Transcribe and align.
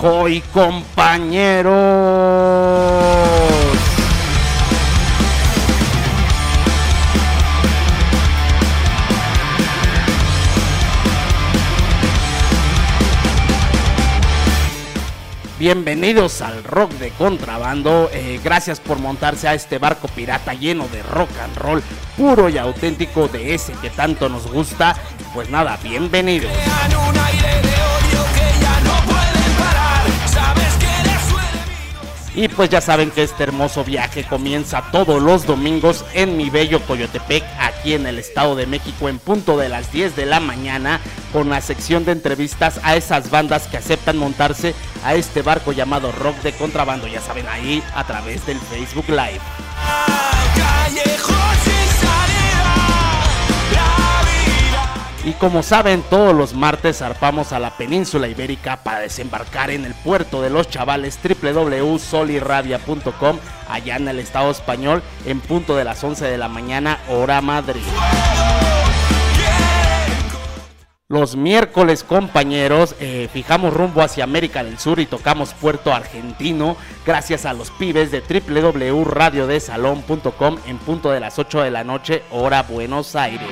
Ahoy 0.00 0.40
compañeros. 0.52 1.74
Bienvenidos 15.58 16.42
al 16.42 16.62
rock 16.62 16.92
de 16.92 17.10
contrabando. 17.10 18.08
Eh, 18.12 18.40
gracias 18.44 18.78
por 18.78 19.00
montarse 19.00 19.48
a 19.48 19.54
este 19.54 19.78
barco 19.78 20.06
pirata 20.06 20.54
lleno 20.54 20.86
de 20.86 21.02
rock 21.02 21.30
and 21.42 21.56
roll 21.56 21.82
puro 22.16 22.48
y 22.48 22.56
auténtico 22.56 23.26
de 23.26 23.54
ese 23.54 23.72
que 23.82 23.90
tanto 23.90 24.28
nos 24.28 24.46
gusta. 24.46 24.94
Pues 25.34 25.50
nada, 25.50 25.76
bienvenidos. 25.82 26.52
Y 32.38 32.46
pues 32.46 32.70
ya 32.70 32.80
saben 32.80 33.10
que 33.10 33.24
este 33.24 33.42
hermoso 33.42 33.82
viaje 33.82 34.22
comienza 34.22 34.84
todos 34.92 35.20
los 35.20 35.44
domingos 35.44 36.04
en 36.14 36.36
mi 36.36 36.50
bello 36.50 36.80
Coyotepec, 36.86 37.42
aquí 37.58 37.94
en 37.94 38.06
el 38.06 38.16
Estado 38.16 38.54
de 38.54 38.64
México, 38.64 39.08
en 39.08 39.18
punto 39.18 39.58
de 39.58 39.68
las 39.68 39.90
10 39.90 40.14
de 40.14 40.24
la 40.24 40.38
mañana, 40.38 41.00
con 41.32 41.48
la 41.48 41.60
sección 41.60 42.04
de 42.04 42.12
entrevistas 42.12 42.78
a 42.84 42.94
esas 42.94 43.30
bandas 43.30 43.66
que 43.66 43.78
aceptan 43.78 44.18
montarse 44.18 44.76
a 45.02 45.16
este 45.16 45.42
barco 45.42 45.72
llamado 45.72 46.12
Rock 46.12 46.36
de 46.42 46.52
Contrabando, 46.52 47.08
ya 47.08 47.20
saben, 47.20 47.48
ahí 47.48 47.82
a 47.92 48.04
través 48.04 48.46
del 48.46 48.60
Facebook 48.60 49.08
Live. 49.08 49.40
Y 55.28 55.32
como 55.32 55.62
saben, 55.62 56.02
todos 56.08 56.34
los 56.34 56.54
martes 56.54 57.00
zarpamos 57.00 57.52
a 57.52 57.58
la 57.58 57.76
península 57.76 58.28
ibérica 58.28 58.82
para 58.82 59.00
desembarcar 59.00 59.70
en 59.70 59.84
el 59.84 59.92
puerto 59.92 60.40
de 60.40 60.48
los 60.48 60.70
chavales 60.70 61.18
www.solirrabia.com 61.22 63.36
allá 63.68 63.96
en 63.96 64.08
el 64.08 64.20
estado 64.20 64.50
español 64.50 65.02
en 65.26 65.40
punto 65.40 65.76
de 65.76 65.84
las 65.84 66.02
11 66.02 66.24
de 66.24 66.38
la 66.38 66.48
mañana 66.48 67.00
hora 67.10 67.42
Madrid. 67.42 67.82
Los 71.08 71.36
miércoles, 71.36 72.04
compañeros, 72.04 72.94
eh, 72.98 73.28
fijamos 73.30 73.74
rumbo 73.74 74.00
hacia 74.00 74.24
América 74.24 74.64
del 74.64 74.78
Sur 74.78 74.98
y 74.98 75.04
tocamos 75.04 75.52
Puerto 75.52 75.92
Argentino 75.92 76.74
gracias 77.04 77.44
a 77.44 77.52
los 77.52 77.70
pibes 77.70 78.10
de 78.10 78.22
www.radiodesalon.com 78.22 80.56
en 80.66 80.78
punto 80.78 81.10
de 81.10 81.20
las 81.20 81.38
8 81.38 81.60
de 81.60 81.70
la 81.70 81.84
noche, 81.84 82.22
hora 82.30 82.62
Buenos 82.62 83.14
Aires. 83.14 83.46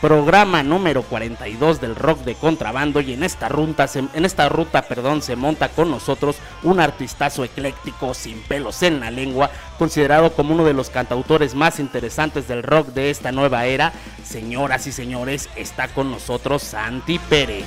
Programa 0.00 0.62
número 0.62 1.02
42 1.02 1.80
del 1.80 1.94
rock 1.94 2.20
de 2.20 2.34
contrabando 2.34 3.00
y 3.00 3.12
en 3.12 3.22
esta 3.22 3.48
ruta, 3.48 3.86
en 3.94 4.24
esta 4.24 4.48
ruta 4.48 4.82
perdón, 4.82 5.22
se 5.22 5.36
monta 5.36 5.68
con 5.68 5.90
nosotros 5.90 6.36
un 6.62 6.80
artistazo 6.80 7.44
ecléctico 7.44 8.14
sin 8.14 8.40
pelos 8.42 8.82
en 8.82 9.00
la 9.00 9.10
lengua, 9.10 9.50
considerado 9.78 10.32
como 10.32 10.54
uno 10.54 10.64
de 10.64 10.74
los 10.74 10.90
cantautores 10.90 11.54
más 11.54 11.78
interesantes 11.80 12.48
del 12.48 12.62
rock 12.62 12.88
de 12.88 13.10
esta 13.10 13.32
nueva 13.32 13.66
era. 13.66 13.92
Señoras 14.24 14.86
y 14.86 14.92
señores, 14.92 15.48
está 15.56 15.88
con 15.88 16.10
nosotros 16.10 16.62
Santi 16.62 17.18
Pérez. 17.18 17.66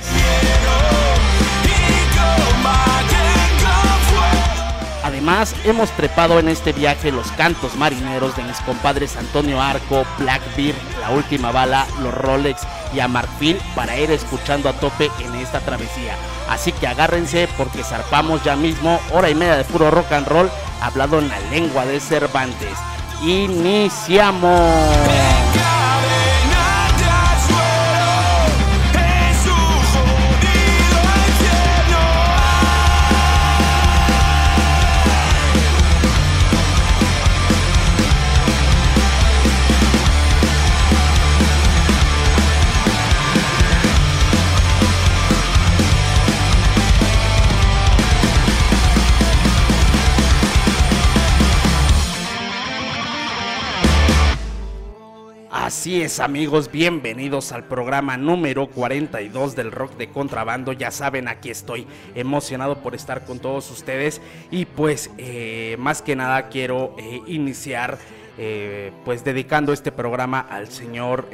Además, 5.14 5.54
hemos 5.62 5.92
trepado 5.92 6.40
en 6.40 6.48
este 6.48 6.72
viaje 6.72 7.12
los 7.12 7.30
cantos 7.30 7.76
marineros 7.76 8.36
de 8.36 8.42
mis 8.42 8.58
compadres 8.62 9.16
Antonio 9.16 9.62
Arco, 9.62 10.04
Blackbeard, 10.18 10.74
La 11.00 11.10
Última 11.10 11.52
Bala, 11.52 11.86
Los 12.02 12.12
Rolex 12.12 12.62
y 12.92 12.98
a 12.98 13.06
Marfil 13.06 13.56
para 13.76 13.96
ir 13.96 14.10
escuchando 14.10 14.68
a 14.68 14.72
tope 14.72 15.12
en 15.20 15.36
esta 15.36 15.60
travesía. 15.60 16.16
Así 16.50 16.72
que 16.72 16.88
agárrense 16.88 17.48
porque 17.56 17.84
zarpamos 17.84 18.42
ya 18.42 18.56
mismo 18.56 18.98
hora 19.12 19.30
y 19.30 19.36
media 19.36 19.56
de 19.56 19.62
puro 19.62 19.88
rock 19.92 20.10
and 20.10 20.26
roll 20.26 20.50
hablado 20.80 21.20
en 21.20 21.28
la 21.28 21.38
lengua 21.52 21.86
de 21.86 22.00
Cervantes. 22.00 22.76
Iniciamos. 23.22 24.50
Amigos, 55.94 56.72
bienvenidos 56.72 57.52
al 57.52 57.68
programa 57.68 58.16
número 58.16 58.66
42 58.66 59.54
del 59.54 59.70
rock 59.70 59.96
de 59.96 60.08
contrabando. 60.08 60.72
Ya 60.72 60.90
saben, 60.90 61.28
aquí 61.28 61.50
estoy 61.50 61.86
emocionado 62.16 62.78
por 62.82 62.96
estar 62.96 63.24
con 63.24 63.38
todos 63.38 63.70
ustedes 63.70 64.20
y 64.50 64.64
pues 64.64 65.12
eh, 65.18 65.76
más 65.78 66.02
que 66.02 66.16
nada 66.16 66.48
quiero 66.48 66.96
eh, 66.98 67.20
iniciar 67.28 67.98
eh, 68.38 68.90
pues 69.04 69.22
dedicando 69.22 69.72
este 69.72 69.92
programa 69.92 70.40
al 70.40 70.66
señor 70.66 71.28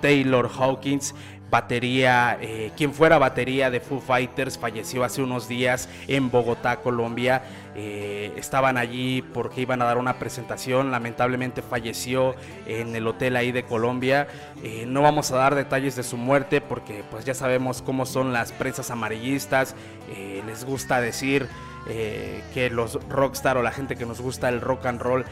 Taylor 0.00 0.50
Hawkins, 0.52 1.14
batería, 1.52 2.38
eh, 2.40 2.72
quien 2.78 2.94
fuera 2.94 3.18
batería 3.18 3.70
de 3.70 3.78
Foo 3.78 4.00
Fighters, 4.00 4.56
falleció 4.56 5.04
hace 5.04 5.22
unos 5.22 5.48
días 5.48 5.86
en 6.08 6.30
Bogotá, 6.30 6.80
Colombia. 6.80 7.42
Eh, 7.76 8.32
estaban 8.36 8.78
allí 8.78 9.20
porque 9.20 9.60
iban 9.60 9.82
a 9.82 9.84
dar 9.84 9.98
una 9.98 10.14
presentación, 10.14 10.90
lamentablemente 10.90 11.60
falleció 11.60 12.34
en 12.66 12.96
el 12.96 13.06
hotel 13.06 13.36
ahí 13.36 13.52
de 13.52 13.64
Colombia. 13.64 14.28
Eh, 14.64 14.86
no 14.88 15.02
vamos 15.02 15.30
a 15.30 15.36
dar 15.36 15.54
detalles 15.54 15.94
de 15.94 16.04
su 16.04 16.16
muerte 16.16 16.62
porque 16.62 17.04
pues 17.10 17.26
ya 17.26 17.34
sabemos 17.34 17.82
cómo 17.82 18.06
son 18.06 18.32
las 18.32 18.50
prensas 18.50 18.90
amarillistas, 18.90 19.76
les 20.46 20.64
gusta 20.64 21.00
decir... 21.02 21.48
que 21.86 22.70
los 22.70 22.98
rockstar 23.08 23.56
o 23.56 23.62
la 23.62 23.72
gente 23.72 23.96
que 23.96 24.06
nos 24.06 24.20
gusta 24.20 24.48
el 24.48 24.60
rock 24.60 24.86
and 24.86 25.00
roll 25.00 25.24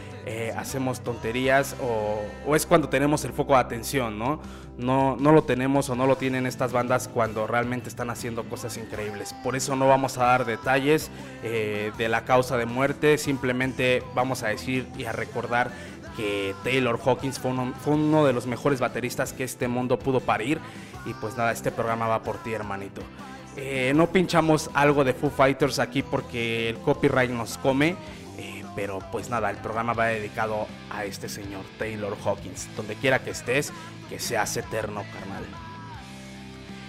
hacemos 0.56 1.00
tonterías 1.00 1.76
o, 1.80 2.56
es 2.56 2.66
cuando 2.66 2.88
tenemos 2.88 3.24
el 3.24 3.32
foco 3.32 3.54
de 3.54 3.60
atención, 3.60 4.18
¿no? 4.18 4.40
no, 4.80 5.16
no 5.16 5.32
lo 5.32 5.44
tenemos 5.44 5.88
o 5.90 5.94
no 5.94 6.06
lo 6.06 6.16
tienen 6.16 6.46
estas 6.46 6.72
bandas 6.72 7.08
cuando 7.08 7.46
realmente 7.46 7.88
están 7.88 8.10
haciendo 8.10 8.44
cosas 8.44 8.76
increíbles. 8.76 9.34
Por 9.44 9.56
eso 9.56 9.76
no 9.76 9.86
vamos 9.86 10.18
a 10.18 10.24
dar 10.24 10.44
detalles 10.44 11.10
eh, 11.42 11.92
de 11.96 12.08
la 12.08 12.24
causa 12.24 12.56
de 12.56 12.66
muerte, 12.66 13.18
simplemente 13.18 14.02
vamos 14.14 14.42
a 14.42 14.48
decir 14.48 14.86
y 14.96 15.04
a 15.04 15.12
recordar 15.12 15.70
que 16.16 16.54
Taylor 16.64 16.98
Hawkins 17.04 17.38
fue 17.38 17.52
uno 17.94 18.24
de 18.24 18.32
los 18.32 18.46
mejores 18.46 18.80
bateristas 18.80 19.32
que 19.32 19.44
este 19.44 19.68
mundo 19.68 19.98
pudo 19.98 20.20
parir. 20.20 20.58
Y 21.06 21.14
pues 21.14 21.36
nada, 21.36 21.52
este 21.52 21.70
programa 21.70 22.08
va 22.08 22.22
por 22.22 22.38
ti, 22.42 22.52
hermanito. 22.52 23.00
Eh, 23.56 23.92
no 23.94 24.08
pinchamos 24.08 24.70
algo 24.74 25.04
de 25.04 25.12
Foo 25.12 25.30
Fighters 25.30 25.78
aquí 25.78 26.02
porque 26.02 26.68
el 26.68 26.78
copyright 26.78 27.30
nos 27.30 27.58
come. 27.58 27.96
Eh, 28.38 28.64
pero 28.74 29.00
pues 29.12 29.28
nada, 29.28 29.50
el 29.50 29.56
programa 29.58 29.92
va 29.92 30.06
dedicado 30.06 30.66
a 30.90 31.04
este 31.04 31.28
señor 31.28 31.64
Taylor 31.78 32.16
Hawkins. 32.24 32.68
Donde 32.76 32.94
quiera 32.94 33.20
que 33.20 33.30
estés, 33.30 33.72
que 34.08 34.18
seas 34.18 34.56
eterno, 34.56 35.02
carnal. 35.12 35.44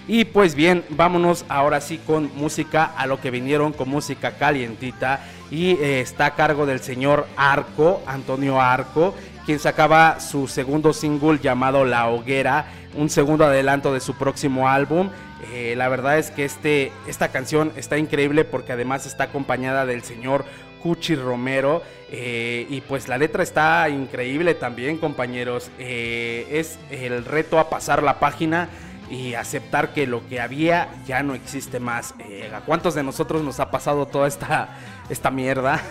Y 0.07 0.25
pues 0.25 0.55
bien, 0.55 0.83
vámonos 0.89 1.45
ahora 1.47 1.79
sí 1.79 1.99
con 1.99 2.31
música, 2.35 2.91
a 2.97 3.05
lo 3.05 3.21
que 3.21 3.31
vinieron 3.31 3.71
con 3.71 3.89
música 3.89 4.31
calientita. 4.31 5.21
Y 5.49 5.71
eh, 5.71 6.01
está 6.01 6.27
a 6.27 6.35
cargo 6.35 6.65
del 6.65 6.79
señor 6.79 7.27
Arco, 7.37 8.01
Antonio 8.05 8.59
Arco, 8.59 9.13
quien 9.45 9.59
sacaba 9.59 10.19
su 10.19 10.47
segundo 10.47 10.93
single 10.93 11.39
llamado 11.39 11.85
La 11.85 12.07
Hoguera, 12.07 12.65
un 12.95 13.09
segundo 13.09 13.45
adelanto 13.45 13.93
de 13.93 13.99
su 13.99 14.15
próximo 14.15 14.67
álbum. 14.67 15.09
Eh, 15.51 15.73
la 15.75 15.89
verdad 15.89 16.17
es 16.17 16.31
que 16.31 16.45
este, 16.45 16.91
esta 17.07 17.29
canción 17.29 17.71
está 17.75 17.97
increíble 17.97 18.45
porque 18.45 18.73
además 18.73 19.05
está 19.05 19.25
acompañada 19.25 19.85
del 19.85 20.03
señor 20.03 20.45
Cuchi 20.81 21.15
Romero. 21.15 21.81
Eh, 22.11 22.67
y 22.69 22.81
pues 22.81 23.07
la 23.07 23.17
letra 23.17 23.43
está 23.43 23.87
increíble 23.89 24.53
también, 24.55 24.97
compañeros. 24.97 25.71
Eh, 25.79 26.47
es 26.51 26.77
el 26.89 27.25
reto 27.25 27.59
a 27.59 27.69
pasar 27.69 28.03
la 28.03 28.19
página. 28.19 28.69
y 29.09 29.33
aceptar 29.33 29.91
que 29.91 30.07
lo 30.07 30.25
que 30.29 30.39
había 30.39 30.87
ya 31.05 31.21
no 31.21 31.35
existe 31.35 31.81
más. 31.81 32.15
¿A 32.55 32.61
cuántos 32.61 32.95
de 32.95 33.03
nosotros 33.03 33.41
nos 33.43 33.59
ha 33.59 33.69
pasado 33.69 34.05
toda 34.05 34.25
esta, 34.25 34.69
esta 35.09 35.29
mierda? 35.29 35.81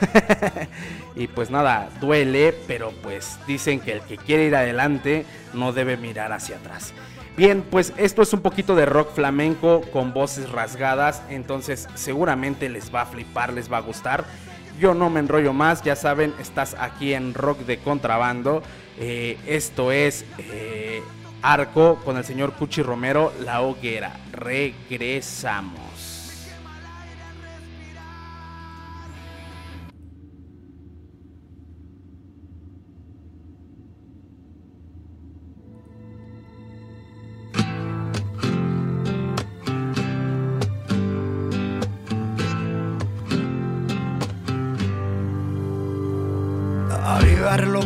y 1.15 1.27
pues 1.27 1.51
nada, 1.51 1.91
duele, 2.01 2.55
pero 2.67 2.95
pues 3.03 3.39
dicen 3.47 3.81
que 3.81 3.93
el 3.93 4.01
que 4.01 4.17
quiere 4.17 4.47
ir 4.47 4.57
adelante 4.57 5.27
no 5.53 5.75
debe 5.75 5.99
mirar 5.99 6.33
hacia 6.33 6.57
atrás. 6.57 6.95
Bien, 7.37 7.63
pues 7.63 7.93
esto 7.97 8.23
es 8.23 8.33
un 8.33 8.41
poquito 8.41 8.75
de 8.75 8.87
rock 8.87 9.15
flamenco 9.15 9.83
con 9.93 10.13
voces 10.13 10.51
rasgadas, 10.51 11.23
entonces 11.31 11.89
seguramente 11.95 12.69
les 12.69 12.95
va 12.95 13.03
a 13.03 13.07
flipar, 13.07 13.53
les 13.53 13.73
va 13.73 13.79
a 13.79 13.81
gustar. 13.81 14.25
Yo 14.79 14.95
no 14.95 15.11
me 15.11 15.21
enrollo 15.21 15.53
más, 15.53 15.83
ya 15.83 15.97
saben, 15.97 16.35
estás 16.41 16.75
aquí 16.79 17.15
en 17.15 17.35
Rock 17.35 17.61
de 17.61 17.79
Contrabando. 17.79 18.63
Eh, 18.99 19.39
esto 19.47 19.93
es 19.93 20.25
eh, 20.39 21.03
Arco 21.43 21.97
con 22.05 22.17
el 22.17 22.25
señor 22.25 22.53
Cuchi 22.53 22.83
Romero, 22.83 23.33
La 23.45 23.63
Hoguera. 23.63 24.13
Regresamos. 24.33 25.90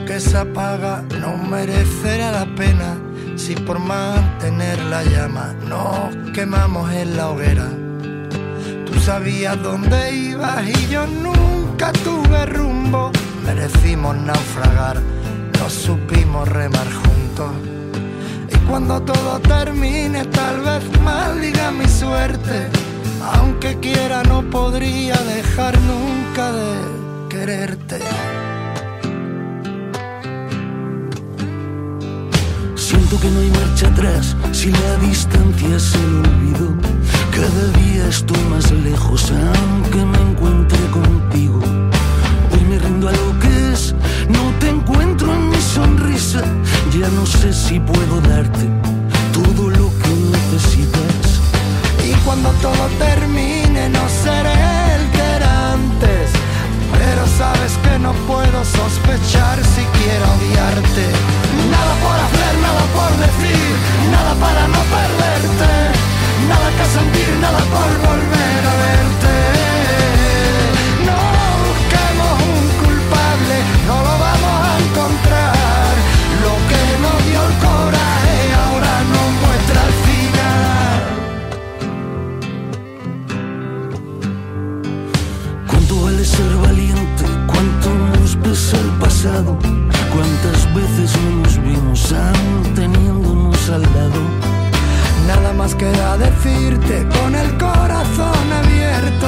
Que 0.06 0.20
se 0.20 0.36
apaga 0.36 1.02
no 1.20 1.36
merecerá 1.36 2.30
la 2.30 2.46
pena 2.54 2.96
si 3.36 3.54
por 3.54 3.78
mantener 3.78 4.78
la 4.84 5.02
llama 5.02 5.54
nos 5.68 6.32
quemamos 6.32 6.92
en 6.92 7.16
la 7.16 7.30
hoguera. 7.30 7.68
Tú 8.86 9.00
sabías 9.00 9.60
dónde 9.62 10.14
ibas 10.14 10.68
y 10.68 10.88
yo 10.88 11.06
nunca 11.06 11.92
tuve 12.04 12.46
rumbo. 12.46 13.10
Merecimos 13.46 14.16
naufragar, 14.16 15.00
no 15.58 15.70
supimos 15.70 16.48
remar 16.48 16.86
juntos. 16.92 17.50
Y 18.52 18.56
cuando 18.68 19.00
todo 19.00 19.40
termine, 19.40 20.24
tal 20.26 20.60
vez 20.60 21.00
maldiga 21.00 21.70
mi 21.70 21.88
suerte. 21.88 22.68
Aunque 23.34 23.78
quiera, 23.80 24.22
no 24.24 24.42
podría 24.50 25.16
dejar 25.16 25.78
nunca 25.80 26.52
de 26.52 26.74
quererte. 27.30 28.00
Que 33.20 33.30
no 33.30 33.40
hay 33.40 33.50
marcha 33.50 33.86
atrás 33.86 34.36
si 34.50 34.70
la 34.70 34.96
distancia 34.96 35.76
es 35.76 35.94
el 35.94 36.16
olvido. 36.16 36.74
Cada 37.30 37.64
día 37.80 38.08
estoy 38.08 38.42
más 38.50 38.70
lejos, 38.72 39.30
aunque 39.30 40.04
me 40.04 40.18
encuentre 40.30 40.78
contigo. 40.90 41.60
Hoy 42.52 42.64
me 42.68 42.78
rindo 42.78 43.08
a 43.08 43.12
lo 43.12 43.38
que 43.38 43.72
es, 43.72 43.94
no 44.28 44.52
te 44.58 44.68
encuentro 44.68 45.32
en 45.32 45.48
mi 45.48 45.60
sonrisa. 45.60 46.42
Ya 46.98 47.08
no 47.08 47.24
sé 47.24 47.52
si 47.52 47.78
puedo 47.78 48.20
darte 48.22 48.68
todo 49.32 49.70
lo 49.70 49.88
que 50.00 50.10
necesitas. 50.36 51.40
Y 52.04 52.12
cuando 52.26 52.50
todo 52.60 52.88
termine, 52.98 53.88
no 53.90 54.06
seré 54.22 54.58
el 54.96 55.10
que 55.12 55.36
era 55.36 55.72
antes. 55.72 56.13
Sabes 57.36 57.76
que 57.78 57.98
no 57.98 58.12
puedo 58.28 58.64
sospechar 58.64 59.58
si 59.64 59.82
quiero 59.98 60.24
odiarte. 60.34 61.06
Nada 61.68 61.94
por 62.04 62.16
hacer, 62.26 62.54
nada 62.62 62.84
por 62.94 63.10
decir, 63.18 63.74
nada 64.12 64.34
para 64.34 64.68
no 64.68 64.78
perderte. 64.94 65.72
Nada 66.48 66.70
que 66.76 66.84
sentir, 66.84 67.34
nada 67.40 67.58
por 67.58 67.90
volver 68.06 68.66
a 68.66 68.74
verte. 68.84 69.73
¿Cuántas 89.24 90.74
veces 90.74 91.16
no 91.24 91.42
nos 91.42 91.56
vimos 91.62 92.14
teniéndonos 92.74 93.70
al 93.70 93.80
lado? 93.80 94.20
Nada 95.26 95.54
más 95.54 95.74
queda 95.74 96.18
decirte 96.18 97.06
con 97.08 97.34
el 97.34 97.56
corazón 97.56 98.52
abierto 98.52 99.26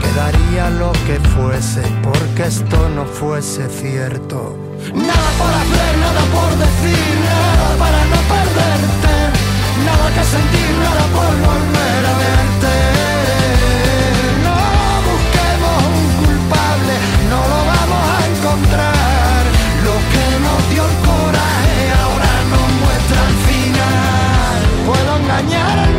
que 0.00 0.10
daría 0.16 0.70
lo 0.70 0.92
que 1.06 1.20
fuese 1.36 1.82
porque 2.02 2.44
esto 2.44 2.88
no 2.96 3.04
fuese 3.04 3.68
cierto. 3.68 4.56
Nada 4.94 5.30
por 5.36 5.52
hacer, 5.52 5.98
nada 5.98 6.22
por 6.32 6.50
decir, 6.64 7.14
nada 7.28 7.76
para 7.78 8.02
no 8.12 8.20
perderte, 8.32 9.14
nada 9.84 10.08
que 10.14 10.24
sentir, 10.24 10.70
nada 10.80 11.04
por 11.12 11.32
volver 11.44 12.06
a 12.06 12.14
verte. 12.16 12.93
Puedo 25.42 25.93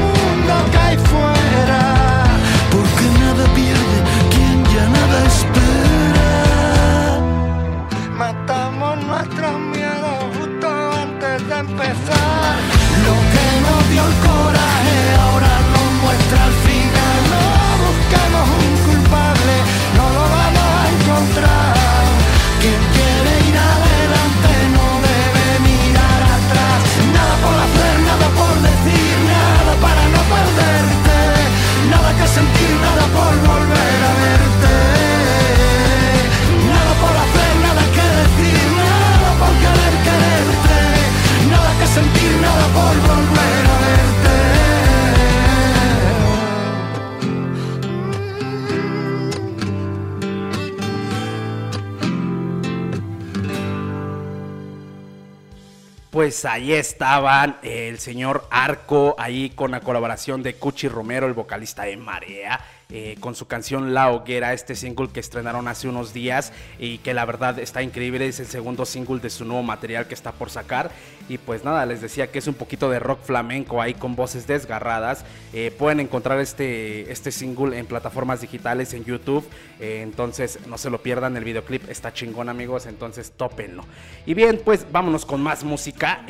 Pues 56.16 56.46
ahí 56.46 56.72
estaban 56.72 57.58
el 57.62 58.00
señor 58.00 58.48
Arco, 58.50 59.16
ahí 59.20 59.50
con 59.50 59.70
la 59.70 59.82
colaboración 59.82 60.42
de 60.42 60.56
Cuchi 60.56 60.88
Romero, 60.88 61.28
el 61.28 61.34
vocalista 61.34 61.84
de 61.84 61.98
Marea, 61.98 62.60
eh, 62.98 63.18
con 63.20 63.36
su 63.36 63.46
canción 63.46 63.94
La 63.94 64.10
Hoguera, 64.10 64.54
este 64.54 64.74
single 64.74 65.10
que 65.10 65.20
estrenaron 65.20 65.68
hace 65.68 65.90
unos 65.90 66.14
días 66.14 66.54
y 66.80 67.00
que 67.00 67.14
la 67.14 67.26
verdad 67.26 67.60
está 67.60 67.84
increíble, 67.84 68.26
es 68.26 68.40
el 68.40 68.46
segundo 68.46 68.86
single 68.86 69.20
de 69.20 69.30
su 69.30 69.44
nuevo 69.44 69.64
material 69.64 70.08
que 70.08 70.14
está 70.14 70.32
por 70.32 70.50
sacar. 70.50 70.92
Y 71.28 71.38
pues 71.38 71.66
nada, 71.66 71.86
les 71.86 72.00
decía 72.00 72.32
que 72.32 72.40
es 72.40 72.48
un 72.48 72.54
poquito 72.54 72.90
de 72.90 73.00
rock 73.00 73.22
flamenco 73.22 73.82
ahí 73.82 73.96
con 73.96 74.16
voces 74.16 74.48
desgarradas. 74.48 75.26
Eh, 75.52 75.76
pueden 75.78 76.00
encontrar 76.00 76.40
este, 76.40 77.12
este 77.12 77.34
single 77.34 77.78
en 77.78 77.86
plataformas 77.86 78.40
digitales, 78.40 78.94
en 78.94 79.04
YouTube. 79.04 79.46
eh, 79.82 80.00
entonces 80.02 80.60
no 80.66 80.78
se 80.78 80.90
lo 80.90 81.02
pierdan, 81.04 81.36
el 81.36 81.44
videoclip 81.44 81.90
está 81.90 82.14
chingón 82.14 82.48
amigos, 82.48 82.86
entonces 82.86 83.34
tópenlo. 83.36 83.84
Y 84.26 84.36
bien, 84.36 84.62
pues 84.64 84.88
vámonos 84.90 85.26
con 85.26 85.42
más 85.42 85.66
música. 85.66 86.26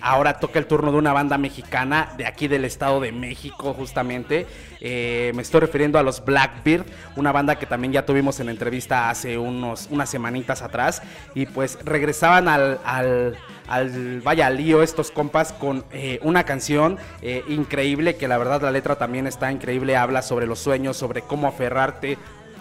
Ahora 0.00 0.38
toca 0.38 0.58
el 0.58 0.66
turno 0.66 0.92
de 0.92 0.96
una 0.96 1.12
banda 1.12 1.36
mexicana 1.36 2.14
de 2.16 2.24
aquí 2.24 2.48
del 2.48 2.64
Estado 2.64 3.00
de 3.00 3.12
México 3.12 3.74
justamente. 3.74 4.46
Eh, 4.88 5.32
me 5.34 5.42
estoy 5.42 5.62
refiriendo 5.62 5.98
a 5.98 6.04
los 6.04 6.24
Blackbeard, 6.24 6.84
una 7.16 7.32
banda 7.32 7.58
que 7.58 7.66
también 7.66 7.92
ya 7.92 8.06
tuvimos 8.06 8.38
en 8.38 8.48
entrevista 8.48 9.10
hace 9.10 9.36
unos, 9.36 9.88
unas 9.90 10.08
semanitas 10.08 10.62
atrás. 10.62 11.02
Y 11.34 11.46
pues 11.46 11.76
regresaban 11.84 12.46
al, 12.46 12.78
al, 12.84 13.36
al 13.66 14.20
vaya 14.20 14.48
lío 14.48 14.84
estos 14.84 15.10
compas 15.10 15.52
con 15.52 15.84
eh, 15.90 16.20
una 16.22 16.44
canción 16.44 16.98
eh, 17.20 17.42
increíble 17.48 18.14
que 18.14 18.28
la 18.28 18.38
verdad 18.38 18.62
la 18.62 18.70
letra 18.70 18.94
también 18.96 19.26
está 19.26 19.50
increíble. 19.50 19.96
Habla 19.96 20.22
sobre 20.22 20.46
los 20.46 20.60
sueños, 20.60 20.96
sobre 20.96 21.22
cómo 21.22 21.48
aferrarte 21.48 22.16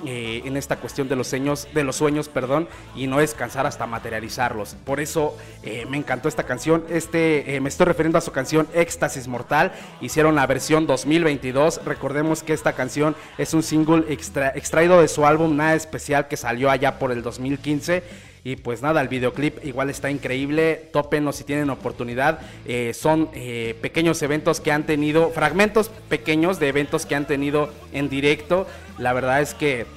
eh, 0.05 0.41
en 0.45 0.57
esta 0.57 0.77
cuestión 0.77 1.07
de 1.07 1.15
los 1.15 1.27
sueños, 1.27 1.67
de 1.73 1.83
los 1.83 1.95
sueños, 1.95 2.29
perdón, 2.29 2.67
y 2.95 3.07
no 3.07 3.19
descansar 3.19 3.65
hasta 3.65 3.85
materializarlos. 3.85 4.75
Por 4.85 4.99
eso 4.99 5.37
eh, 5.63 5.85
me 5.89 5.97
encantó 5.97 6.27
esta 6.27 6.43
canción. 6.43 6.83
Este, 6.89 7.59
me 7.61 7.69
estoy 7.69 7.85
refiriendo 7.85 8.17
a 8.17 8.21
su 8.21 8.31
canción 8.31 8.67
Éxtasis 8.73 9.27
Mortal. 9.27 9.71
Hicieron 10.01 10.35
la 10.35 10.45
versión 10.47 10.87
2022. 10.87 11.81
Recordemos 11.85 12.43
que 12.43 12.53
esta 12.53 12.73
canción 12.73 13.15
es 13.37 13.53
un 13.53 13.63
single 13.63 14.05
extraído 14.09 15.01
de 15.01 15.07
su 15.07 15.25
álbum 15.25 15.55
Nada 15.55 15.75
Especial 15.75 16.27
que 16.27 16.37
salió 16.37 16.69
allá 16.69 16.99
por 16.99 17.11
el 17.11 17.21
2015 17.21 18.34
y 18.45 18.57
pues 18.57 18.83
nada, 18.83 19.01
el 19.01 19.07
videoclip 19.07 19.65
igual 19.65 19.89
está 19.89 20.11
increíble. 20.11 20.87
Tópenlo 20.93 21.33
si 21.33 21.43
tienen 21.43 21.71
oportunidad. 21.71 22.41
Eh, 22.67 22.93
son 22.93 23.27
eh, 23.33 23.75
pequeños 23.81 24.21
eventos 24.21 24.61
que 24.61 24.71
han 24.71 24.83
tenido, 24.83 25.31
fragmentos 25.31 25.89
pequeños 26.09 26.59
de 26.59 26.67
eventos 26.67 27.07
que 27.07 27.15
han 27.15 27.25
tenido 27.25 27.73
en 27.91 28.07
directo. 28.07 28.67
La 28.99 29.13
verdad 29.13 29.41
es 29.41 29.55
que 29.55 29.87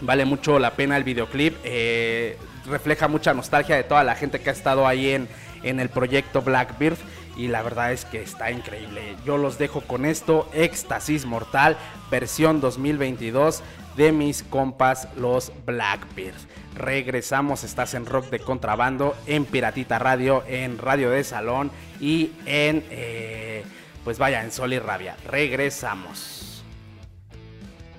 vale 0.00 0.24
mucho 0.26 0.60
la 0.60 0.74
pena 0.76 0.96
el 0.96 1.02
videoclip. 1.02 1.56
Eh, 1.64 2.36
refleja 2.70 3.08
mucha 3.08 3.34
nostalgia 3.34 3.74
de 3.74 3.82
toda 3.82 4.04
la 4.04 4.14
gente 4.14 4.38
que 4.38 4.50
ha 4.50 4.52
estado 4.52 4.86
ahí 4.86 5.10
en, 5.10 5.28
en 5.64 5.80
el 5.80 5.88
proyecto 5.88 6.40
Blackbeard 6.40 6.98
y 7.36 7.48
la 7.48 7.62
verdad 7.62 7.92
es 7.92 8.04
que 8.04 8.22
está 8.22 8.52
increíble. 8.52 9.16
Yo 9.26 9.38
los 9.38 9.58
dejo 9.58 9.80
con 9.80 10.04
esto, 10.04 10.48
Éxtasis 10.54 11.26
Mortal, 11.26 11.76
versión 12.12 12.60
2022 12.60 13.64
de 13.96 14.12
mis 14.12 14.44
compas 14.44 15.08
los 15.16 15.50
Blackbeard. 15.66 16.36
Regresamos, 16.78 17.64
estás 17.64 17.94
en 17.94 18.06
Rock 18.06 18.30
de 18.30 18.38
Contrabando, 18.38 19.16
en 19.26 19.44
Piratita 19.44 19.98
Radio, 19.98 20.44
en 20.46 20.78
Radio 20.78 21.10
de 21.10 21.24
Salón 21.24 21.72
y 22.00 22.30
en, 22.46 22.84
eh, 22.90 23.64
pues 24.04 24.18
vaya, 24.18 24.44
en 24.44 24.52
Sol 24.52 24.72
y 24.72 24.78
Rabia. 24.78 25.16
Regresamos. 25.26 26.64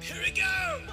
es 0.02 0.89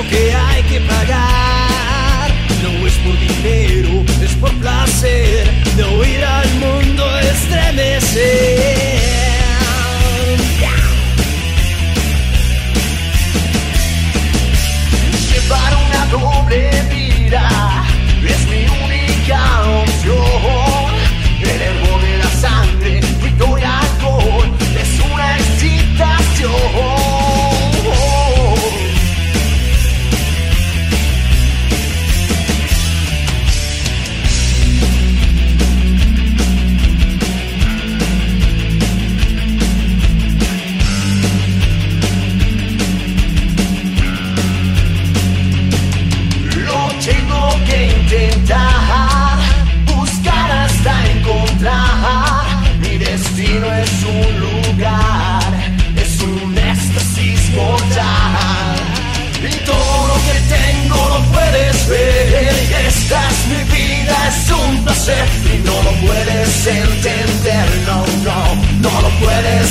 precio 0.00 0.08
que 0.08 0.34
hay 0.34 0.62
que 0.64 0.80
pagar. 0.80 2.30
No 2.62 2.86
es 2.86 2.94
por 2.94 3.18
dinero, 3.18 4.04
es 4.22 4.34
por 4.34 4.52
placer 4.54 5.50
de 5.76 5.84
oír 5.84 6.24
al 6.24 6.48
mundo 6.54 7.18
estremecer. 7.18 8.89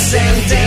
Puedes 0.00 0.14
entender. 0.14 0.59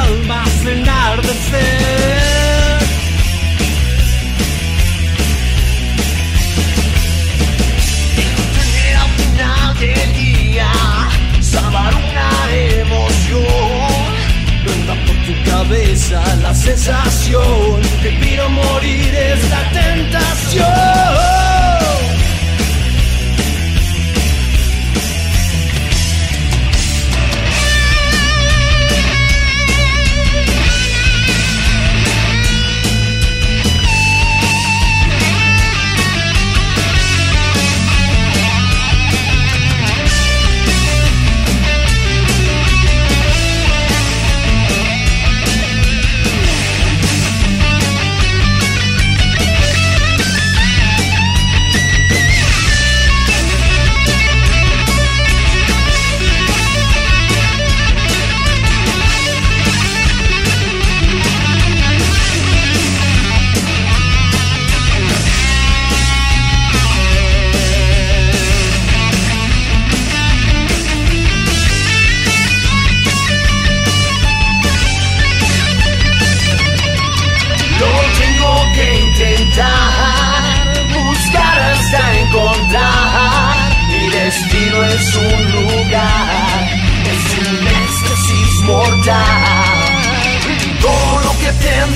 Mirar 0.00 0.40
a 0.40 0.44
sus 0.46 0.66
almas 0.66 0.66
enardecer. 0.66 2.10
salvar 11.40 11.94
una 11.94 12.30
emoción. 12.80 13.44
Venga 14.64 14.94
por 15.06 15.16
tu 15.26 15.50
cabeza 15.50 16.22
la 16.42 16.54
sensación, 16.54 17.80
vivir 18.02 18.40
o 18.40 18.48
morir 18.48 19.14
es 19.14 19.50
la 19.50 19.70
tentación. 19.70 21.29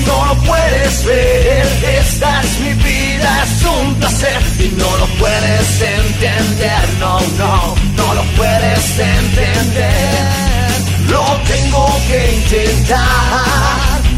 no 0.05 0.25
lo 0.25 0.35
puedes 0.43 1.05
ver. 1.05 1.65
Esta 1.99 2.41
es 2.41 2.59
mi 2.59 2.73
vida, 2.73 3.43
es 3.43 3.65
un 3.65 3.95
placer 3.95 4.41
y 4.59 4.67
no 4.75 4.97
lo 4.97 5.05
puedes 5.19 5.81
entender. 5.81 6.89
No, 6.99 7.19
no, 7.37 7.75
no 7.95 8.13
lo 8.13 8.23
puedes 8.37 8.99
entender. 8.99 10.25
Lo 11.09 11.23
tengo 11.47 11.85
que 12.07 12.33
intentar, 12.35 12.99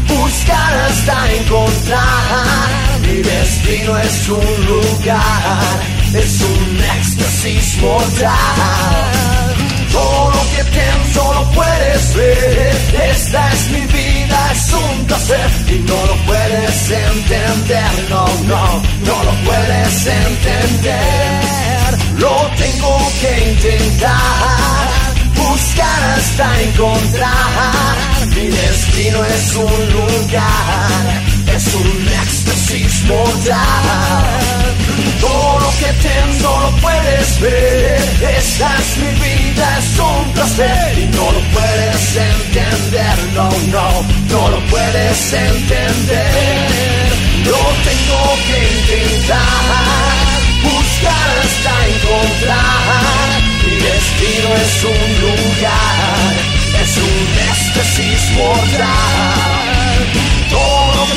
buscar 0.06 0.74
hasta 0.88 1.32
encontrar. 1.34 2.68
Mi 3.02 3.22
destino 3.22 3.98
es 3.98 4.28
un 4.28 4.66
lugar, 4.66 5.80
es 6.14 6.40
un 6.40 6.80
éxtasis 6.98 7.76
mortal. 7.82 9.54
Todo 9.92 10.30
lo 10.30 10.42
que 10.54 10.64
pienso 10.70 11.34
lo 11.34 11.44
puedes 11.52 12.14
ver. 12.14 12.76
Esta 13.10 13.52
es 13.52 13.68
mi 13.70 13.80
vida 13.80 14.37
y 15.30 15.78
no 15.80 16.06
lo 16.06 16.16
puedes 16.24 16.90
entender, 16.90 18.08
no, 18.08 18.26
no, 18.46 18.82
no 19.04 19.24
lo 19.24 19.32
puedes 19.44 20.06
entender. 20.06 21.98
Lo 22.16 22.50
tengo 22.56 23.12
que 23.20 23.50
intentar, 23.50 24.88
buscar 25.34 26.02
hasta 26.16 26.62
encontrar. 26.62 27.96
Mi 28.34 28.46
destino 28.46 29.22
es 29.22 29.54
un 29.54 29.92
lugar, 29.92 31.22
es 31.54 31.74
un 31.74 32.08
éxtasis 32.22 33.04
mortal. 33.04 34.78
Todo 35.20 35.60
lo 35.60 35.70
que 35.78 35.92
tengo 36.08 36.60
lo 36.60 36.70
puedes 36.76 37.40
ver, 37.40 38.00
esta 38.38 38.68
es 38.78 38.96
mi 38.98 39.10
vida, 39.20 39.78
es 39.78 39.98
un 39.98 40.32
placer 40.32 40.98
y 40.98 41.06
no 41.06 41.32
lo 41.32 41.40
puedes 41.52 42.16
entender, 42.16 43.18
no, 43.34 43.48
no, 43.72 44.04
no 44.30 44.48
lo 44.50 44.60
puedes 44.66 45.32
entender. 45.32 47.08
Lo 47.44 47.58
tengo 47.88 48.20
que 48.46 48.58
intentar, 48.78 50.28
buscar 50.62 51.28
hasta 51.44 51.72
encontrar. 51.86 53.40
Mi 53.64 53.74
destino 53.74 54.48
es 54.64 54.74
un 54.84 55.06
lugar, 55.24 56.32
es 56.82 56.92
un 56.96 57.26
éxtasis 57.50 58.22
mortal. 58.36 59.96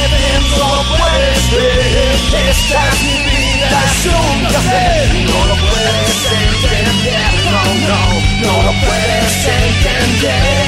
Lo 0.02 0.72
puedes 0.98 1.52
ver, 1.52 2.50
esta 2.50 2.80
es 2.90 3.00
mi 3.04 3.20
vida, 3.30 3.70
es 3.86 4.06
un 4.06 4.48
placer. 4.48 5.14
No 5.30 5.40
lo 5.46 5.56
puedes 5.56 6.18
entender, 6.42 7.32
no, 7.52 7.64
no, 7.90 8.02
no 8.42 8.54
lo 8.64 8.74
puedes 8.86 9.34
entender. 9.46 10.66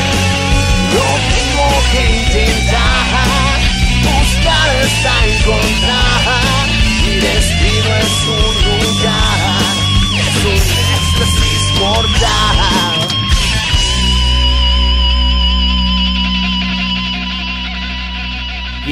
Lo 0.93 1.07
tengo 1.33 1.67
que 1.91 2.01
intentar, 2.21 3.57
buscar 4.03 4.69
hasta 4.83 5.13
encontrar. 5.25 6.67
Mi 7.03 7.15
destino 7.15 7.91
es 8.05 8.15
un 8.27 8.53
lugar, 8.69 9.42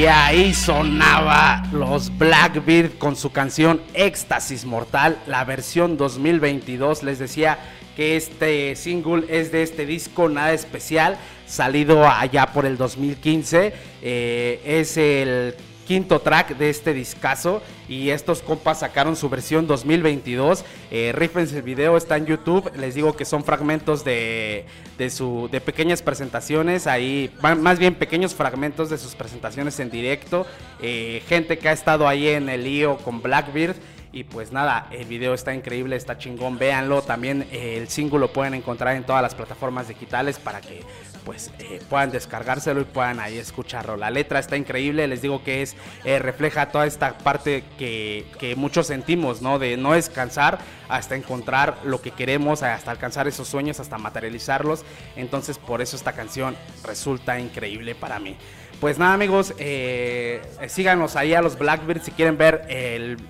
Y 0.02 0.06
ahí 0.06 0.52
sonaba 0.52 1.62
los 1.70 2.18
Blackbeard 2.18 2.98
con 2.98 3.14
su 3.14 3.30
canción 3.30 3.80
Éxtasis 3.94 4.64
Mortal, 4.64 5.16
la 5.28 5.44
versión 5.44 5.96
2022. 5.96 7.04
Les 7.04 7.20
decía 7.20 7.56
que 7.94 8.16
este 8.16 8.74
single 8.74 9.26
es 9.28 9.52
de 9.52 9.62
este 9.62 9.86
disco 9.86 10.28
nada 10.28 10.54
especial, 10.54 11.18
salido 11.46 12.04
allá 12.04 12.46
por 12.46 12.66
el 12.66 12.76
2015. 12.76 13.74
Eh, 14.02 14.60
es 14.64 14.96
el 14.96 15.54
quinto 15.92 16.22
track 16.22 16.56
de 16.56 16.70
este 16.70 16.94
discazo 16.94 17.60
y 17.86 18.08
estos 18.08 18.40
compas 18.40 18.80
sacaron 18.80 19.14
su 19.14 19.28
versión 19.28 19.66
2022 19.66 20.64
eh, 20.90 21.12
Rífense 21.14 21.58
el 21.58 21.62
video 21.62 21.98
está 21.98 22.16
en 22.16 22.24
YouTube. 22.24 22.70
Les 22.76 22.94
digo 22.94 23.14
que 23.14 23.26
son 23.26 23.44
fragmentos 23.44 24.02
de, 24.02 24.64
de 24.96 25.10
su 25.10 25.50
de 25.52 25.60
pequeñas 25.60 26.00
presentaciones. 26.00 26.86
Ahí 26.86 27.30
más 27.40 27.78
bien 27.78 27.94
pequeños 27.94 28.34
fragmentos 28.34 28.88
de 28.88 28.96
sus 28.96 29.14
presentaciones 29.14 29.78
en 29.80 29.90
directo. 29.90 30.46
Eh, 30.80 31.22
gente 31.28 31.58
que 31.58 31.68
ha 31.68 31.72
estado 31.72 32.08
ahí 32.08 32.28
en 32.28 32.48
el 32.48 32.64
lío 32.64 32.96
con 32.98 33.20
Blackbeard. 33.20 33.76
Y 34.14 34.24
pues 34.24 34.50
nada, 34.50 34.88
el 34.90 35.06
video 35.06 35.32
está 35.32 35.54
increíble, 35.54 35.96
está 35.96 36.16
chingón, 36.16 36.58
véanlo. 36.58 37.02
También 37.02 37.46
eh, 37.52 37.76
el 37.78 37.88
single 37.88 38.18
lo 38.18 38.32
pueden 38.32 38.54
encontrar 38.54 38.96
en 38.96 39.04
todas 39.04 39.20
las 39.20 39.34
plataformas 39.34 39.88
digitales 39.88 40.38
para 40.38 40.62
que 40.62 40.80
pues 41.24 41.50
eh, 41.58 41.80
puedan 41.88 42.10
descargárselo 42.10 42.80
y 42.80 42.84
puedan 42.84 43.20
ahí 43.20 43.38
escucharlo. 43.38 43.96
La 43.96 44.10
letra 44.10 44.38
está 44.38 44.56
increíble, 44.56 45.06
les 45.06 45.22
digo 45.22 45.42
que 45.42 45.62
es 45.62 45.76
eh, 46.04 46.18
refleja 46.18 46.70
toda 46.70 46.86
esta 46.86 47.18
parte 47.18 47.64
que, 47.78 48.26
que 48.38 48.56
muchos 48.56 48.86
sentimos, 48.86 49.42
¿no? 49.42 49.58
De 49.58 49.76
no 49.76 49.92
descansar 49.92 50.58
hasta 50.88 51.16
encontrar 51.16 51.78
lo 51.84 52.00
que 52.00 52.10
queremos, 52.10 52.62
hasta 52.62 52.90
alcanzar 52.90 53.28
esos 53.28 53.48
sueños, 53.48 53.80
hasta 53.80 53.98
materializarlos. 53.98 54.84
Entonces 55.16 55.58
por 55.58 55.80
eso 55.80 55.96
esta 55.96 56.12
canción 56.12 56.56
resulta 56.84 57.38
increíble 57.38 57.94
para 57.94 58.18
mí. 58.18 58.36
Pues 58.80 58.98
nada 58.98 59.14
amigos, 59.14 59.54
eh, 59.58 60.42
síganos 60.66 61.14
ahí 61.14 61.34
a 61.34 61.40
los 61.40 61.56
Blackbirds 61.56 62.04
si 62.04 62.10
quieren 62.10 62.36
ver 62.36 62.66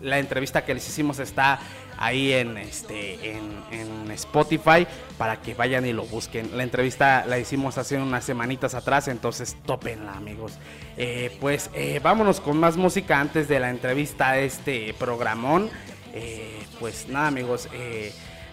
la 0.00 0.18
entrevista 0.18 0.64
que 0.64 0.72
les 0.72 0.88
hicimos 0.88 1.18
está 1.18 1.60
ahí 2.02 2.32
en 2.32 2.58
este 2.58 3.30
en, 3.30 3.62
en 3.70 4.10
Spotify 4.10 4.86
para 5.16 5.40
que 5.40 5.54
vayan 5.54 5.86
y 5.86 5.92
lo 5.92 6.04
busquen. 6.04 6.56
La 6.56 6.64
entrevista 6.64 7.24
la 7.26 7.38
hicimos 7.38 7.78
hace 7.78 7.96
unas 7.96 8.24
semanitas 8.24 8.74
atrás, 8.74 9.06
entonces 9.06 9.56
tópenla 9.64 10.12
amigos. 10.12 10.52
Eh, 10.96 11.36
pues 11.40 11.70
eh, 11.74 12.00
vámonos 12.02 12.40
con 12.40 12.58
más 12.58 12.76
música 12.76 13.20
antes 13.20 13.46
de 13.48 13.60
la 13.60 13.70
entrevista 13.70 14.30
a 14.30 14.38
este 14.38 14.94
programón. 14.98 15.70
Eh, 16.12 16.60
pues 16.80 17.08
nada 17.08 17.28
amigos, 17.28 17.68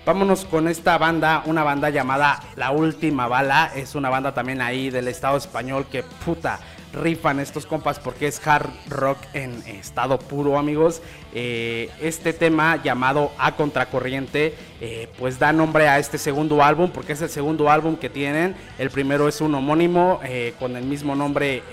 Vámonos 0.06 0.46
con 0.46 0.68
esta 0.68 0.98
banda, 0.98 1.44
una 1.46 1.64
banda 1.64 1.90
llamada 1.90 2.40
La 2.56 2.72
Última 2.72 3.28
Bala. 3.28 3.72
Es 3.76 3.96
una 3.96 4.10
banda 4.10 4.34
también 4.34 4.62
ahí 4.62 4.90
del 4.90 5.08
estado 5.08 5.38
español 5.38 5.86
que 5.92 6.04
puta 6.04 6.60
rifan 6.94 7.40
estos 7.40 7.66
compas 7.66 8.00
porque 8.00 8.28
es 8.28 8.46
hard 8.46 8.70
rock 8.88 9.18
en 9.34 9.62
estado 9.68 10.20
puro, 10.20 10.58
amigos. 10.58 11.02
Eh, 11.34 11.90
este 12.02 12.34
tema 12.34 12.82
llamado 12.82 13.32
A 13.38 13.56
Contracorriente, 13.56 14.56
eh, 14.82 15.08
pues 15.18 15.40
da 15.40 15.54
nombre 15.54 15.88
a 15.88 16.00
este 16.00 16.18
segundo 16.18 16.64
álbum 16.64 16.90
porque 16.92 17.14
es 17.14 17.22
el 17.22 17.30
segundo 17.30 17.70
álbum 17.70 17.96
que 17.96 18.10
tienen. 18.10 18.56
El 18.78 18.90
primero 18.90 19.28
es 19.28 19.42
un 19.42 19.54
homónimo 19.56 20.20
eh, 20.24 20.54
con 20.60 20.76
el 20.76 20.84
mismo 20.84 21.16
nombre. 21.16 21.64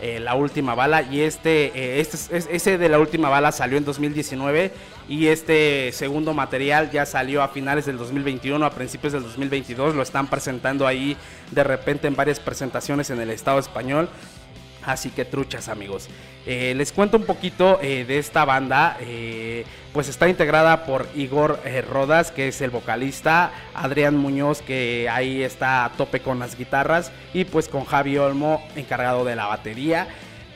Eh, 0.00 0.20
la 0.20 0.34
última 0.34 0.74
bala 0.74 1.02
y 1.02 1.20
este, 1.20 1.66
eh, 1.74 2.00
este 2.00 2.16
es- 2.16 2.30
es- 2.30 2.48
ese 2.50 2.78
de 2.78 2.88
la 2.88 2.98
última 2.98 3.28
bala 3.28 3.52
salió 3.52 3.76
en 3.78 3.84
2019 3.84 4.72
y 5.08 5.26
este 5.26 5.90
segundo 5.92 6.32
material 6.34 6.90
ya 6.90 7.04
salió 7.06 7.42
a 7.42 7.48
finales 7.48 7.86
del 7.86 7.98
2021 7.98 8.64
a 8.64 8.70
principios 8.70 9.12
del 9.12 9.22
2022 9.22 9.94
lo 9.94 10.02
están 10.02 10.28
presentando 10.28 10.86
ahí 10.86 11.16
de 11.50 11.64
repente 11.64 12.06
en 12.08 12.14
varias 12.16 12.40
presentaciones 12.40 13.10
en 13.10 13.20
el 13.20 13.30
estado 13.30 13.58
español 13.58 14.08
Así 14.84 15.10
que 15.10 15.24
truchas 15.24 15.68
amigos. 15.68 16.08
Eh, 16.46 16.74
les 16.74 16.92
cuento 16.92 17.16
un 17.16 17.24
poquito 17.24 17.78
eh, 17.82 18.04
de 18.04 18.18
esta 18.18 18.44
banda. 18.44 18.96
eh, 19.00 19.64
pues 19.92 20.08
está 20.08 20.28
integrada 20.28 20.84
por 20.86 21.08
Igor 21.16 21.58
Rodas, 21.88 22.30
que 22.30 22.48
es 22.48 22.60
el 22.60 22.70
vocalista. 22.70 23.50
Adrián 23.74 24.16
Muñoz, 24.16 24.62
que 24.62 25.08
ahí 25.10 25.42
está 25.42 25.84
a 25.84 25.90
tope 25.90 26.20
con 26.20 26.38
las 26.38 26.56
guitarras. 26.56 27.10
Y 27.34 27.44
pues 27.44 27.68
con 27.68 27.84
Javi 27.84 28.16
Olmo, 28.16 28.62
encargado 28.76 29.24
de 29.24 29.34
la 29.34 29.46
batería. 29.46 30.06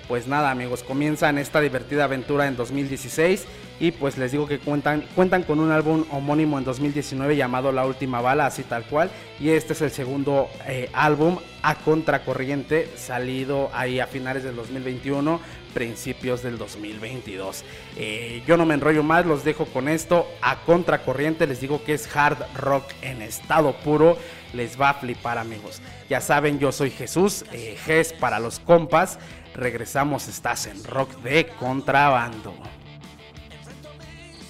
Pues 0.06 0.28
nada 0.28 0.50
amigos, 0.50 0.82
comienzan 0.82 1.38
esta 1.38 1.60
divertida 1.60 2.04
aventura 2.04 2.46
en 2.46 2.56
2016 2.56 3.46
y 3.80 3.90
pues 3.90 4.16
les 4.18 4.32
digo 4.32 4.46
que 4.46 4.58
cuentan, 4.58 5.04
cuentan 5.14 5.42
con 5.42 5.60
un 5.60 5.70
álbum 5.70 6.04
homónimo 6.10 6.58
en 6.58 6.64
2019 6.64 7.36
llamado 7.36 7.72
La 7.72 7.86
Última 7.86 8.20
Bala, 8.20 8.46
así 8.46 8.62
tal 8.62 8.84
cual, 8.84 9.10
y 9.40 9.50
este 9.50 9.72
es 9.72 9.82
el 9.82 9.90
segundo 9.90 10.48
eh, 10.66 10.88
álbum 10.92 11.38
a 11.62 11.74
contracorriente 11.76 12.88
salido 12.96 13.70
ahí 13.72 13.98
a 13.98 14.06
finales 14.06 14.44
del 14.44 14.54
2021, 14.54 15.40
principios 15.72 16.42
del 16.42 16.56
2022. 16.56 17.64
Eh, 17.96 18.42
yo 18.46 18.56
no 18.56 18.64
me 18.66 18.74
enrollo 18.74 19.02
más, 19.02 19.26
los 19.26 19.44
dejo 19.44 19.66
con 19.66 19.88
esto 19.88 20.26
a 20.40 20.60
contracorriente, 20.60 21.46
les 21.46 21.60
digo 21.60 21.82
que 21.82 21.94
es 21.94 22.14
hard 22.14 22.38
rock 22.54 22.84
en 23.02 23.22
estado 23.22 23.74
puro, 23.78 24.16
les 24.52 24.80
va 24.80 24.90
a 24.90 24.94
flipar 24.94 25.38
amigos. 25.38 25.80
Ya 26.08 26.20
saben, 26.20 26.58
yo 26.58 26.70
soy 26.70 26.90
Jesús, 26.90 27.44
eh, 27.52 27.76
Ges 27.84 28.12
para 28.12 28.38
los 28.38 28.60
compas. 28.60 29.18
Regresamos, 29.54 30.28
estás 30.28 30.66
en 30.66 30.82
rock 30.84 31.10
de 31.22 31.46
contrabando. 31.58 32.54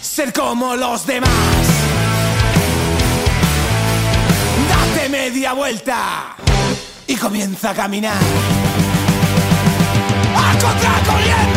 ser 0.00 0.32
como 0.32 0.76
los 0.76 1.06
demás. 1.06 1.30
Date 4.68 5.08
media 5.08 5.52
media 5.52 5.54
vuelta 5.54 6.36
y 7.06 7.16
comienza 7.16 7.70
a 7.70 7.74
caminar 7.74 8.20
a 10.36 10.58
contracorriente. 10.58 11.55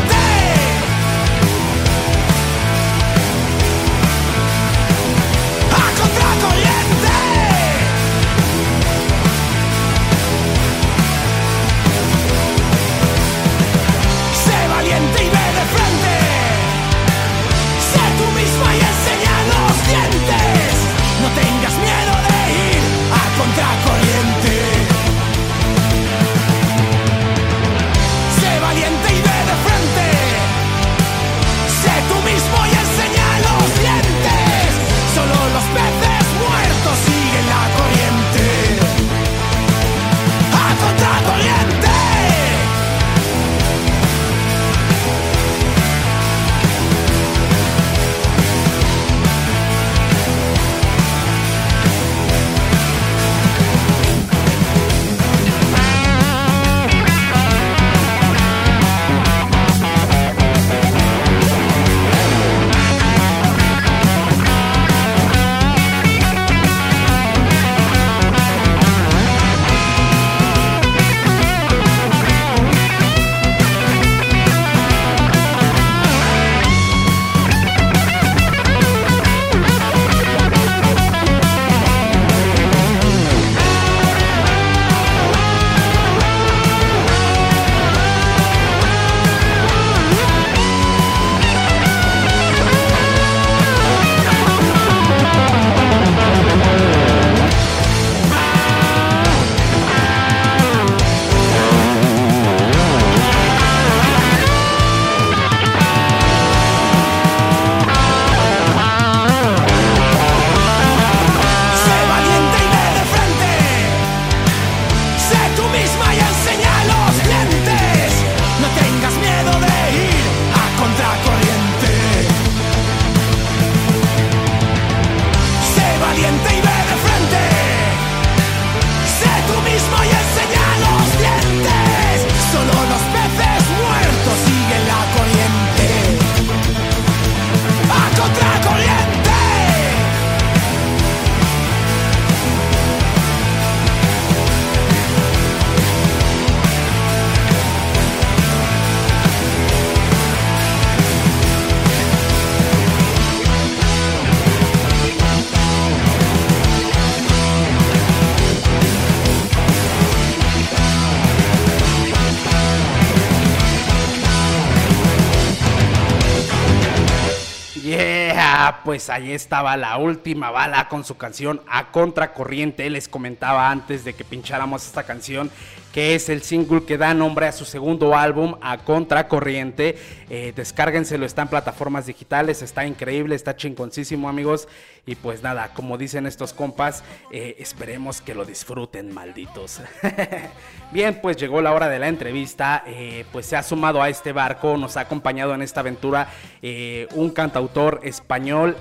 Pues 168.90 169.12
ahí 169.12 169.34
estaba 169.34 169.78
la 169.78 169.98
última 169.98 170.50
bala 170.50 170.90
con 170.90 171.04
su 171.04 171.16
canción 171.16 171.62
A 171.68 171.92
Contracorriente. 171.92 172.90
Les 172.90 173.08
comentaba 173.08 173.70
antes 173.70 174.04
de 174.04 174.16
que 174.16 174.24
pincháramos 174.24 174.84
esta 174.84 175.04
canción 175.04 175.52
que 175.94 176.16
es 176.16 176.30
el 176.30 176.42
single 176.42 176.84
que 176.84 176.98
da 176.98 177.14
nombre 177.14 177.48
a 177.48 177.52
su 177.52 177.66
segundo 177.66 178.16
álbum 178.16 178.56
A 178.62 178.78
Contracorriente. 178.78 179.98
Eh, 180.30 180.54
descárguenselo, 180.56 181.26
está 181.26 181.42
en 181.42 181.48
plataformas 181.48 182.06
digitales, 182.06 182.62
está 182.62 182.86
increíble, 182.86 183.36
está 183.36 183.56
chingoncísimo 183.56 184.30
amigos. 184.30 184.68
Y 185.06 185.16
pues 185.16 185.42
nada, 185.42 185.74
como 185.74 185.98
dicen 185.98 186.28
estos 186.28 186.54
compas, 186.54 187.04
eh, 187.32 187.56
esperemos 187.58 188.22
que 188.22 188.36
lo 188.36 188.46
disfruten, 188.46 189.12
malditos. 189.12 189.82
Bien, 190.92 191.20
pues 191.20 191.38
llegó 191.38 191.62
la 191.62 191.74
hora 191.74 191.90
de 191.90 191.98
la 191.98 192.08
entrevista. 192.08 192.84
eh, 192.86 193.26
pues 193.32 193.48
se 193.48 193.56
ha 193.56 193.64
sumado 193.64 194.04
a 194.04 194.10
este 194.10 194.34
barco, 194.34 194.78
nos 194.78 194.98
ha 194.98 195.02
acompañado 195.02 195.56
en 195.56 195.62
esta 195.64 195.80
aventura 195.80 196.30
eh, 196.62 197.08
un 197.16 197.32
cantautor 197.32 198.02
español. 198.04 198.78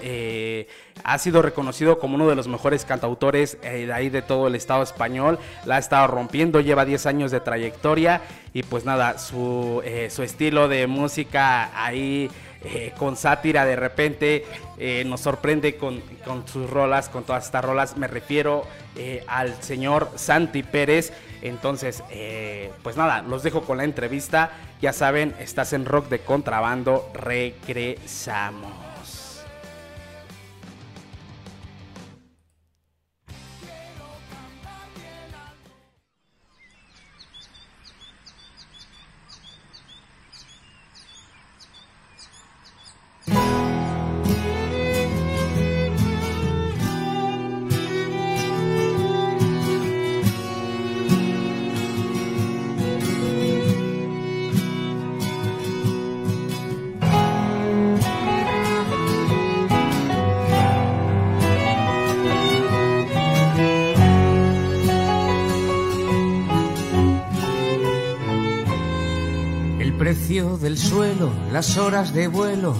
Ha 1.05 1.19
sido 1.19 1.43
reconocido 1.43 1.99
como 1.99 2.15
uno 2.17 2.29
de 2.29 2.35
los 2.35 2.49
mejores 2.49 2.85
cantautores 2.85 3.59
eh, 3.63 3.87
de 3.87 3.93
ahí 3.93 4.09
de 4.09 4.23
todo 4.23 4.47
el 4.47 4.55
estado 4.55 4.83
español. 4.83 5.39
La 5.65 5.77
ha 5.77 5.79
estado 5.79 6.07
rompiendo, 6.07 6.61
lleva 6.61 6.85
10 6.85 7.07
años 7.07 7.31
de 7.31 7.41
trayectoria. 7.41 8.23
Y 8.53 8.63
pues 8.63 8.85
nada, 8.85 9.19
su, 9.19 9.83
eh, 9.85 10.09
su 10.11 10.23
estilo 10.23 10.69
de 10.69 10.87
música 10.87 11.71
ahí 11.75 12.31
eh, 12.65 12.93
con 12.99 13.17
sátira 13.17 13.65
de 13.65 13.77
repente 13.77 14.45
nos 15.07 15.21
sorprende 15.21 15.77
con, 15.77 16.01
con 16.25 16.47
sus 16.47 16.71
rolas, 16.71 17.09
con 17.09 17.25
todas 17.25 17.45
estas 17.45 17.65
rolas. 17.65 17.97
Me 17.97 18.07
refiero 18.07 18.65
al 19.27 19.61
señor 19.61 20.11
Santi 20.15 20.63
Pérez. 20.63 21.13
Entonces, 21.43 22.03
pues 22.85 22.97
nada, 22.97 23.23
los 23.23 23.43
dejo 23.43 23.63
con 23.63 23.79
la 23.79 23.85
entrevista. 23.85 24.53
Ya 24.81 24.93
saben, 24.93 25.35
estás 25.41 25.73
en 25.73 25.85
Rock 25.85 26.09
de 26.09 26.21
Contrabando. 26.21 27.11
Regresamos. 27.13 28.88
Precio 70.39 70.57
del 70.59 70.79
suelo, 70.79 71.33
las 71.51 71.77
horas 71.79 72.15
de 72.15 72.29
vuelo, 72.29 72.73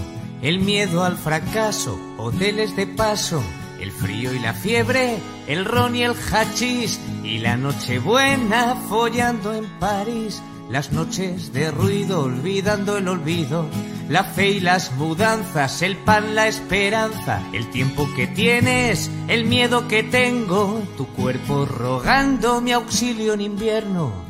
el 0.43 0.61
miedo 0.61 1.03
al 1.03 1.17
fracaso, 1.17 1.99
hoteles 2.17 2.77
de 2.77 2.87
paso, 2.87 3.43
el 3.81 3.91
frío 3.91 4.33
y 4.33 4.39
la 4.39 4.55
fiebre, 4.55 5.19
el 5.49 5.65
ron 5.65 5.97
y 5.97 6.05
el 6.05 6.15
hachís, 6.15 7.01
y 7.25 7.39
la 7.39 7.57
noche 7.57 7.99
buena 7.99 8.77
follando 8.89 9.53
en 9.53 9.65
París, 9.81 10.41
las 10.71 10.93
noches 10.93 11.53
de 11.53 11.73
ruido 11.73 12.23
olvidando 12.23 12.97
el 12.97 13.09
olvido, 13.09 13.67
la 14.09 14.23
fe 14.23 14.51
y 14.51 14.61
las 14.61 14.93
mudanzas, 14.93 15.83
el 15.83 15.97
pan, 15.97 16.37
la 16.37 16.47
esperanza, 16.47 17.43
el 17.53 17.69
tiempo 17.73 18.09
que 18.15 18.29
tienes, 18.29 19.11
el 19.27 19.47
miedo 19.47 19.89
que 19.89 20.05
tengo, 20.05 20.81
tu 20.97 21.09
cuerpo 21.09 21.67
rogando 21.67 22.61
mi 22.61 22.71
auxilio 22.71 23.33
en 23.33 23.41
invierno. 23.41 24.28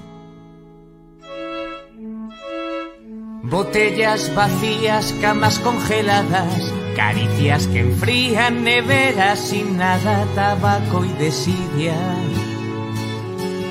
Botellas 3.58 4.32
vacías, 4.36 5.12
camas 5.20 5.58
congeladas, 5.58 6.72
caricias 6.94 7.66
que 7.66 7.80
enfrían, 7.80 8.62
neveras 8.62 9.40
sin 9.40 9.76
nada, 9.76 10.24
tabaco 10.36 11.04
y 11.04 11.08
desidia. 11.14 11.96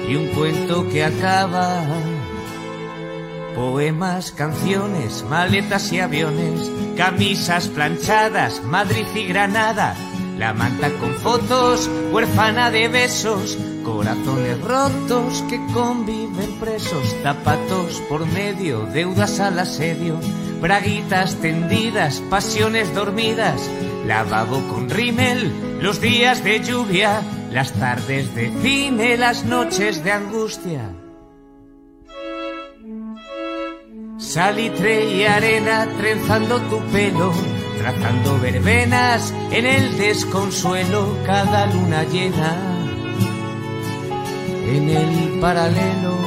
Y 0.09 0.15
un 0.17 0.27
cuento 0.35 0.89
que 0.89 1.05
acaba 1.05 1.85
Poemas, 3.55 4.33
canciones, 4.33 5.23
maletas 5.23 5.93
y 5.93 6.01
aviones, 6.01 6.69
camisas 6.97 7.69
planchadas, 7.69 8.61
Madrid 8.65 9.07
y 9.15 9.25
Granada, 9.25 9.95
la 10.37 10.53
manta 10.53 10.89
con 10.99 11.15
fotos, 11.15 11.89
huérfana 12.11 12.69
de 12.69 12.87
besos, 12.87 13.57
corazones 13.83 14.61
rotos 14.61 15.43
que 15.49 15.59
conviven 15.73 16.59
presos, 16.59 17.15
zapatos 17.23 18.01
por 18.07 18.25
medio, 18.27 18.85
deudas 18.85 19.39
al 19.39 19.59
asedio, 19.59 20.19
braguitas 20.61 21.35
tendidas, 21.35 22.21
pasiones 22.29 22.93
dormidas, 22.93 23.61
lavabo 24.05 24.61
con 24.67 24.89
rímel, 24.89 25.51
los 25.81 26.01
días 26.01 26.43
de 26.43 26.63
lluvia, 26.63 27.21
las 27.51 27.73
tardes 27.73 28.33
de 28.35 28.51
cine, 28.61 29.17
las 29.17 29.43
noches 29.45 30.03
de 30.03 30.11
angustia. 30.11 30.91
Salitre 34.17 35.11
y 35.11 35.23
arena 35.25 35.87
trenzando 35.97 36.59
tu 36.61 36.79
pelo, 36.91 37.31
trazando 37.77 38.39
verbenas 38.39 39.33
en 39.51 39.65
el 39.65 39.97
desconsuelo, 39.97 41.17
cada 41.25 41.67
luna 41.67 42.03
llena 42.03 42.55
en 44.67 44.89
el 44.89 45.39
paralelo. 45.39 46.17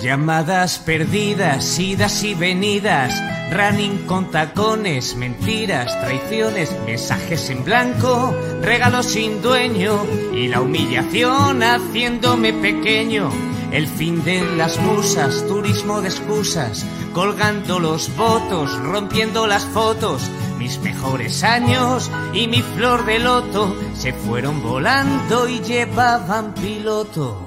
Llamadas 0.00 0.78
perdidas, 0.78 1.78
idas 1.78 2.24
y 2.24 2.34
venidas, 2.34 3.12
running 3.52 4.06
con 4.06 4.30
tacones, 4.30 5.14
mentiras, 5.14 6.00
traiciones, 6.00 6.74
mensajes 6.86 7.50
en 7.50 7.64
blanco, 7.64 8.34
regalos 8.62 9.06
sin 9.06 9.42
dueño 9.42 10.06
y 10.34 10.48
la 10.48 10.62
humillación 10.62 11.62
haciéndome 11.62 12.54
pequeño 12.54 13.49
el 13.72 13.86
fin 13.86 14.24
de 14.24 14.42
las 14.56 14.78
musas, 14.80 15.46
turismo 15.46 16.00
de 16.00 16.08
excusas, 16.08 16.84
colgando 17.12 17.78
los 17.78 18.14
votos, 18.16 18.76
rompiendo 18.78 19.46
las 19.46 19.64
fotos. 19.66 20.22
Mis 20.58 20.78
mejores 20.80 21.42
años 21.42 22.10
y 22.34 22.48
mi 22.48 22.62
flor 22.62 23.06
de 23.06 23.18
loto 23.18 23.74
se 23.94 24.12
fueron 24.12 24.62
volando 24.62 25.48
y 25.48 25.60
llevaban 25.60 26.52
piloto. 26.54 27.46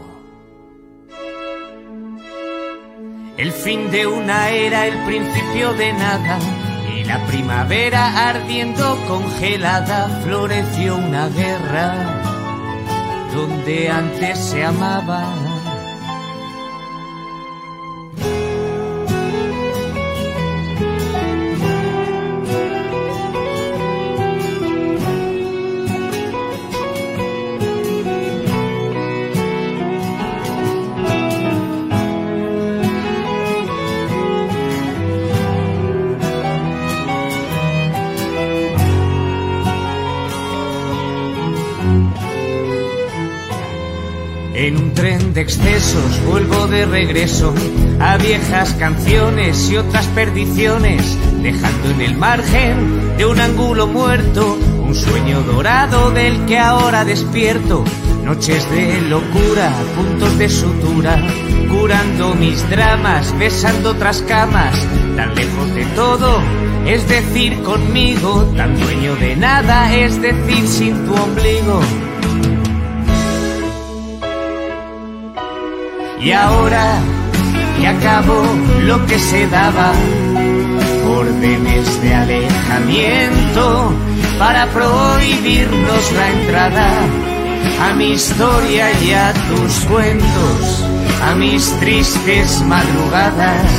El 3.37 3.51
fin 3.51 3.91
de 3.91 4.07
una 4.07 4.49
era, 4.49 4.87
el 4.87 5.05
principio 5.05 5.73
de 5.73 5.93
nada. 5.93 6.39
Y 6.95 7.03
la 7.03 7.25
primavera 7.25 8.29
ardiendo 8.29 8.97
congelada, 9.07 10.21
floreció 10.23 10.95
una 10.95 11.27
guerra 11.29 12.21
donde 13.33 13.89
antes 13.89 14.37
se 14.37 14.63
amaba 14.63 15.52
tren 44.93 45.33
de 45.33 45.41
excesos 45.41 46.23
vuelvo 46.25 46.67
de 46.67 46.85
regreso 46.85 47.53
a 47.99 48.17
viejas 48.17 48.73
canciones 48.73 49.69
y 49.69 49.77
otras 49.77 50.05
perdiciones, 50.07 51.17
dejando 51.41 51.89
en 51.91 52.01
el 52.01 52.17
margen 52.17 53.17
de 53.17 53.25
un 53.25 53.39
ángulo 53.39 53.87
muerto 53.87 54.57
un 54.83 54.95
sueño 54.95 55.41
dorado 55.41 56.11
del 56.11 56.45
que 56.45 56.59
ahora 56.59 57.05
despierto. 57.05 57.83
Noches 58.23 58.69
de 58.71 59.01
locura, 59.01 59.73
puntos 59.95 60.37
de 60.37 60.49
sutura, 60.49 61.21
curando 61.69 62.35
mis 62.35 62.69
dramas, 62.69 63.37
besando 63.37 63.91
otras 63.91 64.21
camas, 64.21 64.75
tan 65.15 65.35
lejos 65.35 65.75
de 65.75 65.85
todo, 65.95 66.41
es 66.85 67.07
decir, 67.07 67.61
conmigo, 67.63 68.43
tan 68.55 68.79
dueño 68.79 69.15
de 69.15 69.35
nada, 69.35 69.93
es 69.93 70.21
decir, 70.21 70.67
sin 70.67 71.05
tu 71.05 71.13
ombligo. 71.13 71.81
Y 76.23 76.31
ahora 76.31 77.01
que 77.77 77.87
acabó 77.87 78.43
lo 78.83 79.05
que 79.05 79.19
se 79.19 79.45
daba, 79.47 79.91
órdenes 81.05 82.01
de 82.01 82.13
alejamiento 82.15 83.93
para 84.39 84.65
prohibirnos 84.67 86.11
la 86.13 86.29
entrada 86.29 86.89
a 87.81 87.93
mi 87.95 88.13
historia 88.13 88.87
y 89.01 89.11
a 89.11 89.33
tus 89.33 89.85
cuentos, 89.85 90.85
a 91.23 91.35
mis 91.35 91.69
tristes 91.81 92.61
madrugadas, 92.61 93.69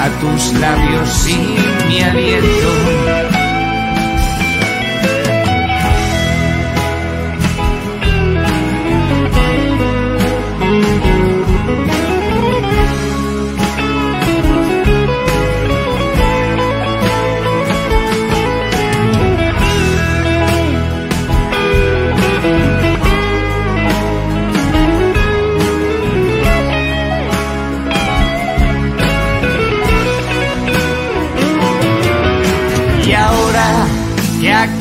a 0.00 0.08
tus 0.20 0.58
labios 0.58 1.28
y 1.28 1.88
mi 1.88 2.00
aliento. 2.00 3.11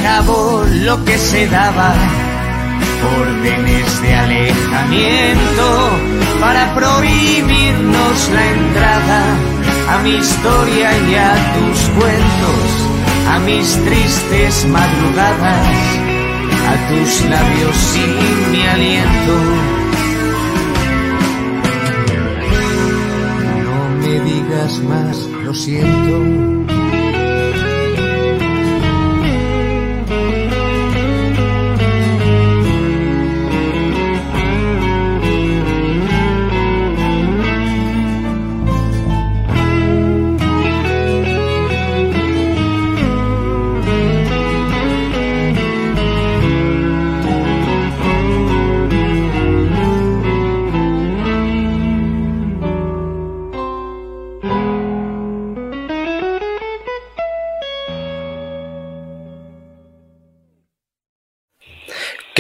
Acabó 0.02 0.64
lo 0.84 1.04
que 1.06 1.18
se 1.18 1.48
daba, 1.48 1.94
órdenes 3.20 4.02
de 4.02 4.14
alejamiento 4.16 5.90
para 6.40 6.74
prohibirnos 6.74 8.30
la 8.34 8.46
entrada 8.52 9.24
a 9.90 9.98
mi 10.00 10.16
historia 10.16 10.90
y 11.08 11.16
a 11.16 11.34
tus 11.54 11.80
cuentos, 12.00 12.68
a 13.30 13.40
mis 13.40 13.86
tristes 13.86 14.68
madrugadas, 14.68 15.68
a 16.72 16.90
tus 16.90 17.30
labios 17.30 17.98
y 17.98 18.52
mi 18.52 18.64
aliento. 18.64 19.36
No 23.66 24.08
me 24.08 24.20
digas 24.32 24.80
más, 24.80 25.18
lo 25.46 25.54
siento. 25.54 26.61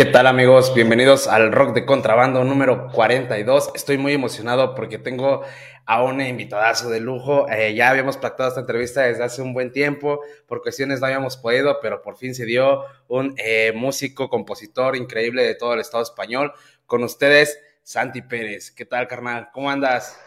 ¿Qué 0.01 0.05
tal 0.05 0.25
amigos? 0.25 0.73
Bienvenidos 0.73 1.27
al 1.27 1.51
Rock 1.51 1.75
de 1.75 1.85
Contrabando 1.85 2.43
número 2.43 2.87
42. 2.91 3.69
Estoy 3.75 3.99
muy 3.99 4.13
emocionado 4.13 4.73
porque 4.73 4.97
tengo 4.97 5.43
a 5.85 6.03
un 6.03 6.19
invitadazo 6.21 6.89
de 6.89 6.99
lujo. 6.99 7.47
Eh, 7.51 7.75
ya 7.75 7.91
habíamos 7.91 8.17
pactado 8.17 8.49
esta 8.49 8.61
entrevista 8.61 9.03
desde 9.03 9.23
hace 9.23 9.43
un 9.43 9.53
buen 9.53 9.71
tiempo, 9.71 10.21
por 10.47 10.63
cuestiones 10.63 11.01
no 11.01 11.05
habíamos 11.05 11.37
podido, 11.37 11.77
pero 11.83 12.01
por 12.01 12.17
fin 12.17 12.33
se 12.33 12.45
dio 12.45 12.83
un 13.09 13.35
eh, 13.37 13.73
músico, 13.75 14.27
compositor 14.27 14.95
increíble 14.95 15.43
de 15.43 15.53
todo 15.53 15.75
el 15.75 15.81
Estado 15.81 16.01
español. 16.01 16.51
Con 16.87 17.03
ustedes, 17.03 17.59
Santi 17.83 18.23
Pérez. 18.23 18.71
¿Qué 18.71 18.85
tal, 18.85 19.07
carnal? 19.07 19.49
¿Cómo 19.53 19.69
andas? 19.69 20.19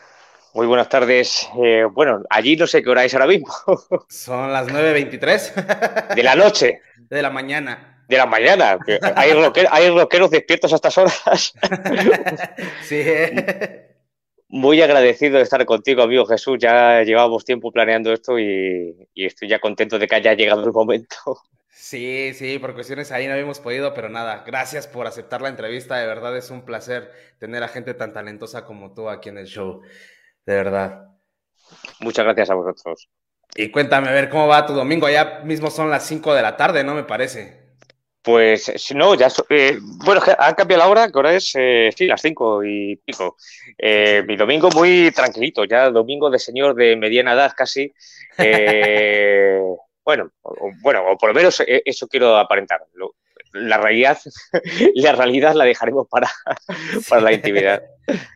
Muy 0.55 0.69
buenas 0.69 0.89
tardes. 0.89 1.49
Eh, 1.61 1.83
bueno, 1.91 2.23
allí 2.31 2.55
no 2.55 2.69
sé 2.69 2.81
qué 2.81 2.91
hora 2.91 3.05
es 3.05 3.13
ahora 3.13 3.27
mismo. 3.27 3.49
Son 4.09 4.53
las 4.53 4.69
9.23. 4.69 6.15
De 6.15 6.23
la 6.23 6.37
noche. 6.37 6.81
De 6.97 7.21
la 7.21 7.31
mañana 7.31 7.91
de 8.09 8.17
la 8.17 8.27
mañana. 8.27 8.79
Hay, 9.17 9.33
hay 9.71 9.91
rockeros 9.91 10.31
despiertos 10.31 10.73
a 10.73 10.77
estas 10.77 10.99
horas. 10.99 11.55
sí. 12.83 13.03
Muy 14.49 14.81
agradecido 14.81 15.39
de 15.39 15.43
estar 15.43 15.65
contigo, 15.65 16.03
amigo 16.03 16.27
Jesús. 16.27 16.59
Ya 16.61 17.03
llevábamos 17.03 17.45
tiempo 17.45 17.73
planeando 17.73 18.13
esto 18.13 18.39
y, 18.39 19.09
estoy 19.15 19.49
ya 19.49 19.59
contento 19.59 19.99
de 19.99 20.07
que 20.07 20.15
haya 20.15 20.35
llegado 20.35 20.65
el 20.65 20.73
momento. 20.73 21.17
Sí, 21.71 22.33
sí, 22.35 22.61
por 22.61 22.73
cuestiones 22.73 23.11
ahí 23.11 23.27
no 23.27 23.33
habíamos 23.33 23.59
podido, 23.59 23.93
pero 23.95 24.09
nada, 24.09 24.45
gracias 24.47 24.87
por 24.87 25.09
aceptar 25.09 25.43
la 25.43 25.49
entrevista. 25.49 25.99
De 25.99 26.07
verdad 26.07 26.37
es 26.37 26.51
un 26.51 26.65
placer 26.65 27.11
tener 27.41 27.65
a 27.65 27.69
gente 27.69 27.95
tan 27.95 28.13
talentosa 28.13 28.65
como 28.65 28.95
tú 28.95 29.09
aquí 29.09 29.29
en 29.29 29.39
el 29.39 29.47
show. 29.47 29.83
De 30.47 30.55
verdad. 30.55 31.09
Muchas 31.99 32.25
gracias 32.25 32.51
a 32.51 32.55
vosotros. 32.55 33.09
Y 33.57 33.71
cuéntame, 33.71 34.09
a 34.09 34.13
ver, 34.13 34.29
¿cómo 34.29 34.47
va 34.47 34.67
tu 34.67 34.73
domingo? 34.73 35.09
Ya 35.09 35.41
mismo 35.45 35.71
son 35.71 35.91
las 35.91 36.07
5 36.07 36.33
de 36.33 36.43
la 36.43 36.57
tarde, 36.57 36.85
¿no? 36.85 36.95
Me 36.95 37.05
parece. 37.05 37.64
Pues 38.25 38.73
no, 38.95 39.15
ya. 39.15 39.29
Eh, 39.51 39.79
bueno, 40.03 40.23
han 40.39 40.55
cambiado 40.55 40.83
la 40.83 40.89
hora, 40.89 41.09
que 41.09 41.19
ahora 41.19 41.35
es, 41.35 41.53
eh, 41.57 41.91
sí, 41.95 42.07
las 42.07 42.23
cinco 42.23 42.65
y 42.65 42.97
pico. 42.97 43.37
Eh, 43.77 44.25
mi 44.27 44.35
domingo 44.35 44.71
muy 44.71 45.11
tranquilito, 45.11 45.65
ya 45.65 45.91
domingo 45.91 46.31
de 46.31 46.39
señor 46.39 46.75
de 46.75 46.97
mediana 46.97 47.35
edad 47.35 47.53
casi. 47.55 47.93
bueno, 50.05 50.31
o, 50.41 50.71
bueno, 50.81 51.05
o 51.07 51.19
por 51.19 51.29
lo 51.29 51.35
menos 51.35 51.63
eso 51.67 52.09
quiero 52.09 52.39
aparentar. 52.39 52.81
La 53.55 53.79
realidad, 53.79 54.19
la 54.95 55.13
realidad 55.13 55.55
la 55.55 55.65
dejaremos 55.65 56.07
para, 56.09 56.31
para 57.09 57.23
la 57.23 57.33
intimidad. 57.33 57.83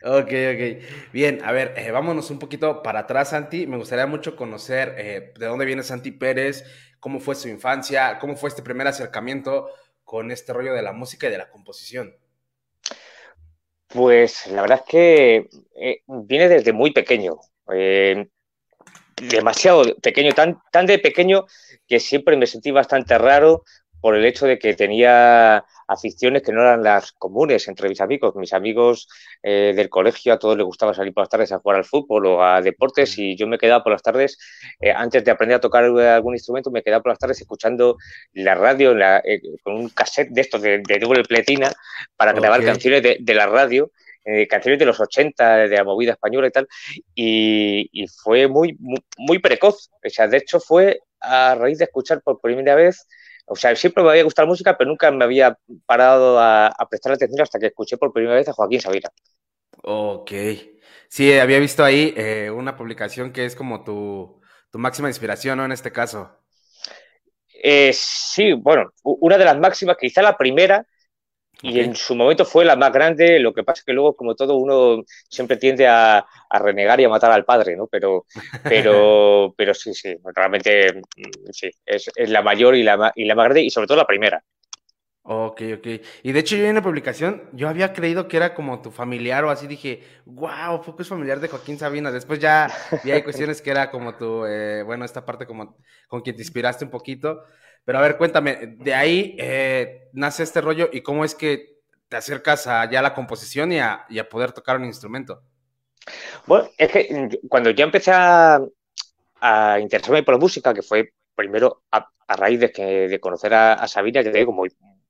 ok, 0.03 0.25
ok. 0.25 1.11
Bien, 1.13 1.39
a 1.43 1.51
ver, 1.51 1.75
vámonos 1.91 2.31
un 2.31 2.39
poquito 2.39 2.81
para 2.81 3.01
atrás, 3.01 3.29
Santi. 3.29 3.67
Me 3.67 3.77
gustaría 3.77 4.07
mucho 4.07 4.35
conocer 4.35 4.95
de 5.37 5.45
dónde 5.45 5.65
viene 5.65 5.83
Santi 5.83 6.11
Pérez 6.11 6.65
cómo 6.99 7.19
fue 7.19 7.35
su 7.35 7.47
infancia, 7.47 8.17
cómo 8.19 8.35
fue 8.35 8.49
este 8.49 8.61
primer 8.61 8.87
acercamiento 8.87 9.71
con 10.03 10.31
este 10.31 10.53
rollo 10.53 10.73
de 10.73 10.81
la 10.81 10.91
música 10.91 11.27
y 11.27 11.31
de 11.31 11.37
la 11.37 11.49
composición. 11.49 12.15
Pues 13.87 14.47
la 14.47 14.61
verdad 14.61 14.81
es 14.83 14.89
que 14.89 15.49
eh, 15.75 16.01
viene 16.07 16.47
desde 16.47 16.73
muy 16.73 16.91
pequeño. 16.91 17.37
Eh, 17.73 18.27
demasiado 19.21 19.95
pequeño, 19.97 20.33
tan, 20.33 20.59
tan 20.71 20.85
de 20.85 20.99
pequeño 20.99 21.45
que 21.87 21.99
siempre 21.99 22.37
me 22.37 22.47
sentí 22.47 22.71
bastante 22.71 23.17
raro 23.17 23.63
por 24.01 24.15
el 24.15 24.25
hecho 24.25 24.45
de 24.45 24.59
que 24.59 24.73
tenía 24.73 25.65
aficiones 25.89 26.43
que 26.43 26.51
no 26.51 26.61
eran 26.61 26.83
las 26.83 27.11
comunes 27.13 27.67
entre 27.67 27.89
mis 27.89 27.99
amigos. 27.99 28.35
Mis 28.35 28.53
amigos 28.53 29.07
eh, 29.41 29.73
del 29.75 29.89
colegio, 29.89 30.33
a 30.33 30.39
todos 30.39 30.55
les 30.55 30.65
gustaba 30.65 30.93
salir 30.93 31.13
por 31.13 31.23
las 31.23 31.29
tardes 31.29 31.51
a 31.51 31.59
jugar 31.59 31.77
al 31.77 31.85
fútbol 31.85 32.27
o 32.27 32.43
a 32.43 32.61
deportes 32.61 33.17
y 33.17 33.35
yo 33.35 33.47
me 33.47 33.57
quedaba 33.57 33.83
por 33.83 33.91
las 33.91 34.03
tardes, 34.03 34.37
eh, 34.79 34.91
antes 34.91 35.23
de 35.25 35.31
aprender 35.31 35.57
a 35.57 35.59
tocar 35.59 35.83
algún 35.83 36.35
instrumento, 36.35 36.69
me 36.69 36.83
quedaba 36.83 37.01
por 37.01 37.11
las 37.11 37.19
tardes 37.19 37.41
escuchando 37.41 37.97
la 38.33 38.53
radio 38.53 38.95
eh, 39.25 39.41
con 39.63 39.75
un 39.75 39.89
cassette 39.89 40.29
de 40.29 40.41
estos 40.41 40.61
de, 40.61 40.81
doble 40.99 41.23
pletina 41.23 41.71
para 42.15 42.33
grabar 42.33 42.63
canciones 42.63 43.01
de, 43.01 43.33
la 43.33 43.47
radio. 43.47 43.91
canciones 44.47 44.77
de 44.77 44.85
los 44.85 44.99
80, 44.99 45.67
de 45.67 45.75
la 45.75 45.83
movida 45.83 46.11
española 46.11 46.47
y 46.47 46.51
tal, 46.51 46.67
y, 47.15 48.05
fue 48.21 48.47
muy, 48.47 48.75
muy, 48.79 48.99
muy, 49.17 49.39
precoz. 49.39 49.89
O 50.05 50.09
sea, 50.09 50.27
de 50.27 50.37
hecho 50.37 50.59
fue 50.59 50.99
a 51.19 51.55
raíz 51.55 51.79
de 51.79 51.85
escuchar 51.85 52.21
por 52.21 52.39
primera 52.39 52.75
vez 52.75 53.07
o 53.49 53.55
sea, 53.55 53.75
siempre 53.75 54.03
me 54.03 54.11
había 54.11 54.23
gustado 54.23 54.45
la 54.45 54.51
música, 54.51 54.77
pero 54.77 54.89
nunca 54.89 55.11
me 55.11 55.23
había 55.23 55.57
parado 55.85 56.39
a, 56.39 56.71
prestar 56.89 57.13
atención 57.13 57.41
hasta 57.41 57.59
que 57.59 57.67
escuché 57.67 57.97
por 57.97 58.13
primera 58.13 58.35
vez 58.35 58.47
a 58.47 58.53
Joaquín 58.53 58.79
Sabina. 58.79 59.09
Ok. 59.83 60.31
Sí, 61.09 61.37
había 61.37 61.59
visto 61.59 61.83
ahí 61.83 62.13
eh, 62.15 62.51
una 62.51 62.75
publicación 62.75 63.31
que 63.31 63.45
es 63.45 63.55
como 63.55 63.83
tu, 63.83 64.39
máxima 64.73 65.07
inspiración, 65.07 65.57
¿no? 65.57 65.65
En 65.65 65.71
este 65.71 65.91
caso. 65.91 66.31
Eh, 67.63 67.91
sí, 67.93 68.53
bueno, 68.53 68.93
una 69.03 69.37
de 69.37 69.45
las 69.45 69.57
máximas, 69.57 69.97
quizá 69.99 70.21
la 70.21 70.37
primera, 70.37 70.85
y 71.61 71.79
en 71.79 71.95
su 71.95 72.15
momento 72.15 72.45
fue 72.45 72.63
la 72.63 72.75
más 72.75 72.91
grande, 72.91 73.39
lo 73.39 73.53
que 73.53 73.63
pasa 73.63 73.81
es 73.81 73.85
que 73.85 73.93
luego, 73.93 74.15
como 74.15 74.35
todo, 74.35 74.55
uno 74.55 75.03
siempre 75.29 75.57
tiende 75.57 75.87
a, 75.87 76.25
renegar 76.49 76.99
y 76.99 77.03
a 77.03 77.09
matar 77.09 77.31
al 77.31 77.45
padre, 77.45 77.75
¿no? 77.75 77.87
Pero, 77.87 78.25
pero, 78.63 79.53
pero 79.57 79.73
sí, 79.73 79.93
sí, 79.93 80.15
realmente 80.35 80.93
mm, 80.93 81.51
sí, 81.51 81.69
es, 81.85 82.11
la 82.15 82.41
mayor 82.41 82.75
y 82.75 82.83
la, 82.83 83.11
y 83.15 83.25
la 83.25 83.35
más 83.35 83.45
grande 83.45 83.63
y 83.63 83.69
sobre 83.69 83.87
todo 83.87 83.97
la 83.97 84.07
primera. 84.07 84.43
Ok, 85.31 85.61
ok. 85.77 85.87
Y 86.23 86.31
de 86.31 86.39
hecho 86.39 86.55
yo 86.55 86.65
en 86.65 86.73
la 86.73 86.81
publicación, 86.81 87.43
yo 87.53 87.69
había 87.69 87.93
creído 87.93 88.27
que 88.27 88.35
era 88.35 88.55
como 88.55 88.81
tu 88.81 88.89
familiar 88.89 89.45
o 89.45 89.51
así, 89.51 89.67
dije, 89.67 90.01
wow, 90.25 90.81
poco 90.81 91.03
es 91.03 91.07
familiar 91.07 91.39
de 91.39 91.47
Joaquín 91.47 91.77
Sabina. 91.77 92.11
Después 92.11 92.39
ya 92.39 92.67
vi 93.03 93.11
hay 93.11 93.21
cuestiones 93.21 93.61
que 93.61 93.69
era 93.69 93.91
como 93.91 94.15
tu, 94.17 94.47
eh, 94.47 94.81
bueno, 94.81 95.05
esta 95.05 95.23
parte 95.27 95.45
como 95.45 95.77
con 96.07 96.21
quien 96.21 96.35
te 96.35 96.41
inspiraste 96.41 96.83
un 96.83 96.89
poquito. 96.89 97.43
Pero 97.85 97.99
a 97.99 98.01
ver, 98.01 98.17
cuéntame, 98.17 98.75
de 98.79 98.95
ahí 98.95 99.35
eh, 99.37 100.09
nace 100.13 100.41
este 100.41 100.61
rollo 100.61 100.89
y 100.91 101.01
cómo 101.01 101.23
es 101.23 101.35
que 101.35 101.77
te 102.07 102.17
acercas 102.17 102.65
a 102.65 102.89
ya 102.89 103.03
la 103.03 103.13
composición 103.13 103.71
y 103.71 103.77
a, 103.79 104.07
poder 104.31 104.51
tocar 104.51 104.77
un 104.77 104.85
instrumento. 104.85 105.43
Bueno, 106.47 106.69
es 106.75 106.91
que 106.91 107.39
cuando 107.47 107.69
ya 107.69 107.83
empecé 107.83 108.13
a, 108.15 108.59
interesarme 109.79 110.23
por 110.23 110.33
la 110.33 110.39
música, 110.39 110.73
que 110.73 110.81
fue 110.81 111.13
primero 111.35 111.83
a, 111.91 112.09
raíz 112.29 112.59
de, 112.59 112.71
que, 112.71 113.07
de 113.07 113.19
conocer 113.19 113.53
a, 113.53 113.87
Sabina, 113.87 114.23
que 114.23 114.31
tengo 114.31 114.53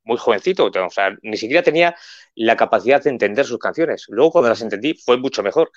muy, 0.10 0.18
jovencito, 0.18 0.66
o 0.66 0.90
sea, 0.90 1.16
ni 1.22 1.38
siquiera 1.38 1.64
tenía 1.64 1.96
la 2.36 2.56
capacidad 2.56 3.02
de 3.04 3.10
entender 3.10 3.46
sus 3.46 3.60
canciones. 3.60 4.06
Luego, 4.10 4.32
cuando 4.32 4.50
las 4.50 4.62
entendí, 4.62 4.94
fue 4.94 5.18
mucho 5.18 5.44
mejor. 5.44 5.72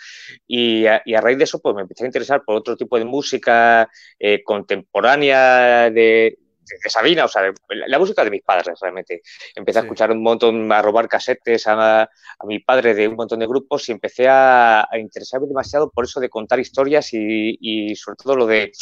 Y 0.46 0.86
a, 0.86 1.02
raíz 1.20 1.38
de 1.38 1.44
eso, 1.44 1.60
pues 1.60 1.74
me 1.74 1.82
empecé 1.82 2.04
a 2.04 2.06
interesar 2.06 2.42
por 2.44 2.56
otro 2.56 2.76
tipo 2.76 2.98
de 2.98 3.04
música 3.04 3.88
eh, 4.18 4.42
contemporánea 4.44 5.90
de, 5.90 6.38
de 6.64 6.90
Sabina, 6.90 7.24
o 7.24 7.28
sea, 7.28 7.52
la, 7.68 7.98
música 7.98 8.24
de 8.24 8.30
mis 8.30 8.42
padres 8.42 8.78
realmente. 8.80 9.22
Empecé 9.54 9.80
a 9.80 9.82
escuchar 9.82 10.10
un 10.10 10.22
montón, 10.22 10.70
a 10.72 10.80
robar 10.82 11.08
casetes 11.08 11.64
a, 11.66 12.08
mi 12.44 12.60
padre 12.60 12.94
de 12.94 13.08
un 13.08 13.16
montón 13.16 13.40
de 13.40 13.46
grupos 13.46 13.88
y 13.88 13.92
empecé 13.92 14.26
a, 14.28 14.88
interesarme 14.94 15.46
demasiado 15.48 15.90
por 15.90 16.04
eso 16.04 16.20
de 16.20 16.28
contar 16.28 16.60
historias 16.60 17.08
y, 17.12 17.94
sobre 17.96 18.16
todo 18.16 18.36
lo 18.36 18.46
de 18.46 18.72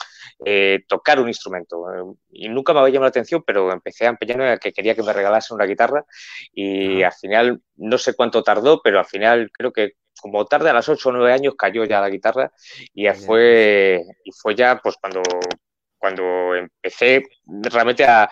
eh, 0.44 0.80
tocar 0.86 1.20
un 1.20 1.28
instrumento. 1.28 2.16
Y 2.30 2.48
nunca 2.48 2.72
me 2.72 2.80
había 2.80 2.94
llamado 2.94 3.06
la 3.06 3.10
atención, 3.10 3.42
pero 3.46 3.72
empecé 3.72 4.06
a 4.06 4.10
empeñarme 4.10 4.50
a 4.50 4.58
que 4.58 4.72
quería 4.72 4.94
que 4.94 5.02
me 5.02 5.12
regalase 5.12 5.54
una 5.54 5.64
guitarra 5.64 6.04
y 6.52 7.02
al 7.02 7.12
final, 7.12 7.62
no 7.76 7.98
sé 7.98 8.14
cuánto 8.14 8.42
tardó, 8.42 8.80
pero 8.82 8.98
al 8.98 9.06
final 9.06 9.50
creo 9.52 9.72
que 9.72 9.94
como 10.20 10.44
tarde 10.44 10.70
a 10.70 10.74
las 10.74 10.88
8 10.88 11.08
o 11.08 11.12
9 11.12 11.32
años 11.32 11.54
cayó 11.56 11.84
ya 11.84 12.00
la 12.00 12.10
guitarra 12.10 12.52
y 12.92 13.04
ya 13.04 13.14
fue, 13.14 14.04
y 14.24 14.32
fue 14.32 14.54
ya 14.54 14.78
pues 14.82 14.96
cuando 15.00 15.22
cuando 16.00 16.54
empecé 16.56 17.22
realmente 17.46 18.04
a, 18.04 18.28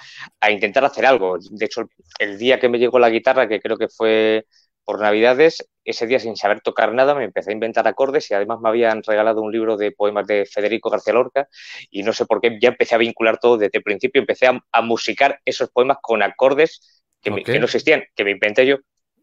intentar 0.50 0.84
hacer 0.84 1.06
algo. 1.06 1.38
De 1.38 1.66
hecho, 1.66 1.88
el 2.18 2.38
día 2.38 2.58
que 2.58 2.68
me 2.68 2.78
llegó 2.78 2.98
la 2.98 3.10
guitarra, 3.10 3.46
que 3.46 3.60
creo 3.60 3.76
que 3.76 3.88
fue 3.88 4.46
por 4.84 5.00
Navidades, 5.00 5.68
ese 5.84 6.06
día 6.06 6.18
sin 6.18 6.34
saber 6.34 6.62
tocar 6.62 6.94
nada 6.94 7.14
me 7.14 7.24
empecé 7.24 7.50
a 7.50 7.52
inventar 7.52 7.86
acordes 7.86 8.30
y 8.30 8.34
además 8.34 8.58
me 8.60 8.70
habían 8.70 9.02
regalado 9.02 9.42
un 9.42 9.52
libro 9.52 9.76
de 9.76 9.92
poemas 9.92 10.26
de 10.26 10.46
Federico 10.46 10.88
García 10.88 11.12
Lorca 11.12 11.46
y 11.90 12.02
no 12.02 12.14
sé 12.14 12.24
por 12.24 12.40
qué 12.40 12.58
ya 12.58 12.70
empecé 12.70 12.94
a 12.94 12.98
vincular 12.98 13.38
todo 13.38 13.58
desde 13.58 13.78
el 13.78 13.82
principio, 13.82 14.20
empecé 14.20 14.46
a, 14.46 14.82
musicar 14.82 15.40
esos 15.44 15.70
poemas 15.70 15.98
con 16.00 16.22
acordes 16.22 17.04
que, 17.20 17.30
no 17.30 17.64
existían, 17.64 18.02
que 18.14 18.24
me 18.24 18.30
inventé 18.30 18.66
yo. 18.66 18.76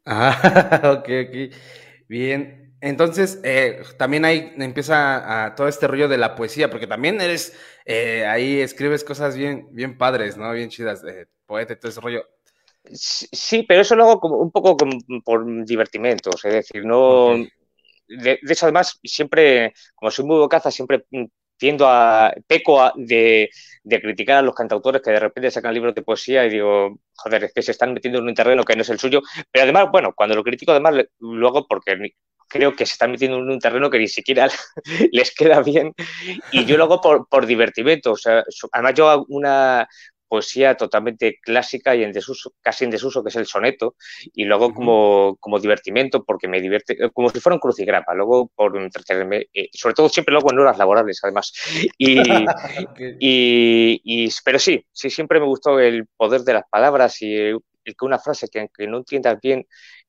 Ah, 0.06 0.82
ok, 1.00 1.10
ok. 1.28 1.56
Bien, 2.08 2.65
entonces, 2.82 3.40
eh, 3.44 3.82
también 3.98 4.26
ahí 4.26 4.54
empieza 4.58 5.46
a, 5.46 5.56
todo 5.56 5.68
este 5.68 5.88
rollo 5.88 6.08
de 6.08 6.18
la 6.18 6.36
poesía, 6.36 6.70
porque 6.70 6.88
también 6.88 7.20
eres, 7.22 7.58
eh, 7.86 8.26
ahí 8.26 8.60
escribes 8.60 9.04
cosas 9.04 9.36
bien, 9.36 9.68
bien 9.72 9.98
padres, 9.98 10.38
¿no? 10.38 10.52
Bien 10.52 10.70
chidas, 10.70 11.02
de 11.02 11.28
poeta 11.46 11.74
y 11.74 11.76
todo 11.78 11.90
ese 11.90 12.02
rollo. 12.02 12.26
Sí, 12.94 13.64
pero 13.68 13.82
eso 13.82 13.96
lo 13.96 14.04
hago 14.04 14.20
como, 14.20 14.38
un 14.38 14.52
poco 14.52 14.78
como 14.78 15.00
por 15.24 15.66
divertimentos, 15.66 16.44
es 16.46 16.54
decir, 16.54 16.86
no... 16.86 17.36
De, 18.08 18.40
hecho, 18.48 18.68
además, 18.68 19.00
siempre, 19.04 19.74
como 19.96 20.12
soy 20.12 20.26
muy 20.26 20.38
bocaza, 20.38 20.70
siempre 20.70 21.06
tiendo 21.58 21.88
a, 21.88 22.32
peco 22.46 22.92
de, 22.96 23.50
de, 23.84 24.02
criticar 24.02 24.38
a 24.38 24.42
los 24.44 24.54
cantautores 24.54 25.02
que 25.02 25.10
de 25.10 25.20
repente 25.20 25.50
sacan 25.50 25.74
libros 25.74 25.96
de 25.96 26.04
poesía 26.04 26.46
y 26.46 26.50
digo, 26.50 27.00
joder, 27.16 27.46
es 27.46 27.54
que 27.54 27.64
se 27.64 27.72
están 27.72 27.94
metiendo 27.94 28.20
en 28.20 28.28
un 28.28 28.36
terreno 28.36 28.64
que 28.64 28.76
no 28.76 28.84
es 28.84 28.90
el 28.90 29.00
suyo. 29.00 29.22
Pero 29.52 29.64
además, 29.64 29.88
bueno, 29.92 30.14
cuando 30.16 30.36
lo 30.36 30.44
critico, 30.44 30.72
además 30.72 31.06
lo 31.20 31.48
hago 31.48 31.66
porque 31.68 32.14
creo 32.48 32.76
que 32.76 32.86
se 32.86 32.94
están 32.94 33.12
metiendo 33.12 33.38
en 33.38 33.50
un 33.50 33.60
terreno 33.60 33.90
que 33.90 34.00
ni 34.00 34.08
siquiera 34.08 34.50
les 35.12 35.34
queda 35.34 35.62
bien 35.62 35.94
y 36.52 36.66
yo 36.66 36.78
lo 36.78 36.86
hago 36.86 37.02
por, 37.02 37.28
por 37.28 37.46
divertimento. 37.46 38.14
O 38.14 38.18
sea, 38.18 38.44
además 38.72 38.94
yo 38.96 39.10
hago 39.10 39.26
una 39.30 39.88
poesía 40.28 40.76
totalmente 40.76 41.40
clásica 41.42 41.96
y 41.96 42.04
en 42.04 42.12
desuso, 42.12 42.54
casi 42.62 42.84
en 42.84 42.92
desuso, 42.92 43.24
que 43.24 43.30
es 43.30 43.36
el 43.36 43.46
soneto, 43.46 43.96
y 44.34 44.46
luego 44.46 44.74
como, 44.74 45.38
como 45.40 45.60
divertimento, 45.60 46.24
porque 46.24 46.48
me 46.48 46.62
divierte, 46.62 46.94
eh, 46.94 47.10
como 47.14 47.30
si 47.30 47.40
fuera 47.40 47.56
un 47.56 47.60
crucigrama, 47.60 48.14
luego 48.16 48.52
por 48.56 48.76
entretenerme, 48.78 49.48
eh, 49.54 49.70
sobre 49.72 49.96
todo 49.96 50.10
siempre 50.10 50.34
luego 50.34 50.52
en 50.52 50.60
horas 50.60 50.78
laborales, 50.78 51.20
además. 51.24 51.54
Y, 51.98 52.20
y, 54.04 54.30
pero 54.44 54.60
sí, 54.60 54.86
sí, 54.92 55.10
siempre 55.10 55.40
me 55.40 55.46
gustó 55.46 55.80
el 55.80 56.08
poder 56.18 56.42
de 56.42 56.54
las 56.54 56.64
palabras 56.70 57.22
y 57.22 57.36
el, 57.36 57.60
que 57.86 58.06
una 58.06 58.20
frase 58.20 58.48
que 58.50 58.60
aunque 58.60 58.88
no 58.88 58.98
entiendas 58.98 59.40
bien 59.42 59.66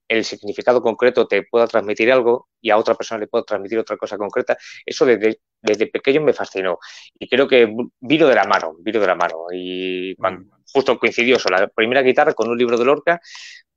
el 0.08 0.24
significado 0.24 0.82
concreto 0.82 1.26
te 1.26 1.42
pueda 1.42 1.66
transmitir 1.66 2.10
algo 2.12 2.48
y 2.60 2.70
a 2.70 2.76
otra 2.78 2.94
persona 2.94 3.20
le 3.20 3.26
pueda 3.26 3.44
transmitir 3.44 3.78
otra 3.78 3.96
cosa 3.96 4.16
concreta, 4.16 4.56
eso 4.84 5.04
desde, 5.04 5.40
desde 5.60 5.86
pequeño 5.88 6.20
me 6.20 6.32
fascinó. 6.32 6.78
Y 7.18 7.28
creo 7.28 7.48
que 7.48 7.72
vino 8.00 8.26
de 8.26 8.34
la 8.34 8.44
mano, 8.44 8.76
vino 8.80 9.00
de 9.00 9.06
la 9.06 9.14
mano. 9.14 9.46
Y 9.52 10.14
cuando, 10.16 10.56
justo 10.72 10.98
coincidió 10.98 11.36
eso, 11.36 11.48
la 11.48 11.68
primera 11.68 12.02
guitarra 12.02 12.34
con 12.34 12.48
un 12.48 12.58
libro 12.58 12.78
de 12.78 12.84
Lorca, 12.84 13.20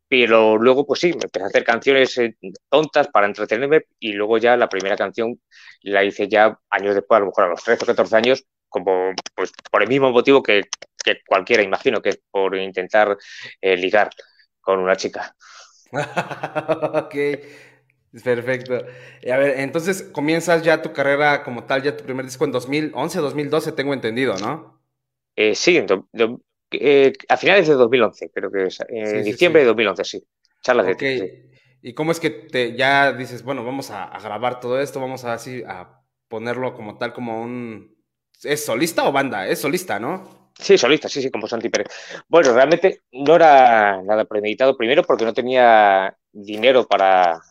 pero 0.10 0.58
luego, 0.58 0.86
pues 0.88 1.02
sí, 1.02 1.10
me 1.14 1.26
empecé 1.26 1.44
a 1.44 1.48
hacer 1.48 1.64
canciones 1.64 2.18
eh, 2.18 2.36
tontas 2.68 3.08
para 3.10 3.28
entretenerme 3.28 3.84
y 4.00 4.14
luego 4.14 4.40
ya 4.40 4.58
la 4.58 4.68
primera 4.68 4.98
canción 4.98 5.40
la 5.82 6.04
hice 6.04 6.28
ya 6.28 6.60
años 6.72 6.96
después, 6.96 7.18
a 7.18 7.20
lo 7.20 7.28
mejor 7.28 7.46
a 7.46 7.50
los 7.50 7.64
13 7.64 7.84
o 7.84 7.88
14 7.88 8.16
años, 8.16 8.46
como 8.70 9.14
pues 9.36 9.52
por 9.72 9.84
el 9.84 9.88
mismo 9.90 10.12
motivo 10.12 10.42
que, 10.42 10.64
que 11.04 11.20
cualquiera, 11.28 11.62
imagino, 11.62 12.02
que 12.02 12.10
es 12.10 12.22
por 12.32 12.56
intentar 12.58 13.18
eh, 13.62 13.78
ligar 13.78 14.10
con 14.60 14.80
una 14.80 14.96
chica. 14.96 15.36
ok, 16.94 17.16
perfecto. 18.24 18.76
A 18.76 19.38
ver, 19.38 19.60
entonces 19.60 20.04
comienzas 20.04 20.64
ya 20.64 20.82
tu 20.82 20.94
carrera 20.94 21.44
como 21.44 21.64
tal, 21.64 21.84
ya 21.84 21.96
tu 21.96 22.04
primer 22.04 22.26
disco 22.26 22.46
en 22.46 22.52
2011, 22.52 23.20
2012, 23.20 23.72
tengo 23.72 23.94
entendido, 23.94 24.36
¿no? 24.38 24.80
Eh, 25.36 25.56
sí, 25.56 25.84
eh, 26.72 27.14
a 27.28 27.38
finales 27.38 27.68
de 27.68 27.74
2011, 27.74 28.30
creo 28.34 28.52
que 28.52 28.66
es, 28.66 28.80
en 28.88 29.24
diciembre 29.24 29.62
de 29.62 29.68
2011, 29.68 30.04
sí. 30.04 30.24
Charlas 30.62 30.98
de 30.98 31.50
¿Y 31.82 31.94
cómo 31.94 32.12
es 32.12 32.20
que 32.20 32.30
te, 32.30 32.76
ya 32.76 33.14
dices, 33.14 33.44
bueno, 33.44 33.64
vamos 33.64 33.90
a, 33.90 34.18
grabar 34.22 34.60
todo 34.60 34.82
esto, 34.82 35.00
vamos 35.00 35.24
a 35.24 35.34
así 35.34 35.64
a 35.66 36.02
ponerlo 36.28 36.74
como 36.74 36.98
tal, 36.98 37.14
como 37.14 37.42
un... 37.42 37.98
¿Es 38.44 38.66
solista 38.66 39.08
o 39.08 39.12
banda? 39.12 39.48
Es 39.48 39.60
solista, 39.60 40.00
¿no? 40.00 40.39
Sí, 40.60 40.78
solista, 40.78 41.08
sí, 41.08 41.22
sí, 41.22 41.32
como 41.32 41.48
Santi 41.48 41.70
Pérez. 41.70 41.88
Bueno, 42.28 42.54
realmente 42.54 43.04
no 43.14 43.36
era 43.36 44.02
nada 44.04 44.26
premeditado, 44.26 44.76
primero 44.76 45.04
porque 45.04 45.24
no 45.24 45.34
tenía 45.34 46.14
dinero 46.32 46.86
para 46.86 47.42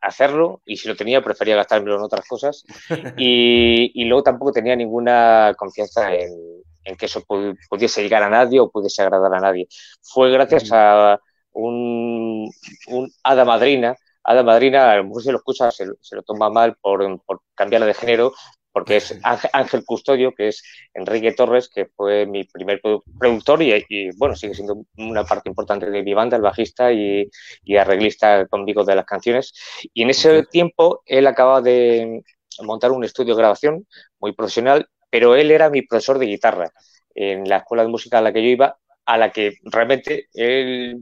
hacerlo 0.00 0.62
y 0.64 0.76
si 0.76 0.88
lo 0.88 0.96
tenía 0.96 1.22
prefería 1.22 1.54
gastármelo 1.54 1.96
en 1.96 2.02
otras 2.02 2.26
cosas 2.26 2.64
y, 3.16 4.04
luego 4.04 4.22
tampoco 4.22 4.52
tenía 4.52 4.74
ninguna 4.74 5.54
confianza 5.56 6.12
en, 6.14 6.96
que 6.98 7.06
eso 7.06 7.22
pudiese 7.68 8.02
llegar 8.02 8.22
a 8.22 8.30
nadie 8.30 8.58
o 8.58 8.70
pudiese 8.70 9.02
agradar 9.02 9.34
a 9.34 9.40
nadie. 9.40 9.68
Fue 10.00 10.30
gracias 10.30 10.70
a 10.72 11.20
un, 11.52 12.50
un 12.88 13.12
hada 13.22 13.44
madrina, 13.44 13.96
hada 14.22 14.42
madrina, 14.42 14.92
a 14.92 14.96
lo 14.96 15.04
mejor 15.04 15.22
si 15.22 15.30
lo 15.30 15.38
escucha 15.38 15.70
se, 15.70 15.86
lo 15.86 16.22
toma 16.22 16.48
mal 16.48 16.76
por, 16.80 17.20
por 17.22 17.40
cambiarla 17.54 17.86
de 17.86 17.94
género, 17.94 18.32
porque 18.76 18.98
es 18.98 19.18
Ángel 19.54 19.86
Custodio, 19.86 20.34
que 20.34 20.48
es 20.48 20.62
Enrique 20.92 21.32
Torres, 21.32 21.70
que 21.74 21.86
fue 21.86 22.26
mi 22.26 22.44
primer 22.44 22.78
productor 23.18 23.62
y, 23.62 24.10
bueno, 24.18 24.36
sigue 24.36 24.52
siendo 24.52 24.84
una 24.98 25.24
parte 25.24 25.48
importante 25.48 25.88
de 25.90 26.02
mi 26.02 26.12
banda, 26.12 26.36
el 26.36 26.42
bajista 26.42 26.92
y, 26.92 27.26
arreglista 27.74 28.46
conmigo 28.48 28.84
de 28.84 28.94
las 28.94 29.06
canciones. 29.06 29.54
Y 29.94 30.02
en 30.02 30.10
ese 30.10 30.42
tiempo 30.42 31.02
él 31.06 31.26
acaba 31.26 31.62
de 31.62 32.22
montar 32.64 32.92
un 32.92 33.02
estudio 33.02 33.34
de 33.34 33.40
grabación 33.40 33.86
muy 34.20 34.34
profesional, 34.34 34.86
pero 35.08 35.36
él 35.36 35.50
era 35.52 35.70
mi 35.70 35.80
profesor 35.80 36.18
de 36.18 36.26
guitarra 36.26 36.70
en 37.14 37.48
la 37.48 37.56
escuela 37.56 37.82
de 37.82 37.88
música 37.88 38.18
a 38.18 38.20
la 38.20 38.30
que 38.30 38.42
yo 38.42 38.50
iba 38.50 38.76
a 39.06 39.16
la 39.16 39.30
que 39.30 39.58
realmente 39.62 40.26
él, 40.34 40.98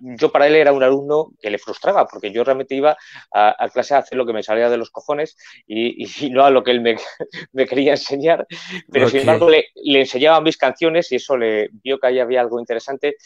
yo 0.00 0.32
para 0.32 0.46
él 0.46 0.56
era 0.56 0.72
un 0.72 0.82
alumno 0.82 1.32
que 1.40 1.50
le 1.50 1.58
frustraba, 1.58 2.06
porque 2.06 2.32
yo 2.32 2.42
realmente 2.42 2.74
iba 2.74 2.96
a, 3.32 3.68
clase 3.68 3.94
a 3.94 3.98
hacer 3.98 4.16
lo 4.16 4.24
que 4.24 4.32
me 4.32 4.42
salía 4.42 4.70
de 4.70 4.78
los 4.78 4.90
cojones 4.90 5.36
y, 5.66 6.30
no 6.30 6.44
a 6.44 6.50
lo 6.50 6.64
que 6.64 6.70
él 6.70 6.80
me, 6.80 6.96
quería 7.68 7.92
enseñar, 7.92 8.46
pero 8.90 9.08
sin 9.08 9.20
embargo 9.20 9.50
le, 9.50 9.66
le, 9.74 10.00
enseñaba 10.00 10.40
mis 10.40 10.56
canciones 10.56 11.12
y 11.12 11.16
eso 11.16 11.36
le 11.36 11.68
vio 11.82 11.98
que 11.98 12.06
ahí 12.06 12.18
había 12.18 12.40
algo 12.40 12.58
interesante 12.58 13.16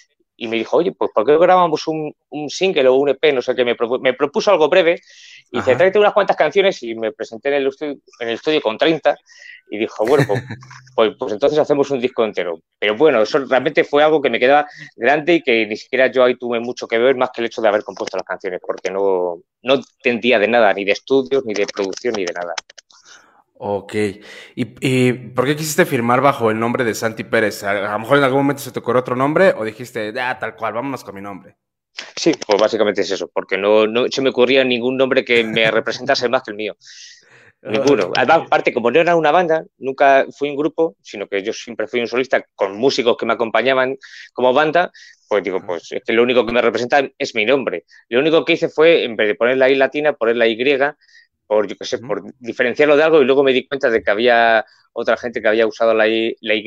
y 0.40 0.46
me 0.46 0.56
dijo, 0.56 0.76
oye, 0.76 0.92
pues 0.92 1.10
¿por 1.12 1.26
qué 1.26 1.36
grabamos 1.36 1.88
un, 1.88 2.14
un 2.30 2.48
single 2.48 2.86
o 2.88 2.94
un 2.94 3.08
EP? 3.08 3.34
No 3.34 3.42
sé 3.42 3.56
qué, 3.56 3.64
me, 3.64 3.76
me 4.00 4.14
propuso 4.14 4.52
algo 4.52 4.68
breve 4.68 5.00
y 5.50 5.58
dice, 5.58 5.74
tráete 5.74 5.98
unas 5.98 6.12
cuantas 6.12 6.36
canciones 6.36 6.80
y 6.84 6.94
me 6.94 7.12
presenté 7.12 7.48
en 7.48 7.54
el 7.54 7.66
estudio, 7.66 7.96
en 8.20 8.28
el 8.28 8.34
estudio 8.34 8.62
con 8.62 8.78
30 8.78 9.16
y 9.68 9.78
dijo, 9.78 10.06
bueno, 10.06 10.24
pues, 10.28 10.42
pues, 10.94 11.12
pues, 11.18 11.32
entonces 11.32 11.58
hacemos 11.58 11.90
un 11.90 11.98
disco 11.98 12.24
entero. 12.24 12.60
Pero 12.78 12.96
bueno, 12.96 13.20
eso 13.20 13.40
realmente 13.40 13.82
fue 13.82 14.04
algo 14.04 14.22
que 14.22 14.30
me 14.30 14.38
quedaba 14.38 14.68
grande 14.94 15.34
y 15.34 15.42
que 15.42 15.66
ni 15.66 15.76
siquiera 15.76 16.06
yo 16.06 16.22
ahí 16.22 16.36
tuve 16.36 16.60
mucho 16.60 16.86
que 16.86 16.98
ver 16.98 17.16
más 17.16 17.30
que 17.30 17.40
el 17.40 17.46
hecho 17.46 17.60
de 17.60 17.68
haber 17.68 17.82
compuesto 17.82 18.16
las 18.16 18.26
canciones, 18.26 18.60
porque 18.64 18.92
no, 18.92 19.42
no 19.62 19.74
entendía 19.74 20.38
de 20.38 20.46
nada, 20.46 20.72
ni 20.72 20.84
de 20.84 20.92
estudios, 20.92 21.44
ni 21.44 21.52
de 21.52 21.66
producción, 21.66 22.14
ni 22.16 22.24
de 22.24 22.32
nada. 22.32 22.54
Ok. 23.60 23.94
¿Y, 24.54 25.12
por 25.12 25.44
qué 25.44 25.56
quisiste 25.56 25.84
firmar 25.84 26.20
bajo 26.20 26.50
el 26.50 26.60
nombre 26.60 26.84
de 26.84 26.94
Santi 26.94 27.24
Pérez? 27.24 27.64
A, 27.64 27.92
lo 27.92 27.98
mejor 27.98 28.18
en 28.18 28.24
algún 28.24 28.40
momento 28.40 28.62
se 28.62 28.70
te 28.70 28.78
ocurrió 28.78 29.00
otro 29.00 29.16
nombre 29.16 29.52
o 29.56 29.64
dijiste, 29.64 30.12
ah, 30.20 30.38
tal 30.38 30.54
cual, 30.54 30.74
vámonos 30.74 31.02
con 31.02 31.14
mi 31.14 31.20
nombre. 31.20 31.56
Sí, 32.14 32.32
pues 32.46 32.60
básicamente 32.60 33.00
es 33.00 33.10
eso, 33.10 33.28
porque 33.32 33.58
no, 33.58 33.88
no 33.88 34.06
se 34.08 34.22
me 34.22 34.30
ocurría 34.30 34.62
ningún 34.62 34.96
nombre 34.96 35.24
que 35.24 35.42
me 35.42 35.68
representase 35.72 36.28
más 36.28 36.42
que 36.42 36.52
el 36.52 36.56
mío. 36.56 36.76
Ninguno. 37.60 38.12
Además, 38.14 38.46
aparte, 38.46 38.72
como 38.72 38.92
no 38.92 39.00
era 39.00 39.16
una 39.16 39.32
banda, 39.32 39.64
nunca 39.78 40.26
fui 40.36 40.48
un 40.48 40.56
grupo, 40.56 40.94
sino 41.02 41.26
que 41.26 41.42
yo 41.42 41.52
siempre 41.52 41.88
fui 41.88 41.98
un 41.98 42.06
solista 42.06 42.44
con 42.54 42.76
músicos 42.76 43.16
que 43.16 43.26
me 43.26 43.32
acompañaban 43.32 43.96
como 44.32 44.52
banda, 44.52 44.92
pues 45.28 45.42
digo, 45.42 45.60
pues 45.66 45.90
es 45.90 46.02
que 46.04 46.12
lo 46.12 46.22
único 46.22 46.46
que 46.46 46.52
me 46.52 46.62
representa 46.62 47.02
es 47.18 47.34
mi 47.34 47.44
nombre. 47.44 47.84
Lo 48.08 48.20
único 48.20 48.44
que 48.44 48.52
hice 48.52 48.68
fue, 48.68 49.02
en 49.02 49.16
vez 49.16 49.26
de 49.26 49.34
poner 49.34 49.56
la 49.58 49.68
I 49.68 49.74
latina, 49.74 50.12
poner 50.12 50.36
la 50.36 50.46
Y 50.46 50.56
por, 51.48 51.66
yo 51.66 51.76
qué 51.76 51.84
sé, 51.86 51.98
por 51.98 52.22
diferenciarlo 52.38 52.96
de 52.96 53.02
algo 53.02 53.20
y 53.20 53.24
luego 53.24 53.42
me 53.42 53.52
di 53.52 53.66
cuenta 53.66 53.90
de 53.90 54.02
que 54.02 54.10
había 54.10 54.64
otra 54.92 55.16
gente 55.16 55.40
que 55.40 55.48
había 55.48 55.66
usado 55.66 55.94
la 55.94 56.08
Y, 56.08 56.36
la 56.40 56.54
y 56.54 56.64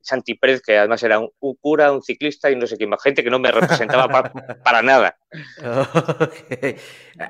Santi 0.00 0.34
Pérez, 0.34 0.62
que 0.62 0.78
además 0.78 1.02
era 1.02 1.18
un, 1.18 1.30
cura, 1.60 1.92
un 1.92 2.02
ciclista 2.02 2.50
y 2.50 2.56
no 2.56 2.66
sé 2.66 2.78
qué 2.78 2.86
más, 2.86 3.02
gente 3.02 3.22
que 3.22 3.30
no 3.30 3.38
me 3.38 3.50
representaba 3.50 4.08
para, 4.64 4.82
nada. 4.82 5.18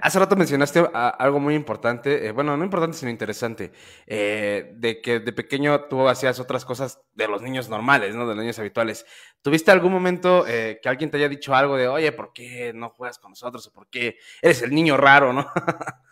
Hace 0.00 0.18
rato 0.18 0.36
mencionaste 0.36 0.84
algo 0.92 1.40
muy 1.40 1.54
importante, 1.54 2.26
eh, 2.26 2.32
bueno, 2.32 2.56
no 2.56 2.64
importante, 2.64 2.96
sino 2.96 3.10
interesante, 3.10 3.72
eh, 4.06 4.72
de 4.76 5.00
que 5.00 5.20
de 5.20 5.32
pequeño 5.32 5.84
tú 5.84 6.06
hacías 6.08 6.38
otras 6.38 6.64
cosas 6.64 7.00
de 7.14 7.28
los 7.28 7.42
niños 7.42 7.68
normales, 7.68 8.14
¿no? 8.14 8.28
De 8.28 8.34
los 8.34 8.42
niños 8.42 8.58
habituales. 8.58 9.06
¿Tuviste 9.40 9.70
algún 9.70 9.92
momento 9.92 10.46
eh, 10.46 10.78
que 10.82 10.88
alguien 10.88 11.10
te 11.10 11.16
haya 11.16 11.28
dicho 11.28 11.54
algo 11.54 11.76
de, 11.76 11.88
oye, 11.88 12.12
¿por 12.12 12.32
qué 12.32 12.72
no 12.74 12.90
juegas 12.90 13.18
con 13.18 13.30
nosotros? 13.30 13.66
¿O 13.66 13.72
por 13.72 13.88
qué 13.88 14.18
eres 14.40 14.62
el 14.62 14.74
niño 14.74 14.96
raro, 14.96 15.32
no? 15.32 15.50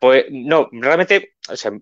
Pues 0.00 0.26
no, 0.30 0.68
realmente 0.70 1.34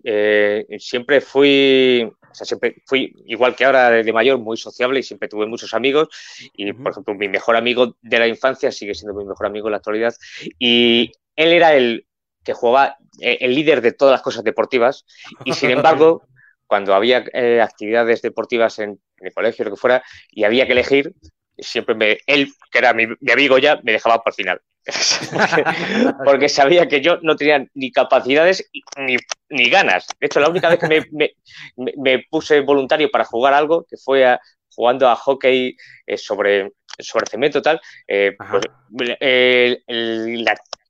eh, 0.03 0.65
siempre 0.79 1.21
fui, 1.21 2.03
o 2.03 2.33
sea, 2.33 2.45
siempre 2.45 2.81
fui 2.85 3.13
igual 3.25 3.55
que 3.55 3.65
ahora 3.65 3.89
de 3.91 4.13
mayor, 4.13 4.39
muy 4.39 4.57
sociable 4.57 4.99
y 4.99 5.03
siempre 5.03 5.29
tuve 5.29 5.45
muchos 5.45 5.73
amigos. 5.73 6.09
Y 6.53 6.71
por 6.73 6.91
ejemplo, 6.91 7.13
mi 7.13 7.27
mejor 7.27 7.55
amigo 7.55 7.95
de 8.01 8.19
la 8.19 8.27
infancia 8.27 8.71
sigue 8.71 8.95
siendo 8.95 9.17
mi 9.17 9.25
mejor 9.25 9.45
amigo 9.45 9.67
en 9.67 9.71
la 9.71 9.77
actualidad. 9.77 10.15
Y 10.57 11.11
él 11.35 11.53
era 11.53 11.75
el 11.75 12.07
que 12.43 12.53
jugaba, 12.53 12.97
eh, 13.19 13.37
el 13.41 13.53
líder 13.53 13.81
de 13.81 13.91
todas 13.91 14.13
las 14.13 14.21
cosas 14.21 14.43
deportivas. 14.43 15.05
Y 15.45 15.53
sin 15.53 15.69
embargo, 15.69 16.23
cuando 16.65 16.95
había 16.95 17.23
eh, 17.33 17.61
actividades 17.61 18.21
deportivas 18.21 18.79
en, 18.79 18.99
el 19.19 19.33
colegio, 19.33 19.65
lo 19.65 19.71
que 19.71 19.77
fuera, 19.77 20.03
y 20.31 20.43
había 20.43 20.65
que 20.65 20.73
elegir, 20.73 21.13
siempre 21.57 21.95
me, 21.95 22.19
él, 22.27 22.53
que 22.71 22.77
era 22.77 22.93
mi, 22.93 23.07
mi 23.19 23.31
amigo 23.31 23.57
ya, 23.57 23.79
me 23.83 23.91
dejaba 23.91 24.23
por 24.23 24.33
final. 24.33 24.61
porque 26.25 26.49
sabía 26.49 26.87
que 26.87 27.01
yo 27.01 27.17
no 27.21 27.35
tenía 27.35 27.65
ni 27.73 27.91
capacidades 27.91 28.69
ni, 29.49 29.69
ganas. 29.69 30.07
De 30.19 30.27
hecho, 30.27 30.39
la 30.39 30.49
única 30.49 30.69
vez 30.69 30.79
que 30.79 31.33
me, 31.75 32.25
puse 32.29 32.61
voluntario 32.61 33.09
para 33.11 33.25
jugar 33.25 33.53
algo, 33.53 33.85
que 33.89 33.97
fue 33.97 34.37
jugando 34.69 35.09
a 35.09 35.15
hockey 35.15 35.75
eh, 36.05 36.17
sobre, 36.17 36.71
sobre 36.99 37.25
cemento 37.27 37.61
tal, 37.61 37.81
eh, 38.07 38.35
pues, 38.37 38.63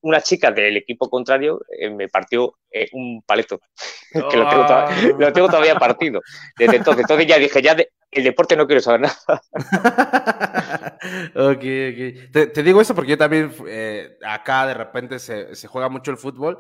una 0.02 0.22
chica 0.22 0.52
del 0.52 0.78
equipo 0.78 1.10
contrario 1.10 1.62
eh, 1.78 1.90
me 1.90 2.08
partió 2.08 2.58
un 2.94 3.24
paleto, 3.26 3.60
que 4.12 4.38
lo 4.38 5.34
tengo, 5.34 5.48
todavía 5.50 5.76
partido. 5.76 6.22
Desde 6.58 6.78
entonces, 6.78 7.02
entonces 7.02 7.28
ya 7.28 7.38
dije, 7.38 7.62
ya 7.62 7.76
el 8.18 8.24
deporte 8.24 8.56
no 8.56 8.68
quiero 8.68 8.82
saber 8.82 9.02
nada. 9.02 9.18
ok, 11.36 11.64
ok. 11.64 12.52
Te, 12.54 12.64
digo 12.64 12.82
eso 12.82 12.96
porque 12.96 13.12
yo 13.12 13.18
también, 13.18 13.54
eh, 13.68 14.18
acá 14.26 14.66
de 14.68 14.74
repente 14.74 15.20
se, 15.20 15.68
juega 15.68 15.90
mucho 15.90 16.12
el 16.12 16.18
fútbol 16.18 16.60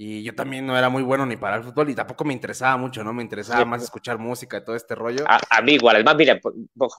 y 0.00 0.22
yo 0.22 0.32
también 0.32 0.64
no 0.64 0.78
era 0.78 0.88
muy 0.88 1.02
bueno 1.02 1.26
ni 1.26 1.36
para 1.36 1.56
el 1.56 1.64
fútbol 1.64 1.90
y 1.90 1.94
tampoco 1.96 2.24
me 2.24 2.32
interesaba 2.32 2.76
mucho, 2.76 3.02
¿no? 3.02 3.12
Me 3.12 3.20
interesaba 3.20 3.64
más 3.64 3.82
escuchar 3.82 4.16
música 4.16 4.58
y 4.58 4.64
todo 4.64 4.76
este 4.76 4.94
rollo. 4.94 5.24
A, 5.26 5.60
mí 5.60 5.72
igual, 5.72 5.96
además, 5.96 6.14
mira, 6.14 6.38
por, 6.38 6.54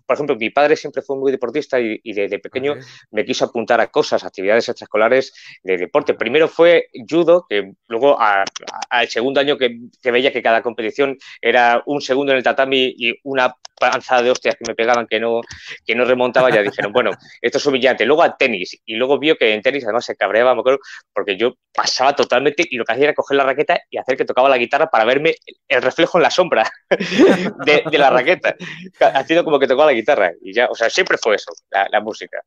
ejemplo, 0.09 0.35
mi 0.35 0.49
padre 0.49 0.75
siempre 0.75 1.01
fue 1.01 1.15
muy 1.15 1.31
deportista 1.31 1.79
y, 1.79 2.01
desde 2.03 2.39
pequeño 2.39 2.75
me 3.11 3.23
quiso 3.23 3.45
apuntar 3.45 3.79
a 3.79 3.87
cosas, 3.87 4.25
actividades 4.25 4.67
extraescolares 4.67 5.33
de 5.63 5.77
deporte. 5.77 6.13
Primero 6.13 6.49
fue 6.49 6.87
judo, 7.09 7.45
que 7.47 7.71
luego 7.87 8.17
al 8.19 9.07
segundo 9.07 9.39
año 9.39 9.57
que, 9.57 9.79
que, 10.01 10.11
veía 10.11 10.33
que 10.33 10.43
cada 10.43 10.61
competición 10.61 11.17
era 11.39 11.81
un 11.85 12.01
segundo 12.01 12.33
en 12.33 12.39
el 12.39 12.43
tatami 12.43 12.93
y 12.97 13.17
una 13.23 13.55
panza 13.79 14.21
de 14.21 14.29
hostias 14.29 14.55
que 14.55 14.65
me 14.67 14.75
pegaban 14.75 15.07
que 15.07 15.19
no, 15.19 15.41
que 15.85 15.95
no 15.95 16.05
remontaba, 16.05 16.51
ya 16.51 16.61
dijeron, 16.61 16.91
bueno, 16.91 17.11
esto 17.41 17.57
es 17.57 17.65
humillante. 17.65 18.05
Luego 18.05 18.21
al 18.21 18.35
tenis 18.37 18.79
y 18.85 18.95
luego 18.95 19.17
vio 19.17 19.37
que 19.37 19.53
en 19.53 19.61
tenis 19.61 19.85
además 19.85 20.05
se 20.05 20.15
cabreaba, 20.15 20.53
me 20.53 20.59
acuerdo, 20.59 20.79
porque 21.13 21.37
yo 21.37 21.55
pasaba 21.73 22.15
totalmente 22.15 22.65
y 22.69 22.77
lo 22.77 22.85
hacía 22.89 23.05
era 23.05 23.13
coger 23.13 23.37
la 23.37 23.43
raqueta 23.43 23.81
y 23.89 23.97
hacer 23.97 24.17
que 24.17 24.25
tocaba 24.25 24.49
la 24.49 24.57
guitarra 24.57 24.89
para 24.89 25.05
verme 25.05 25.35
el 25.67 25.81
reflejo 25.81 26.17
en 26.17 26.23
la 26.23 26.31
sombra 26.31 26.69
de, 27.65 27.97
la 27.97 28.09
raqueta, 28.09 28.55
haciendo 28.99 29.43
como 29.43 29.59
que 29.59 29.67
tocaba 29.67 29.91
la 29.91 29.93
guitarra. 29.93 30.31
Y 30.41 30.53
ya, 30.53 30.67
o 30.69 30.75
sea, 30.75 30.89
siempre 30.89 31.17
fue 31.21 31.35
eso, 31.35 31.51
la, 31.69 32.01
música. 32.01 32.41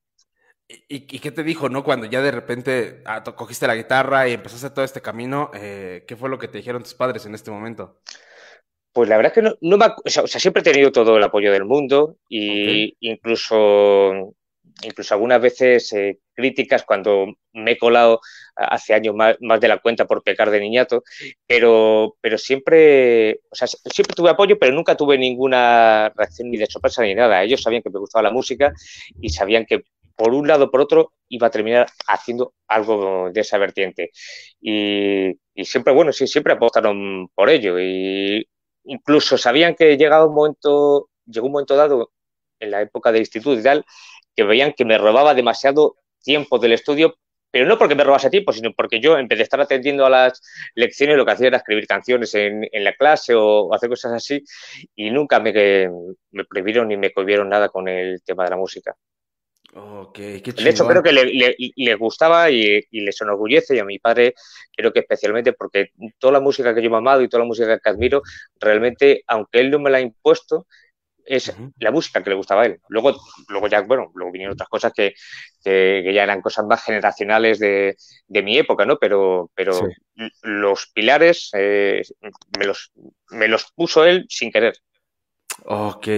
¿Y, 0.68 1.00
qué 1.00 1.30
te 1.30 1.42
dijo, 1.42 1.68
no? 1.68 1.84
Cuando 1.84 2.06
ya 2.06 2.22
de 2.22 2.30
repente 2.30 3.02
ah, 3.04 3.22
cogiste 3.36 3.66
la 3.66 3.76
guitarra 3.76 4.28
y 4.28 4.32
empezaste 4.32 4.70
todo 4.70 4.84
este 4.84 5.02
camino, 5.02 5.50
eh, 5.54 6.04
¿qué 6.06 6.16
fue 6.16 6.28
lo 6.28 6.38
que 6.38 6.48
te 6.48 6.58
dijeron 6.58 6.82
tus 6.82 6.94
padres 6.94 7.24
en 7.26 7.34
este 7.34 7.50
momento? 7.50 8.00
Pues 8.92 9.08
la 9.08 9.16
verdad 9.16 9.32
es 9.32 9.34
que 9.34 9.42
no, 9.42 9.54
no 9.60 9.78
me, 9.78 9.86
o 9.86 10.08
sea, 10.08 10.26
siempre 10.26 10.60
he 10.60 10.64
tenido 10.64 10.92
todo 10.92 11.16
el 11.16 11.22
apoyo 11.22 11.52
del 11.52 11.64
mundo 11.64 12.16
y 12.28 12.96
incluso 13.00 14.34
incluso 14.82 15.14
algunas 15.14 15.40
veces 15.40 15.92
eh, 15.92 16.18
críticas 16.34 16.84
cuando 16.84 17.26
me 17.52 17.72
he 17.72 17.78
colado 17.78 18.20
hace 18.54 18.94
años 18.94 19.14
más, 19.14 19.36
de 19.38 19.68
la 19.68 19.78
cuenta 19.78 20.06
por 20.06 20.22
pecar 20.22 20.50
de 20.50 20.60
niñato, 20.60 21.02
pero, 21.46 22.16
pero 22.20 22.38
siempre, 22.38 23.40
o 23.50 23.54
sea, 23.54 23.66
siempre 23.66 24.14
tuve 24.14 24.30
apoyo, 24.30 24.58
pero 24.58 24.72
nunca 24.72 24.96
tuve 24.96 25.18
ninguna 25.18 26.12
reacción 26.16 26.50
ni 26.50 26.56
de 26.56 26.66
sorpresa 26.66 27.02
ni 27.02 27.14
nada. 27.14 27.42
Ellos 27.42 27.62
sabían 27.62 27.82
que 27.82 27.90
me 27.90 27.98
gustaba 27.98 28.22
la 28.22 28.30
música 28.30 28.72
y 29.20 29.30
sabían 29.30 29.66
que 29.66 29.82
por 30.16 30.34
un 30.34 30.46
lado 30.46 30.70
por 30.70 30.80
otro 30.80 31.12
iba 31.28 31.46
a 31.46 31.50
terminar 31.50 31.86
haciendo 32.06 32.54
algo 32.68 33.30
de 33.32 33.40
esa 33.40 33.58
vertiente. 33.58 34.10
Y, 34.60 35.30
y 35.54 35.64
siempre, 35.64 35.92
bueno, 35.92 36.12
sí, 36.12 36.26
siempre 36.26 36.52
apostaron 36.52 37.28
por 37.34 37.48
ello. 37.50 37.78
Y 37.80 38.46
incluso 38.84 39.38
sabían 39.38 39.74
que 39.74 39.96
llegado 39.96 40.28
un 40.28 40.34
momento, 40.34 41.08
llegó 41.26 41.46
un 41.46 41.52
momento 41.52 41.76
dado 41.76 42.12
en 42.60 42.70
la 42.70 42.82
época 42.82 43.12
de 43.12 43.18
instituto 43.18 43.58
y 43.58 43.62
tal, 43.62 43.84
que 44.34 44.44
veían 44.44 44.72
que 44.72 44.84
me 44.84 44.98
robaba 44.98 45.34
demasiado 45.34 45.96
tiempo 46.22 46.58
del 46.58 46.72
estudio, 46.72 47.16
pero 47.50 47.66
no 47.66 47.76
porque 47.76 47.94
me 47.94 48.04
robase 48.04 48.30
tiempo, 48.30 48.52
sino 48.52 48.72
porque 48.72 48.98
yo, 48.98 49.18
en 49.18 49.28
vez 49.28 49.38
de 49.38 49.42
estar 49.42 49.60
atendiendo 49.60 50.06
a 50.06 50.10
las 50.10 50.40
lecciones, 50.74 51.16
lo 51.16 51.26
que 51.26 51.32
hacía 51.32 51.48
era 51.48 51.58
escribir 51.58 51.86
canciones 51.86 52.34
en, 52.34 52.66
la 52.72 52.94
clase 52.94 53.34
o, 53.34 53.74
hacer 53.74 53.90
cosas 53.90 54.12
así, 54.12 54.42
y 54.94 55.10
nunca 55.10 55.38
me, 55.38 55.52
me 56.30 56.44
prohibieron 56.46 56.88
ni 56.88 56.96
me 56.96 57.12
cohibieron 57.12 57.50
nada 57.50 57.68
con 57.68 57.88
el 57.88 58.22
tema 58.22 58.44
de 58.44 58.50
la 58.50 58.56
música. 58.56 58.96
Okay, 59.74 60.40
de 60.42 60.68
hecho, 60.68 60.86
creo 60.86 61.02
que 61.02 61.12
le, 61.12 61.94
gustaba 61.94 62.50
y, 62.50 62.80
y, 62.90 63.00
les 63.00 63.20
enorgullece, 63.22 63.76
y 63.76 63.78
a 63.78 63.84
mi 63.84 63.98
padre 63.98 64.34
creo 64.76 64.92
que 64.92 65.00
especialmente 65.00 65.54
porque 65.54 65.92
toda 66.18 66.34
la 66.34 66.40
música 66.40 66.74
que 66.74 66.82
yo 66.82 66.90
he 66.90 66.96
amado 66.96 67.22
y 67.22 67.28
toda 67.28 67.42
la 67.42 67.48
música 67.48 67.78
que 67.78 67.88
admiro, 67.88 68.22
realmente, 68.60 69.24
aunque 69.26 69.60
él 69.60 69.70
no 69.70 69.78
me 69.78 69.90
la 69.90 69.98
ha 69.98 70.02
impuesto, 70.02 70.66
es 71.26 71.54
la 71.78 71.90
música 71.90 72.22
que 72.22 72.30
le 72.30 72.36
gustaba 72.36 72.62
a 72.62 72.66
él. 72.66 72.80
Luego, 72.88 73.16
luego 73.48 73.68
ya, 73.68 73.80
bueno, 73.82 74.10
luego 74.14 74.32
vinieron 74.32 74.54
otras 74.54 74.68
cosas 74.68 74.92
que, 74.92 75.14
que, 75.62 76.12
ya 76.12 76.22
eran 76.22 76.40
cosas 76.40 76.66
más 76.66 76.84
generacionales 76.84 77.58
de, 77.58 77.96
de, 78.26 78.42
mi 78.42 78.58
época, 78.58 78.84
¿no? 78.84 78.98
Pero, 78.98 79.50
pero 79.54 79.80
los 80.42 80.86
pilares 80.92 81.50
eh, 81.54 82.02
me, 82.58 82.66
los, 82.66 82.92
me 83.30 83.48
los 83.48 83.72
puso 83.72 84.04
él 84.04 84.26
sin 84.28 84.50
querer. 84.50 84.74
Ok, 85.64 86.08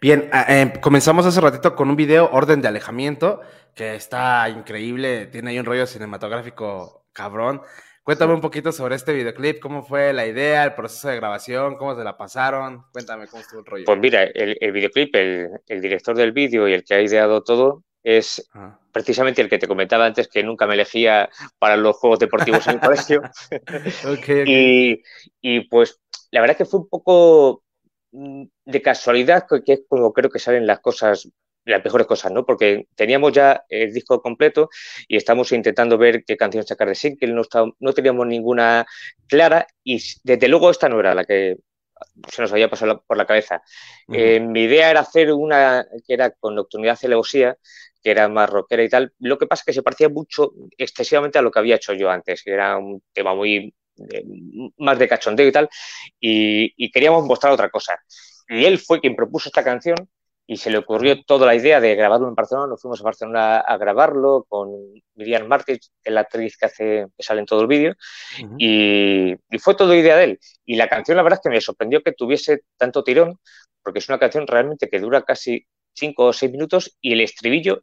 bien, 0.00 0.30
ah, 0.32 0.46
em, 0.48 0.72
comenzamos 0.80 1.26
hace 1.26 1.40
ratito 1.40 1.74
con 1.74 1.90
un 1.90 1.96
video, 1.96 2.30
Orden 2.32 2.62
de 2.62 2.68
Alejamiento, 2.68 3.40
que 3.74 3.96
está 3.96 4.48
increíble, 4.48 5.26
tiene 5.26 5.50
ahí 5.50 5.58
un 5.58 5.66
rollo 5.66 5.86
cinematográfico 5.86 7.04
cabrón. 7.12 7.62
Cuéntame 8.08 8.32
un 8.32 8.40
poquito 8.40 8.72
sobre 8.72 8.94
este 8.94 9.12
videoclip, 9.12 9.60
cómo 9.60 9.82
fue 9.82 10.14
la 10.14 10.26
idea, 10.26 10.64
el 10.64 10.72
proceso 10.72 11.08
de 11.08 11.16
grabación, 11.16 11.76
cómo 11.76 11.94
se 11.94 12.02
la 12.02 12.16
pasaron. 12.16 12.86
Cuéntame 12.90 13.26
cómo 13.26 13.42
estuvo 13.42 13.60
el 13.60 13.66
rollo. 13.66 13.84
Pues 13.84 13.98
mira, 13.98 14.22
el, 14.22 14.72
videoclip, 14.72 15.14
el, 15.14 15.60
director 15.82 16.16
del 16.16 16.32
vídeo 16.32 16.66
y 16.66 16.72
el 16.72 16.84
que 16.84 16.94
ha 16.94 17.02
ideado 17.02 17.42
todo 17.42 17.84
es 18.02 18.48
ah. 18.54 18.80
precisamente 18.92 19.42
el 19.42 19.50
que 19.50 19.58
te 19.58 19.68
comentaba 19.68 20.06
antes 20.06 20.26
que 20.26 20.42
nunca 20.42 20.66
me 20.66 20.72
elegía 20.72 21.28
para 21.58 21.76
los 21.76 21.98
juegos 21.98 22.18
deportivos 22.18 22.66
en 22.66 22.76
el 22.76 22.80
colegio. 22.80 23.20
Y, 24.46 25.02
y, 25.42 25.68
pues 25.68 26.00
la 26.30 26.40
verdad 26.40 26.56
que 26.56 26.64
fue 26.64 26.80
un 26.80 26.88
poco 26.88 27.62
mm, 28.12 28.44
de 28.64 28.80
casualidad, 28.80 29.44
que 29.66 29.72
es 29.74 29.82
como 29.86 30.14
creo 30.14 30.30
que 30.30 30.38
salen 30.38 30.66
las 30.66 30.80
cosas 30.80 31.28
las 31.68 31.84
mejores 31.84 32.06
cosas, 32.06 32.32
¿no? 32.32 32.44
Porque 32.44 32.86
teníamos 32.94 33.32
ya 33.32 33.64
el 33.68 33.92
disco 33.92 34.20
completo 34.22 34.70
y 35.06 35.16
estamos 35.16 35.52
intentando 35.52 35.98
ver 35.98 36.24
qué 36.24 36.36
canción 36.36 36.64
sacar 36.66 36.88
de 36.88 36.94
single, 36.94 37.32
no, 37.32 37.42
no 37.78 37.92
teníamos 37.92 38.26
ninguna 38.26 38.86
clara 39.26 39.66
y 39.84 40.02
desde 40.22 40.48
luego 40.48 40.70
esta 40.70 40.88
no 40.88 41.00
era 41.00 41.14
la 41.14 41.24
que 41.24 41.56
se 42.28 42.42
nos 42.42 42.52
había 42.52 42.70
pasado 42.70 43.02
por 43.06 43.16
la 43.16 43.26
cabeza. 43.26 43.62
Eh, 44.12 44.40
mi 44.40 44.62
idea 44.62 44.90
era 44.90 45.00
hacer 45.00 45.32
una 45.32 45.84
que 46.06 46.14
era 46.14 46.30
con 46.30 46.54
nocturnidad 46.54 46.96
celebosía, 46.96 47.56
que 48.02 48.10
era 48.10 48.28
más 48.28 48.48
rockera 48.48 48.84
y 48.84 48.88
tal. 48.88 49.12
Lo 49.18 49.36
que 49.38 49.46
pasa 49.46 49.62
es 49.62 49.66
que 49.66 49.72
se 49.72 49.82
parecía 49.82 50.08
mucho, 50.08 50.52
excesivamente 50.76 51.38
a 51.38 51.42
lo 51.42 51.50
que 51.50 51.58
había 51.58 51.76
hecho 51.76 51.92
yo 51.94 52.10
antes, 52.10 52.42
que 52.42 52.52
era 52.52 52.78
un 52.78 53.02
tema 53.12 53.34
muy 53.34 53.74
eh, 54.10 54.24
más 54.78 54.98
de 54.98 55.08
cachondeo 55.08 55.48
y 55.48 55.52
tal, 55.52 55.68
y, 56.20 56.72
y 56.76 56.90
queríamos 56.90 57.24
mostrar 57.24 57.52
otra 57.52 57.68
cosa. 57.68 57.98
Y 58.48 58.64
él 58.64 58.78
fue 58.78 59.00
quien 59.00 59.16
propuso 59.16 59.48
esta 59.48 59.64
canción 59.64 59.96
y 60.50 60.56
se 60.56 60.70
le 60.70 60.78
ocurrió 60.78 61.22
toda 61.24 61.46
la 61.46 61.54
idea 61.54 61.78
de 61.78 61.94
grabarlo 61.94 62.26
en 62.26 62.34
Barcelona. 62.34 62.68
Nos 62.68 62.80
fuimos 62.80 63.02
a 63.02 63.04
Barcelona 63.04 63.58
a 63.58 63.76
grabarlo 63.76 64.46
con 64.48 64.70
Miriam 65.14 65.46
Martí, 65.46 65.78
que 65.78 65.88
es 66.02 66.12
la 66.12 66.22
actriz 66.22 66.56
que, 66.56 66.64
hace, 66.64 67.06
que 67.14 67.22
sale 67.22 67.40
en 67.40 67.46
todo 67.46 67.60
el 67.60 67.66
vídeo, 67.66 67.94
y, 68.56 69.34
y, 69.34 69.58
fue 69.58 69.74
todo 69.74 69.94
idea 69.94 70.16
de 70.16 70.24
él. 70.24 70.40
Y 70.64 70.76
la 70.76 70.88
canción, 70.88 71.18
la 71.18 71.22
verdad 71.22 71.38
es 71.38 71.42
que 71.42 71.54
me 71.54 71.60
sorprendió 71.60 72.02
que 72.02 72.12
tuviese 72.12 72.62
tanto 72.78 73.04
tirón, 73.04 73.38
porque 73.82 73.98
es 73.98 74.08
una 74.08 74.18
canción 74.18 74.46
realmente 74.46 74.88
que 74.88 75.00
dura 75.00 75.20
casi 75.22 75.66
cinco 75.92 76.24
o 76.24 76.32
seis 76.32 76.50
minutos 76.50 76.96
y 77.02 77.12
el 77.12 77.20
estribillo 77.20 77.82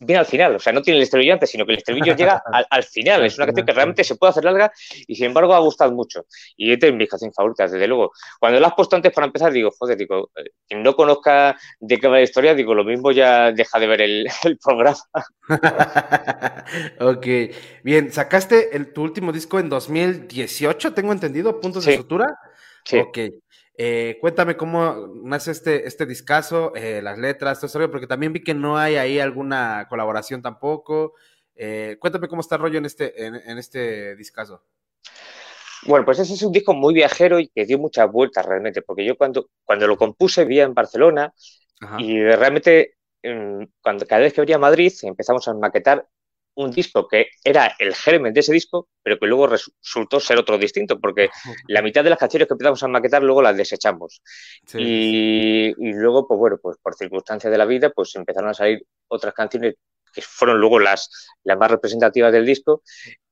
viene 0.00 0.18
al 0.18 0.26
final. 0.26 0.56
O 0.56 0.58
sea, 0.58 0.72
no 0.72 0.82
tiene 0.82 0.98
el 0.98 1.02
estribillo 1.04 1.34
antes, 1.34 1.50
sino 1.50 1.64
que 1.64 1.72
el 1.72 1.78
estribillo 1.78 2.16
llega 2.16 2.42
al, 2.70 2.82
final. 2.82 3.24
Es 3.24 3.36
una 3.36 3.46
canción 3.46 3.66
que 3.66 3.72
realmente 3.72 4.02
se 4.02 4.16
puede 4.16 4.30
hacer 4.30 4.44
larga 4.44 4.72
y 5.06 5.14
sin 5.14 5.26
embargo 5.26 5.54
ha 5.54 5.60
gustado 5.60 5.92
mucho. 5.92 6.26
Y 6.56 6.72
es 6.72 6.80
de 6.80 6.90
mis 6.92 7.08
canciones 7.08 7.36
favoritas, 7.36 7.70
desde 7.70 7.86
luego. 7.86 8.12
Cuando 8.40 8.58
la 8.58 8.68
has 8.68 8.74
puesto 8.74 8.96
antes 8.96 9.12
para 9.12 9.26
empezar, 9.26 9.52
digo, 9.52 9.70
joder, 9.78 9.96
digo, 9.96 10.30
eh, 10.36 10.50
quien 10.66 10.82
no 10.82 10.94
conozca 10.96 11.56
de 11.78 11.98
qué 11.98 12.08
va 12.08 12.16
la 12.16 12.22
historia, 12.22 12.54
digo, 12.54 12.74
lo 12.74 12.84
mismo 12.84 13.12
ya 13.12 13.52
deja 13.52 13.78
de 13.78 13.86
ver 13.86 14.00
el, 14.00 14.28
programa. 14.64 14.96
ok. 17.00 17.26
Bien, 17.84 18.10
sacaste 18.10 18.76
el, 18.76 18.92
tu 18.92 19.02
último 19.02 19.32
disco 19.32 19.58
en 19.58 19.68
2018, 19.68 20.94
tengo 20.94 21.12
entendido, 21.12 21.60
puntos 21.60 21.84
de 21.84 21.96
sutura. 21.96 22.26
Sí. 22.84 22.98
Ok. 22.98 23.18
Eh, 23.82 24.18
cuéntame 24.20 24.58
cómo 24.58 25.08
nace 25.24 25.52
este, 25.52 25.88
este 25.88 26.04
discazo, 26.04 26.74
eh, 26.76 27.00
las 27.00 27.16
letras, 27.16 27.60
todo 27.60 27.66
eso, 27.66 27.90
porque 27.90 28.06
también 28.06 28.30
vi 28.30 28.44
que 28.44 28.52
no 28.52 28.76
hay 28.76 28.96
ahí 28.96 29.18
alguna 29.18 29.86
colaboración 29.88 30.42
tampoco. 30.42 31.14
Eh, 31.54 31.96
cuéntame 31.98 32.28
cómo 32.28 32.42
está 32.42 32.56
el 32.56 32.60
rollo 32.60 32.76
en 32.76 32.84
este, 32.84 33.24
en, 33.24 33.56
este 33.56 34.16
discazo. 34.16 34.66
Bueno, 35.86 36.04
pues 36.04 36.18
ese 36.18 36.34
es 36.34 36.42
un 36.42 36.52
disco 36.52 36.74
muy 36.74 36.92
viajero 36.92 37.40
y 37.40 37.48
que 37.48 37.64
dio 37.64 37.78
muchas 37.78 38.12
vueltas 38.12 38.44
realmente, 38.44 38.82
porque 38.82 39.02
yo 39.02 39.16
cuando, 39.16 39.48
cuando 39.64 39.86
lo 39.86 39.96
compuse 39.96 40.44
vivía 40.44 40.64
en 40.64 40.74
Barcelona 40.74 41.32
y 41.96 42.22
realmente 42.22 42.98
mm, 43.22 43.62
cuando, 43.80 44.04
cada 44.04 44.20
vez 44.20 44.34
que 44.34 44.42
venía 44.42 44.56
a 44.56 44.58
Madrid 44.58 44.92
empezamos 45.04 45.48
a 45.48 45.54
maquetar 45.54 46.06
un 46.62 46.70
disco 46.70 47.06
que 47.08 47.28
era 47.42 47.74
el 47.78 47.94
germen 47.94 48.32
de 48.32 48.40
ese 48.40 48.52
disco, 48.52 48.88
pero 49.02 49.18
que 49.18 49.26
luego 49.26 49.46
resultó 49.46 50.20
ser 50.20 50.38
otro 50.38 50.58
distinto, 50.58 50.98
porque 51.00 51.30
la 51.68 51.82
mitad 51.82 52.04
de 52.04 52.10
las 52.10 52.18
canciones 52.18 52.48
que 52.48 52.54
empezamos 52.54 52.82
a 52.82 52.88
maquetar 52.88 53.22
luego 53.22 53.42
las 53.42 53.56
desechamos. 53.56 54.22
Y, 54.74 55.72
luego, 55.76 56.26
pues 56.26 56.38
bueno, 56.38 56.58
pues 56.62 56.76
por 56.82 56.94
circunstancias 56.94 57.50
de 57.50 57.58
la 57.58 57.64
vida, 57.64 57.90
pues 57.90 58.14
empezaron 58.16 58.50
a 58.50 58.54
salir 58.54 58.84
otras 59.08 59.34
canciones 59.34 59.74
que 60.12 60.22
fueron 60.22 60.58
luego 60.58 60.78
las, 60.78 61.08
las 61.44 61.58
más 61.58 61.70
representativas 61.70 62.32
del 62.32 62.46
disco, 62.46 62.82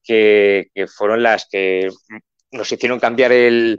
que 0.03 0.70
fueron 0.87 1.22
las 1.22 1.47
que 1.51 1.91
nos 2.51 2.72
hicieron 2.72 2.99
cambiar 2.99 3.33
el, 3.33 3.79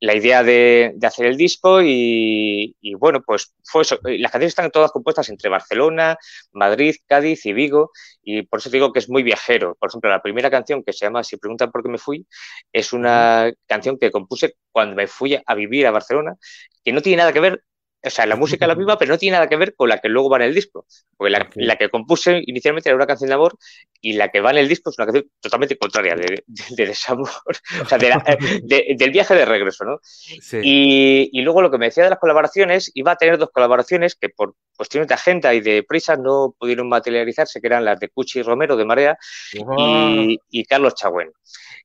la 0.00 0.14
idea 0.16 0.42
de, 0.42 0.96
hacer 1.02 1.26
el 1.26 1.36
disco 1.36 1.80
y, 1.82 2.74
bueno, 2.98 3.20
pues 3.22 3.54
fue 3.62 3.82
eso. 3.82 3.98
Las 4.02 4.32
canciones 4.32 4.52
están 4.52 4.70
todas 4.70 4.92
compuestas 4.92 5.28
entre 5.28 5.50
Barcelona, 5.50 6.16
Madrid, 6.52 6.96
Cádiz 7.06 7.44
y 7.46 7.52
Vigo 7.52 7.90
y 8.22 8.42
por 8.42 8.60
eso 8.60 8.70
digo 8.70 8.92
que 8.92 8.98
es 8.98 9.10
muy 9.10 9.22
viajero. 9.22 9.76
Por 9.78 9.90
ejemplo, 9.90 10.10
la 10.10 10.22
primera 10.22 10.50
canción 10.50 10.82
que 10.82 10.92
se 10.92 11.04
llama 11.04 11.22
Si 11.22 11.36
preguntan 11.36 11.70
por 11.70 11.82
qué 11.82 11.90
me 11.90 11.98
fui 11.98 12.26
es 12.72 12.92
una 12.92 13.52
canción 13.66 13.98
que 13.98 14.10
compuse 14.10 14.54
cuando 14.72 14.96
me 14.96 15.06
fui 15.06 15.38
a 15.44 15.54
vivir 15.54 15.86
a 15.86 15.90
Barcelona, 15.90 16.36
que 16.82 16.92
no 16.92 17.02
tiene 17.02 17.18
nada 17.18 17.32
que 17.32 17.40
ver 17.40 17.62
o 18.02 18.10
sea, 18.10 18.24
la 18.24 18.36
música 18.36 18.64
es 18.64 18.68
la 18.68 18.74
misma, 18.74 18.96
pero 18.98 19.12
no 19.12 19.18
tiene 19.18 19.34
nada 19.34 19.48
que 19.48 19.56
ver 19.56 19.74
con 19.74 19.88
la 19.88 19.98
que 19.98 20.08
luego 20.08 20.30
va 20.30 20.38
en 20.38 20.44
el 20.44 20.54
disco. 20.54 20.86
Porque 21.16 21.30
la, 21.30 21.50
la 21.54 21.76
que 21.76 21.90
compuse 21.90 22.42
inicialmente 22.46 22.88
era 22.88 22.96
una 22.96 23.06
canción 23.06 23.28
de 23.28 23.34
amor 23.34 23.58
y 24.00 24.14
la 24.14 24.28
que 24.28 24.40
va 24.40 24.52
en 24.52 24.58
el 24.58 24.68
disco 24.68 24.88
es 24.88 24.98
una 24.98 25.06
canción 25.06 25.30
totalmente 25.40 25.76
contraria, 25.76 26.14
de, 26.14 26.42
de, 26.46 26.86
desamor, 26.86 27.28
o 27.82 27.84
sea, 27.84 27.98
de 27.98 28.94
del 28.96 29.10
viaje 29.10 29.34
de 29.34 29.44
regreso, 29.44 29.84
¿no? 29.84 29.98
Sí. 30.02 30.58
Y, 30.62 31.30
y, 31.32 31.42
luego 31.42 31.60
lo 31.60 31.70
que 31.70 31.76
me 31.76 31.86
decía 31.86 32.04
de 32.04 32.10
las 32.10 32.18
colaboraciones, 32.18 32.90
iba 32.94 33.12
a 33.12 33.16
tener 33.16 33.36
dos 33.36 33.50
colaboraciones 33.50 34.14
que 34.14 34.30
por 34.30 34.54
cuestiones 34.76 35.08
de 35.08 35.14
agenda 35.14 35.52
y 35.52 35.60
de 35.60 35.82
prisa 35.82 36.16
no 36.16 36.54
pudieron 36.58 36.88
materializarse, 36.88 37.60
que 37.60 37.66
eran 37.66 37.84
las 37.84 38.00
de 38.00 38.08
Cuchi 38.08 38.40
Romero 38.40 38.76
de 38.76 38.86
Marea 38.86 39.18
wow. 39.58 39.76
y, 39.78 40.38
y, 40.48 40.64
Carlos 40.64 40.94
Chagüen. 40.94 41.30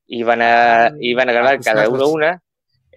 Iban 0.07 0.41
a, 0.41 0.91
iban 1.01 1.29
a 1.29 1.33
grabar 1.33 1.59
cada 1.59 1.89
uno 1.89 2.07
una. 2.07 2.41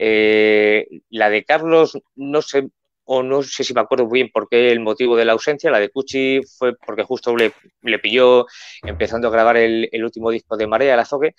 Eh, 0.00 0.86
la 1.10 1.28
de 1.28 1.44
Carlos 1.44 1.98
no 2.14 2.40
sé 2.40 2.68
o 3.10 3.22
no 3.22 3.42
sé 3.42 3.64
si 3.64 3.72
me 3.72 3.80
acuerdo 3.80 4.04
muy 4.04 4.18
bien 4.20 4.30
por 4.30 4.48
qué 4.50 4.70
el 4.70 4.80
motivo 4.80 5.16
de 5.16 5.24
la 5.24 5.32
ausencia. 5.32 5.70
La 5.70 5.80
de 5.80 5.88
Cuchi 5.88 6.40
fue 6.42 6.76
porque 6.76 7.04
justo 7.04 7.34
le, 7.34 7.52
le 7.82 7.98
pilló 7.98 8.46
empezando 8.82 9.28
a 9.28 9.30
grabar 9.30 9.56
el, 9.56 9.88
el, 9.90 10.04
último 10.04 10.30
disco 10.30 10.58
de 10.58 10.66
Marea, 10.66 10.92
el 10.92 11.00
Azogue. 11.00 11.34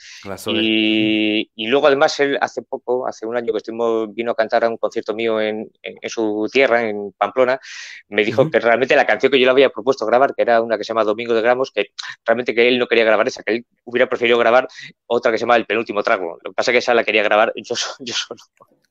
Y, 0.48 1.52
y, 1.56 1.68
luego, 1.68 1.86
además, 1.86 2.20
él 2.22 2.40
hace 2.42 2.64
poco, 2.64 3.08
hace 3.08 3.28
un 3.28 3.38
año 3.38 3.54
que 3.54 3.58
estuvimos, 3.58 4.12
vino 4.16 4.32
a 4.32 4.36
cantar 4.36 4.64
a 4.64 4.70
un 4.70 4.78
concierto 4.78 5.14
mío 5.14 5.40
en, 5.40 5.70
en, 5.84 5.96
en 6.02 6.10
su 6.10 6.48
tierra, 6.52 6.90
en 6.90 7.12
Pamplona, 7.16 7.60
me 8.08 8.24
dijo 8.24 8.42
uh 8.42 8.46
-huh. 8.46 8.52
que 8.52 8.60
realmente 8.60 8.96
la 8.96 9.06
canción 9.06 9.32
que 9.32 9.40
yo 9.40 9.46
le 9.46 9.52
había 9.52 9.70
propuesto 9.70 10.08
grabar, 10.08 10.34
que 10.34 10.42
era 10.42 10.62
una 10.62 10.76
que 10.76 10.84
se 10.84 10.88
llama 10.88 11.04
Domingo 11.04 11.36
de 11.36 11.42
Gramos, 11.42 11.72
que 11.72 11.92
realmente 12.26 12.56
que 12.56 12.68
él 12.68 12.80
no 12.80 12.88
quería 12.88 13.06
grabar 13.06 13.28
esa, 13.28 13.44
que 13.44 13.54
él 13.54 13.66
hubiera 13.84 14.10
preferido 14.10 14.40
grabar 14.40 14.68
otra 15.06 15.32
que 15.32 15.38
se 15.38 15.44
llama 15.44 15.56
El 15.56 15.68
Penúltimo 15.68 16.02
Trago. 16.02 16.40
Lo 16.44 16.50
que 16.50 16.56
pasa 16.56 16.72
es 16.72 16.74
que 16.74 16.80
esa 16.80 16.96
la 16.96 17.04
quería 17.04 17.22
grabar 17.22 17.54
yo, 17.56 17.76
yo 18.00 18.14
solo. 18.16 18.42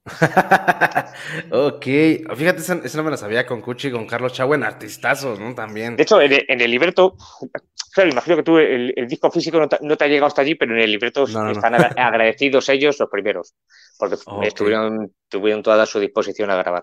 ok, 1.50 1.84
fíjate, 2.36 2.58
esa, 2.58 2.74
esa, 2.84 2.98
no 2.98 3.04
me 3.04 3.10
la 3.10 3.16
sabía 3.16 3.46
con 3.46 3.60
Cuchi 3.60 3.88
y 3.88 3.90
con 3.90 4.06
Carlos 4.06 4.32
Chagüen, 4.32 4.62
artistazos, 4.62 5.38
¿no? 5.38 5.54
También. 5.54 5.96
De 5.96 6.02
hecho, 6.02 6.20
en 6.20 6.32
el, 6.32 6.44
en 6.48 6.60
el 6.60 6.70
libreto, 6.70 7.16
claro, 7.92 8.10
imagino 8.10 8.36
que 8.36 8.42
tú 8.42 8.58
el, 8.58 8.92
el 8.96 9.08
disco 9.08 9.30
físico 9.30 9.58
no 9.58 9.68
te, 9.68 9.78
no 9.82 9.96
te, 9.96 10.04
ha 10.04 10.08
llegado 10.08 10.26
hasta 10.26 10.42
allí, 10.42 10.54
pero 10.54 10.74
en 10.74 10.80
el 10.80 10.90
libreto 10.90 11.26
no, 11.26 11.44
no, 11.44 11.50
están 11.50 11.74
agradecidos 11.74 12.68
ellos 12.68 12.98
los 12.98 13.08
primeros, 13.08 13.54
porque 13.98 14.16
okay. 14.24 14.48
estuvieron, 14.48 15.12
tuvieron 15.28 15.62
toda 15.62 15.84
su 15.86 16.00
disposición 16.00 16.50
a 16.50 16.56
grabar. 16.56 16.82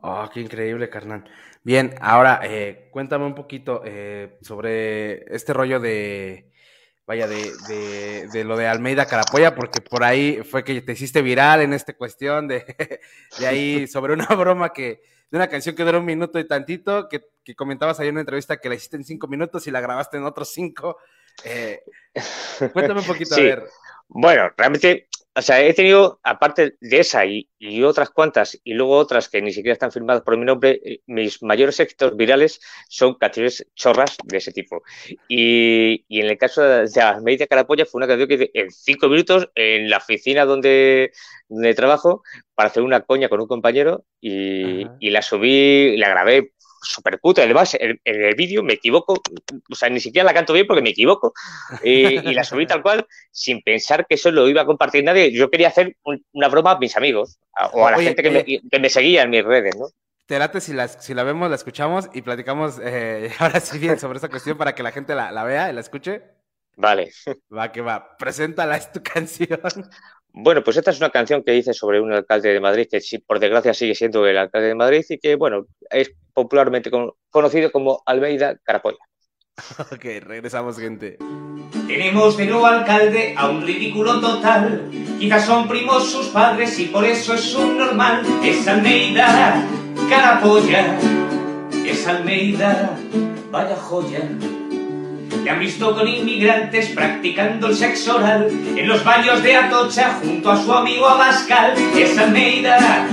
Oh, 0.00 0.28
qué 0.32 0.40
increíble, 0.40 0.88
carnal. 0.88 1.24
Bien, 1.62 1.94
ahora 2.00 2.40
eh, 2.44 2.88
cuéntame 2.90 3.26
un 3.26 3.34
poquito 3.34 3.82
eh, 3.84 4.38
sobre 4.42 5.24
este 5.34 5.52
rollo 5.52 5.80
de 5.80 6.52
vaya, 7.08 7.26
de, 7.26 7.52
de, 7.66 8.28
de, 8.30 8.44
lo 8.44 8.54
de 8.54 8.66
Almeida 8.66 9.06
Carapoya, 9.06 9.54
porque 9.54 9.80
por 9.80 10.04
ahí 10.04 10.42
fue 10.44 10.62
que 10.62 10.82
te 10.82 10.92
hiciste 10.92 11.22
viral 11.22 11.62
en 11.62 11.72
esta 11.72 11.94
cuestión 11.94 12.46
de, 12.46 12.76
de 13.38 13.46
ahí 13.46 13.86
sobre 13.86 14.12
una 14.12 14.26
broma 14.26 14.74
que, 14.74 15.00
de 15.30 15.38
una 15.38 15.48
canción 15.48 15.74
que 15.74 15.84
duró 15.84 16.00
un 16.00 16.04
minuto 16.04 16.38
y 16.38 16.46
tantito, 16.46 17.08
que, 17.08 17.24
que 17.42 17.54
comentabas 17.54 17.98
ahí 17.98 18.08
en 18.08 18.16
una 18.16 18.20
entrevista 18.20 18.58
que 18.58 18.68
la 18.68 18.74
hiciste 18.74 18.96
en 18.98 19.04
cinco 19.04 19.26
minutos 19.26 19.66
y 19.66 19.70
la 19.70 19.80
grabaste 19.80 20.18
en 20.18 20.24
otros 20.24 20.50
cinco. 20.50 20.98
Eh, 21.44 21.82
cuéntame 22.74 23.00
un 23.00 23.06
poquito, 23.06 23.34
sí. 23.34 23.40
a 23.40 23.44
ver. 23.44 23.64
Bueno, 24.08 24.50
realmente 24.54 25.08
o 25.38 25.42
sea, 25.42 25.60
he 25.60 25.72
tenido, 25.72 26.18
aparte 26.24 26.76
de 26.80 26.98
esa 26.98 27.24
y, 27.24 27.48
y, 27.58 27.82
otras 27.82 28.10
cuantas, 28.10 28.58
y 28.64 28.74
luego 28.74 28.96
otras 28.96 29.28
que 29.28 29.42
ni 29.42 29.52
siquiera 29.52 29.72
están 29.72 29.92
firmadas 29.92 30.22
por 30.22 30.36
mi 30.36 30.44
nombre, 30.44 30.80
eh, 30.84 31.00
mis 31.06 31.42
mayores 31.42 31.80
éxitos 31.80 32.16
virales 32.16 32.60
son 32.88 33.14
canciones 33.14 33.66
chorras 33.74 34.16
de 34.24 34.38
ese 34.38 34.52
tipo. 34.52 34.82
Y, 35.28 36.04
y 36.08 36.20
en 36.20 36.26
el 36.26 36.38
caso 36.38 36.62
de 36.62 37.00
Almeida 37.00 37.46
Carapolla 37.46 37.86
fue 37.86 37.98
una 37.98 38.06
canción 38.06 38.28
que 38.28 38.50
en 38.54 38.70
cinco 38.70 39.08
minutos 39.08 39.50
en 39.54 39.90
la 39.90 39.98
oficina 39.98 40.44
donde, 40.44 41.12
donde 41.48 41.74
trabajo 41.74 42.22
para 42.54 42.68
hacer 42.68 42.82
una 42.82 43.00
coña 43.02 43.28
con 43.28 43.40
un 43.40 43.48
compañero 43.48 44.04
y, 44.20 44.86
y 45.00 45.10
la 45.10 45.22
subí, 45.22 45.96
la 45.96 46.08
grabé 46.08 46.52
súper 46.82 47.20
cutre. 47.20 47.44
Además, 47.44 47.74
en, 47.74 48.00
en 48.04 48.22
el 48.22 48.34
vídeo 48.34 48.62
me 48.62 48.74
equivoco, 48.74 49.14
o 49.70 49.74
sea, 49.74 49.88
ni 49.88 50.00
siquiera 50.00 50.26
la 50.26 50.34
canto 50.34 50.52
bien 50.52 50.66
porque 50.66 50.82
me 50.82 50.90
equivoco. 50.90 51.32
Eh, 51.82 52.20
y 52.24 52.34
la 52.34 52.44
subí 52.44 52.66
tal 52.66 52.82
cual, 52.82 53.06
sin 53.30 53.62
pensar 53.62 54.06
que 54.06 54.14
eso 54.14 54.30
lo 54.30 54.48
iba 54.48 54.62
a 54.62 54.66
compartir 54.66 55.04
nadie. 55.04 55.32
Yo 55.32 55.50
quería 55.50 55.68
hacer 55.68 55.96
un, 56.04 56.24
una 56.32 56.48
broma 56.48 56.72
a 56.72 56.78
mis 56.78 56.96
amigos 56.96 57.38
o 57.72 57.86
a 57.86 57.90
la 57.90 57.96
Oye, 57.96 58.08
gente 58.08 58.22
que, 58.22 58.28
eh, 58.28 58.32
me, 58.32 58.70
que, 58.70 58.78
me, 58.78 58.88
seguía 58.90 59.22
en 59.22 59.30
mis 59.30 59.44
redes, 59.44 59.76
¿no? 59.76 59.86
Te 60.26 60.38
late 60.38 60.60
si 60.60 60.72
la, 60.72 60.88
si 60.88 61.14
la 61.14 61.22
vemos, 61.22 61.48
la 61.48 61.56
escuchamos 61.56 62.10
y 62.12 62.22
platicamos 62.22 62.78
eh, 62.82 63.30
ahora 63.38 63.60
sí 63.60 63.78
bien 63.78 63.98
sobre 63.98 64.18
esa 64.18 64.28
cuestión 64.28 64.58
para 64.58 64.74
que 64.74 64.82
la 64.82 64.92
gente 64.92 65.14
la, 65.14 65.32
la 65.32 65.44
vea 65.44 65.70
y 65.70 65.72
la 65.72 65.80
escuche. 65.80 66.22
Vale. 66.76 67.10
Va, 67.56 67.72
que 67.72 67.80
va. 67.80 68.16
Preséntala, 68.16 68.76
es 68.76 68.92
tu 68.92 69.02
canción. 69.02 69.60
Bueno, 70.32 70.62
pues 70.62 70.76
esta 70.76 70.92
es 70.92 70.98
una 70.98 71.10
canción 71.10 71.42
que 71.42 71.56
hice 71.56 71.74
sobre 71.74 72.00
un 72.00 72.12
alcalde 72.12 72.52
de 72.52 72.60
Madrid 72.60 72.86
que 72.88 73.00
por 73.26 73.40
desgracia 73.40 73.74
sigue 73.74 73.94
siendo 73.94 74.24
el 74.26 74.38
alcalde 74.38 74.68
de 74.68 74.74
Madrid 74.76 75.04
y 75.08 75.18
que, 75.18 75.34
bueno, 75.34 75.66
es 75.90 76.12
popularmente 76.32 76.90
conocido 77.30 77.72
como 77.72 78.02
Almeida 78.06 78.56
Carapolla. 78.62 79.07
Ok, 79.92 80.04
regresamos, 80.26 80.78
gente. 80.78 81.18
Tenemos 81.86 82.36
de 82.36 82.46
nuevo 82.46 82.66
alcalde 82.66 83.34
a 83.36 83.48
un 83.48 83.62
ridículo 83.62 84.20
total. 84.20 84.90
Quizás 85.18 85.44
son 85.44 85.68
primos 85.68 86.10
sus 86.10 86.26
padres 86.28 86.78
y 86.78 86.86
por 86.86 87.04
eso 87.04 87.34
es 87.34 87.54
un 87.54 87.78
normal. 87.78 88.22
Es 88.42 88.66
Almeida 88.66 89.64
Carapolla. 90.08 90.98
Es 91.86 92.06
Almeida, 92.06 92.96
vaya 93.50 93.76
joya. 93.76 94.20
Le 95.42 95.50
han 95.50 95.60
visto 95.60 95.94
con 95.94 96.06
inmigrantes 96.06 96.88
practicando 96.88 97.68
el 97.68 97.74
sexo 97.74 98.16
oral 98.16 98.48
en 98.76 98.88
los 98.88 99.04
baños 99.04 99.42
de 99.42 99.56
Atocha 99.56 100.18
junto 100.22 100.50
a 100.50 100.62
su 100.62 100.72
amigo 100.72 101.06
Abascal. 101.06 101.74
Es 101.96 102.16
Almeida, 102.18 103.06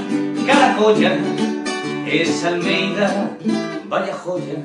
Caracolla, 0.46 1.18
es 2.06 2.44
Almeida, 2.44 3.38
vaya 3.88 4.14
joya. 4.14 4.56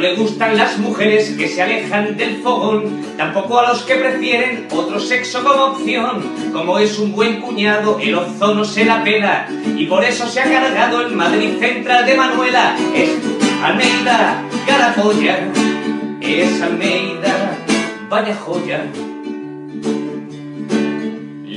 No 0.00 0.06
le 0.06 0.16
gustan 0.16 0.56
las 0.56 0.78
mujeres 0.78 1.34
que 1.36 1.46
se 1.46 1.60
alejan 1.60 2.16
del 2.16 2.38
fogón, 2.38 3.04
tampoco 3.18 3.58
a 3.58 3.68
los 3.68 3.82
que 3.82 3.96
prefieren 3.96 4.66
otro 4.70 4.98
sexo 4.98 5.44
como 5.44 5.62
opción. 5.64 6.22
Como 6.54 6.78
es 6.78 6.98
un 6.98 7.12
buen 7.12 7.42
cuñado, 7.42 7.98
el 8.00 8.14
ozono 8.14 8.64
se 8.64 8.86
la 8.86 9.04
pela 9.04 9.46
y 9.76 9.84
por 9.84 10.02
eso 10.02 10.26
se 10.26 10.40
ha 10.40 10.44
cargado 10.44 11.02
el 11.02 11.14
Madrid 11.14 11.58
Central 11.58 12.06
de 12.06 12.14
Manuela. 12.14 12.74
Es 12.94 13.10
Almeida, 13.62 14.42
Carapolla, 14.66 15.52
es 16.22 16.62
Almeida, 16.62 17.58
vaya 18.08 18.34
joya. 18.36 18.86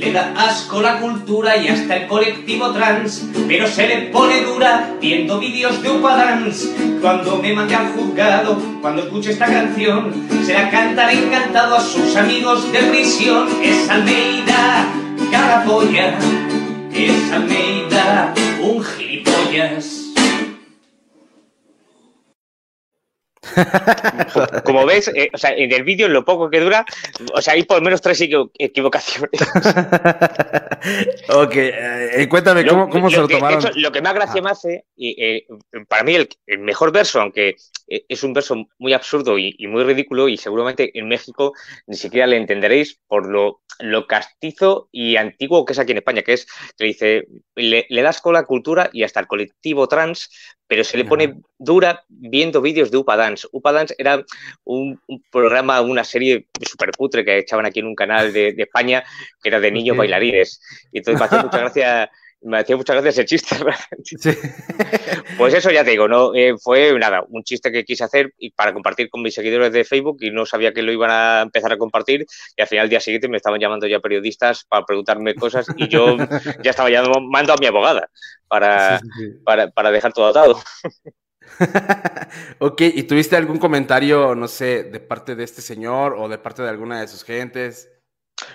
Le 0.04 0.12
da 0.12 0.34
asco 0.36 0.82
la 0.82 1.00
cultura 1.00 1.56
y 1.56 1.68
hasta 1.68 1.96
el 1.96 2.06
colectivo 2.06 2.72
trans, 2.72 3.26
pero 3.48 3.66
se 3.66 3.88
le 3.88 3.96
pone 4.12 4.42
dura 4.42 4.96
viendo 5.00 5.38
vídeos 5.38 5.82
de 5.82 5.90
Upadance. 5.92 6.68
Cuando 7.00 7.38
me 7.38 7.54
mande 7.54 7.74
al 7.74 7.86
juzgado, 7.94 8.60
cuando 8.82 9.04
escuche 9.04 9.30
esta 9.30 9.46
canción, 9.46 10.12
se 10.44 10.52
la 10.52 10.68
cantará 10.68 11.10
encantado 11.10 11.76
a 11.76 11.80
sus 11.80 12.14
amigos 12.16 12.70
de 12.70 12.80
prisión. 12.80 13.48
Es 13.62 13.88
Almeida, 13.88 14.88
Carapolla, 15.30 16.18
es 16.92 17.32
Almeida, 17.32 18.34
un 18.60 18.84
gilipollas. 18.84 20.03
Como 24.64 24.86
ves, 24.86 25.08
eh, 25.08 25.30
o 25.32 25.38
sea, 25.38 25.50
en 25.50 25.72
el 25.72 25.84
vídeo, 25.84 26.06
en 26.06 26.12
lo 26.12 26.24
poco 26.24 26.50
que 26.50 26.60
dura, 26.60 26.84
o 27.34 27.42
sea, 27.42 27.54
hay 27.54 27.64
por 27.64 27.82
menos 27.82 28.00
tres 28.00 28.20
equivocaciones. 28.20 29.30
ok, 31.28 31.52
eh, 31.54 32.26
cuéntame 32.28 32.66
cómo, 32.66 32.88
cómo 32.88 33.06
lo, 33.06 33.10
se 33.10 33.16
lo 33.18 33.28
tomaron. 33.28 33.60
Hecho, 33.60 33.70
lo 33.76 33.92
que 33.92 34.02
más 34.02 34.14
gracia 34.14 34.40
ah. 34.40 34.44
me 34.44 34.50
hace, 34.50 34.84
y, 34.96 35.22
eh, 35.22 35.46
para 35.88 36.02
mí 36.04 36.14
el, 36.14 36.28
el, 36.46 36.58
mejor 36.58 36.92
verso, 36.92 37.20
aunque 37.20 37.56
es 37.86 38.22
un 38.22 38.32
verso 38.32 38.66
muy 38.78 38.92
absurdo 38.92 39.38
y, 39.38 39.54
y, 39.58 39.66
muy 39.66 39.84
ridículo, 39.84 40.28
y 40.28 40.36
seguramente 40.36 40.98
en 40.98 41.08
México 41.08 41.52
ni 41.86 41.96
siquiera 41.96 42.26
le 42.26 42.36
entenderéis 42.36 43.00
por 43.06 43.26
lo, 43.26 43.62
lo 43.78 44.06
castizo 44.06 44.88
y 44.92 45.16
antiguo 45.16 45.64
que 45.64 45.72
es 45.72 45.78
aquí 45.78 45.92
en 45.92 45.98
España, 45.98 46.22
que 46.22 46.34
es 46.34 46.46
que 46.76 46.84
dice, 46.84 47.28
le, 47.54 47.86
le 47.88 48.02
das 48.02 48.20
con 48.20 48.34
la 48.34 48.44
cultura 48.44 48.90
y 48.92 49.02
hasta 49.02 49.20
el 49.20 49.26
colectivo 49.26 49.88
trans, 49.88 50.30
pero 50.74 50.82
se 50.82 50.96
le 50.96 51.04
pone 51.04 51.36
dura 51.56 52.04
viendo 52.08 52.60
vídeos 52.60 52.90
de 52.90 52.96
Upa 52.96 53.16
Dance. 53.16 53.46
Upa 53.52 53.70
Dance 53.70 53.94
era 53.96 54.24
un, 54.64 55.00
un 55.06 55.22
programa, 55.30 55.80
una 55.80 56.02
serie 56.02 56.48
súper 56.68 56.90
cutre 56.90 57.24
que 57.24 57.38
echaban 57.38 57.64
aquí 57.64 57.78
en 57.78 57.86
un 57.86 57.94
canal 57.94 58.32
de, 58.32 58.54
de, 58.54 58.64
España, 58.64 59.04
que 59.40 59.50
era 59.50 59.60
de 59.60 59.70
niños 59.70 59.96
bailarines. 59.96 60.60
Y 60.90 60.98
entonces 60.98 61.20
me 61.20 61.26
hacía 61.26 61.42
mucha 61.44 61.58
gracia 61.58 62.10
me 62.44 62.58
hacía 62.58 62.76
muchas 62.76 62.94
gracias 62.96 63.18
el 63.18 63.26
chiste. 63.26 63.56
Sí. 64.04 64.30
Pues 65.38 65.54
eso 65.54 65.70
ya 65.70 65.82
te 65.82 65.90
digo, 65.90 66.06
no 66.06 66.34
eh, 66.34 66.54
fue 66.60 66.96
nada, 66.98 67.24
un 67.28 67.42
chiste 67.42 67.72
que 67.72 67.84
quise 67.84 68.04
hacer 68.04 68.32
y 68.38 68.50
para 68.50 68.72
compartir 68.72 69.08
con 69.08 69.22
mis 69.22 69.34
seguidores 69.34 69.72
de 69.72 69.84
Facebook 69.84 70.18
y 70.20 70.30
no 70.30 70.44
sabía 70.46 70.72
que 70.72 70.82
lo 70.82 70.92
iban 70.92 71.10
a 71.10 71.42
empezar 71.42 71.72
a 71.72 71.78
compartir 71.78 72.26
y 72.56 72.62
al 72.62 72.68
final 72.68 72.84
al 72.84 72.90
día 72.90 73.00
siguiente 73.00 73.28
me 73.28 73.38
estaban 73.38 73.60
llamando 73.60 73.86
ya 73.86 74.00
periodistas 74.00 74.64
para 74.64 74.84
preguntarme 74.84 75.34
cosas 75.34 75.66
y 75.76 75.88
yo 75.88 76.16
ya 76.62 76.70
estaba 76.70 76.90
llamando 76.90 77.52
a 77.52 77.56
mi 77.56 77.66
abogada 77.66 78.08
para, 78.46 78.98
sí, 78.98 79.08
sí, 79.18 79.24
para, 79.44 79.70
para 79.70 79.90
dejar 79.90 80.12
todo 80.12 80.26
atado. 80.26 80.60
ok, 82.58 82.80
¿y 82.80 83.02
tuviste 83.04 83.36
algún 83.36 83.58
comentario, 83.58 84.34
no 84.34 84.48
sé, 84.48 84.84
de 84.84 85.00
parte 85.00 85.34
de 85.34 85.44
este 85.44 85.62
señor 85.62 86.14
o 86.18 86.28
de 86.28 86.38
parte 86.38 86.62
de 86.62 86.68
alguna 86.68 87.00
de 87.00 87.08
sus 87.08 87.24
gentes? 87.24 87.90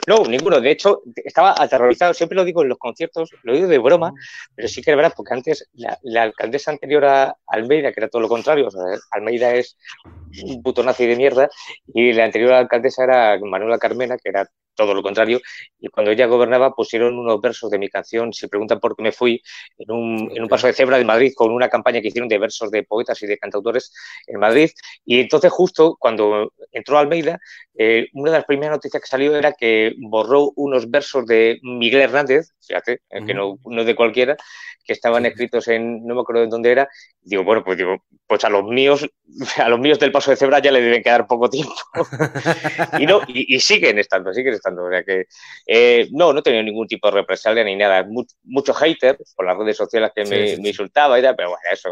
No, 0.08 0.24
ninguno. 0.26 0.60
De 0.60 0.72
hecho, 0.72 1.02
estaba 1.16 1.56
aterrorizado. 1.58 2.14
Siempre 2.14 2.36
lo 2.36 2.44
digo 2.44 2.64
en 2.64 2.70
los 2.70 2.78
conciertos, 2.78 3.30
lo 3.44 3.54
digo 3.54 3.68
de 3.68 3.78
broma, 3.78 4.12
pero 4.56 4.68
sí 4.68 4.82
que 4.82 4.92
es 4.92 4.98
verdad, 4.98 5.14
porque 5.16 5.34
antes 5.34 5.70
la, 5.74 6.22
alcaldesa 6.22 6.72
anterior 6.72 7.06
a 7.06 7.36
Almeida, 7.48 7.92
que 7.92 8.00
era 8.00 8.10
todo 8.10 8.22
lo 8.22 8.30
contrario, 8.30 8.68
o 8.68 8.72
sea, 8.72 8.82
Almeida 9.12 9.54
es 9.54 9.78
un 10.44 10.62
puto 10.62 10.84
nazi 10.84 11.06
de 11.06 11.16
mierda, 11.16 11.50
y 11.94 12.14
la 12.14 12.26
anterior 12.26 12.54
alcaldesa 12.54 13.04
era 13.04 13.40
Manuela 13.40 13.78
Carmena, 13.78 14.18
que 14.18 14.30
era 14.30 14.50
todo 14.86 14.94
lo 14.94 15.04
contrario. 15.04 15.42
Y 15.80 15.90
cuando 15.90 16.12
ella 16.12 16.26
gobernaba, 16.26 16.74
pusieron 16.74 17.18
unos 17.18 17.42
versos 17.42 17.70
de 17.70 17.78
mi 17.78 17.90
canción, 17.90 18.32
Si 18.34 18.48
preguntan 18.48 18.80
por 18.80 18.96
qué 18.96 19.04
me 19.04 19.12
fui, 19.12 19.42
en 19.78 19.92
un, 19.92 20.32
en 20.34 20.44
un 20.44 20.50
paso 20.50 20.68
de 20.68 20.74
cebra 20.74 20.98
de 20.98 21.06
Madrid, 21.06 21.34
con 21.36 21.52
una 21.52 21.68
campaña 21.68 22.02
que 22.02 22.08
hicieron 22.08 22.30
de 22.30 22.38
versos 22.38 22.72
de 22.72 22.84
poetas 22.84 23.22
y 23.24 23.28
de 23.28 23.38
cantautores 23.38 23.94
en 24.28 24.40
Madrid. 24.40 24.70
Y 25.06 25.20
entonces, 25.20 25.52
justo 25.52 25.98
cuando 26.00 26.54
entró 26.72 26.98
Almeida, 26.98 27.40
eh, 27.78 28.08
una 28.14 28.32
de 28.32 28.38
las 28.38 28.46
primeras 28.46 28.78
noticias 28.78 29.02
que 29.02 29.08
salió 29.08 29.36
era 29.36 29.54
que 29.54 29.94
borró 29.98 30.52
unos 30.56 30.90
versos 30.90 31.26
de 31.26 31.60
Miguel 31.62 32.02
Hernández, 32.02 32.52
fíjate, 32.66 33.02
eh, 33.10 33.26
que 33.26 33.34
no, 33.34 33.60
no 33.66 33.84
de 33.84 33.96
cualquiera, 33.96 34.38
que 34.90 34.94
estaban 34.94 35.26
escritos 35.26 35.68
en, 35.68 36.06
no 36.06 36.16
me 36.16 36.22
acuerdo 36.22 36.42
de 36.42 36.48
dónde 36.48 36.72
era, 36.72 36.90
digo, 37.22 37.44
bueno, 37.44 37.64
pues 37.64 37.78
digo, 37.78 38.04
pues 38.26 38.44
a 38.44 38.50
los 38.50 38.64
míos, 38.64 39.08
a 39.58 39.70
los 39.70 39.80
míos 39.80 40.00
del 40.00 40.12
paso 40.12 40.32
de 40.32 40.38
cebra 40.38 40.60
ya 40.60 40.72
le 40.72 40.82
deben 40.82 41.04
quedar 41.04 41.28
poco 41.28 41.50
tiempo. 41.50 41.74
y 43.00 43.06
no, 43.06 43.22
y, 43.28 43.60
siguen 43.60 44.00
estando, 44.00 44.34
siguen 44.34 44.54
estando. 44.54 44.69
O 44.78 44.90
sea 44.90 45.04
que 45.04 45.26
eh, 45.66 46.08
no, 46.12 46.34
no 46.34 46.40
he 46.40 46.44
tenido 46.44 46.64
ningún 46.64 46.88
tipo 46.88 47.08
de 47.08 47.16
represalia 47.16 47.64
ni 47.64 47.76
nada. 47.76 48.06
mucho 48.44 48.74
hater 48.74 49.18
por 49.36 49.46
las 49.46 49.58
redes 49.58 49.78
sociales 49.78 50.12
que 50.16 50.26
me, 50.26 50.70
insultaba 50.70 51.20
y 51.20 51.24
tal, 51.24 51.36
pero 51.36 51.50
bueno, 51.50 51.64
eso, 51.72 51.90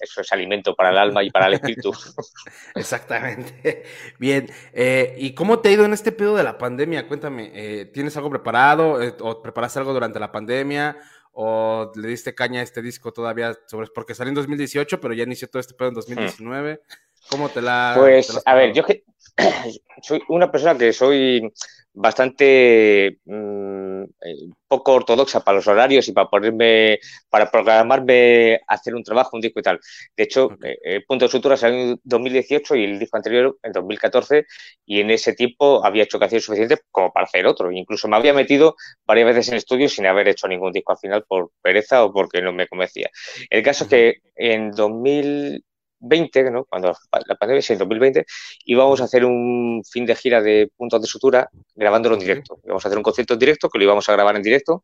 eso 0.00 0.20
es 0.20 0.32
alimento 0.32 0.74
para 0.74 0.90
el 0.90 0.98
alma 0.98 1.22
y 1.22 1.30
para 1.30 1.46
el 1.46 1.54
espíritu. 1.54 1.92
Exactamente. 2.74 3.84
Bien, 4.18 4.48
eh, 4.72 5.14
¿y 5.18 5.34
cómo 5.34 5.58
te 5.58 5.70
ha 5.70 5.72
ido 5.72 5.84
en 5.84 5.92
este 5.92 6.12
pedo 6.12 6.36
de 6.36 6.44
la 6.44 6.58
pandemia? 6.58 7.08
Cuéntame, 7.08 7.50
eh, 7.54 7.86
¿tienes 7.86 8.16
algo 8.16 8.30
preparado 8.30 8.98
o 9.20 9.42
preparaste 9.42 9.78
algo 9.78 9.92
durante 9.92 10.20
la 10.20 10.30
pandemia? 10.32 10.96
¿O 11.36 11.90
le 11.96 12.08
diste 12.08 12.34
caña 12.34 12.60
a 12.60 12.62
este 12.62 12.80
disco 12.80 13.12
todavía? 13.12 13.52
sobre 13.66 13.88
Porque 13.92 14.14
salió 14.14 14.28
en 14.28 14.36
2018, 14.36 15.00
pero 15.00 15.14
ya 15.14 15.24
inició 15.24 15.48
todo 15.48 15.58
este 15.58 15.74
pedo 15.74 15.88
en 15.88 15.94
2019. 15.94 16.80
¿Cómo 17.28 17.48
te 17.48 17.60
la...? 17.60 17.94
Pues, 17.96 18.40
a 18.44 18.54
ver, 18.54 18.72
yo 18.72 18.84
que 18.84 19.04
soy 20.02 20.22
una 20.28 20.50
persona 20.50 20.76
que 20.76 20.92
soy 20.92 21.52
bastante 21.94 23.18
mm, 23.24 24.02
eh, 24.02 24.48
poco 24.66 24.92
ortodoxa 24.94 25.40
para 25.40 25.56
los 25.56 25.66
horarios 25.66 26.08
y 26.08 26.12
para 26.12 26.28
ponerme, 26.28 26.98
para 27.28 27.50
programarme 27.50 28.60
hacer 28.66 28.94
un 28.94 29.04
trabajo, 29.04 29.36
un 29.36 29.40
disco 29.40 29.60
y 29.60 29.62
tal. 29.62 29.80
De 30.16 30.24
hecho, 30.24 30.50
eh, 30.62 30.76
eh, 30.84 31.04
Punto 31.06 31.26
de 31.26 31.30
Sutura 31.30 31.56
salió 31.56 31.92
en 31.92 32.00
2018 32.02 32.74
y 32.74 32.84
el 32.84 32.98
disco 32.98 33.16
anterior 33.16 33.58
en 33.62 33.72
2014 33.72 34.44
y 34.84 35.00
en 35.00 35.10
ese 35.10 35.34
tiempo 35.34 35.84
había 35.84 36.02
hecho 36.02 36.18
canciones 36.18 36.44
suficientes 36.44 36.80
como 36.90 37.12
para 37.12 37.26
hacer 37.26 37.46
otro. 37.46 37.70
Incluso 37.70 38.08
me 38.08 38.16
había 38.16 38.34
metido 38.34 38.74
varias 39.06 39.26
veces 39.26 39.48
en 39.48 39.54
estudio 39.54 39.88
sin 39.88 40.06
haber 40.06 40.28
hecho 40.28 40.48
ningún 40.48 40.72
disco 40.72 40.92
al 40.92 40.98
final 40.98 41.24
por 41.28 41.50
pereza 41.62 42.04
o 42.04 42.12
porque 42.12 42.42
no 42.42 42.52
me 42.52 42.66
convencía. 42.66 43.08
El 43.50 43.62
caso 43.62 43.84
es 43.84 43.90
que 43.90 44.14
en 44.34 44.72
2000 44.72 45.64
20, 46.04 46.50
¿no? 46.50 46.64
cuando 46.64 46.92
la 47.26 47.34
pandemia, 47.34 47.62
sí, 47.62 47.72
en 47.72 47.78
2020, 47.78 48.24
íbamos 48.66 49.00
a 49.00 49.04
hacer 49.04 49.24
un 49.24 49.82
fin 49.88 50.06
de 50.06 50.14
gira 50.14 50.42
de 50.42 50.70
puntos 50.76 51.00
de 51.00 51.06
sutura 51.06 51.48
grabándolo 51.74 52.14
en 52.14 52.20
directo. 52.20 52.58
Íbamos 52.64 52.84
a 52.84 52.88
hacer 52.88 52.98
un 52.98 53.04
concierto 53.04 53.34
en 53.34 53.40
directo 53.40 53.68
que 53.68 53.78
lo 53.78 53.84
íbamos 53.84 54.08
a 54.08 54.12
grabar 54.12 54.36
en 54.36 54.42
directo, 54.42 54.82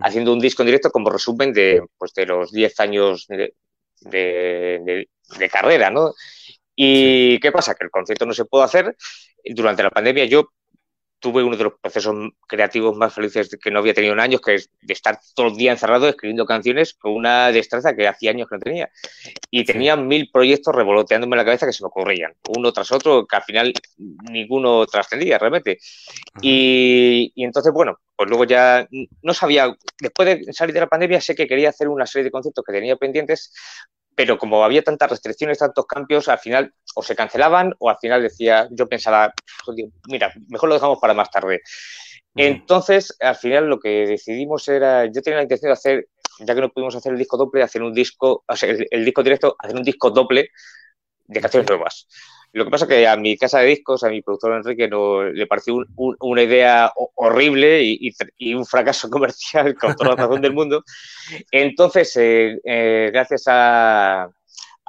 haciendo 0.00 0.32
un 0.32 0.40
disco 0.40 0.62
en 0.62 0.66
directo 0.66 0.90
como 0.90 1.10
resumen 1.10 1.52
de, 1.52 1.82
pues, 1.98 2.12
de 2.14 2.26
los 2.26 2.50
10 2.52 2.80
años 2.80 3.26
de, 3.28 3.54
de, 4.00 5.08
de, 5.38 5.48
carrera, 5.48 5.90
¿no? 5.90 6.12
¿Y 6.74 7.38
qué 7.40 7.52
pasa? 7.52 7.74
Que 7.74 7.84
el 7.84 7.90
concierto 7.90 8.26
no 8.26 8.34
se 8.34 8.44
pudo 8.44 8.62
hacer. 8.62 8.96
Durante 9.44 9.82
la 9.82 9.90
pandemia 9.90 10.24
yo 10.24 10.48
tuve 11.18 11.42
uno 11.42 11.56
de 11.56 11.64
los 11.64 11.72
procesos 11.80 12.14
creativos 12.46 12.96
más 12.96 13.14
felices 13.14 13.48
que 13.62 13.70
no 13.70 13.78
había 13.78 13.94
tenido 13.94 14.12
en 14.12 14.20
años, 14.20 14.40
que 14.40 14.56
es 14.56 14.70
de 14.82 14.92
estar 14.92 15.18
todo 15.34 15.48
el 15.48 15.56
día 15.56 15.72
encerrado 15.72 16.08
escribiendo 16.08 16.44
canciones 16.44 16.94
con 16.94 17.12
una 17.12 17.50
destreza 17.50 17.96
que 17.96 18.06
hacía 18.06 18.30
años 18.30 18.48
que 18.48 18.56
no 18.56 18.60
tenía. 18.60 18.90
Y 19.50 19.64
tenía 19.64 19.96
mil 19.96 20.30
proyectos 20.30 20.74
revoloteándome 20.74 21.34
en 21.34 21.38
la 21.38 21.44
cabeza 21.44 21.66
que 21.66 21.72
se 21.72 21.82
me 21.82 21.88
ocurrían, 21.88 22.34
uno 22.56 22.72
tras 22.72 22.92
otro, 22.92 23.26
que 23.26 23.36
al 23.36 23.42
final 23.42 23.72
ninguno 24.30 24.86
trascendía 24.86 25.38
realmente. 25.38 25.78
Y, 26.42 27.32
y, 27.34 27.44
entonces, 27.44 27.72
bueno, 27.72 27.98
pues 28.16 28.28
luego 28.28 28.44
ya 28.44 28.86
no 29.22 29.34
sabía, 29.34 29.74
después 29.98 30.28
de 30.28 30.52
salir 30.52 30.74
de 30.74 30.80
la 30.80 30.88
pandemia, 30.88 31.20
sé 31.20 31.34
que 31.34 31.46
quería 31.46 31.70
hacer 31.70 31.88
una 31.88 32.06
serie 32.06 32.24
de 32.24 32.30
conciertos 32.30 32.64
que 32.64 32.72
tenía 32.72 32.96
pendientes, 32.96 33.52
pero 34.14 34.38
como 34.38 34.64
había 34.64 34.82
tantas 34.82 35.10
restricciones, 35.10 35.58
tantos 35.58 35.86
cambios, 35.86 36.28
al 36.28 36.38
final 36.38 36.72
o 36.94 37.02
se 37.02 37.16
cancelaban 37.16 37.74
o 37.78 37.90
al 37.90 37.98
final 37.98 38.22
decía, 38.22 38.68
yo 38.70 38.88
pensaba, 38.88 39.32
mira, 40.08 40.32
mejor 40.48 40.68
lo 40.68 40.74
dejamos 40.74 40.98
para 41.00 41.14
más 41.14 41.30
tarde. 41.30 41.62
Entonces, 42.36 43.16
al 43.20 43.36
final 43.36 43.68
lo 43.68 43.78
que 43.78 44.06
decidimos 44.06 44.68
era, 44.68 45.06
yo 45.06 45.22
tenía 45.22 45.38
la 45.38 45.42
intención 45.44 45.68
de 45.68 45.74
hacer, 45.74 46.08
ya 46.40 46.54
que 46.54 46.60
no 46.60 46.70
pudimos 46.70 46.96
hacer 46.96 47.12
el 47.12 47.18
disco 47.18 47.36
doble, 47.36 47.62
hacer 47.62 47.82
un 47.82 47.92
disco, 47.92 48.44
o 48.46 48.56
sea, 48.56 48.68
el, 48.70 49.04
disco 49.04 49.22
directo, 49.22 49.56
hacer 49.58 49.76
un 49.76 49.84
disco 49.84 50.10
doble 50.10 50.50
de 51.26 51.40
canciones 51.40 51.68
nuevas. 51.68 52.08
Lo 52.54 52.64
que 52.64 52.70
pasa 52.70 52.84
es 52.84 52.88
que 52.88 53.08
a 53.08 53.16
mi 53.16 53.36
casa 53.36 53.58
de 53.58 53.66
discos, 53.66 54.04
a 54.04 54.08
mi 54.08 54.22
productor 54.22 54.54
Enrique, 54.54 54.86
no, 54.86 55.24
le 55.24 55.44
pareció 55.48 55.74
una 55.96 56.42
idea 56.42 56.92
horrible 57.16 57.82
y, 57.82 58.54
un 58.54 58.64
fracaso 58.64 59.10
comercial 59.10 59.74
con 59.74 59.96
toda 59.96 60.10
la 60.10 60.16
razón 60.16 60.40
del 60.40 60.54
mundo. 60.54 60.84
Entonces, 61.50 62.16
eh, 62.16 62.60
eh, 62.62 63.10
gracias 63.12 63.42
a, 63.48 64.30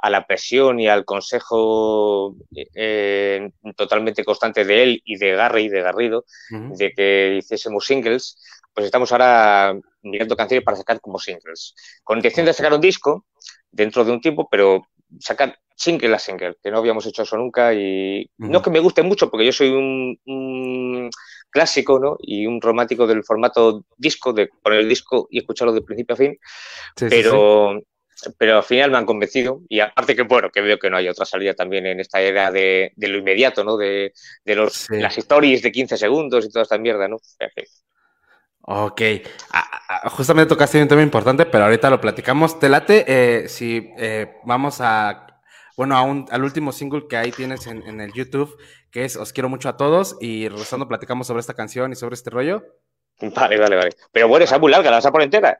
la 0.08 0.24
presión 0.24 0.78
y 0.78 0.86
al 0.86 1.04
consejo 1.04 2.36
eh, 2.54 3.50
totalmente 3.76 4.24
constante 4.24 4.64
de 4.64 4.82
él 4.84 5.02
y 5.04 5.16
de 5.16 5.32
Garry, 5.32 5.68
de 5.68 5.82
Garrido, 5.82 6.24
de 6.50 6.92
que 6.92 7.38
hiciésemos 7.38 7.84
singles, 7.84 8.38
pues 8.72 8.86
estamos 8.86 9.10
ahora 9.10 9.76
mirando 10.02 10.36
canciones 10.36 10.64
para 10.64 10.76
sacar 10.76 11.00
como 11.00 11.18
singles. 11.18 11.74
Con 12.04 12.18
intención 12.18 12.46
de 12.46 12.52
sacar 12.52 12.72
un 12.72 12.80
disco 12.80 13.26
dentro 13.72 14.04
de 14.04 14.12
un 14.12 14.20
tiempo, 14.20 14.46
pero 14.48 14.86
sacar 15.18 15.58
single 15.76 16.14
a 16.14 16.18
single, 16.18 16.56
que 16.62 16.70
no 16.70 16.78
habíamos 16.78 17.06
hecho 17.06 17.22
eso 17.22 17.36
nunca 17.36 17.74
y 17.74 18.28
no 18.38 18.62
que 18.62 18.70
me 18.70 18.80
guste 18.80 19.02
mucho 19.02 19.30
porque 19.30 19.44
yo 19.44 19.52
soy 19.52 19.70
un, 19.70 21.10
clásico 21.50 21.98
¿no? 21.98 22.16
y 22.18 22.46
un 22.46 22.60
romántico 22.60 23.06
del 23.06 23.22
formato 23.22 23.84
disco, 23.96 24.32
de 24.32 24.48
poner 24.62 24.80
el 24.80 24.88
disco 24.88 25.28
y 25.30 25.38
escucharlo 25.38 25.72
de 25.72 25.82
principio 25.82 26.14
a 26.14 26.16
fin, 26.16 26.38
pero, 26.96 27.80
pero 28.38 28.56
al 28.56 28.62
final 28.62 28.90
me 28.90 28.98
han 28.98 29.06
convencido 29.06 29.60
y 29.68 29.80
aparte 29.80 30.16
que 30.16 30.22
bueno, 30.22 30.50
que 30.50 30.62
veo 30.62 30.78
que 30.78 30.90
no 30.90 30.96
hay 30.96 31.08
otra 31.08 31.26
salida 31.26 31.54
también 31.54 31.86
en 31.86 32.00
esta 32.00 32.20
era 32.20 32.50
de, 32.50 32.92
lo 32.96 33.18
inmediato, 33.18 33.62
¿no? 33.62 33.76
de, 33.76 34.12
los, 34.44 34.88
las 34.90 35.16
stories 35.18 35.62
de 35.62 35.72
15 35.72 35.98
segundos 35.98 36.44
y 36.44 36.50
toda 36.50 36.62
esta 36.62 36.78
mierda, 36.78 37.06
¿no? 37.06 37.18
Ok, 38.68 39.00
justamente 40.10 40.48
tocaste 40.48 40.82
un 40.82 40.88
tema 40.88 41.02
importante, 41.02 41.46
pero 41.46 41.64
ahorita 41.64 41.88
lo 41.88 42.00
platicamos. 42.00 42.58
Te 42.58 42.68
late 42.68 43.04
eh, 43.06 43.48
si 43.48 43.92
eh, 43.96 44.38
vamos 44.44 44.78
a 44.80 45.25
bueno, 45.76 46.26
al 46.30 46.44
último 46.44 46.72
single 46.72 47.06
que 47.08 47.16
ahí 47.16 47.30
tienes 47.30 47.66
en, 47.66 48.00
el 48.00 48.12
YouTube, 48.12 48.56
que 48.90 49.04
es 49.04 49.16
Os 49.16 49.32
quiero 49.32 49.48
mucho 49.48 49.68
a 49.68 49.76
todos, 49.76 50.16
y 50.20 50.48
regresando 50.48 50.88
platicamos 50.88 51.26
sobre 51.26 51.40
esta 51.40 51.54
canción 51.54 51.92
y 51.92 51.96
sobre 51.96 52.14
este 52.14 52.30
rollo. 52.30 52.64
Vale, 53.20 53.58
vale, 53.58 53.76
vale. 53.76 53.90
Pero 54.12 54.28
bueno, 54.28 54.44
esa 54.44 54.56
es 54.56 54.60
muy 54.60 54.70
larga, 54.70 54.90
¿la 54.90 54.98
vas 54.98 55.06
a 55.06 55.12
poner 55.12 55.26
entera? 55.26 55.58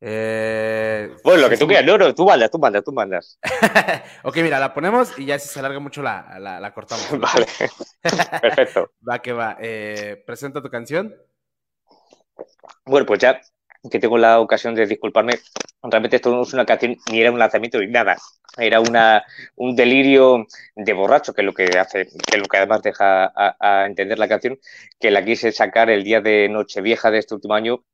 Eh, 0.00 1.14
bueno, 1.22 1.42
lo 1.42 1.48
que 1.50 1.56
tú 1.58 1.66
quieras, 1.66 1.84
no, 1.84 1.98
no, 1.98 2.14
tú 2.14 2.24
mandas, 2.24 2.50
tú 2.50 2.58
mandas, 2.58 2.84
tú 2.84 2.92
mandas. 2.92 3.38
ok, 4.22 4.36
mira, 4.36 4.58
la 4.58 4.72
ponemos 4.72 5.18
y 5.18 5.26
ya 5.26 5.38
si 5.38 5.48
se 5.48 5.58
alarga 5.58 5.80
mucho 5.80 6.02
la, 6.02 6.38
la, 6.38 6.72
cortamos. 6.72 7.10
Vale, 7.18 7.46
perfecto. 8.40 8.92
va 9.08 9.18
que 9.18 9.32
va. 9.32 9.56
Eh, 9.60 10.22
presenta 10.26 10.62
tu 10.62 10.70
canción. 10.70 11.14
Bueno, 12.86 13.04
pues 13.04 13.20
ya 13.20 13.40
que 13.88 13.98
tengo 13.98 14.18
la 14.18 14.40
ocasión 14.40 14.74
de 14.74 14.86
disculparme, 14.86 15.34
realmente 15.82 16.16
esto 16.16 16.30
no 16.30 16.42
es 16.42 16.52
una 16.52 16.66
canción, 16.66 16.96
ni 17.10 17.20
era 17.20 17.30
un 17.30 17.38
lanzamiento 17.38 17.78
ni 17.78 17.86
nada. 17.86 18.16
Era 18.56 18.80
una, 18.80 19.24
un 19.56 19.76
delirio 19.76 20.46
de 20.74 20.92
borracho, 20.92 21.32
que 21.32 21.42
es 21.42 21.46
lo 21.46 21.52
que 21.52 21.78
hace, 21.78 22.06
que 22.06 22.36
es 22.36 22.38
lo 22.38 22.46
que 22.46 22.56
además 22.56 22.82
deja 22.82 23.32
a, 23.34 23.86
entender 23.86 24.18
la 24.18 24.28
canción, 24.28 24.58
que 24.98 25.10
la 25.10 25.24
quise 25.24 25.52
sacar 25.52 25.90
el 25.90 26.04
día 26.04 26.20
de 26.20 26.48
Nochevieja 26.48 27.10
de 27.10 27.18
este 27.18 27.34
último 27.34 27.54
año 27.54 27.84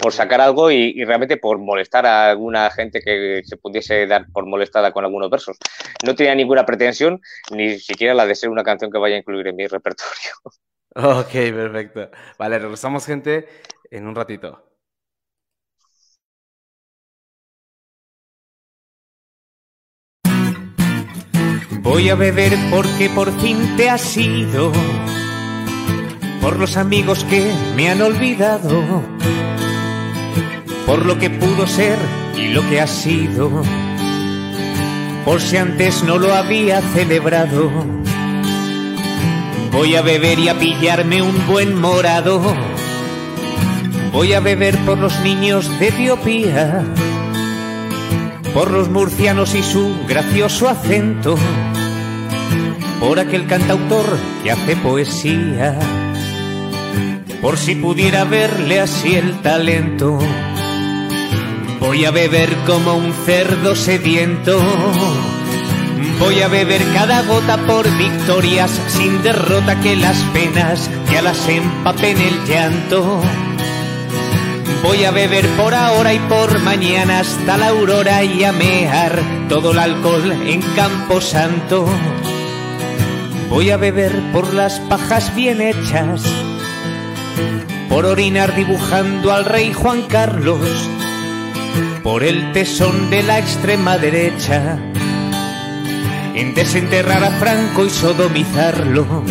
por 0.00 0.12
sacar 0.12 0.40
algo 0.40 0.70
y, 0.70 1.04
realmente 1.04 1.36
por 1.36 1.58
molestar 1.58 2.06
a 2.06 2.30
alguna 2.30 2.70
gente 2.70 3.00
que 3.00 3.42
se 3.44 3.56
pudiese 3.56 4.06
dar 4.06 4.26
por 4.32 4.46
molestada 4.46 4.92
con 4.92 5.04
algunos 5.04 5.30
versos. 5.30 5.58
No 6.04 6.14
tenía 6.14 6.34
ninguna 6.34 6.64
pretensión, 6.64 7.20
ni 7.50 7.78
siquiera 7.78 8.14
la 8.14 8.26
de 8.26 8.34
ser 8.34 8.50
una 8.50 8.62
canción 8.62 8.90
que 8.90 8.98
vaya 8.98 9.16
a 9.16 9.18
incluir 9.18 9.48
en 9.48 9.56
mi 9.56 9.66
repertorio. 9.66 10.32
Ok, 10.92 11.30
perfecto. 11.30 12.10
Vale, 12.36 12.58
regresamos 12.58 13.06
gente 13.06 13.46
en 13.92 14.08
un 14.08 14.16
ratito. 14.16 14.69
Voy 21.82 22.10
a 22.10 22.14
beber 22.14 22.56
porque 22.70 23.08
por 23.08 23.32
fin 23.40 23.76
te 23.76 23.88
has 23.88 24.16
ido, 24.16 24.70
por 26.42 26.58
los 26.58 26.76
amigos 26.76 27.24
que 27.24 27.50
me 27.74 27.88
han 27.88 28.02
olvidado, 28.02 29.02
por 30.86 31.06
lo 31.06 31.18
que 31.18 31.30
pudo 31.30 31.66
ser 31.66 31.98
y 32.36 32.48
lo 32.48 32.60
que 32.68 32.80
ha 32.80 32.86
sido, 32.86 33.62
por 35.24 35.40
si 35.40 35.56
antes 35.56 36.04
no 36.04 36.18
lo 36.18 36.34
había 36.34 36.82
celebrado. 36.82 37.70
Voy 39.72 39.96
a 39.96 40.02
beber 40.02 40.38
y 40.38 40.48
a 40.48 40.58
pillarme 40.58 41.22
un 41.22 41.46
buen 41.46 41.80
morado. 41.80 42.42
Voy 44.12 44.34
a 44.34 44.40
beber 44.40 44.76
por 44.84 44.98
los 44.98 45.18
niños 45.20 45.70
de 45.78 45.88
Etiopía, 45.88 46.84
por 48.54 48.70
los 48.70 48.88
murcianos 48.88 49.54
y 49.54 49.62
su 49.62 49.96
gracioso 50.08 50.68
acento, 50.68 51.36
por 52.98 53.18
aquel 53.18 53.46
cantautor 53.46 54.06
que 54.42 54.50
hace 54.50 54.76
poesía, 54.76 55.78
por 57.40 57.56
si 57.56 57.74
pudiera 57.76 58.24
verle 58.24 58.80
así 58.80 59.14
el 59.14 59.40
talento. 59.40 60.18
Voy 61.80 62.04
a 62.04 62.10
beber 62.10 62.54
como 62.66 62.94
un 62.94 63.12
cerdo 63.24 63.74
sediento. 63.74 64.60
Voy 66.18 66.42
a 66.42 66.48
beber 66.48 66.82
cada 66.92 67.22
gota 67.22 67.56
por 67.66 67.88
victorias, 67.96 68.70
sin 68.88 69.22
derrota 69.22 69.80
que 69.80 69.96
las 69.96 70.18
penas 70.34 70.90
ya 71.10 71.22
las 71.22 71.48
empapen 71.48 72.18
el 72.18 72.44
llanto. 72.44 73.22
Voy 74.82 75.04
a 75.04 75.10
beber 75.10 75.46
por 75.56 75.74
ahora 75.74 76.14
y 76.14 76.18
por 76.20 76.58
mañana 76.60 77.20
hasta 77.20 77.58
la 77.58 77.68
aurora 77.68 78.24
y 78.24 78.44
a 78.44 78.52
mear 78.52 79.20
todo 79.48 79.72
el 79.72 79.78
alcohol 79.78 80.32
en 80.46 80.62
Campo 80.74 81.20
Santo. 81.20 81.86
Voy 83.50 83.70
a 83.70 83.76
beber 83.76 84.12
por 84.32 84.54
las 84.54 84.80
pajas 84.80 85.34
bien 85.34 85.60
hechas, 85.60 86.22
por 87.90 88.06
orinar 88.06 88.54
dibujando 88.54 89.32
al 89.32 89.44
rey 89.44 89.72
Juan 89.74 90.02
Carlos, 90.02 90.66
por 92.02 92.24
el 92.24 92.52
tesón 92.52 93.10
de 93.10 93.22
la 93.22 93.38
extrema 93.38 93.98
derecha, 93.98 94.78
en 96.34 96.54
desenterrar 96.54 97.22
a 97.22 97.32
Franco 97.32 97.84
y 97.84 97.90
sodomizarlo. 97.90 99.24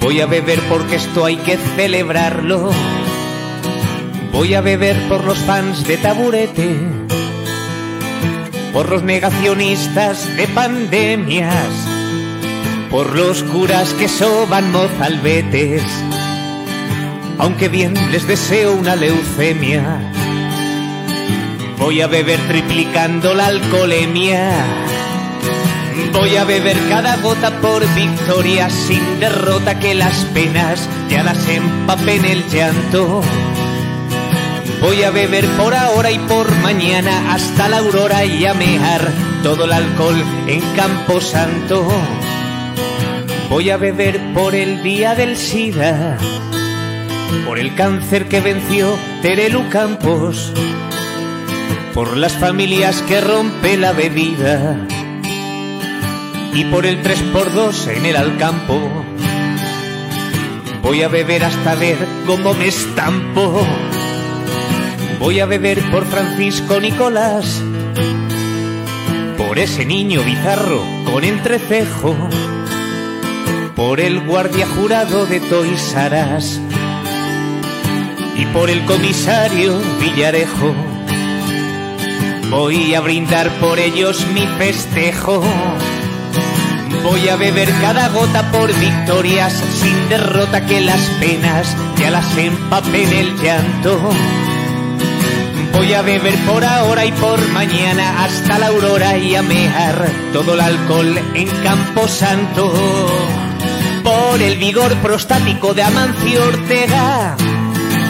Voy 0.00 0.20
a 0.20 0.26
beber 0.26 0.60
porque 0.68 0.96
esto 0.96 1.26
hay 1.26 1.36
que 1.36 1.58
celebrarlo. 1.76 2.70
Voy 4.32 4.54
a 4.54 4.62
beber 4.62 4.96
por 5.08 5.24
los 5.24 5.38
fans 5.38 5.86
de 5.86 5.98
taburete, 5.98 6.74
por 8.72 8.88
los 8.88 9.02
negacionistas 9.02 10.36
de 10.36 10.48
pandemias, 10.48 11.68
por 12.90 13.14
los 13.14 13.42
curas 13.42 13.92
que 13.92 14.08
soban 14.08 14.72
mozalbetes, 14.72 15.82
aunque 17.38 17.68
bien 17.68 17.94
les 18.10 18.26
deseo 18.26 18.74
una 18.74 18.96
leucemia. 18.96 20.00
Voy 21.78 22.00
a 22.00 22.06
beber 22.06 22.40
triplicando 22.48 23.34
la 23.34 23.46
alcoholemia. 23.46 24.50
Voy 26.12 26.36
a 26.36 26.44
beber 26.44 26.78
cada 26.88 27.16
gota 27.16 27.60
por 27.60 27.82
victoria 27.94 28.70
sin 28.70 29.20
derrota 29.20 29.78
que 29.78 29.94
las 29.94 30.24
penas 30.26 30.88
ya 31.10 31.22
las 31.22 31.46
empapen 31.48 32.24
el 32.24 32.48
llanto. 32.48 33.22
Voy 34.82 35.04
a 35.04 35.12
beber 35.12 35.46
por 35.56 35.74
ahora 35.74 36.10
y 36.10 36.18
por 36.18 36.50
mañana 36.56 37.32
hasta 37.32 37.68
la 37.68 37.78
aurora 37.78 38.24
y 38.24 38.44
a 38.46 38.52
mear 38.52 39.12
todo 39.44 39.64
el 39.64 39.72
alcohol 39.72 40.20
en 40.48 40.60
Campo 40.74 41.20
Santo. 41.20 41.86
Voy 43.48 43.70
a 43.70 43.76
beber 43.76 44.20
por 44.34 44.56
el 44.56 44.82
día 44.82 45.14
del 45.14 45.36
SIDA, 45.36 46.18
por 47.46 47.60
el 47.60 47.76
cáncer 47.76 48.28
que 48.28 48.40
venció 48.40 48.98
Terelu 49.22 49.68
Campos, 49.70 50.52
por 51.94 52.16
las 52.16 52.32
familias 52.32 53.02
que 53.02 53.20
rompe 53.20 53.76
la 53.76 53.92
bebida 53.92 54.84
y 56.54 56.64
por 56.64 56.86
el 56.86 57.00
3x2 57.04 57.86
en 57.98 58.06
el 58.06 58.16
Alcampo. 58.16 58.80
Voy 60.82 61.02
a 61.02 61.08
beber 61.08 61.44
hasta 61.44 61.76
ver 61.76 61.98
cómo 62.26 62.52
me 62.54 62.66
estampo. 62.66 63.64
Voy 65.22 65.38
a 65.38 65.46
beber 65.46 65.80
por 65.92 66.04
Francisco 66.04 66.80
Nicolás, 66.80 67.62
por 69.38 69.56
ese 69.60 69.84
niño 69.84 70.20
bizarro 70.24 70.82
con 71.04 71.22
entrecejo, 71.22 72.16
por 73.76 74.00
el 74.00 74.18
guardia 74.26 74.66
jurado 74.66 75.24
de 75.26 75.38
Toys 75.38 75.94
R 75.94 76.36
Us 76.36 76.60
y 78.36 78.46
por 78.46 78.68
el 78.68 78.84
comisario 78.84 79.80
Villarejo. 80.00 80.74
Voy 82.50 82.92
a 82.96 83.00
brindar 83.00 83.48
por 83.60 83.78
ellos 83.78 84.26
mi 84.34 84.44
festejo. 84.58 85.40
Voy 87.04 87.28
a 87.28 87.36
beber 87.36 87.70
cada 87.80 88.08
gota 88.08 88.50
por 88.50 88.76
victorias 88.76 89.52
sin 89.52 90.08
derrota 90.08 90.66
que 90.66 90.80
las 90.80 91.00
penas 91.20 91.76
ya 91.96 92.10
las 92.10 92.36
empapen 92.36 93.12
el 93.12 93.36
llanto. 93.40 94.00
Voy 95.72 95.94
a 95.94 96.02
beber 96.02 96.34
por 96.44 96.64
ahora 96.64 97.04
y 97.06 97.12
por 97.12 97.40
mañana 97.48 98.24
hasta 98.24 98.58
la 98.58 98.68
aurora 98.68 99.16
y 99.16 99.34
a 99.34 99.42
mear 99.42 100.10
todo 100.32 100.54
el 100.54 100.60
alcohol 100.60 101.18
en 101.34 101.48
Campo 101.62 102.06
Santo. 102.08 102.72
Por 104.04 104.42
el 104.42 104.58
vigor 104.58 104.94
prostático 104.96 105.74
de 105.74 105.82
Amancio 105.82 106.44
Ortega, 106.44 107.36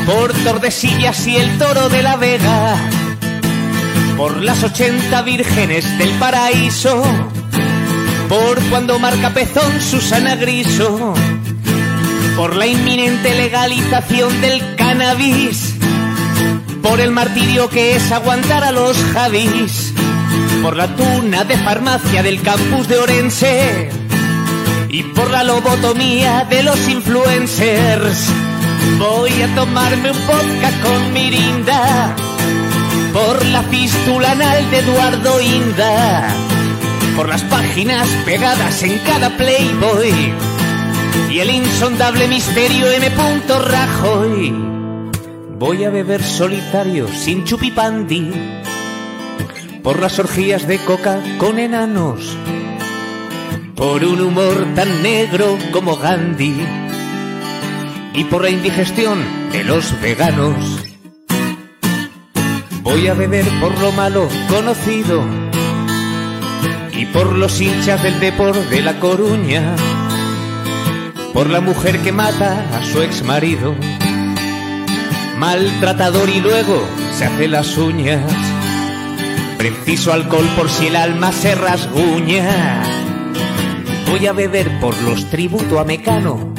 por 0.07 0.33
Tordesillas 0.33 1.27
y 1.27 1.37
el 1.37 1.59
toro 1.59 1.89
de 1.89 2.03
la 2.03 2.17
Vega, 2.17 2.77
por 4.17 4.43
las 4.43 4.63
80 4.63 5.23
vírgenes 5.23 5.99
del 5.99 6.11
paraíso, 6.13 7.03
por 8.29 8.61
cuando 8.71 8.99
marca 8.99 9.31
pezón 9.31 9.81
Susana 9.81 10.35
Griso, 10.37 11.15
por 12.37 12.57
la 12.57 12.67
inminente 12.67 13.35
legalización 13.35 14.41
del 14.41 14.75
cannabis, 14.77 15.75
por 16.83 17.01
el 17.01 17.11
martirio 17.11 17.69
que 17.71 17.97
es 17.97 18.13
aguantar 18.13 18.65
a 18.65 18.73
los 18.73 18.97
Javis, 19.15 19.95
por 20.63 20.77
la 20.77 20.89
tuna 20.97 21.45
de 21.45 21.57
farmacia 21.57 22.23
del 22.23 22.43
campus 22.43 22.89
de 22.89 22.99
Orense 22.99 23.91
y 24.89 25.03
por 25.05 25.31
la 25.31 25.45
lobotomía 25.45 26.47
de 26.51 26.63
los 26.63 26.89
influencers. 26.89 28.27
Voy 28.99 29.31
a 29.43 29.55
tomarme 29.55 30.11
un 30.11 30.27
vodka 30.27 30.71
con 30.83 31.13
mirinda 31.13 32.15
por 33.13 33.45
la 33.47 33.63
fístula 33.65 34.33
anal 34.33 34.71
de 34.71 34.79
Eduardo 34.79 35.41
Inda, 35.41 36.29
por 37.17 37.29
las 37.29 37.43
páginas 37.45 38.09
pegadas 38.25 38.83
en 38.83 38.99
cada 39.01 39.31
Playboy 39.37 40.35
y 41.31 41.39
el 41.39 41.51
insondable 41.51 42.29
misterio 42.29 42.91
M. 42.91 43.11
Rajoy. 43.49 44.72
Voy 45.63 45.85
a 45.85 45.91
beber 45.91 46.25
solitario 46.25 47.07
sin 47.07 47.45
chupipandi. 47.45 48.33
Por 49.85 50.01
las 50.01 50.19
orgías 50.19 50.67
de 50.67 50.79
coca 50.79 51.23
con 51.39 51.61
enanos, 51.61 52.37
por 53.77 54.05
un 54.05 54.21
humor 54.23 54.67
tan 54.75 55.05
negro 55.05 55.57
como 55.71 55.97
Gandhi. 55.97 56.57
Y 58.13 58.25
por 58.25 58.43
la 58.43 58.51
indigestión 58.51 59.21
de 59.53 59.63
los 59.63 60.01
veganos. 60.01 60.83
Voy 62.83 63.07
a 63.07 63.15
beber 63.15 63.47
por 63.61 63.79
lo 63.79 63.93
malo 63.93 64.29
conocido. 64.49 65.25
Y 66.93 67.07
por 67.07 67.37
los 67.37 67.61
hinchas 67.61 68.03
del 68.03 68.19
Depor 68.19 68.57
de 68.69 68.83
La 68.83 68.99
Coruña, 68.99 69.77
por 71.33 71.49
la 71.49 71.61
mujer 71.61 72.01
que 72.01 72.11
mata 72.11 72.67
a 72.77 72.85
su 72.85 73.01
ex 73.01 73.23
marido, 73.23 73.77
maltratador 75.43 76.31
y 76.31 76.41
luego 76.41 76.87
se 77.19 77.25
hace 77.25 77.49
las 77.49 77.77
uñas. 77.77 78.23
Preciso 79.59 80.13
alcohol 80.13 80.49
por 80.57 80.71
si 80.71 80.87
el 80.87 80.95
alma 80.95 81.33
se 81.33 81.57
rasguña. 81.57 82.85
Voy 84.09 84.25
a 84.29 84.33
beber 84.33 84.79
por 84.79 84.97
los 85.03 85.29
tributo 85.31 85.81
a 85.81 85.85
Mecano 85.85 86.55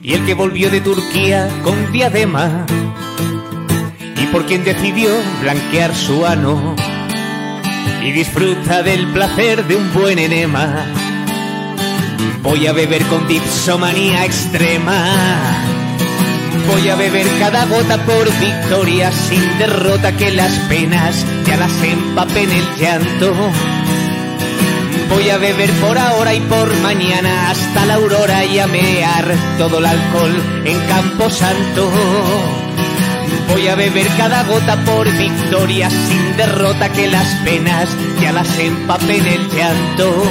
y 0.00 0.12
el 0.12 0.24
que 0.24 0.34
volvió 0.34 0.70
de 0.70 0.82
Turquía 0.82 1.48
con 1.64 1.90
diadema 1.90 2.64
y 4.22 4.26
por 4.26 4.46
quien 4.46 4.62
decidió 4.62 5.10
blanquear 5.40 5.96
su 5.96 6.24
ano 6.24 6.76
y 8.04 8.12
disfruta 8.12 8.84
del 8.84 9.08
placer 9.08 9.66
de 9.66 9.74
un 9.74 9.92
buen 9.92 10.20
enema. 10.20 10.86
Voy 12.40 12.68
a 12.68 12.72
beber 12.72 13.02
con 13.06 13.26
dipsomanía 13.26 14.26
extrema. 14.26 15.61
Voy 16.68 16.88
a 16.88 16.96
beber 16.96 17.26
cada 17.38 17.66
gota 17.66 17.98
por 18.04 18.30
victoria 18.38 19.10
sin 19.12 19.58
derrota 19.58 20.16
que 20.16 20.30
las 20.30 20.52
penas 20.68 21.24
ya 21.44 21.56
las 21.56 21.72
empapen 21.82 22.50
el 22.50 22.76
llanto. 22.76 23.34
Voy 25.10 25.28
a 25.28 25.38
beber 25.38 25.70
por 25.72 25.98
ahora 25.98 26.34
y 26.34 26.40
por 26.40 26.74
mañana 26.78 27.50
hasta 27.50 27.84
la 27.84 27.94
aurora 27.94 28.44
y 28.44 28.58
a 28.58 28.66
mear 28.66 29.34
todo 29.58 29.78
el 29.78 29.86
alcohol 29.86 30.42
en 30.64 30.80
Campo 30.86 31.28
Santo. 31.30 31.90
Voy 33.48 33.68
a 33.68 33.74
beber 33.74 34.06
cada 34.16 34.44
gota 34.44 34.76
por 34.84 35.10
victoria 35.10 35.90
sin 35.90 36.36
derrota 36.36 36.90
que 36.90 37.08
las 37.08 37.28
penas 37.44 37.88
ya 38.20 38.32
las 38.32 38.58
empapen 38.58 39.26
el 39.26 39.48
llanto. 39.50 40.24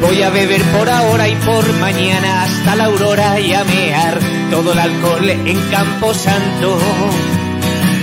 Voy 0.00 0.22
a 0.22 0.30
beber 0.30 0.62
por 0.62 0.88
ahora 0.88 1.28
y 1.28 1.34
por 1.36 1.72
mañana 1.74 2.42
hasta 2.42 2.76
la 2.76 2.84
aurora 2.86 3.38
y 3.38 3.52
a 3.52 3.64
mear 3.64 4.37
todo 4.50 4.72
el 4.72 4.78
alcohol 4.78 5.28
en 5.28 5.60
Campo 5.70 6.14
Santo. 6.14 6.78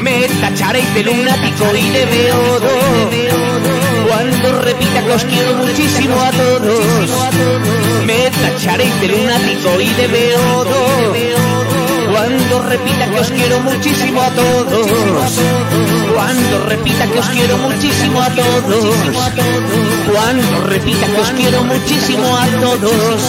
Me 0.01 0.27
tacharéis 0.41 0.93
de 0.93 1.03
lunático 1.03 1.65
y 1.75 1.89
de 1.89 2.05
beodo 2.05 2.69
cuando 4.07 4.61
repita 4.61 5.03
que 5.03 5.11
os 5.11 5.25
quiero 5.25 5.55
muchísimo 5.55 6.15
a 6.21 6.31
todos. 6.31 7.09
Me 8.05 8.29
tacharéis 8.29 9.01
de 9.01 9.07
lunático 9.07 9.81
y 9.81 9.89
de 9.89 10.07
beodo 10.07 11.84
cuando 12.16 12.63
repita 12.70 13.11
que 13.11 13.20
os 13.20 13.30
quiero 13.30 13.59
muchísimo 13.59 14.22
a 14.22 14.30
todos. 14.30 14.88
Cuando 16.13 16.66
repita 16.66 17.07
que 17.07 17.20
os 17.20 17.28
quiero 17.28 17.57
muchísimo 17.57 18.22
a 18.22 18.30
todos. 18.30 18.86
Cuando 20.09 20.61
repita 20.68 21.07
que 21.07 21.20
os 21.20 21.30
quiero 21.32 21.66
muchísimo 21.66 22.38
a 22.38 22.47
todos. 22.61 23.22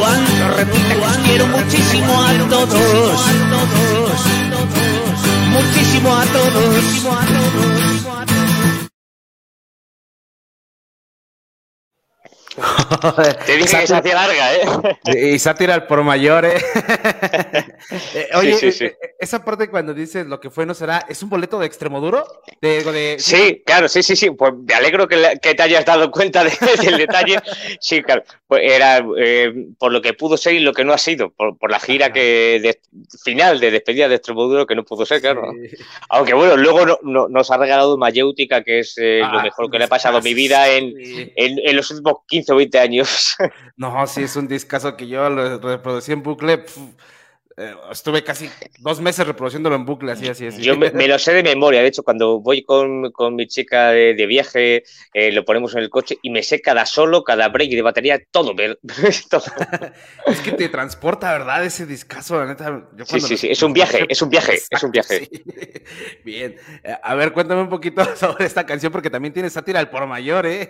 Cuando 0.00 0.48
repita 0.56 0.94
que 0.94 1.04
os 1.04 1.18
quiero 1.18 1.46
muchísimo 1.48 2.22
a 2.22 2.32
todos. 2.48 3.20
Muchísimo 5.52 6.16
a 6.16 6.24
todos. 6.24 7.04
Te 13.46 13.56
dije 13.56 13.80
que 13.80 13.86
se 13.86 13.94
hacía 13.94 14.14
larga, 14.14 14.54
¿eh? 14.54 15.34
Y 15.34 15.38
sátira 15.38 15.74
al 15.74 15.86
por 15.86 16.02
mayor, 16.02 16.44
¿eh? 16.44 16.54
eh 18.14 18.28
oye, 18.34 18.56
eh, 18.62 18.96
esa 19.18 19.44
parte 19.44 19.68
cuando 19.68 19.94
dices 19.94 20.26
lo 20.26 20.40
que 20.40 20.50
fue 20.50 20.66
no 20.66 20.74
será, 20.74 21.06
¿es 21.08 21.22
un 21.22 21.30
boleto 21.30 21.58
de 21.58 21.66
Extremoduro? 21.66 22.26
De, 22.60 22.82
de... 22.84 23.16
Sí, 23.18 23.62
claro, 23.64 23.88
sí, 23.88 24.02
sí, 24.02 24.16
sí. 24.16 24.30
Pues 24.30 24.52
me 24.54 24.74
alegro 24.74 25.08
que, 25.08 25.38
te 25.40 25.62
hayas 25.62 25.84
dado 25.84 26.10
cuenta 26.10 26.44
del 26.82 26.98
detalle. 26.98 27.40
Sí, 27.80 28.02
claro. 28.02 28.24
Pues 28.46 28.62
era 28.64 29.04
eh, 29.18 29.52
por 29.78 29.92
lo 29.92 30.02
que 30.02 30.14
pudo 30.14 30.36
ser 30.36 30.54
y 30.54 30.60
lo 30.60 30.72
que 30.72 30.84
no 30.84 30.92
ha 30.92 30.98
sido, 30.98 31.30
por, 31.30 31.70
la 31.70 31.80
gira 31.80 32.12
que 32.12 32.78
final 33.22 33.60
de 33.60 33.70
despedida 33.70 34.08
de 34.08 34.16
Extremoduro 34.16 34.66
que 34.66 34.74
no 34.74 34.84
pudo 34.84 35.06
ser, 35.06 35.20
claro. 35.20 35.52
Aunque 36.08 36.34
bueno, 36.34 36.56
luego 36.56 36.98
nos 37.02 37.50
ha 37.50 37.56
regalado 37.56 37.96
Mayéutica, 37.96 38.62
que 38.62 38.80
es 38.80 38.94
lo 38.98 39.24
ah, 39.24 39.42
mejor 39.42 39.70
que 39.70 39.78
le 39.78 39.84
ha 39.84 39.88
pasado 39.88 40.18
a 40.18 40.20
mi 40.20 40.34
vida 40.34 40.68
en, 40.68 40.94
en 41.36 41.76
los 41.76 41.90
últimos 41.90 42.18
15 42.26 42.49
15 42.50 42.52
o 42.52 42.56
20 42.56 42.78
años. 42.78 43.36
No, 43.76 44.06
sí, 44.06 44.22
es 44.22 44.36
un 44.36 44.46
discazo 44.46 44.96
que 44.96 45.08
yo 45.08 45.30
lo 45.30 45.58
reproducí 45.58 46.12
en 46.12 46.22
bucle. 46.22 46.64
Eh, 47.60 47.74
estuve 47.92 48.24
casi 48.24 48.48
dos 48.78 49.02
meses 49.02 49.26
reproduciéndolo 49.26 49.76
en 49.76 49.84
bucle, 49.84 50.12
así, 50.12 50.26
así, 50.26 50.46
así. 50.46 50.62
Yo 50.62 50.78
me, 50.78 50.90
lo 50.90 51.18
sé 51.18 51.34
de 51.34 51.42
memoria. 51.42 51.82
De 51.82 51.88
hecho, 51.88 52.02
cuando 52.02 52.40
voy 52.40 52.64
con, 52.64 53.12
mi 53.34 53.46
chica 53.48 53.90
de, 53.90 54.26
viaje, 54.26 54.82
eh, 55.12 55.30
lo 55.30 55.44
ponemos 55.44 55.74
en 55.74 55.80
el 55.80 55.90
coche 55.90 56.16
y 56.22 56.30
me 56.30 56.42
sé 56.42 56.62
cada 56.62 56.86
solo, 56.86 57.22
cada 57.22 57.50
break 57.50 57.72
de 57.72 57.82
batería, 57.82 58.18
todo. 58.30 58.54
es 60.26 60.40
que 60.42 60.52
te 60.52 60.70
transporta, 60.70 61.32
¿verdad? 61.32 61.62
Ese 61.62 61.84
discazo, 61.84 62.38
la 62.38 62.46
neta. 62.46 62.88
sí, 63.04 63.20
sí, 63.20 63.36
sí. 63.36 63.48
Es 63.50 63.62
un 63.62 63.74
viaje, 63.74 64.06
es 64.08 64.22
un 64.22 64.30
viaje, 64.30 64.58
es 64.70 64.82
un 64.82 64.90
viaje. 64.90 65.28
Bien. 66.24 66.56
A 67.02 67.14
ver, 67.14 67.34
cuéntame 67.34 67.60
un 67.60 67.68
poquito 67.68 68.02
sobre 68.16 68.46
esta 68.46 68.64
canción, 68.64 68.90
porque 68.90 69.10
también 69.10 69.34
tiene 69.34 69.50
sátira 69.50 69.80
al 69.80 69.90
por 69.90 70.06
mayor, 70.06 70.46
¿eh? 70.46 70.66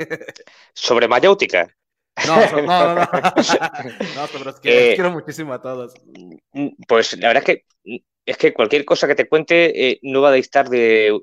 Sobre 0.75 1.07
Mayáutica. 1.07 1.69
No, 2.27 2.37
no, 2.37 2.63
no, 2.63 2.95
no. 2.95 2.95
no 2.95 4.29
pero 4.33 4.51
es 4.51 4.61
que 4.61 4.93
eh, 4.93 4.95
quiero 4.95 5.11
muchísimo 5.11 5.53
a 5.53 5.61
todos. 5.61 5.95
Mm, 6.53 6.69
pues 6.87 7.19
la 7.19 7.29
verdad 7.29 7.45
es 7.47 7.57
que 7.57 7.65
es 8.27 8.37
que 8.37 8.53
cualquier 8.53 8.85
cosa 8.85 9.07
que 9.07 9.15
te 9.15 9.29
cuente 9.29 9.89
eh, 9.89 9.99
no 10.03 10.21
va 10.21 10.29
a 10.29 10.33
distar 10.33 10.69
de 10.69 11.19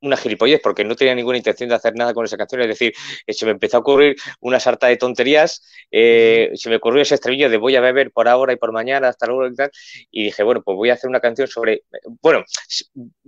una 0.00 0.16
gilipollez, 0.16 0.60
porque 0.60 0.84
no 0.84 0.96
tenía 0.96 1.14
ninguna 1.14 1.38
intención 1.38 1.68
de 1.68 1.76
hacer 1.76 1.94
nada 1.94 2.12
con 2.12 2.24
esa 2.24 2.36
canción. 2.36 2.60
Es 2.62 2.68
decir, 2.68 2.92
eh, 3.24 3.32
se 3.32 3.46
me 3.46 3.52
empezó 3.52 3.76
a 3.76 3.80
ocurrir 3.80 4.16
una 4.40 4.58
sarta 4.58 4.88
de 4.88 4.96
tonterías, 4.96 5.62
se 5.90 6.68
me 6.68 6.76
ocurrió 6.76 7.02
ese 7.02 7.14
estribillo 7.14 7.48
de 7.48 7.56
voy 7.56 7.76
a 7.76 7.80
beber 7.80 8.10
por 8.10 8.28
ahora 8.28 8.52
y 8.52 8.56
por 8.56 8.72
mañana 8.72 9.08
hasta 9.08 9.26
luego 9.26 9.46
y 9.46 9.54
tal, 9.54 9.70
y 10.10 10.24
dije, 10.24 10.42
bueno, 10.42 10.62
pues 10.62 10.76
voy 10.76 10.90
a 10.90 10.94
hacer 10.94 11.08
una 11.08 11.20
canción 11.20 11.46
sobre. 11.46 11.84
Bueno, 12.20 12.44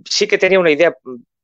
sí 0.03 0.27
que 0.27 0.37
tenía 0.37 0.59
una 0.59 0.71
idea 0.71 0.93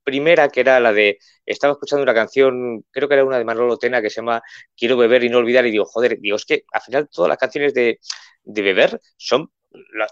primera, 0.04 0.50
que 0.50 0.62
era 0.62 0.80
la 0.80 0.94
de, 0.94 1.18
estaba 1.46 1.74
escuchando 1.74 2.04
una 2.04 2.14
canción, 2.14 2.84
creo 2.92 3.08
que 3.08 3.16
era 3.16 3.26
una 3.26 3.38
de 3.38 3.46
Manolo 3.46 3.78
Tena, 3.78 4.02
que 4.02 4.10
se 4.10 4.18
llama 4.18 4.42
Quiero 4.76 4.98
beber 4.98 5.24
y 5.24 5.30
no 5.30 5.40
olvidar, 5.40 5.66
y 5.66 5.72
digo, 5.72 5.86
joder, 5.86 6.20
digo, 6.20 6.36
es 6.36 6.46
que 6.46 6.64
al 6.72 6.82
final 6.82 7.10
todas 7.10 7.30
las 7.30 7.38
canciones 7.38 7.74
de, 7.74 8.00
de 8.44 8.62
beber 8.62 9.00
son 9.18 9.52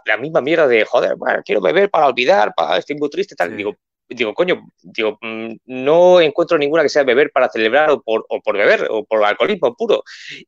la, 0.05 0.17
misma 0.17 0.41
mierda 0.41 0.67
de, 0.67 0.85
joder, 0.85 1.15
bueno, 1.15 1.41
quiero 1.43 1.61
beber 1.61 1.89
para 1.89 2.07
olvidar, 2.07 2.53
para, 2.55 2.77
estoy 2.77 2.95
muy 2.95 3.09
triste, 3.09 3.35
tal. 3.35 3.55
Digo, 3.55 3.75
digo, 4.07 4.33
coño, 4.33 4.61
digo, 4.81 5.17
mm, 5.21 5.55
no 5.65 6.21
encuentro 6.21 6.57
ninguna 6.57 6.83
que 6.83 6.89
sea 6.89 7.03
beber 7.03 7.31
para 7.31 7.49
celebrar 7.49 7.91
o 7.91 8.01
por, 8.01 8.25
o 8.29 8.41
por 8.41 8.57
beber 8.57 8.87
o 8.89 9.05
por 9.05 9.23
alcoholismo 9.23 9.75
puro. 9.75 10.03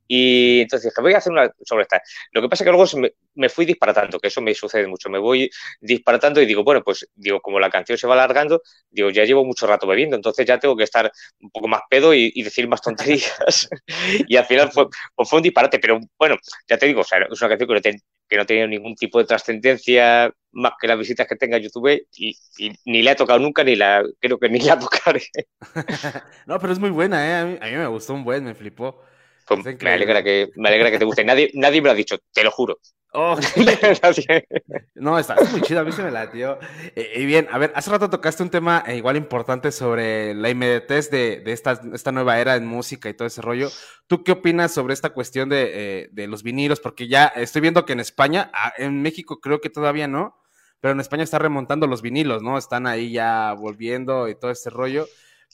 Y 0.07 0.61
entonces 0.61 0.91
dije, 0.91 1.01
voy 1.01 1.13
a 1.13 1.17
hacer 1.17 1.31
una 1.31 1.51
sobre 1.63 1.83
esta. 1.83 2.01
Lo 2.31 2.41
que 2.41 2.49
pasa 2.49 2.63
es 2.63 2.65
que 2.65 2.71
luego 2.71 2.97
me, 2.97 3.13
me, 3.35 3.49
fui 3.49 3.65
disparatando, 3.65 4.19
que 4.19 4.27
eso 4.27 4.41
me 4.41 4.53
sucede 4.53 4.87
mucho. 4.87 5.09
Me 5.09 5.19
voy 5.19 5.49
disparatando 5.79 6.41
y 6.41 6.45
digo, 6.45 6.63
bueno, 6.63 6.83
pues 6.83 7.07
digo, 7.15 7.41
como 7.41 7.59
la 7.59 7.69
canción 7.69 7.97
se 7.97 8.07
va 8.07 8.13
alargando, 8.13 8.61
digo, 8.89 9.09
ya 9.09 9.25
llevo 9.25 9.45
mucho 9.45 9.67
rato 9.67 9.87
bebiendo, 9.87 10.15
entonces 10.15 10.45
ya 10.45 10.59
tengo 10.59 10.75
que 10.75 10.83
estar 10.83 11.11
un 11.39 11.49
poco 11.51 11.67
más 11.67 11.81
pedo 11.89 12.13
y, 12.13 12.41
decir 12.41 12.67
más 12.67 12.81
tonterías. 12.81 13.69
y 14.27 14.35
al 14.35 14.45
final 14.45 14.71
fue, 14.71 14.87
pues 15.15 15.29
fue 15.29 15.37
un 15.37 15.43
disparate, 15.43 15.79
pero 15.79 15.99
bueno, 16.17 16.37
ya 16.67 16.77
te 16.77 16.87
digo, 16.87 17.01
o 17.01 17.03
sea, 17.03 17.19
es 17.29 17.41
una 17.41 17.49
canción 17.49 17.67
que 17.67 17.91
no, 17.91 17.97
que 18.31 18.37
no 18.37 18.45
tenía 18.45 18.65
ningún 18.65 18.95
tipo 18.95 19.19
de 19.19 19.25
trascendencia 19.25 20.33
más 20.53 20.73
que 20.79 20.87
las 20.87 20.97
visitas 20.97 21.27
que 21.27 21.35
tenga 21.35 21.57
YouTube 21.57 22.01
y, 22.15 22.37
ni 22.85 23.01
la 23.01 23.11
he 23.11 23.15
tocado 23.15 23.39
nunca, 23.39 23.61
ni 23.63 23.75
la 23.75 24.03
creo 24.19 24.39
que 24.39 24.47
ni 24.47 24.59
la 24.59 24.79
tocaré. 24.79 25.23
no, 26.45 26.57
pero 26.57 26.71
es 26.71 26.79
muy 26.79 26.91
buena, 26.91 27.27
¿eh? 27.27 27.59
A 27.61 27.65
mí, 27.65 27.75
me 27.75 27.87
gustó 27.87 28.13
un 28.13 28.23
buen, 28.23 28.45
me 28.45 28.55
flipó. 28.55 29.01
Pues 29.45 29.81
me, 29.81 29.91
alegra 29.91 30.23
que, 30.23 30.49
me 30.55 30.69
alegra 30.69 30.91
que 30.91 30.99
te 30.99 31.03
guste. 31.03 31.25
Nadie, 31.25 31.51
nadie 31.55 31.81
me 31.81 31.87
lo 31.87 31.91
ha 31.91 31.95
dicho, 31.95 32.19
te 32.31 32.43
lo 32.43 32.51
juro. 32.51 32.79
Oh, 33.13 33.37
no, 34.95 35.19
está 35.19 35.35
muy 35.51 35.61
chido, 35.61 35.81
a 35.81 35.83
mí 35.83 35.91
se 35.91 36.01
me 36.01 36.11
la 36.11 36.31
tío. 36.31 36.57
Eh, 36.95 37.13
y 37.17 37.25
bien, 37.25 37.47
a 37.51 37.57
ver, 37.57 37.73
hace 37.75 37.91
rato 37.91 38.09
tocaste 38.09 38.41
un 38.41 38.49
tema 38.49 38.83
eh, 38.87 38.95
igual 38.95 39.17
importante 39.17 39.73
sobre 39.73 40.33
la 40.33 40.49
inmediatez 40.49 41.11
de, 41.11 41.41
de 41.41 41.51
esta, 41.51 41.81
esta, 41.93 42.13
nueva 42.13 42.39
era 42.39 42.55
en 42.55 42.65
música 42.65 43.09
y 43.09 43.13
todo 43.13 43.27
ese 43.27 43.41
rollo. 43.41 43.69
¿Tú 44.07 44.23
qué 44.23 44.31
opinas 44.31 44.73
sobre 44.73 44.93
esta 44.93 45.09
cuestión 45.09 45.49
de, 45.49 45.71
eh, 45.73 46.09
de 46.13 46.27
los 46.27 46.41
vinilos? 46.41 46.79
Porque 46.79 47.09
ya 47.09 47.25
estoy 47.27 47.61
viendo 47.61 47.85
que 47.85 47.93
en 47.93 47.99
España, 47.99 48.49
ah, 48.53 48.71
en 48.77 49.01
México 49.01 49.41
creo 49.41 49.59
que 49.59 49.69
todavía 49.69 50.07
no, 50.07 50.41
pero 50.79 50.93
en 50.93 51.01
España 51.01 51.23
está 51.23 51.37
remontando 51.37 51.87
los 51.87 52.01
vinilos, 52.01 52.41
¿no? 52.41 52.57
Están 52.57 52.87
ahí 52.87 53.11
ya 53.11 53.53
volviendo 53.53 54.29
y 54.29 54.35
todo 54.35 54.51
ese 54.51 54.69
rollo. 54.69 55.05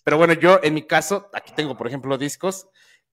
Pero 0.04 0.18
bueno, 0.18 0.34
yo 0.34 0.60
en 0.62 0.76
mi 0.76 0.84
caso, 0.84 1.30
aquí 1.34 1.54
tengo, 1.56 1.76
por 1.76 1.88
ejemplo, 1.88 2.20
discos 2.20 2.68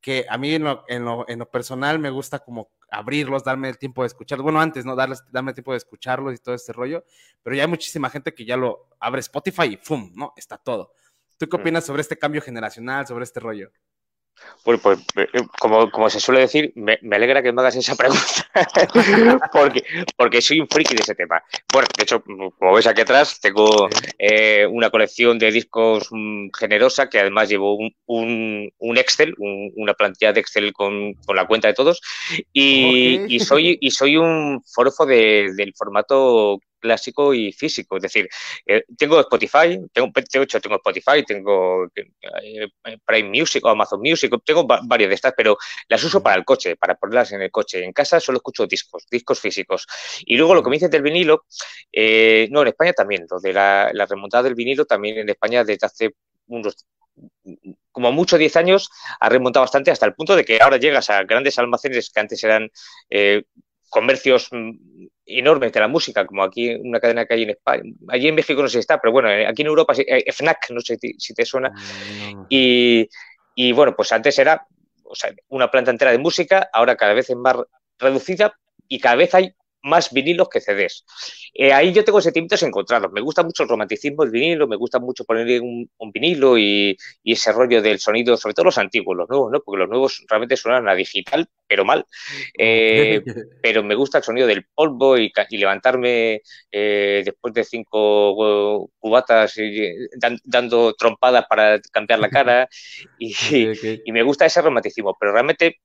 que 0.05 0.27
a 0.29 0.37
mí 0.37 0.55
en 0.55 0.65
lo, 0.65 0.85
en 0.87 1.03
lo, 1.03 1.27
en 1.31 1.39
lo 1.39 1.51
personal 1.51 1.99
me 1.99 2.11
gusta 2.11 2.39
como 2.39 2.71
abrirlos, 2.91 3.43
darme 3.43 3.71
el 3.71 3.79
tiempo 3.79 4.03
de 4.03 4.09
escucharlos. 4.09 4.43
Bueno, 4.43 4.61
antes, 4.61 4.85
¿no? 4.85 4.95
Darles, 4.95 5.25
darme 5.33 5.53
el 5.53 5.55
tiempo 5.55 5.71
de 5.71 5.79
escucharlos 5.79 6.35
y 6.35 6.37
todo 6.37 6.55
este 6.55 6.75
rollo. 6.75 7.07
Pero 7.43 7.57
ya 7.57 7.63
hay 7.63 7.69
muchísima 7.71 8.11
gente 8.11 8.35
que 8.35 8.45
ya 8.45 8.59
lo 8.59 8.91
abre 9.01 9.21
Spotify 9.21 9.65
y 9.65 9.77
¡fum! 9.79 10.13
¿no? 10.15 10.35
Está 10.37 10.59
todo. 10.59 10.93
¿Tú 11.39 11.49
qué 11.49 11.57
opinas 11.57 11.87
sobre 11.87 12.03
este 12.03 12.19
cambio 12.19 12.43
generacional, 12.43 13.07
sobre 13.07 13.25
este 13.25 13.41
rollo? 13.41 13.71
Bueno, 14.65 14.81
pues 14.83 14.99
eh, 15.17 15.27
como, 15.61 15.91
como 15.91 16.09
se 16.09 16.21
suele 16.21 16.41
decir, 16.41 16.73
me, 16.75 16.99
alegra 17.13 17.43
que 17.43 17.53
me 17.53 17.61
hagas 17.61 17.77
esa 17.77 17.95
pregunta, 17.95 18.23
porque, 19.53 19.85
porque 20.17 20.41
soy 20.41 20.61
un 20.61 20.69
friki 20.69 20.95
de 20.95 21.03
ese 21.03 21.15
tema. 21.15 21.43
Bueno, 21.73 21.87
de 21.97 22.03
hecho, 22.03 22.23
como 22.23 22.75
ves 22.75 22.87
aquí 22.87 23.03
atrás, 23.03 23.41
tengo 23.41 23.89
eh, 24.19 24.67
una 24.67 24.89
colección 24.91 25.39
de 25.39 25.53
discos 25.53 26.09
mm, 26.11 26.49
generosa, 26.59 27.11
que 27.11 27.21
además 27.21 27.49
llevo 27.51 27.77
un, 27.77 28.73
un, 28.79 28.97
Excel, 28.99 29.35
una 29.39 29.93
plantilla 29.93 30.33
de 30.33 30.41
Excel 30.41 30.73
con, 30.73 31.13
con, 31.27 31.37
la 31.37 31.47
cuenta 31.47 31.69
de 31.69 31.75
todos, 31.75 32.01
y, 32.53 33.21
y, 33.29 33.41
soy, 33.41 33.77
y 33.81 33.91
soy 33.91 34.17
un 34.17 34.63
forofo 34.65 35.05
del 35.05 35.75
formato 35.77 36.59
clásico 36.85 37.33
y 37.33 37.51
físico. 37.51 37.97
Es 37.97 38.03
decir, 38.03 38.29
eh, 38.67 38.85
tengo 38.99 39.19
Spotify, 39.21 39.81
tengo, 39.91 40.13
de 40.15 40.43
hecho 40.43 40.61
tengo 40.61 40.77
Spotify, 40.77 41.25
tengo 41.27 41.87
eh, 41.97 42.69
Prime 43.07 43.29
Music 43.31 43.65
o 43.65 43.71
Amazon 43.71 44.01
Music, 44.01 44.31
tengo 44.45 44.67
varias 44.67 45.09
de 45.09 45.15
estas, 45.15 45.33
pero 45.35 45.57
las 45.89 46.05
uso 46.05 46.23
para 46.23 46.37
el 46.37 46.45
coche, 46.45 46.77
para 46.77 46.95
ponerlas 46.95 47.33
en 47.33 47.41
el 47.41 47.51
coche. 47.51 47.83
En 47.83 47.93
casa 47.95 48.21
solo 48.21 48.37
escucho 48.37 48.67
discos, 48.67 49.07
discos 49.11 49.41
físicos. 49.41 49.87
Y 50.27 50.37
luego 50.37 50.55
lo 50.55 50.63
que 50.63 50.69
me 50.69 50.77
dices 50.77 50.91
del 50.91 51.03
vinilo, 51.03 51.47
eh, 51.91 52.49
no, 52.51 52.61
en 52.61 52.69
España 52.69 52.93
también, 52.93 53.27
lo 53.31 53.41
de 53.41 53.53
la, 53.55 53.91
remontada 54.07 54.43
del 54.45 54.55
vinilo 54.55 54.85
también 54.85 55.19
en 55.19 55.31
España 55.31 55.65
desde 55.65 55.87
hace 55.87 56.11
unos 56.49 56.85
como 57.93 58.11
mucho 58.11 58.37
10 58.37 58.57
años, 58.57 58.91
ha 59.21 59.29
remontado 59.29 59.63
bastante 59.63 59.93
hasta 59.93 60.05
el 60.05 60.15
punto 60.15 60.35
de 60.35 60.45
que 60.45 60.59
ahora 60.61 60.79
llegas 60.79 61.11
a 61.11 61.23
grandes 61.23 61.57
almacenes 61.61 62.11
que 62.11 62.21
antes 62.21 62.43
eran 62.43 62.69
comercios 63.95 64.49
mm, 64.51 65.07
enormes 65.25 65.73
de 65.73 65.79
la 65.79 65.87
música, 65.87 66.27
como 66.27 66.43
aquí 66.43 66.75
una 66.75 66.99
cadena 66.99 67.27
que 67.27 67.35
hay 67.35 67.43
en 67.45 67.51
España. 67.51 67.93
Allí 68.09 68.27
en 68.27 68.35
México 68.35 68.61
no 68.61 68.67
sé 68.67 68.73
si 68.73 68.79
está, 68.81 69.01
pero 69.01 69.13
bueno, 69.13 69.31
eh, 69.31 69.47
aquí 69.47 69.63
en 69.63 69.69
Europa 69.69 69.95
eh, 69.97 70.25
FNAC, 70.33 70.71
no 70.71 70.81
sé 70.81 70.99
si 71.17 71.33
te 71.33 71.45
suena. 71.45 71.71
Mm, 71.71 72.47
y, 73.57 73.73
bueno, 73.73 73.95
pues 73.95 74.11
antes 74.11 74.37
era 74.41 74.67
una 75.49 75.71
planta 75.71 75.93
entera 75.93 76.11
de 76.11 76.19
música, 76.19 76.69
ahora 76.73 76.97
cada 76.97 77.15
vez 77.15 77.31
es 77.31 77.37
más 77.37 77.55
reducida 78.01 78.59
y 78.89 78.99
cada 78.99 79.15
vez 79.15 79.33
hay 79.37 79.55
más 79.85 80.13
vinilos 80.13 80.49
que 80.49 80.61
CDs. 80.61 81.05
Eh, 81.53 81.73
ahí 81.73 81.93
yo 81.93 82.05
tengo 82.05 82.21
sentimientos 82.21 82.63
encontrados. 82.63 83.13
Me 83.13 83.21
gusta 83.21 83.43
mucho 83.43 83.63
el 83.63 83.69
romanticismo 83.69 84.23
del 84.23 84.33
vinilo, 84.33 84.67
me 84.67 84.77
gusta 84.77 84.99
mucho 84.99 85.25
poner 85.25 85.61
un, 85.61 85.89
vinilo 86.13 86.59
y, 86.59 86.97
ese 87.23 87.53
rollo 87.53 87.81
del 87.83 88.01
sonido, 88.01 88.37
sobre 88.37 88.55
todo 88.55 88.65
los 88.67 88.79
antiguos, 88.79 89.17
los 89.17 89.29
nuevos, 89.29 89.53
¿no? 89.53 89.61
Porque 89.61 89.81
los 89.81 89.89
nuevos 89.89 90.25
realmente 90.29 90.57
suenan 90.57 90.89
a 90.89 90.95
digital, 90.95 91.47
pero 91.67 91.85
mal. 91.85 92.07
Eh, 92.59 93.23
pero 93.63 93.85
me 93.85 93.95
gusta 93.95 94.19
el 94.19 94.25
sonido 94.25 94.47
del 94.47 94.67
polvo 94.75 95.19
y, 95.19 95.31
levantarme 95.51 96.41
eh, 96.73 97.23
después 97.25 97.55
de 97.55 97.65
cinco 97.65 98.91
cubatas 98.99 99.55
dando 100.45 100.95
trompadas 100.95 101.47
para 101.47 101.79
cambiar 101.93 102.19
la 102.19 102.31
cara. 102.31 102.69
y, 103.19 103.35
y 104.05 104.13
me 104.13 104.23
gusta 104.23 104.47
ese 104.47 104.63
romanticismo, 104.63 105.17
pero 105.19 105.33
realmente 105.33 105.79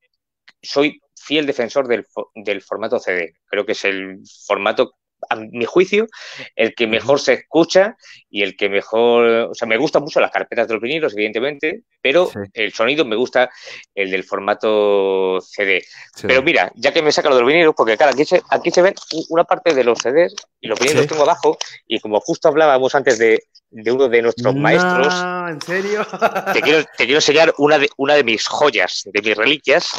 soy 0.62 1.02
fiel 1.16 1.46
defensor 1.46 1.88
del, 1.88 2.06
del, 2.36 2.62
formato 2.62 3.00
CD. 3.00 3.34
Creo 3.46 3.66
que 3.66 3.74
es 3.74 3.86
el 3.86 4.20
formato, 4.48 4.96
a 5.30 5.36
mi 5.36 5.66
juicio, 5.66 6.08
el 6.56 6.74
que 6.74 6.88
mejor 6.88 7.20
se 7.20 7.34
escucha 7.34 7.98
y 8.30 8.44
el 8.44 8.56
que 8.56 8.70
mejor. 8.70 9.50
O 9.52 9.54
sea, 9.54 9.68
me 9.68 9.78
gustan 9.78 10.04
mucho 10.04 10.20
las 10.20 10.32
carpetas 10.32 10.68
de 10.68 10.74
los 10.76 10.82
vinilos, 10.82 11.14
evidentemente, 11.14 11.84
pero 12.02 12.32
el 12.54 12.74
sonido 12.74 13.04
me 13.06 13.16
gusta 13.16 13.50
el 13.94 14.12
del 14.12 14.24
formato 14.24 15.40
CD. 15.42 15.84
Pero 16.22 16.42
mira, 16.42 16.72
ya 16.76 16.94
que 16.94 17.02
me 17.02 17.12
saca 17.12 17.30
lo 17.30 17.36
de 17.36 17.42
los 17.42 17.52
vinilos, 17.52 17.74
porque 17.76 17.98
claro, 17.98 18.14
aquí 18.14 18.26
se, 18.26 18.42
aquí 18.50 18.72
se 18.72 18.82
ven 18.82 18.96
una 19.30 19.44
parte 19.44 19.74
de 19.74 19.84
los 19.84 20.00
CDs 20.00 20.36
y 20.62 20.68
los 20.68 20.80
vinilos 20.80 21.02
los 21.02 21.08
tengo 21.08 21.24
abajo, 21.24 21.58
y 21.86 22.00
como 22.00 22.20
justo 22.22 22.48
hablábamos 22.48 22.96
antes 22.96 23.18
de, 23.18 23.44
de 23.72 23.92
uno 23.92 24.08
de 24.08 24.22
nuestros 24.22 24.56
maestros. 24.56 25.14
¿En 25.50 25.62
serio? 25.62 26.06
te, 26.54 26.62
quiero, 26.62 26.84
te 26.98 27.06
quiero 27.06 27.18
enseñar 27.18 27.54
una 27.58 27.78
de, 27.78 27.90
una 27.98 28.16
de 28.16 28.24
mis 28.24 28.48
joyas, 28.48 29.04
de 29.06 29.22
mis 29.22 29.36
reliquias, 29.36 29.92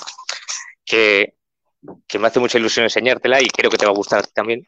que, 0.91 1.35
me 2.19 2.27
hace 2.27 2.41
mucha 2.41 2.59
ilusión 2.59 2.85
enseñártela 2.85 3.41
y 3.41 3.49
creo 3.49 3.71
que 3.71 3.79
te 3.79 3.87
va 3.87 3.93
a 3.93 3.95
gustar 3.95 4.27
también, 4.29 4.67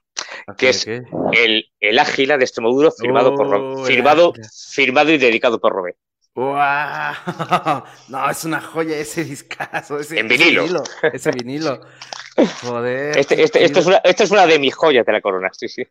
que 0.57 0.71
es 0.71 0.87
El, 0.87 1.71
el 1.81 1.99
Ágila 1.99 2.39
de 2.39 2.45
Extremoduro 2.45 2.91
firmado, 2.93 3.35
por, 3.35 3.55
oh, 3.55 3.85
firmado, 3.85 4.33
firmado 4.73 5.11
y 5.11 5.19
dedicado 5.19 5.61
por 5.61 5.73
Robé. 5.73 5.97
No, 8.09 8.31
es 8.31 8.45
una 8.45 8.61
joya 8.61 8.97
ese 8.97 9.25
discazo. 9.25 9.99
Ese, 9.99 10.19
en 10.19 10.29
vinilo. 10.29 10.83
Ese 11.13 11.31
vinilo. 11.31 11.81
Joder. 12.63 13.19
Este, 13.19 13.43
este, 13.43 13.65
esto, 13.65 13.81
es 13.81 13.87
una, 13.87 13.97
esto 13.99 14.25
es 14.25 14.31
una 14.31 14.47
de 14.47 14.59
mis 14.59 14.75
joyas 14.75 15.05
de 15.05 15.13
la 15.13 15.21
corona, 15.21 15.51
sí, 15.53 15.69
sí. 15.69 15.87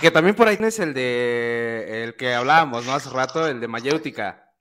Que, 0.00 0.12
también 0.12 0.36
por 0.36 0.46
ahí 0.46 0.56
es 0.60 0.78
el 0.78 0.94
de 0.94 2.04
el 2.04 2.14
que 2.14 2.32
hablábamos, 2.32 2.86
¿no? 2.86 2.94
Hace 2.94 3.10
rato, 3.10 3.48
el 3.48 3.60
de 3.60 3.66
Mayéutica. 3.66 4.51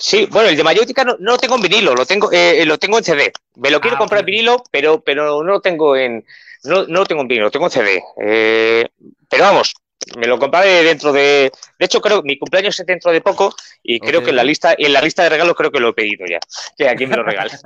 Sí, 0.00 0.26
bueno, 0.30 0.48
el 0.48 0.56
de 0.56 0.64
Mayótica 0.64 1.04
no, 1.04 1.16
no, 1.18 1.32
lo 1.32 1.38
tengo 1.38 1.56
en 1.56 1.60
vinilo, 1.62 1.94
lo 1.94 2.06
tengo, 2.06 2.32
eh, 2.32 2.64
lo 2.64 2.78
tengo 2.78 2.96
en 2.96 3.04
CD. 3.04 3.32
Me 3.56 3.70
lo 3.70 3.82
quiero 3.82 3.96
ah, 3.96 3.98
comprar 3.98 4.20
en 4.20 4.26
vinilo, 4.26 4.64
pero, 4.70 5.02
pero 5.02 5.42
no 5.42 5.52
lo 5.52 5.60
tengo 5.60 5.94
en, 5.94 6.24
no, 6.64 6.86
no 6.86 7.00
lo 7.00 7.06
tengo 7.06 7.20
en 7.20 7.28
vinilo, 7.28 7.44
lo 7.44 7.50
tengo 7.50 7.66
en 7.66 7.70
CD. 7.70 8.02
Eh, 8.24 8.88
pero 9.28 9.44
vamos, 9.44 9.74
me 10.16 10.26
lo 10.26 10.38
compraré 10.38 10.82
dentro 10.84 11.12
de. 11.12 11.52
De 11.78 11.84
hecho, 11.84 12.00
creo 12.00 12.22
que 12.22 12.26
mi 12.26 12.38
cumpleaños 12.38 12.80
es 12.80 12.86
dentro 12.86 13.12
de 13.12 13.20
poco 13.20 13.54
y 13.82 14.00
creo 14.00 14.22
que 14.22 14.30
en 14.30 14.36
la 14.36 14.44
lista, 14.44 14.74
en 14.76 14.90
la 14.94 15.02
lista 15.02 15.22
de 15.22 15.28
regalos 15.28 15.54
creo 15.54 15.70
que 15.70 15.80
lo 15.80 15.90
he 15.90 15.92
pedido 15.92 16.24
ya. 16.26 16.38
Que 16.78 16.88
aquí 16.88 17.06
me 17.06 17.16
lo 17.16 17.22
regale. 17.22 17.50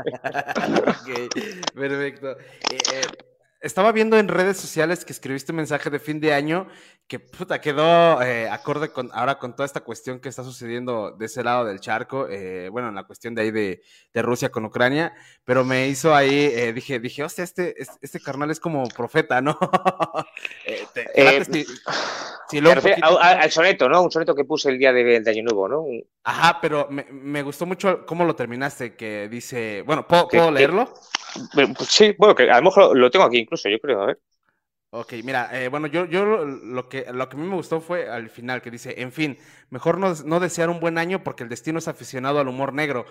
perfecto. 1.74 2.36
Eh, 2.72 3.02
estaba 3.64 3.92
viendo 3.92 4.18
en 4.18 4.28
redes 4.28 4.58
sociales 4.58 5.04
que 5.04 5.12
escribiste 5.12 5.52
un 5.52 5.56
mensaje 5.56 5.88
de 5.90 5.98
fin 5.98 6.20
de 6.20 6.34
año 6.34 6.68
que 7.08 7.18
puta 7.18 7.60
quedó 7.60 8.22
eh, 8.22 8.48
acorde 8.48 8.90
con 8.90 9.10
ahora 9.12 9.38
con 9.38 9.54
toda 9.54 9.66
esta 9.66 9.80
cuestión 9.80 10.20
que 10.20 10.28
está 10.28 10.44
sucediendo 10.44 11.10
de 11.12 11.26
ese 11.26 11.42
lado 11.42 11.64
del 11.64 11.80
charco, 11.80 12.26
eh, 12.28 12.68
bueno, 12.70 12.88
en 12.88 12.94
la 12.94 13.04
cuestión 13.04 13.34
de 13.34 13.42
ahí 13.42 13.50
de, 13.50 13.82
Rusia 14.14 14.50
con 14.50 14.64
Ucrania, 14.64 15.12
pero 15.44 15.64
me 15.64 15.88
hizo 15.88 16.14
ahí, 16.14 16.50
eh, 16.54 16.72
dije, 16.72 17.00
dije, 17.00 17.24
hostia, 17.24 17.44
este, 17.44 17.74
este, 17.80 17.96
este 18.00 18.20
carnal 18.20 18.50
es 18.50 18.60
como 18.60 18.86
profeta, 18.88 19.40
¿no? 19.42 19.58
al 23.20 23.50
soneto, 23.50 23.88
¿no? 23.88 24.02
Un 24.02 24.10
soneto 24.10 24.34
que 24.34 24.44
puse 24.44 24.70
el 24.70 24.78
día 24.78 24.92
de, 24.92 25.22
Año 25.26 25.42
Nuevo, 25.42 25.68
¿no? 25.68 25.84
Ajá, 26.22 26.58
pero 26.60 26.88
me, 26.90 27.42
gustó 27.42 27.66
mucho 27.66 28.06
cómo 28.06 28.24
lo 28.24 28.36
terminaste, 28.36 28.94
que 28.96 29.28
dice, 29.28 29.82
bueno, 29.82 30.06
¿puedo, 30.06 30.50
leerlo? 30.50 30.86
Pues 30.86 31.23
sí, 31.88 32.14
bueno, 32.18 32.34
que 32.34 32.50
a 32.50 32.56
lo 32.58 32.64
mejor 32.64 32.96
lo 32.96 33.10
tengo 33.10 33.24
aquí 33.24 33.38
incluso, 33.38 33.68
yo 33.68 33.78
creo, 33.78 34.02
a 34.02 34.06
ver. 34.06 34.20
Ok, 34.96 35.14
mira, 35.24 35.50
eh, 35.52 35.66
bueno, 35.68 35.88
yo, 35.88 36.04
yo 36.04 36.24
lo, 36.24 36.88
que, 36.88 37.04
lo 37.12 37.28
que 37.28 37.36
a 37.36 37.40
mí 37.40 37.48
me 37.48 37.56
gustó 37.56 37.80
fue 37.80 38.08
al 38.08 38.30
final, 38.30 38.62
que 38.62 38.70
dice, 38.70 39.00
en 39.02 39.10
fin, 39.10 39.36
mejor 39.68 39.98
no, 39.98 40.14
no, 40.24 40.38
desear 40.38 40.70
un 40.70 40.78
buen 40.78 40.98
año 40.98 41.24
porque 41.24 41.42
el 41.42 41.48
destino 41.48 41.80
es 41.80 41.88
aficionado 41.88 42.38
al 42.38 42.46
humor 42.46 42.72
negro, 42.72 43.04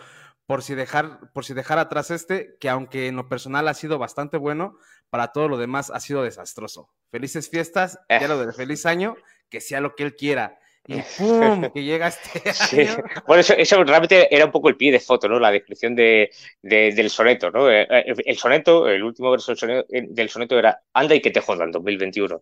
por 0.45 0.63
si, 0.63 0.75
dejar, 0.75 1.31
por 1.33 1.43
si 1.43 1.53
dejar 1.53 1.79
atrás 1.79 2.09
este, 2.09 2.55
que 2.61 2.69
aunque 2.69 3.07
en 3.07 3.17
lo 3.17 3.27
personal 3.27 3.67
ha 3.67 3.73
sido 3.73 3.99
bastante 3.99 4.37
bueno, 4.37 4.77
para 5.09 5.33
todo 5.33 5.49
lo 5.49 5.57
demás 5.57 5.91
ha 5.91 5.99
sido 5.99 6.23
desastroso. 6.23 6.89
Felices 7.11 7.49
fiestas, 7.49 7.99
ya 8.09 8.17
eh. 8.17 8.27
lo 8.29 8.39
del 8.39 8.53
feliz 8.53 8.85
año, 8.85 9.15
que 9.49 9.59
sea 9.59 9.81
lo 9.81 9.93
que 9.95 10.03
él 10.03 10.15
quiera 10.15 10.59
y 10.85 10.95
¡pum! 11.17 11.69
que 11.71 11.83
llega 11.83 12.07
este 12.07 12.87
Bueno, 13.27 13.43
eso, 13.57 13.83
realmente 13.83 14.33
era 14.33 14.45
un 14.45 14.51
poco 14.51 14.69
el 14.69 14.75
pie 14.75 14.91
de 14.91 14.99
foto, 14.99 15.27
¿no? 15.27 15.39
La 15.39 15.51
descripción 15.51 15.95
de, 15.95 16.29
del 16.61 17.09
soneto, 17.09 17.51
¿no? 17.51 17.71
Eh, 17.71 17.87
eh, 17.89 18.13
el, 18.25 18.37
soneto, 18.37 18.87
el 18.89 19.03
último 19.03 19.31
verso 19.31 19.53
del 19.53 20.29
soneto, 20.29 20.59
era 20.59 20.79
Anda 20.93 21.15
y 21.15 21.21
que 21.21 21.31
te 21.31 21.41
jodan, 21.41 21.71
2021. 21.71 22.41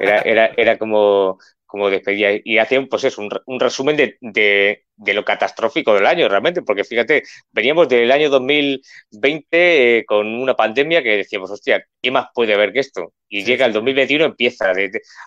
Era, 0.00 0.20
era, 0.20 0.50
era 0.56 0.78
como, 0.78 1.38
como 1.68 1.90
despedía 1.90 2.30
y 2.42 2.56
hacía 2.56 2.84
pues 2.86 3.04
es 3.04 3.18
un, 3.18 3.28
un 3.44 3.60
resumen 3.60 3.94
de, 3.94 4.16
de, 4.22 4.84
de, 4.96 5.14
lo 5.14 5.22
catastrófico 5.24 5.94
del 5.94 6.06
año 6.06 6.26
realmente, 6.26 6.62
porque 6.62 6.82
fíjate, 6.82 7.24
veníamos 7.52 7.88
del 7.90 8.10
año 8.10 8.30
2020 8.30 9.98
eh, 9.98 10.04
con 10.06 10.26
una 10.26 10.56
pandemia 10.56 11.02
que 11.02 11.18
decíamos, 11.18 11.50
hostia, 11.50 11.84
¿qué 12.00 12.10
más 12.10 12.28
puede 12.34 12.54
haber 12.54 12.72
que 12.72 12.80
esto? 12.80 13.12
Y 13.28 13.44
llega 13.44 13.66
el 13.66 13.74
2021, 13.74 14.24
empieza. 14.24 14.72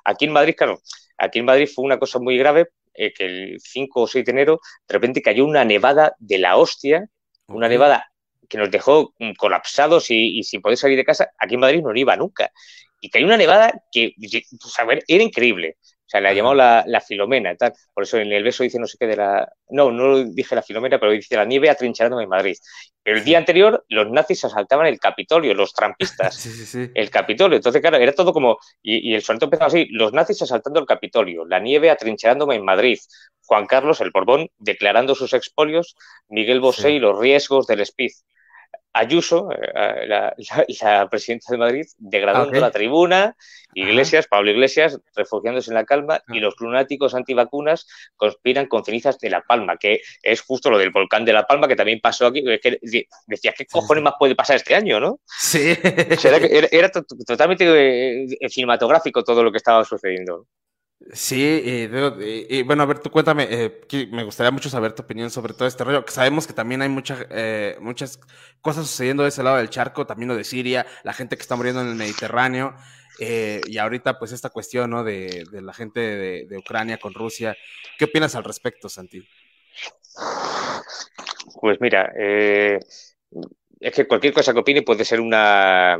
aquí 0.03 0.25
en 0.25 0.31
Madrid, 0.31 0.55
claro, 0.57 0.81
Aquí 1.21 1.39
en 1.39 1.45
Madrid 1.45 1.69
fue 1.73 1.85
una 1.85 1.99
cosa 1.99 2.19
muy 2.19 2.35
grave, 2.37 2.69
eh, 2.95 3.13
que 3.13 3.25
el 3.25 3.59
5 3.61 4.01
o 4.01 4.07
6 4.07 4.25
de 4.25 4.31
enero 4.31 4.59
de 4.87 4.93
repente 4.93 5.21
cayó 5.21 5.45
una 5.45 5.63
nevada 5.63 6.15
de 6.19 6.39
la 6.39 6.57
hostia, 6.57 7.05
una 7.47 7.69
nevada 7.69 8.11
que 8.49 8.57
nos 8.57 8.71
dejó 8.71 9.13
mm, 9.19 9.33
colapsados 9.37 10.07
y, 10.09 10.43
sin 10.43 10.61
poder 10.61 10.77
salir 10.77 10.97
de 10.97 11.05
casa. 11.05 11.31
Aquí 11.37 11.55
en 11.55 11.61
Madrid 11.61 11.81
no 11.83 11.95
iba 11.95 12.15
nunca. 12.15 12.51
Y 12.99 13.09
cayó 13.09 13.25
una 13.25 13.37
nevada 13.37 13.71
que, 13.91 14.13
pues, 14.17 14.79
a 14.79 14.85
ver, 14.85 15.03
era 15.07 15.23
increíble. 15.23 15.77
O 15.79 16.09
sea, 16.11 16.21
la 16.21 16.33
llamado 16.33 16.55
la, 16.55 16.83
la, 16.87 17.01
Filomena, 17.01 17.55
tal. 17.55 17.73
Por 17.93 18.03
eso 18.03 18.17
en 18.17 18.31
el 18.33 18.43
beso 18.43 18.63
dice 18.63 18.79
no 18.79 18.87
sé 18.87 18.97
qué 18.99 19.07
de 19.07 19.15
la. 19.15 19.47
No, 19.69 19.91
no 19.91 20.25
dije 20.25 20.55
la 20.55 20.63
Filomena, 20.63 20.99
pero 20.99 21.11
dice 21.11 21.35
la 21.37 21.45
nieve 21.45 21.69
atrincherándome 21.69 22.23
en 22.23 22.29
Madrid. 22.29 22.55
El 23.03 23.23
día 23.23 23.39
anterior 23.39 23.83
los 23.89 24.09
nazis 24.11 24.45
asaltaban 24.45 24.85
el 24.85 24.99
Capitolio, 24.99 25.53
los 25.53 25.73
trampistas. 25.73 26.35
Sí, 26.41 26.51
sí, 26.51 26.65
sí. 26.65 26.91
El 26.93 27.09
Capitolio. 27.09 27.57
Entonces, 27.57 27.81
claro, 27.81 27.97
era 27.97 28.13
todo 28.13 28.33
como. 28.33 28.57
Y, 28.81 29.13
el 29.13 29.21
soneto 29.21 29.45
empezaba 29.45 29.67
así: 29.67 29.87
los 29.91 30.13
nazis 30.13 30.41
asaltando 30.41 30.79
el 30.79 30.85
Capitolio, 30.85 31.45
la 31.45 31.59
nieve 31.59 31.89
atrincherándome 31.89 32.55
en 32.55 32.65
Madrid. 32.65 32.99
Juan 33.43 33.65
Carlos, 33.65 34.01
el 34.01 34.11
Borbón, 34.11 34.49
declarando 34.59 35.15
sus 35.15 35.33
expolios, 35.33 35.95
Miguel 36.29 36.61
Bosé 36.61 36.91
y 36.91 36.99
los 36.99 37.19
riesgos 37.19 37.67
del 37.67 37.85
Spiz. 37.85 38.23
Ayuso, 38.93 39.49
eh, 39.51 40.07
la, 40.81 41.09
presidenta 41.09 41.47
de 41.49 41.57
Madrid, 41.57 41.85
degradando 41.97 42.59
la 42.59 42.71
tribuna, 42.71 43.35
Iglesias, 43.73 44.27
Pablo 44.27 44.51
Iglesias, 44.51 44.99
refugiándose 45.15 45.71
en 45.71 45.75
la 45.75 45.85
calma, 45.85 46.21
y 46.27 46.39
ah. 46.39 46.41
los 46.41 46.55
lunáticos 46.59 47.15
antivacunas 47.15 47.87
conspiran 48.17 48.67
con 48.67 48.83
cenizas 48.83 49.17
de 49.19 49.29
La 49.29 49.41
Palma, 49.41 49.77
que 49.77 50.01
es 50.21 50.41
justo 50.41 50.69
lo 50.69 50.77
del 50.77 50.91
volcán 50.91 51.23
de 51.23 51.33
La 51.33 51.47
Palma, 51.47 51.67
que 51.67 51.75
también 51.75 52.01
pasó 52.01 52.27
aquí. 52.27 52.43
Que 52.43 52.79
decía, 53.27 53.53
¿qué 53.57 53.65
cojones 53.65 54.03
más 54.03 54.15
puede 54.19 54.35
pasar 54.35 54.57
este 54.57 54.75
año, 54.75 54.99
no? 54.99 55.19
Sí. 55.25 55.73
era, 56.71 56.91
totalmente 57.27 57.65
eh, 57.65 58.49
cinematográfico 58.49 59.23
todo 59.23 59.43
lo 59.43 59.51
que 59.51 59.57
estaba 59.57 59.85
sucediendo. 59.85 60.47
Sí, 61.13 61.89
y, 62.49 62.61
bueno, 62.63 62.83
a 62.83 62.85
ver, 62.85 62.99
tú 62.99 63.09
cuéntame, 63.09 63.47
eh, 63.49 63.81
me 64.11 64.23
gustaría 64.23 64.51
mucho 64.51 64.69
saber 64.69 64.93
tu 64.93 65.01
opinión 65.01 65.29
sobre 65.29 65.53
todo 65.53 65.67
este 65.67 65.83
rollo, 65.83 66.05
que 66.05 66.11
sabemos 66.11 66.47
que 66.47 66.53
también 66.53 66.81
hay 66.81 66.89
mucha, 66.89 67.25
eh, 67.31 67.75
muchas 67.81 68.19
cosas 68.61 68.87
sucediendo 68.87 69.23
de 69.23 69.29
ese 69.29 69.43
lado 69.43 69.57
del 69.57 69.69
charco, 69.69 70.05
también 70.05 70.29
lo 70.29 70.37
de 70.37 70.43
Siria, 70.43 70.85
la 71.03 71.13
gente 71.13 71.35
que 71.35 71.41
está 71.41 71.55
muriendo 71.55 71.81
en 71.81 71.87
el 71.87 71.95
Mediterráneo, 71.95 72.75
eh, 73.19 73.61
y 73.65 73.77
ahorita 73.79 74.19
pues 74.19 74.31
esta 74.31 74.51
cuestión, 74.51 74.91
¿no? 74.91 75.03
De, 75.03 75.43
la 75.51 75.73
gente 75.73 75.99
de, 75.99 76.57
Ucrania 76.57 76.97
con 76.97 77.13
Rusia. 77.13 77.57
¿Qué 77.97 78.05
opinas 78.05 78.35
al 78.35 78.43
respecto, 78.43 78.87
Santi? 78.87 79.27
Pues 81.59 81.81
mira, 81.81 82.11
es 82.15 83.93
que 83.93 84.07
cualquier 84.07 84.33
cosa 84.33 84.53
que 84.53 84.59
opine 84.59 84.81
puede 84.83 85.03
ser 85.03 85.19
una... 85.19 85.99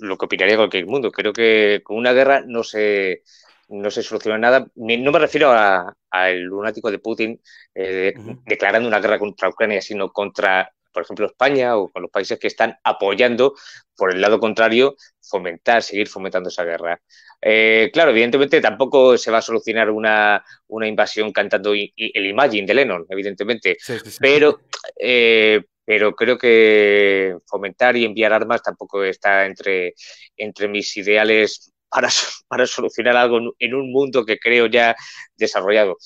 lo 0.00 0.18
que 0.18 0.24
opinaría 0.24 0.56
cualquier 0.56 0.86
mundo. 0.86 1.10
Creo 1.10 1.32
que 1.32 1.80
con 1.82 1.96
una 1.96 2.12
guerra 2.12 2.42
no 2.46 2.62
se 2.62 3.22
no 3.68 3.90
se 3.90 4.02
soluciona 4.02 4.38
nada. 4.38 4.66
No 4.74 5.12
me 5.12 5.18
refiero 5.18 5.52
al 5.52 6.40
lunático 6.42 6.90
de 6.90 6.98
Putin 6.98 7.40
eh, 7.74 8.14
declarando 8.46 8.88
una 8.88 9.00
guerra 9.00 9.18
contra 9.18 9.48
Ucrania, 9.48 9.80
sino 9.82 10.10
contra, 10.12 10.70
por 10.92 11.02
ejemplo, 11.02 11.26
España 11.26 11.76
o 11.76 11.90
con 11.90 12.02
los 12.02 12.10
países 12.10 12.38
que 12.38 12.46
están 12.46 12.78
apoyando, 12.84 13.54
por 13.96 14.12
el 14.12 14.20
lado 14.20 14.38
contrario, 14.38 14.96
fomentar, 15.20 15.82
seguir 15.82 16.08
fomentando 16.08 16.48
esa 16.48 16.64
guerra. 16.64 17.00
Eh, 17.40 17.90
claro, 17.92 18.10
evidentemente 18.10 18.60
tampoco 18.60 19.18
se 19.18 19.30
va 19.30 19.38
a 19.38 19.42
solucionar 19.42 19.90
una, 19.90 20.42
una 20.68 20.88
invasión 20.88 21.32
cantando 21.32 21.74
el 21.74 22.26
Imagine 22.26 22.66
de 22.66 22.74
Lennon, 22.74 23.06
evidentemente, 23.08 23.76
pero, 24.18 24.60
eh, 24.98 25.62
pero 25.84 26.14
creo 26.14 26.38
que 26.38 27.36
fomentar 27.46 27.96
y 27.96 28.06
enviar 28.06 28.32
armas 28.32 28.62
tampoco 28.62 29.04
está 29.04 29.44
entre, 29.44 29.94
entre 30.36 30.68
mis 30.68 30.96
ideales 30.96 31.73
para, 31.94 32.08
para 32.48 32.66
solucionar 32.66 33.16
algo 33.16 33.54
en 33.58 33.74
un 33.74 33.92
mundo 33.92 34.24
que 34.24 34.38
creo 34.38 34.66
ya 34.66 34.96
desarrollado. 35.36 35.96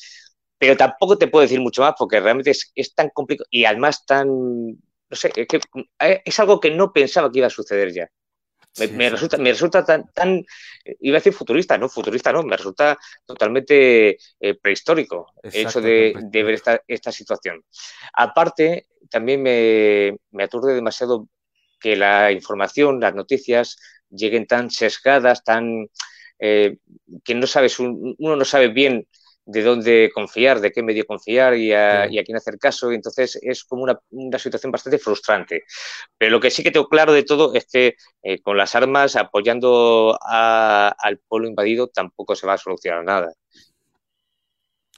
Pero 0.59 0.77
tampoco 0.77 1.17
te 1.17 1.29
puedo 1.29 1.43
decir 1.43 1.61
mucho 1.61 1.81
más 1.81 1.95
porque 1.99 2.21
realmente 2.21 2.51
es, 2.51 2.71
es 2.75 2.95
tan 2.95 3.09
complicado 3.09 3.47
y 3.51 3.65
además 3.65 4.05
tan, 4.05 4.29
no 4.29 5.17
sé, 5.17 5.33
es, 5.35 5.47
que, 5.47 5.61
eh, 6.01 6.23
es 6.25 6.41
algo 6.41 6.61
que 6.61 6.71
no 6.71 6.93
pensaba 6.93 7.33
que 7.33 7.39
iba 7.39 7.47
a 7.47 7.51
suceder 7.51 7.93
ya. 7.93 8.09
Me, 8.93 9.11
resulta, 9.11 9.39
me 9.39 9.51
resulta 9.51 9.85
tan, 9.85 10.13
tan, 10.13 10.45
iba 11.01 11.17
a 11.17 11.21
decir 11.21 11.33
futurista, 11.33 11.79
no, 11.79 11.89
futurista 11.89 12.33
no, 12.33 12.45
me 12.45 12.57
resulta 12.57 12.97
totalmente 13.27 14.19
eh, 14.39 14.55
prehistórico 14.61 15.33
el 15.43 15.67
hecho 15.67 15.81
de, 15.81 16.15
de, 16.17 16.43
ver 16.45 16.55
esta, 16.55 16.81
esta 16.87 17.11
situación. 17.11 17.65
Aparte, 18.13 18.87
también 19.11 19.43
me, 19.43 20.17
me 20.31 20.45
aturde 20.45 20.75
demasiado 20.75 21.29
que 21.81 21.97
la 21.97 22.31
información, 22.31 23.01
las 23.01 23.15
noticias 23.15 23.79
lleguen 24.11 24.47
tan 24.47 24.71
sesgadas, 24.71 25.45
tan 25.45 25.89
eh, 26.39 26.77
que 27.25 27.35
no 27.35 27.47
sabes, 27.47 27.79
uno 27.81 28.15
no 28.19 28.45
sabe 28.45 28.69
bien 28.69 29.07
de 29.49 29.63
dónde 29.63 30.11
confiar, 30.15 30.61
de 30.61 30.71
qué 30.71 30.83
medio 30.83 31.07
confiar 31.07 31.57
y 31.57 31.73
a, 31.73 32.07
quién 32.07 32.37
hacer 32.37 32.59
caso. 32.59 32.93
entonces 32.93 33.39
es 33.41 33.65
como 33.65 33.83
una, 34.11 34.39
situación 34.39 34.71
bastante 34.71 34.99
frustrante. 34.99 35.65
Pero 36.19 36.33
lo 36.33 36.41
que 36.41 36.51
sí 36.51 36.63
que 36.63 36.71
tengo 36.71 36.87
claro 36.87 37.15
de 37.15 37.23
todo 37.23 37.55
es 37.55 37.67
que 37.67 37.97
eh, 38.23 38.41
con 38.43 38.59
las 38.59 38.75
armas 38.75 39.17
apoyando 39.17 40.19
al 40.21 41.19
pueblo 41.27 41.49
invadido 41.49 41.89
tampoco 41.89 42.37
se 42.37 42.47
va 42.47 42.55
a 42.55 42.59
solucionar 42.59 43.05
nada. 43.05 43.33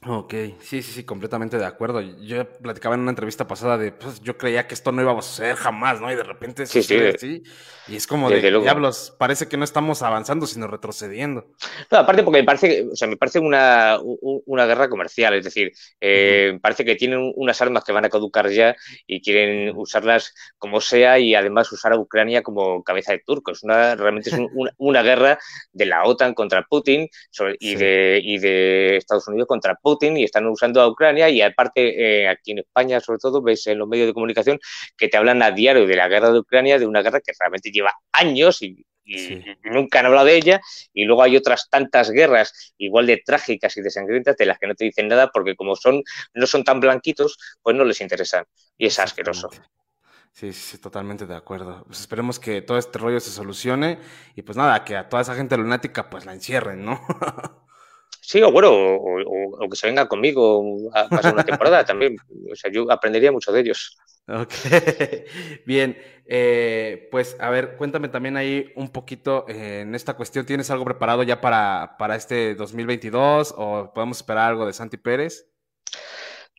Ok, 0.07 0.33
sí, 0.61 0.81
sí, 0.81 0.93
sí, 0.93 1.03
completamente 1.03 1.59
de 1.59 1.65
acuerdo. 1.65 2.01
Yo 2.01 2.51
platicaba 2.53 2.95
en 2.95 3.01
una 3.01 3.11
entrevista 3.11 3.45
pasada 3.47 3.77
de, 3.77 3.91
pues 3.91 4.19
yo 4.21 4.35
creía 4.35 4.65
que 4.65 4.73
esto 4.73 4.91
no 4.91 5.03
iba 5.03 5.15
a 5.15 5.21
suceder 5.21 5.55
jamás, 5.55 6.01
¿no? 6.01 6.11
Y 6.11 6.15
de 6.15 6.23
repente 6.23 6.65
sí, 6.65 6.81
sí, 6.81 7.43
Y 7.87 7.95
es 7.95 8.07
como 8.07 8.27
de, 8.31 8.41
diablos, 8.41 9.15
parece 9.19 9.47
que 9.47 9.57
no 9.57 9.63
estamos 9.63 10.01
avanzando, 10.01 10.47
sino 10.47 10.65
retrocediendo. 10.65 11.45
No, 11.91 11.99
aparte 11.99 12.23
porque 12.23 12.39
me 12.39 12.45
parece, 12.45 12.87
o 12.91 12.95
sea, 12.95 13.07
me 13.07 13.15
parece 13.15 13.37
una, 13.37 13.99
una 14.01 14.65
guerra 14.65 14.89
comercial, 14.89 15.35
es 15.35 15.43
decir, 15.43 15.71
eh, 15.99 16.57
parece 16.63 16.83
que 16.83 16.95
tienen 16.95 17.31
unas 17.35 17.61
armas 17.61 17.83
que 17.83 17.91
van 17.91 18.05
a 18.05 18.09
caducar 18.09 18.49
ya 18.49 18.75
y 19.05 19.21
quieren 19.21 19.71
usarlas 19.75 20.33
como 20.57 20.81
sea 20.81 21.19
y 21.19 21.35
además 21.35 21.71
usar 21.71 21.93
a 21.93 21.99
Ucrania 21.99 22.41
como 22.41 22.83
cabeza 22.83 23.11
de 23.11 23.19
turco. 23.19 23.51
Es 23.51 23.61
una, 23.61 23.93
realmente 23.93 24.31
es 24.31 24.35
una, 24.79 25.03
guerra 25.03 25.37
de 25.73 25.85
la 25.85 26.05
OTAN 26.05 26.33
contra 26.33 26.65
Putin 26.67 27.07
y, 27.59 27.75
de, 27.75 28.19
y 28.23 28.39
de 28.39 28.97
Estados 28.97 29.27
Unidos 29.27 29.47
contra 29.47 29.75
Putin 29.75 29.90
y 30.01 30.23
están 30.23 30.47
usando 30.47 30.81
a 30.81 30.87
Ucrania 30.87 31.29
y 31.29 31.41
aparte 31.41 32.21
eh, 32.21 32.27
aquí 32.27 32.51
en 32.51 32.59
España 32.59 32.99
sobre 32.99 33.19
todo 33.19 33.41
ves 33.41 33.67
en 33.67 33.77
los 33.77 33.87
medios 33.87 34.07
de 34.07 34.13
comunicación 34.13 34.59
que 34.97 35.07
te 35.07 35.17
hablan 35.17 35.41
a 35.43 35.51
diario 35.51 35.85
de 35.85 35.95
la 35.95 36.07
guerra 36.07 36.31
de 36.31 36.39
Ucrania, 36.39 36.79
de 36.79 36.85
una 36.85 37.01
guerra 37.01 37.19
que 37.19 37.33
realmente 37.39 37.71
lleva 37.71 37.93
años 38.11 38.61
y, 38.61 38.85
nunca 39.63 39.99
han 39.99 40.05
hablado 40.05 40.27
de 40.27 40.37
ella 40.37 40.61
y 40.93 41.03
luego 41.03 41.23
hay 41.23 41.35
otras 41.35 41.67
tantas 41.69 42.11
guerras 42.11 42.73
igual 42.77 43.07
de 43.07 43.17
trágicas 43.17 43.75
y 43.75 43.81
de 43.81 43.89
sangrientas 43.89 44.37
de 44.37 44.45
las 44.45 44.57
que 44.57 44.67
no 44.67 44.75
te 44.75 44.85
dicen 44.85 45.09
nada 45.09 45.29
porque 45.33 45.55
como 45.55 45.75
son 45.75 46.01
no 46.33 46.47
son 46.47 46.63
tan 46.63 46.79
blanquitos 46.79 47.37
pues 47.61 47.75
no 47.75 47.83
les 47.83 47.99
interesan 47.99 48.45
y 48.77 48.85
es 48.85 48.99
asqueroso. 48.99 49.49
Sí, 50.31 50.53
sí, 50.53 50.77
totalmente 50.77 51.25
de 51.25 51.35
acuerdo. 51.35 51.83
Pues 51.87 51.99
esperemos 51.99 52.39
que 52.39 52.61
todo 52.61 52.77
este 52.77 52.99
rollo 52.99 53.19
se 53.19 53.31
solucione 53.31 53.99
y 54.35 54.43
pues 54.43 54.57
nada, 54.57 54.85
que 54.85 54.95
a 54.95 55.09
toda 55.09 55.23
esa 55.23 55.35
gente 55.35 55.57
lunática 55.57 56.09
pues 56.09 56.25
la 56.25 56.33
encierren, 56.33 56.85
¿no? 56.85 57.01
Sí, 58.21 58.41
o 58.43 58.51
bueno, 58.51 58.71
o, 58.71 59.69
que 59.69 59.75
se 59.75 59.87
venga 59.87 60.07
conmigo 60.07 60.63
a 60.93 61.09
pasar 61.09 61.33
una 61.33 61.43
temporada 61.43 61.83
también. 61.85 62.15
O 62.51 62.55
sea, 62.55 62.71
yo 62.71 62.89
aprendería 62.91 63.31
mucho 63.31 63.51
de 63.51 63.61
ellos. 63.61 63.97
Ok, 64.27 64.53
bien. 65.65 65.97
Eh, 66.25 67.09
pues 67.11 67.35
a 67.39 67.49
ver, 67.49 67.75
cuéntame 67.75 68.07
también 68.07 68.37
ahí 68.37 68.71
un 68.75 68.89
poquito 68.89 69.45
eh, 69.49 69.81
en 69.81 69.95
esta 69.95 70.13
cuestión. 70.13 70.45
¿Tienes 70.45 70.69
algo 70.69 70.85
preparado 70.85 71.23
ya 71.23 71.41
para, 71.41 71.95
para 71.97 72.15
este 72.15 72.55
2022 72.55 73.55
o 73.57 73.91
podemos 73.93 74.17
esperar 74.17 74.51
algo 74.51 74.65
de 74.65 74.73
Santi 74.73 74.97
Pérez? 74.97 75.51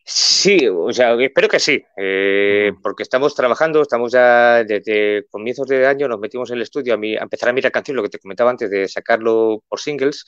Sí, 0.05 0.67
o 0.67 0.91
sea, 0.91 1.13
espero 1.21 1.47
que 1.47 1.59
sí, 1.59 1.81
eh, 1.95 2.73
porque 2.81 3.03
estamos 3.03 3.33
trabajando, 3.33 3.81
estamos 3.81 4.11
ya 4.11 4.61
desde 4.65 5.25
comienzos 5.29 5.65
de 5.67 5.87
año, 5.87 6.09
nos 6.09 6.19
metimos 6.19 6.49
en 6.49 6.57
el 6.57 6.63
estudio 6.63 6.93
a, 6.93 6.97
a 6.97 7.23
empezar 7.23 7.47
a 7.47 7.53
mirar 7.53 7.71
canciones, 7.71 7.97
lo 7.97 8.03
que 8.03 8.09
te 8.09 8.19
comentaba 8.19 8.49
antes 8.49 8.69
de 8.69 8.85
sacarlo 8.89 9.63
por 9.69 9.79
singles, 9.79 10.25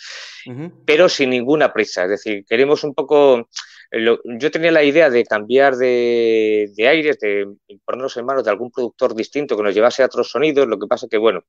pero 0.85 1.09
sin 1.09 1.31
ninguna 1.31 1.73
prisa. 1.73 2.03
Es 2.03 2.09
decir, 2.09 2.45
queremos 2.47 2.85
un 2.85 2.93
poco 2.93 3.49
yo 3.91 4.51
tenía 4.51 4.71
la 4.71 4.83
idea 4.83 5.09
de 5.09 5.23
cambiar 5.23 5.75
de, 5.75 6.69
de 6.75 6.87
aires, 6.87 7.19
de 7.19 7.47
ponernos 7.85 8.17
en 8.17 8.25
manos 8.25 8.43
de 8.43 8.49
algún 8.49 8.71
productor 8.71 9.15
distinto 9.15 9.55
que 9.55 9.63
nos 9.63 9.73
llevase 9.73 10.03
a 10.03 10.07
otros 10.07 10.29
sonidos. 10.29 10.67
Lo 10.67 10.77
que 10.77 10.87
pasa 10.87 11.07
que, 11.09 11.17
bueno, 11.17 11.43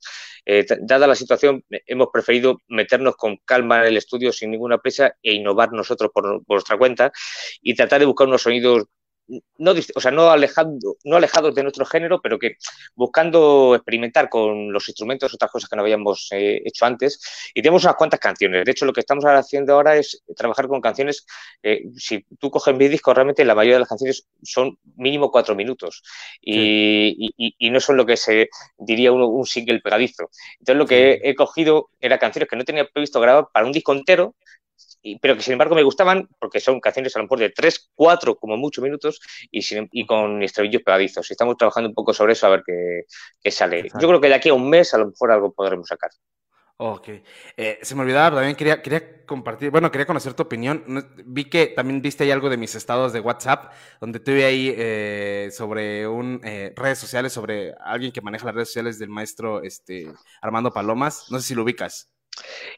eh, 0.44 0.64
dada 0.80 1.06
la 1.06 1.14
situación, 1.14 1.64
hemos 1.86 2.08
preferido 2.12 2.60
meternos 2.68 3.16
con 3.16 3.38
calma 3.44 3.80
en 3.80 3.86
el 3.86 3.96
estudio 3.96 4.32
sin 4.32 4.50
ninguna 4.50 4.78
prisa 4.78 5.16
e 5.22 5.34
innovar 5.34 5.72
nosotros 5.72 6.10
por, 6.12 6.44
por 6.44 6.56
nuestra 6.56 6.78
cuenta 6.78 7.10
y 7.62 7.74
tratar 7.74 8.00
de 8.00 8.06
buscar 8.06 8.15
unos 8.24 8.42
sonidos 8.42 8.86
no, 9.58 9.72
o 9.94 10.00
sea, 10.00 10.10
no, 10.10 10.30
alejando, 10.30 10.96
no 11.04 11.16
alejados 11.16 11.54
de 11.54 11.62
nuestro 11.62 11.84
género, 11.84 12.20
pero 12.22 12.38
que 12.38 12.56
buscando 12.94 13.74
experimentar 13.74 14.28
con 14.28 14.72
los 14.72 14.88
instrumentos, 14.88 15.34
otras 15.34 15.50
cosas 15.50 15.68
que 15.68 15.76
no 15.76 15.82
habíamos 15.82 16.28
eh, 16.30 16.62
hecho 16.64 16.86
antes. 16.86 17.50
Y 17.54 17.62
tenemos 17.62 17.84
unas 17.84 17.96
cuantas 17.96 18.20
canciones. 18.20 18.64
De 18.64 18.70
hecho, 18.70 18.84
lo 18.84 18.92
que 18.92 19.00
estamos 19.00 19.24
haciendo 19.24 19.74
ahora 19.74 19.96
es 19.96 20.22
trabajar 20.36 20.68
con 20.68 20.80
canciones. 20.80 21.26
Eh, 21.62 21.84
si 21.96 22.24
tú 22.38 22.50
coges 22.50 22.76
mi 22.76 22.88
disco, 22.88 23.12
realmente 23.14 23.44
la 23.44 23.54
mayoría 23.54 23.76
de 23.76 23.80
las 23.80 23.88
canciones 23.88 24.28
son 24.42 24.78
mínimo 24.96 25.30
cuatro 25.30 25.54
minutos 25.54 26.02
y, 26.40 27.32
no 27.70 27.80
son 27.80 27.96
lo 27.96 28.06
que 28.06 28.16
se 28.16 28.48
diría 28.78 29.12
uno, 29.12 29.26
un 29.26 29.46
single 29.46 29.80
pegadizo. 29.80 30.30
Entonces, 30.60 30.76
lo 30.76 30.86
que 30.86 31.12
he, 31.12 31.30
he 31.30 31.34
cogido 31.34 31.90
era 32.00 32.18
canciones 32.18 32.48
que 32.48 32.56
no 32.56 32.64
tenía 32.64 32.86
previsto 32.86 33.20
grabar 33.20 33.48
para 33.52 33.66
un 33.66 33.72
disco 33.72 33.92
entero, 33.92 34.36
pero 35.20 35.36
que 35.36 35.42
sin 35.42 35.52
embargo 35.52 35.74
me 35.74 35.82
gustaban 35.82 36.28
porque 36.38 36.60
son 36.60 36.80
canciones 36.80 37.14
a 37.14 37.20
lo 37.20 37.24
mejor 37.24 37.38
de 37.38 37.50
3, 37.50 37.90
4 37.94 38.36
como 38.36 38.56
muchos 38.56 38.82
minutos 38.82 39.20
y, 39.50 39.60
y 39.92 40.06
con 40.06 40.42
estribillos 40.42 40.82
pegadizos. 40.82 41.30
Estamos 41.30 41.56
trabajando 41.56 41.88
un 41.88 41.94
poco 41.94 42.12
sobre 42.12 42.32
eso 42.32 42.46
a 42.46 42.50
ver 42.50 42.62
qué, 42.66 43.50
sale. 43.50 43.88
Yo 44.00 44.08
creo 44.08 44.20
que 44.20 44.28
de 44.28 44.34
aquí 44.34 44.48
a 44.48 44.54
un 44.54 44.68
mes 44.68 44.92
a 44.94 44.98
lo 44.98 45.06
mejor 45.06 45.30
algo 45.30 45.52
podremos 45.52 45.86
sacar. 45.86 46.10
Ok. 46.78 47.08
Eh, 47.56 47.78
se 47.80 47.94
me 47.94 48.02
olvidaba, 48.02 48.36
también 48.36 48.54
quería, 48.54 48.82
quería 48.82 49.24
compartir, 49.24 49.70
bueno, 49.70 49.90
quería 49.90 50.06
conocer 50.06 50.34
tu 50.34 50.42
opinión. 50.42 50.84
Vi 51.24 51.46
que 51.46 51.68
también 51.68 52.02
viste 52.02 52.24
ahí 52.24 52.30
algo 52.30 52.50
de 52.50 52.58
mis 52.58 52.74
estados 52.74 53.14
de 53.14 53.20
WhatsApp, 53.20 53.72
donde 53.98 54.20
tuve 54.20 54.44
ahí 54.44 54.74
eh, 54.76 55.48
sobre 55.52 56.06
un 56.06 56.40
eh, 56.44 56.74
redes 56.76 56.98
sociales, 56.98 57.32
sobre 57.32 57.74
alguien 57.80 58.12
que 58.12 58.20
maneja 58.20 58.44
las 58.44 58.54
redes 58.54 58.68
sociales 58.68 58.98
del 58.98 59.08
maestro 59.08 59.62
este, 59.62 60.06
Armando 60.42 60.70
Palomas. 60.70 61.30
No 61.30 61.40
sé 61.40 61.48
si 61.48 61.54
lo 61.54 61.62
ubicas. 61.62 62.10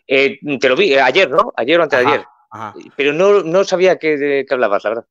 Eh, 0.07 0.39
te 0.59 0.69
lo 0.69 0.77
vi 0.77 0.95
eh, 0.95 1.01
ayer, 1.01 1.31
¿no? 1.31 1.53
Ayer 1.57 1.79
o 1.79 1.83
antes 1.83 2.01
de 2.01 2.07
ayer. 2.07 2.25
Pero 2.97 3.13
no, 3.13 3.43
no 3.43 3.63
sabía 3.65 3.99
qué, 3.99 4.17
de 4.17 4.47
qué 4.47 4.55
hablabas, 4.55 4.83
la 4.85 4.91
verdad. 4.91 5.07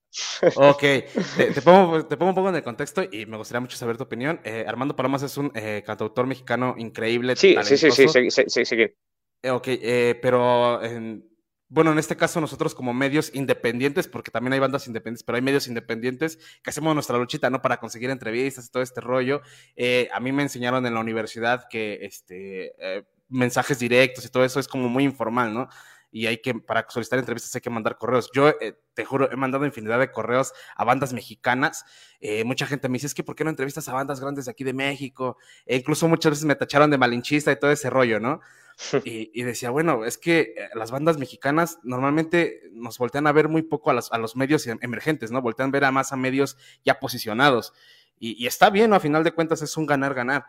Ok, 0.56 0.82
te, 0.82 1.62
pongo, 1.64 2.06
te, 2.06 2.18
pongo, 2.18 2.30
un 2.30 2.36
poco 2.36 2.50
en 2.50 2.56
el 2.56 2.64
contexto 2.64 3.04
y 3.04 3.26
me 3.28 3.38
gustaría 3.38 3.62
mucho 3.62 3.78
saber 3.78 3.98
tu 3.98 4.04
opinión. 4.04 4.40
Eh, 4.44 4.66
Armando 4.68 4.96
Palomas 4.96 5.22
es 5.22 5.38
un 5.38 5.50
cantautor 5.86 6.26
mexicano 6.26 6.74
increíble. 6.78 7.36
Sí, 7.36 7.56
sí, 7.64 7.78
sí, 7.78 7.92
sí, 7.92 8.08
sí, 8.08 8.44
sí, 8.48 8.66
sí, 8.66 8.86
Ok, 9.48 9.68
pero 10.20 10.82
bueno, 11.70 11.92
en 11.92 12.00
este 12.00 12.16
caso 12.16 12.42
nosotros 12.42 12.74
como 12.74 12.94
medios 12.94 13.30
independientes, 13.36 14.08
porque 14.08 14.32
también 14.32 14.54
hay 14.54 14.60
bandas 14.60 14.88
independientes, 14.88 15.24
pero 15.24 15.36
hay 15.36 15.42
medios 15.44 15.68
independientes 15.68 16.40
que 16.64 16.70
hacemos 16.72 16.96
nuestra 16.96 17.18
luchita, 17.18 17.52
¿no? 17.52 17.62
Para 17.62 17.78
conseguir 17.78 18.10
entrevistas 18.10 18.66
y 18.66 18.72
todo 18.72 18.82
este 18.82 19.02
rollo. 19.02 19.42
a 20.12 20.20
mí 20.20 20.32
me 20.32 20.42
enseñaron 20.42 20.86
en 20.88 20.96
la 20.96 21.02
universidad 21.02 21.68
que 21.70 22.00
este 22.02 22.74
mensajes 23.30 23.80
directos 23.80 24.26
y 24.26 24.30
todo 24.30 24.46
eso 24.46 24.60
es 24.60 24.68
como 24.68 24.90
muy 24.90 25.04
informal, 25.04 25.54
¿no? 25.54 25.70
Y 26.10 26.26
hay 26.28 26.38
que, 26.38 26.54
para 26.56 26.86
solicitar 26.90 27.20
entrevistas 27.20 27.54
hay 27.56 27.62
que 27.62 27.70
mandar 27.70 27.98
correos. 27.98 28.30
Yo, 28.34 28.50
eh, 28.50 28.80
te 28.94 29.04
juro, 29.04 29.30
he 29.32 29.36
mandado 29.36 29.66
infinidad 29.66 30.00
de 30.00 30.12
correos 30.12 30.54
a 30.76 30.86
bandas 30.86 31.12
mexicanas. 31.14 31.86
Eh, 32.22 32.44
mucha 32.46 32.66
gente 32.66 32.88
me 32.88 32.94
dice, 32.94 33.08
es 33.08 33.14
que 33.14 33.24
¿por 33.24 33.36
qué 33.36 33.44
no 33.44 33.50
entrevistas 33.50 33.88
a 33.90 33.94
bandas 33.94 34.22
grandes 34.22 34.46
de 34.46 34.52
aquí 34.52 34.64
de 34.64 34.74
México? 34.74 35.38
E 35.66 35.76
incluso 35.76 36.08
muchas 36.08 36.32
veces 36.32 36.46
me 36.46 36.56
tacharon 36.56 36.90
de 36.90 36.98
malinchista 36.98 37.52
y 37.52 37.60
todo 37.60 37.72
ese 37.72 37.90
rollo, 37.90 38.20
¿no? 38.20 38.40
y, 39.04 39.42
decía, 39.44 39.70
bueno, 39.70 40.06
es 40.06 40.18
que 40.18 40.54
eh, 40.56 40.70
las 40.76 40.92
bandas 40.92 41.18
mexicanas 41.18 41.80
normalmente 41.84 42.62
nos 42.72 42.98
voltean 43.00 43.28
a 43.28 43.32
ver 43.32 43.50
muy 43.50 43.64
poco 43.64 43.90
a 43.90 43.94
los, 43.94 44.12
a 44.12 44.18
los 44.18 44.36
medios 44.36 44.66
em, 44.68 44.78
emergentes, 44.82 45.32
¿no? 45.32 45.42
Voltean 45.42 45.70
a 45.70 45.72
ver 45.72 45.86
a 45.86 45.92
más 45.92 46.14
a 46.14 46.16
medios 46.16 46.58
ya 46.86 47.00
posicionados. 47.00 47.74
Y, 48.18 48.42
y 48.42 48.48
está 48.48 48.70
bien, 48.70 48.92
¿no? 48.92 48.96
A 48.96 49.00
final 49.00 49.24
de 49.24 49.34
cuentas 49.34 49.62
es 49.62 49.76
un 49.78 49.86
ganar-ganar, 49.86 50.46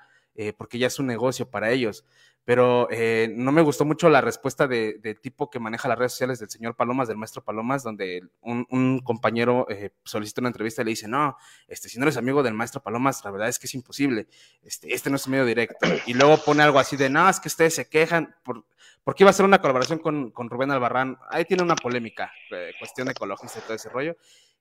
porque 0.57 0.79
ya 0.79 0.87
es 0.87 1.01
un 1.01 1.09
negocio 1.09 1.51
para 1.51 1.73
ellos 1.73 2.05
pero 2.45 2.89
eh, 2.91 3.31
no 3.37 3.53
me 3.53 3.61
gustó 3.61 3.85
mucho 3.85 4.09
la 4.09 4.21
respuesta 4.21 4.67
de, 4.67 5.19
tipo 5.21 5.51
que 5.51 5.59
maneja 5.59 5.89
las 5.89 5.99
redes 5.99 6.13
sociales 6.13 6.39
del 6.39 6.49
señor 6.49 6.77
Palomas, 6.77 7.07
del 7.07 7.19
maestro 7.19 7.45
Palomas, 7.45 7.83
donde 7.83 8.23
un, 8.41 9.01
compañero 9.05 9.67
eh, 9.69 9.91
solicita 10.05 10.41
una 10.41 10.49
entrevista 10.49 10.83
y 10.83 10.87
le 10.87 10.91
dice, 10.91 11.09
no, 11.09 11.37
este, 11.67 11.89
si 11.89 11.99
no 11.99 12.05
eres 12.05 12.17
amigo 12.17 12.43
del 12.43 12.55
maestro 12.55 12.83
Palomas, 12.83 13.23
la 13.25 13.31
verdad 13.31 13.49
es 13.49 13.59
que 13.59 13.67
es 13.67 13.75
imposible, 13.75 14.29
este, 14.63 14.93
este 14.95 15.11
no 15.11 15.17
es 15.17 15.29
medio 15.29 15.45
directo. 15.45 15.87
Y 16.07 16.15
luego 16.15 16.39
pone 16.39 16.63
algo 16.63 16.79
así 16.79 16.97
de, 16.97 17.11
no, 17.11 17.29
es 17.29 17.39
que 17.39 17.49
ustedes 17.49 17.75
se 17.75 17.89
quejan, 17.89 18.35
por, 18.43 18.65
porque 19.05 19.23
iba 19.23 19.31
a 19.31 19.35
ser 19.35 19.45
una 19.45 19.61
colaboración 19.61 19.99
con, 19.99 20.33
Rubén 20.51 20.71
Albarrán, 20.71 21.19
ahí 21.31 21.45
tiene 21.45 21.63
una 21.63 21.77
polémica, 21.77 22.33
eh, 22.51 22.73
cuestión 22.79 23.09
ecologista 23.09 23.59
y 23.59 23.63
todo 23.63 23.75
ese 23.75 23.89
rollo. 23.89 24.17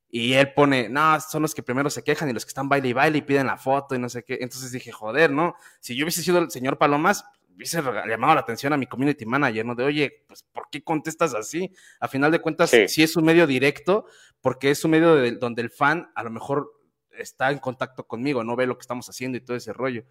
Y 0.09 0.33
él 0.33 0.53
pone, 0.53 0.87
no, 0.87 1.19
son 1.19 1.41
los 1.41 1.53
que 1.53 1.63
primero 1.63 1.89
se 1.89 2.03
quejan 2.03 2.29
y 2.29 2.33
los 2.33 2.45
que 2.45 2.49
están 2.49 2.69
baile 2.69 2.87
y 2.87 2.93
baile 2.93 3.17
y 3.17 3.21
piden 3.21 3.47
la 3.47 3.57
foto 3.57 3.93
y 3.93 3.99
no 3.99 4.07
sé 4.07 4.23
qué. 4.23 4.37
Entonces 4.39 4.71
dije, 4.71 4.91
joder, 4.91 5.31
¿no? 5.31 5.55
Si 5.81 5.95
yo 5.95 6.05
hubiese 6.05 6.23
sido 6.23 6.39
el 6.39 6.49
señor 6.49 6.77
Palomas, 6.77 7.25
llamado 7.65 8.35
la 8.35 8.41
atención 8.41 8.73
a 8.73 8.77
mi 8.77 8.87
community 8.87 9.25
manager, 9.25 9.65
¿no? 9.65 9.75
De, 9.75 9.83
oye, 9.83 10.25
pues, 10.27 10.43
¿por 10.43 10.69
qué 10.71 10.83
contestas 10.83 11.33
así? 11.33 11.71
A 11.99 12.07
final 12.07 12.31
de 12.31 12.39
cuentas, 12.39 12.71
sí, 12.87 13.03
es 13.03 13.15
un 13.15 13.25
medio 13.25 13.47
directo, 13.47 14.05
porque 14.41 14.71
es 14.71 14.83
un 14.85 14.91
medio 14.91 15.31
donde 15.37 15.61
el 15.61 15.69
fan 15.69 16.11
a 16.15 16.23
lo 16.23 16.29
mejor 16.29 16.71
está 17.11 17.51
en 17.51 17.59
contacto 17.59 18.05
conmigo, 18.05 18.43
no 18.43 18.55
ve 18.55 18.67
lo 18.67 18.77
que 18.77 18.81
estamos 18.81 19.09
haciendo 19.09 19.37
y 19.37 19.41
todo 19.41 19.57
ese 19.57 19.73
rollo. 19.73 20.05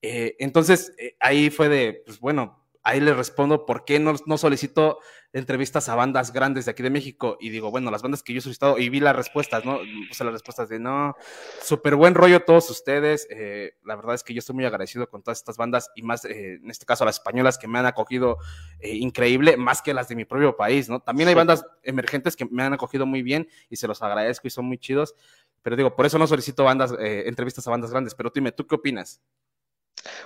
Eh, 0.00 0.36
entonces, 0.38 0.92
eh, 0.98 1.16
ahí 1.20 1.50
fue 1.50 1.68
de, 1.68 2.02
pues 2.06 2.20
bueno, 2.20 2.67
ahí 2.82 3.00
le 3.00 3.12
respondo 3.12 3.66
por 3.66 3.84
qué 3.84 3.98
no, 3.98 4.14
no, 4.26 4.38
solicito 4.38 4.98
entrevistas 5.32 5.88
a 5.88 5.94
bandas 5.94 6.32
grandes 6.32 6.64
de 6.64 6.70
aquí 6.70 6.82
de 6.82 6.90
México. 6.90 7.36
Y 7.40 7.50
digo, 7.50 7.70
bueno, 7.70 7.90
las 7.90 8.02
bandas 8.02 8.22
que 8.22 8.32
yo 8.32 8.38
he 8.38 8.42
solicitado, 8.42 8.78
y 8.78 8.88
vi 8.88 9.00
las 9.00 9.14
respuestas, 9.14 9.64
¿no? 9.64 9.80
Puse 10.08 10.24
las 10.24 10.32
respuestas 10.32 10.68
de 10.68 10.78
no, 10.78 11.14
súper 11.62 11.96
buen 11.96 12.14
rollo 12.14 12.44
todos 12.44 12.70
ustedes. 12.70 13.26
Eh, 13.30 13.74
la 13.84 13.96
verdad 13.96 14.14
es 14.14 14.24
que 14.24 14.32
yo 14.32 14.38
estoy 14.38 14.54
muy 14.54 14.64
agradecido 14.64 15.08
con 15.08 15.22
todas 15.22 15.38
estas 15.38 15.56
bandas 15.56 15.90
y 15.94 16.02
más, 16.02 16.24
en 16.24 16.70
este 16.70 16.86
caso, 16.86 17.04
las 17.04 17.16
españolas 17.16 17.58
que 17.58 17.68
me 17.68 17.78
han 17.78 17.86
acogido 17.86 18.38
increíble, 18.80 19.56
más 19.56 19.82
que 19.82 19.92
las 19.92 20.08
de 20.08 20.16
mi 20.16 20.24
propio 20.24 20.56
país, 20.56 20.88
¿no? 20.88 21.00
También 21.00 21.28
hay 21.28 21.34
bandas 21.34 21.64
emergentes 21.82 22.36
que 22.36 22.46
me 22.46 22.62
han 22.62 22.72
acogido 22.72 23.04
muy 23.06 23.22
bien 23.22 23.48
y 23.68 23.76
se 23.76 23.86
los 23.86 24.02
agradezco 24.02 24.46
y 24.46 24.50
son 24.50 24.64
muy 24.64 24.78
chidos. 24.78 25.14
Pero 25.62 25.76
digo, 25.76 25.94
por 25.94 26.06
eso 26.06 26.18
no 26.18 26.26
solicito 26.26 26.64
bandas, 26.64 26.94
entrevistas 26.98 27.66
a 27.66 27.70
bandas 27.70 27.90
grandes. 27.90 28.14
Pero 28.14 28.30
dime, 28.34 28.52
¿tú 28.52 28.66
qué 28.66 28.76
opinas? 28.76 29.20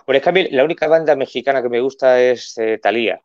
Bueno, 0.06 0.18
es 0.18 0.22
que 0.22 0.28
a 0.28 0.32
mí 0.32 0.48
la 0.50 0.64
única 0.64 0.88
banda 0.88 1.16
mexicana 1.16 1.62
que 1.62 1.68
me 1.68 1.80
gusta 1.80 2.20
es 2.20 2.56
eh, 2.58 2.78
Thalía. 2.78 3.20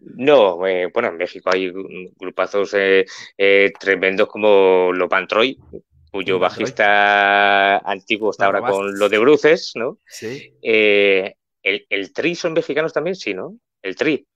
no, 0.00 0.66
eh, 0.66 0.90
bueno, 0.92 1.08
en 1.08 1.16
México 1.16 1.50
hay 1.52 1.72
grupazos 2.16 2.74
eh, 2.74 3.04
eh, 3.36 3.72
tremendos 3.78 4.28
como 4.28 4.92
Lopantroy, 4.92 5.58
cuyo 6.10 6.38
bajista 6.38 7.78
antiguo 7.78 8.30
está 8.30 8.46
ahora 8.46 8.62
con 8.62 8.98
lo 8.98 9.08
de 9.08 9.18
Bruces, 9.18 9.72
¿no? 9.74 9.98
Sí. 10.06 10.54
el, 10.62 11.34
el, 11.62 12.12
Tri 12.12 12.34
son 12.34 12.54
mexicanos 12.54 12.92
también, 12.92 13.14
sí, 13.14 13.34
¿no? 13.34 13.56
El 13.82 13.94
Tri. 13.94 14.26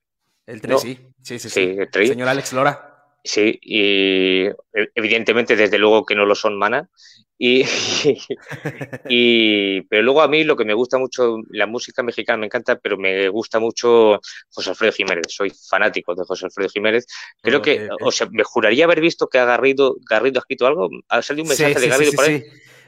El 0.45 0.61
Tri, 0.61 0.77
sí. 0.77 0.99
Sí, 1.21 1.39
sí, 1.39 1.49
sí. 1.49 1.75
El 1.79 1.89
tri. 1.89 2.07
Señor 2.07 2.27
Alex 2.27 2.53
Lora. 2.53 2.92
Sí, 3.23 3.57
y 3.61 4.49
evidentemente, 4.95 5.55
desde 5.55 5.77
luego 5.77 6.05
que 6.05 6.15
no 6.15 6.25
lo 6.25 6.35
son 6.35 6.57
Mana. 6.57 6.89
Y, 7.37 7.63
y, 9.09 9.81
pero 9.83 10.03
luego 10.03 10.21
a 10.21 10.27
mí 10.27 10.43
lo 10.43 10.55
que 10.55 10.65
me 10.65 10.73
gusta 10.73 10.97
mucho, 10.97 11.37
la 11.49 11.65
música 11.65 12.03
mexicana 12.03 12.37
me 12.37 12.45
encanta, 12.45 12.77
pero 12.77 12.97
me 12.97 13.29
gusta 13.29 13.59
mucho 13.59 14.19
José 14.49 14.69
Alfredo 14.69 14.93
Jiménez. 14.93 15.25
Soy 15.29 15.51
fanático 15.51 16.15
de 16.15 16.25
José 16.25 16.45
Alfredo 16.45 16.69
Jiménez. 16.69 17.05
Creo 17.41 17.61
que, 17.61 17.87
o 18.01 18.11
sea, 18.11 18.27
me 18.31 18.43
juraría 18.43 18.85
haber 18.85 19.01
visto 19.01 19.27
que 19.27 19.39
ha 19.39 19.45
Garrido, 19.45 19.97
Garrido 20.09 20.39
ha 20.39 20.41
escrito 20.41 20.67
algo. 20.67 20.89
Ha 21.09 21.21
salido 21.21 21.43
un 21.43 21.49
mensaje 21.49 21.79
de 21.79 21.87
Garrido 21.87 22.11
por 22.13 22.25
ahí. 22.25 22.43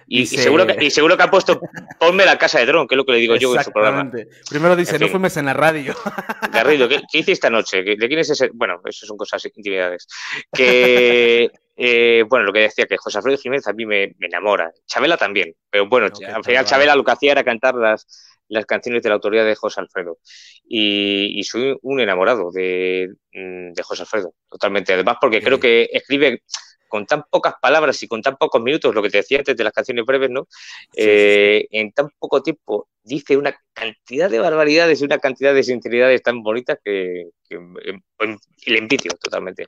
Y, 0.08 0.26
seguro 0.26 0.68
que, 0.68 0.86
y 0.86 0.92
seguro 0.92 1.18
que 1.18 1.24
ha 1.24 1.32
puesto 1.32 1.60
ponme 2.00 2.26
la 2.26 2.38
casa 2.38 2.60
de 2.60 2.68
dron, 2.68 2.88
que 2.88 2.96
es 2.96 2.98
lo 2.98 3.06
que 3.06 3.14
le 3.14 3.18
digo 3.20 3.36
yo 3.36 3.56
en 3.56 3.64
su 3.64 3.72
programa. 3.72 4.12
Primero 4.50 4.76
dice, 4.76 5.00
no 5.00 5.08
fumes 5.08 5.36
en 5.38 5.46
la 5.46 5.54
radio. 5.54 5.96
Garrido, 6.52 6.88
¿qué, 6.88 7.02
hice 7.14 7.32
esta 7.32 7.50
noche? 7.50 7.84
¿De 7.84 8.08
quién 8.08 8.20
es 8.20 8.30
ese? 8.30 8.50
Bueno, 8.54 8.82
eso 8.86 9.06
son 9.06 9.18
cosas, 9.18 9.44
intimidades. 9.46 10.08
Que, 10.54 11.50
eh, 11.76 12.24
bueno, 12.30 12.46
lo 12.46 12.54
que 12.54 12.60
decía, 12.60 12.86
que 12.86 12.98
José 12.98 13.18
Alfredo 13.18 13.38
Jiménez 13.38 13.68
a 13.68 13.74
mí 13.74 13.86
me, 13.86 14.16
enamora. 14.20 14.72
Chabela 14.86 15.18
también, 15.18 15.56
pero 15.70 15.88
bueno, 15.88 16.06
al 16.06 16.44
final 16.44 16.66
Chabela 16.66 16.96
lo 16.96 17.04
que 17.04 17.12
hacía 17.12 17.32
era 17.32 17.44
cantar 17.44 17.74
las, 17.76 18.06
las 18.48 18.66
canciones 18.66 19.02
de 19.02 19.10
la 19.10 19.16
autoría 19.16 19.44
de 19.44 19.56
José 19.56 19.82
Alfredo. 19.82 20.20
Y, 20.68 21.44
soy 21.44 21.78
un 21.82 22.00
enamorado 22.00 22.52
de, 22.52 23.10
mm, 23.34 23.74
de 23.74 23.84
José 23.84 24.04
Alfredo, 24.04 24.34
totalmente. 24.48 24.94
Además, 24.94 25.18
porque 25.20 25.42
creo 25.42 25.60
que 25.60 25.90
escribe 25.92 26.44
con 26.88 27.06
tan 27.06 27.24
pocas 27.30 27.56
palabras 27.62 28.02
y 28.04 28.08
con 28.08 28.22
tan 28.22 28.38
pocos 28.38 28.62
minutos, 28.62 28.94
lo 28.94 29.02
que 29.02 29.10
te 29.10 29.18
decía 29.18 29.40
antes 29.40 29.56
de 29.56 29.64
las 29.64 29.74
canciones 29.74 30.06
breves, 30.06 30.30
¿no? 30.30 30.48
Eh, 30.96 31.68
en 31.72 31.92
tan 31.92 32.10
poco 32.20 32.42
tiempo 32.42 32.88
dice 33.04 33.38
una 33.38 33.56
cantidad 33.74 34.30
de 34.30 34.40
barbaridades 34.40 35.02
y 35.02 35.06
una 35.06 35.20
cantidad 35.20 35.54
de 35.54 35.64
sinceridades 35.64 36.22
tan 36.24 36.42
bonitas 36.42 36.80
que, 36.84 37.30
le 37.50 38.78
envidio 38.78 39.12
totalmente. 39.22 39.68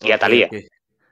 Y 0.00 0.12
a 0.12 0.18
Talía. 0.18 0.48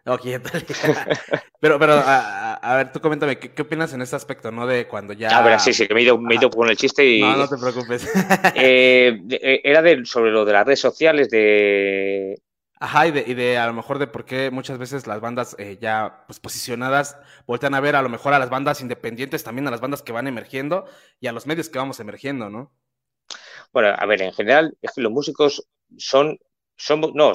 pero, 1.60 1.78
pero 1.78 2.02
a, 2.02 2.76
ver, 2.76 2.92
tú 2.92 3.00
coméntame, 3.00 3.38
¿qué, 3.38 3.60
opinas 3.60 3.92
en 3.92 4.00
este 4.00 4.16
aspecto, 4.16 4.50
no? 4.50 4.66
De 4.66 4.86
cuando 4.86 5.12
ya. 5.12 5.36
A 5.36 5.42
ver, 5.42 5.60
sí, 5.60 5.74
sí, 5.74 5.86
que 5.86 5.92
me 5.92 6.00
he 6.00 6.04
ido, 6.04 6.18
me 6.18 6.34
he 6.34 6.38
ido 6.38 6.48
con 6.48 6.68
el 6.68 6.76
chiste 6.76 7.04
y. 7.04 7.20
No, 7.20 7.36
no 7.36 7.48
te 7.48 7.56
preocupes. 7.58 8.08
Eh, 8.54 9.20
eh, 9.30 9.60
era 9.62 9.82
de, 9.82 10.04
sobre 10.06 10.30
lo 10.30 10.46
de 10.46 10.52
las 10.54 10.64
redes 10.64 10.80
sociales, 10.80 11.28
de, 11.28 12.40
Ajá, 12.80 13.08
y 13.08 13.10
de, 13.10 13.24
y 13.26 13.34
de, 13.34 13.58
a 13.58 13.66
lo 13.66 13.72
mejor 13.72 13.98
de 13.98 14.06
por 14.06 14.24
qué 14.24 14.50
muchas 14.50 14.78
veces 14.78 15.06
las 15.06 15.20
bandas 15.20 15.56
eh, 15.58 15.78
ya 15.80 16.24
pues, 16.26 16.38
posicionadas 16.38 17.18
voltean 17.46 17.74
a 17.74 17.80
ver 17.80 17.96
a 17.96 18.02
lo 18.02 18.08
mejor 18.08 18.34
a 18.34 18.38
las 18.38 18.50
bandas 18.50 18.80
independientes, 18.80 19.42
también 19.42 19.66
a 19.66 19.70
las 19.70 19.80
bandas 19.80 20.02
que 20.02 20.12
van 20.12 20.28
emergiendo 20.28 20.86
y 21.20 21.26
a 21.26 21.32
los 21.32 21.46
medios 21.46 21.68
que 21.68 21.78
vamos 21.78 21.98
emergiendo, 21.98 22.50
¿no? 22.50 22.72
Bueno, 23.72 23.94
a 23.96 24.06
ver, 24.06 24.22
en 24.22 24.32
general 24.32 24.76
los 24.96 25.12
músicos 25.12 25.66
son 25.96 26.38
somos, 26.78 27.12
no, 27.14 27.34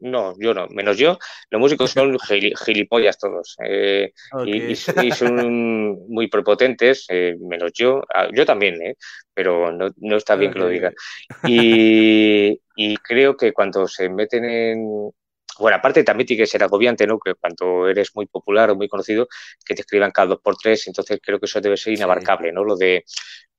no, 0.00 0.34
yo 0.38 0.54
no, 0.54 0.68
menos 0.68 0.96
yo, 0.96 1.18
los 1.50 1.60
músicos 1.60 1.90
son 1.90 2.16
gilipollas 2.64 3.18
todos 3.18 3.56
eh, 3.64 4.12
y, 4.46 4.74
son 5.12 6.08
muy 6.08 6.28
prepotentes, 6.28 7.06
eh, 7.08 7.34
menos 7.40 7.72
yo, 7.74 8.02
ah, 8.14 8.28
yo 8.32 8.46
también, 8.46 8.80
eh, 8.82 8.94
pero 9.34 9.72
no, 9.72 9.90
no 9.96 10.16
está 10.16 10.36
bien 10.36 10.52
que 10.52 10.58
lo 10.58 10.68
diga. 10.68 10.92
Y, 11.46 12.60
y 12.76 12.96
creo 12.98 13.36
que 13.36 13.52
cuando 13.52 13.86
se 13.86 14.08
meten 14.08 14.44
en, 14.44 15.10
bueno, 15.58 15.76
aparte 15.76 16.02
también 16.04 16.26
tiene 16.26 16.42
que 16.42 16.46
ser 16.46 16.62
agobiante, 16.62 17.06
¿no? 17.06 17.18
Que 17.18 17.34
cuando 17.34 17.88
eres 17.88 18.10
muy 18.14 18.26
popular 18.26 18.70
o 18.70 18.76
muy 18.76 18.88
conocido, 18.88 19.28
que 19.64 19.74
te 19.74 19.82
escriban 19.82 20.10
cada 20.10 20.28
dos 20.28 20.40
por 20.40 20.56
tres, 20.56 20.86
entonces 20.86 21.20
creo 21.22 21.38
que 21.38 21.46
eso 21.46 21.60
debe 21.60 21.76
ser 21.76 21.92
inabarcable, 21.94 22.52
¿no? 22.52 22.64
Lo 22.64 22.76
de, 22.76 23.04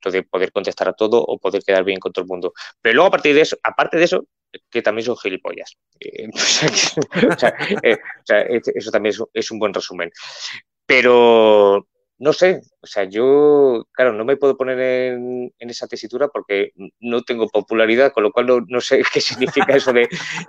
lo 0.04 0.10
de 0.10 0.22
poder 0.22 0.52
contestar 0.52 0.88
a 0.88 0.92
todo 0.92 1.22
o 1.22 1.38
poder 1.38 1.62
quedar 1.62 1.84
bien 1.84 1.98
con 1.98 2.12
todo 2.12 2.22
el 2.22 2.28
mundo. 2.28 2.52
Pero 2.80 2.96
luego, 2.96 3.08
a 3.08 3.10
partir 3.10 3.34
de 3.34 3.42
eso, 3.42 3.56
aparte 3.62 3.96
de 3.96 4.04
eso, 4.04 4.26
que 4.70 4.82
también 4.82 5.04
son 5.04 5.16
gilipollas. 5.16 5.76
Eh, 6.00 6.28
eh, 7.82 7.98
eso 8.74 8.90
también 8.90 9.14
es, 9.32 9.50
un 9.50 9.58
buen 9.58 9.74
resumen. 9.74 10.10
Pero 10.86 11.86
no 12.18 12.32
sé, 12.32 12.60
o 12.80 12.86
sea, 12.86 13.04
yo, 13.04 13.86
claro, 13.92 14.12
no 14.12 14.24
me 14.24 14.36
puedo 14.36 14.56
poner 14.56 14.78
en, 14.80 15.52
esa 15.58 15.86
tesitura 15.86 16.28
porque 16.28 16.72
no 17.00 17.22
tengo 17.22 17.48
popularidad, 17.48 18.12
con 18.12 18.22
lo 18.22 18.32
cual 18.32 18.64
no, 18.68 18.80
sé 18.80 19.02
qué 19.12 19.20
significa 19.20 19.76
eso 19.76 19.92
de, 19.92 20.08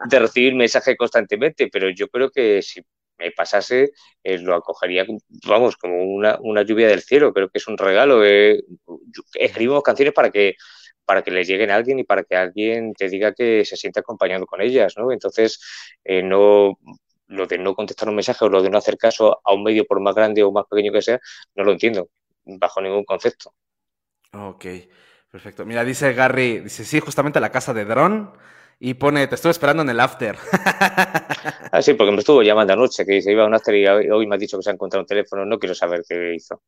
recibir 0.09 0.55
mensajes 0.55 0.95
constantemente, 0.97 1.69
pero 1.71 1.89
yo 1.89 2.07
creo 2.07 2.29
que 2.31 2.61
si 2.61 2.81
me 3.19 3.31
pasase, 3.31 3.91
eh, 4.23 4.37
lo 4.37 4.53
acogería, 4.53 5.05
vamos, 5.47 5.75
como 5.75 6.03
una, 6.03 6.37
una, 6.39 6.61
lluvia 6.61 6.87
del 6.87 7.01
cielo, 7.01 7.33
creo 7.33 7.49
que 7.49 7.57
es 7.57 7.67
un 7.67 7.77
regalo. 7.77 8.23
escribimos 9.33 9.81
canciones 9.81 10.13
para 10.13 10.29
que 10.29 10.55
para 11.07 11.23
que 11.23 11.31
les 11.31 11.47
lleguen 11.47 11.71
a 11.71 11.75
alguien 11.75 11.99
y 11.99 12.03
para 12.03 12.23
que 12.23 12.35
alguien 12.35 12.93
te 12.93 13.09
diga 13.09 13.33
que 13.33 13.65
se 13.65 13.77
siente 13.77 14.01
acompañado 14.01 14.45
con 14.45 14.61
ellas, 14.61 14.95
¿no? 14.97 15.11
Entonces, 15.11 15.59
eh, 16.03 16.21
no 16.21 16.77
lo 17.27 17.47
de 17.47 17.57
no 17.57 17.73
contestar 17.75 18.09
un 18.09 18.15
mensaje 18.15 18.45
o 18.45 18.49
lo 18.49 18.61
de 18.61 18.69
no 18.69 18.77
hacer 18.77 18.97
caso 18.97 19.39
a 19.43 19.53
un 19.53 19.63
medio 19.63 19.85
por 19.85 19.99
más 20.01 20.15
grande 20.15 20.43
o 20.43 20.51
más 20.51 20.65
pequeño 20.69 20.91
que 20.91 21.01
sea, 21.01 21.19
no 21.55 21.63
lo 21.63 21.71
entiendo 21.71 22.09
bajo 22.45 22.81
ningún 22.81 23.03
concepto. 23.05 23.53
Ok, 24.33 24.65
perfecto. 25.31 25.65
Mira, 25.65 25.83
dice 25.83 26.13
Gary, 26.13 26.59
dice, 26.59 26.85
sí, 26.85 26.99
justamente 26.99 27.39
la 27.39 27.51
casa 27.51 27.73
de 27.73 27.85
Dron 27.85 28.33
y 28.79 28.93
pone, 28.93 29.27
te 29.27 29.35
estuve 29.35 29.51
esperando 29.51 29.83
en 29.83 29.89
el 29.89 29.99
after. 29.99 30.37
ah, 31.71 31.81
sí, 31.81 31.93
porque 31.93 32.11
me 32.11 32.19
estuvo 32.19 32.43
llamando 32.43 32.73
anoche, 32.73 33.05
que 33.05 33.21
se 33.21 33.31
iba 33.31 33.43
a 33.43 33.47
un 33.47 33.55
after 33.55 33.75
y 33.75 33.87
hoy 33.87 34.27
me 34.27 34.35
ha 34.35 34.37
dicho 34.37 34.57
que 34.57 34.63
se 34.63 34.69
ha 34.69 34.73
encontrado 34.73 35.01
un 35.01 35.07
teléfono, 35.07 35.45
no 35.45 35.57
quiero 35.57 35.73
saber 35.73 36.03
qué 36.07 36.35
hizo 36.35 36.61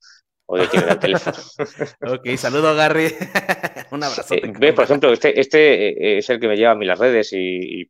o 0.48 0.58
de 0.58 0.68
quién 0.68 0.84
era 0.84 0.94
el 0.94 1.00
teléfono. 1.00 1.38
ok, 2.16 2.28
saludo 2.36 2.76
Gary. 2.76 3.08
un 3.92 4.04
abrazo. 4.04 4.34
Eh, 4.34 4.74
por 4.74 4.84
ejemplo, 4.84 5.14
este, 5.14 5.40
este 5.40 5.90
eh, 5.90 6.18
es 6.18 6.30
el 6.32 6.40
que 6.40 6.48
me 6.48 6.58
lleva 6.58 6.72
a 6.72 6.76
mí 6.76 6.86
las 6.86 6.98
redes 6.98 7.30
y, 7.34 7.88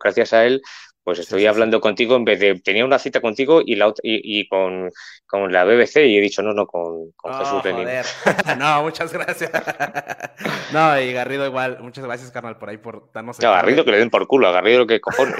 gracias 0.00 0.32
a 0.32 0.46
él 0.46 0.62
pues 1.06 1.20
estoy 1.20 1.46
hablando 1.46 1.80
contigo 1.80 2.16
en 2.16 2.24
vez 2.24 2.40
de 2.40 2.58
tenía 2.58 2.84
una 2.84 2.98
cita 2.98 3.20
contigo 3.20 3.62
y 3.64 3.76
la 3.76 3.94
y, 4.02 4.48
con, 4.48 4.90
con, 5.24 5.52
la 5.52 5.62
BBC 5.62 5.98
y 5.98 6.18
he 6.18 6.20
dicho 6.20 6.42
no 6.42 6.52
no 6.52 6.66
con, 6.66 7.12
con 7.12 7.32
oh, 7.32 7.38
Jesús 7.38 7.64
Lenin. 7.64 7.86
no 8.58 8.82
muchas 8.82 9.12
gracias. 9.12 9.52
No 10.72 11.00
y 11.00 11.12
Garrido 11.12 11.46
igual. 11.46 11.78
Muchas 11.80 12.04
gracias 12.04 12.32
carnal 12.32 12.58
por 12.58 12.70
ahí 12.70 12.78
por 12.78 13.12
darnos 13.12 13.38
no, 13.38 13.52
Garrido 13.52 13.84
que 13.84 13.92
le 13.92 13.98
den 13.98 14.10
por 14.10 14.26
culo 14.26 14.48
a 14.48 14.50
Garrido 14.50 14.84
que 14.84 15.00
cojones. 15.00 15.36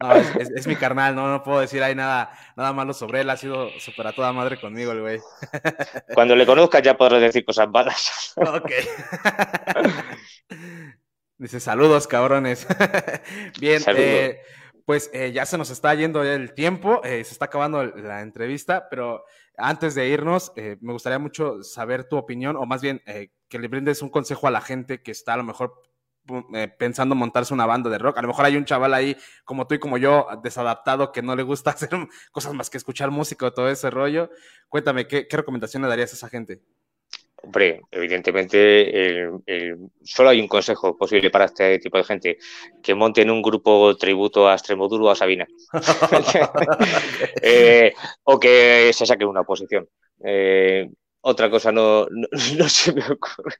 No 0.00 0.14
es, 0.14 0.50
es, 0.50 0.66
mi 0.66 0.76
carnal 0.76 1.14
no 1.14 1.30
no 1.30 1.42
puedo 1.42 1.60
decir 1.60 1.82
ahí 1.82 1.94
nada 1.94 2.30
nada 2.56 2.72
malo 2.72 2.94
sobre 2.94 3.20
él 3.20 3.28
ha 3.28 3.36
sido 3.36 3.68
súper 3.78 4.06
a 4.06 4.12
toda 4.12 4.32
madre 4.32 4.58
conmigo 4.58 4.92
el 4.92 5.02
güey. 5.02 5.20
Cuando 6.14 6.34
le 6.34 6.46
conozcas 6.46 6.80
ya 6.80 6.96
podrás 6.96 7.20
decir 7.20 7.44
cosas 7.44 7.68
malas. 7.68 8.32
Ok 8.36 8.72
Dice, 11.38 11.60
saludos, 11.60 12.06
cabrones. 12.06 12.66
Bien, 13.60 13.82
eh, 13.88 14.40
pues 14.86 15.10
eh, 15.12 15.32
ya 15.32 15.44
se 15.44 15.58
nos 15.58 15.68
está 15.68 15.94
yendo 15.94 16.24
el 16.24 16.54
tiempo, 16.54 17.02
eh, 17.04 17.22
se 17.24 17.32
está 17.32 17.46
acabando 17.46 17.84
la 17.84 18.22
entrevista, 18.22 18.88
pero 18.88 19.22
antes 19.58 19.94
de 19.94 20.08
irnos, 20.08 20.52
me 20.56 20.92
gustaría 20.92 21.18
mucho 21.18 21.62
saber 21.62 22.04
tu 22.04 22.16
opinión, 22.16 22.56
o 22.56 22.64
más 22.64 22.80
bien 22.80 23.02
que 23.48 23.58
le 23.58 23.68
brindes 23.68 24.00
un 24.00 24.10
consejo 24.10 24.46
a 24.46 24.50
la 24.50 24.60
gente 24.60 25.02
que 25.02 25.10
está 25.10 25.34
a 25.34 25.38
lo 25.38 25.44
mejor 25.44 25.82
pensando 26.78 27.14
montarse 27.14 27.54
una 27.54 27.66
banda 27.66 27.90
de 27.90 27.98
rock. 27.98 28.18
A 28.18 28.22
lo 28.22 28.28
mejor 28.28 28.44
hay 28.44 28.56
un 28.56 28.64
chaval 28.64 28.94
ahí 28.94 29.16
como 29.44 29.66
tú 29.66 29.74
y 29.74 29.78
como 29.78 29.98
yo, 29.98 30.26
desadaptado, 30.42 31.12
que 31.12 31.22
no 31.22 31.36
le 31.36 31.42
gusta 31.42 31.70
hacer 31.72 31.90
cosas 32.32 32.54
más 32.54 32.70
que 32.70 32.78
escuchar 32.78 33.10
música 33.10 33.46
o 33.46 33.52
todo 33.52 33.68
ese 33.68 33.90
rollo. 33.90 34.30
Cuéntame, 34.68 35.06
¿qué, 35.06 35.28
qué 35.28 35.36
recomendación 35.36 35.82
le 35.82 35.88
darías 35.88 36.12
a 36.12 36.16
esa 36.16 36.28
gente? 36.28 36.62
Hombre, 37.42 37.82
evidentemente, 37.90 39.28
solo 40.02 40.30
hay 40.30 40.40
un 40.40 40.48
consejo 40.48 40.96
posible 40.96 41.30
para 41.30 41.44
este 41.44 41.78
tipo 41.78 41.96
de 41.96 42.04
gente, 42.04 42.38
que 42.82 42.94
monten 42.94 43.30
un 43.30 43.42
grupo 43.42 43.96
tributo 43.96 44.48
a 44.48 44.54
Extremoduro 44.54 45.04
o 45.04 45.10
a 45.10 45.16
Sabina. 45.16 45.46
Eh, 47.42 47.92
o 48.24 48.40
que 48.40 48.90
se 48.92 49.06
saquen 49.06 49.28
una 49.28 49.44
posición. 49.44 49.88
Eh, 50.24 50.88
otra 51.28 51.50
cosa 51.50 51.72
no, 51.72 52.06
no, 52.56 52.68
se 52.68 52.92
me 52.92 53.02
ocurre. 53.02 53.56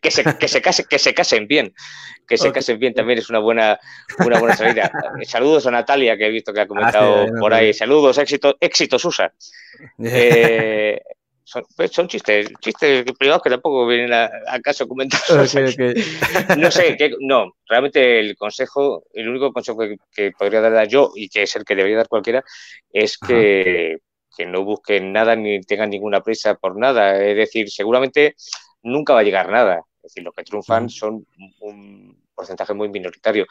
Que 0.00 0.10
se, 0.10 0.24
que 0.38 0.48
se, 0.48 0.62
case, 0.62 0.84
que 0.84 0.98
se 0.98 1.12
casen 1.12 1.46
bien. 1.46 1.74
Que 2.26 2.38
se 2.38 2.50
casen 2.50 2.78
bien 2.78 2.94
también 2.94 3.18
es 3.18 3.28
una 3.28 3.38
buena, 3.40 3.78
una 4.18 4.38
buena 4.38 4.56
salida. 4.56 4.90
Saludos 5.24 5.66
a 5.66 5.70
Natalia, 5.70 6.16
que 6.16 6.26
he 6.26 6.30
visto 6.30 6.52
que 6.52 6.60
ha 6.60 6.66
comentado 6.66 7.24
ah, 7.24 7.26
por 7.38 7.52
ahí. 7.52 7.74
Saludos, 7.74 8.16
éxito, 8.18 8.56
éxitos 8.60 9.04
USA. 9.04 9.32
Eh, 10.02 11.00
pues, 11.76 11.90
son, 11.92 12.08
chistes, 12.08 12.48
chistes 12.60 13.04
privados 13.18 13.42
que 13.42 13.50
tampoco 13.50 13.86
vienen 13.86 14.12
a, 14.12 14.30
caso 14.62 14.86
comentar. 14.86 15.20
No 16.56 16.70
sé, 16.70 16.96
no, 17.20 17.54
realmente 17.68 18.20
el 18.20 18.36
consejo, 18.36 19.04
el 19.12 19.28
único 19.28 19.52
consejo 19.52 19.78
que, 20.12 20.32
podría 20.32 20.60
dar 20.60 20.86
yo 20.86 21.12
y 21.14 21.28
que 21.28 21.42
es 21.42 21.56
el 21.56 21.64
que 21.64 21.74
debería 21.74 21.98
dar 21.98 22.08
cualquiera, 22.08 22.44
es 22.92 23.18
que, 23.18 23.98
no 24.46 24.64
busquen 24.64 25.12
nada 25.12 25.36
ni 25.36 25.60
tengan 25.60 25.90
ninguna 25.90 26.22
prisa 26.22 26.54
por 26.54 26.74
nada. 26.78 27.22
Es 27.22 27.36
decir, 27.36 27.70
seguramente 27.70 28.36
nunca 28.82 29.12
va 29.12 29.20
a 29.20 29.22
llegar 29.22 29.50
nada. 29.50 29.82
Es 29.96 30.14
decir, 30.14 30.22
los 30.22 30.34
que 30.34 30.44
triunfan 30.44 30.88
son 30.88 31.26
un, 31.60 32.18
porcentaje 32.34 32.72
muy 32.72 32.88
minoritario, 32.88 33.46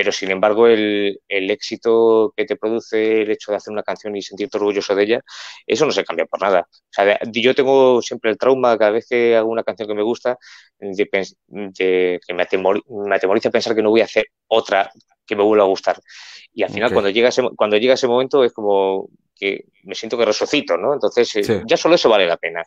pero 0.00 0.12
sin 0.12 0.30
embargo 0.30 0.66
el, 0.66 1.20
éxito 1.28 2.32
que 2.34 2.46
te 2.46 2.56
produce 2.56 3.20
el 3.20 3.30
hecho 3.30 3.50
de 3.50 3.58
hacer 3.58 3.70
una 3.70 3.82
canción 3.82 4.16
y 4.16 4.22
sentirte 4.22 4.56
orgulloso 4.56 4.94
de 4.94 5.02
ella, 5.02 5.20
eso 5.66 5.84
no 5.84 5.92
se 5.92 6.04
cambia 6.04 6.24
por 6.24 6.40
nada. 6.40 6.66
O 6.70 6.88
sea, 6.90 7.20
yo 7.30 7.54
tengo 7.54 8.00
siempre 8.00 8.30
el 8.30 8.38
trauma 8.38 8.78
cada 8.78 8.92
vez 8.92 9.06
que 9.06 9.36
hago 9.36 9.50
una 9.50 9.62
canción 9.62 9.86
que 9.88 9.94
me 9.94 10.02
gusta, 10.02 10.38
de, 10.78 12.18
que 12.26 12.32
me, 12.32 13.14
atemoriza 13.14 13.50
pensar 13.50 13.74
que 13.74 13.82
no 13.82 13.90
voy 13.90 14.00
a 14.00 14.04
hacer 14.04 14.28
otra 14.46 14.90
que 15.26 15.36
me 15.36 15.42
vuelva 15.42 15.64
a 15.64 15.68
gustar. 15.68 16.00
Y 16.54 16.62
al 16.62 16.70
final, 16.70 16.94
cuando, 16.94 17.10
llega 17.10 17.28
ese, 17.28 17.42
cuando 17.54 17.76
llega 17.76 17.92
ese 17.92 18.08
momento, 18.08 18.42
es 18.42 18.54
como 18.54 19.10
que 19.40 19.64
me 19.84 19.94
siento 19.94 20.18
que 20.18 20.26
resucito, 20.26 20.76
¿no? 20.76 20.92
Entonces, 20.92 21.34
eh, 21.36 21.62
ya 21.66 21.78
solo 21.78 21.94
eso 21.94 22.10
vale 22.10 22.26
la 22.26 22.36
pena. 22.36 22.62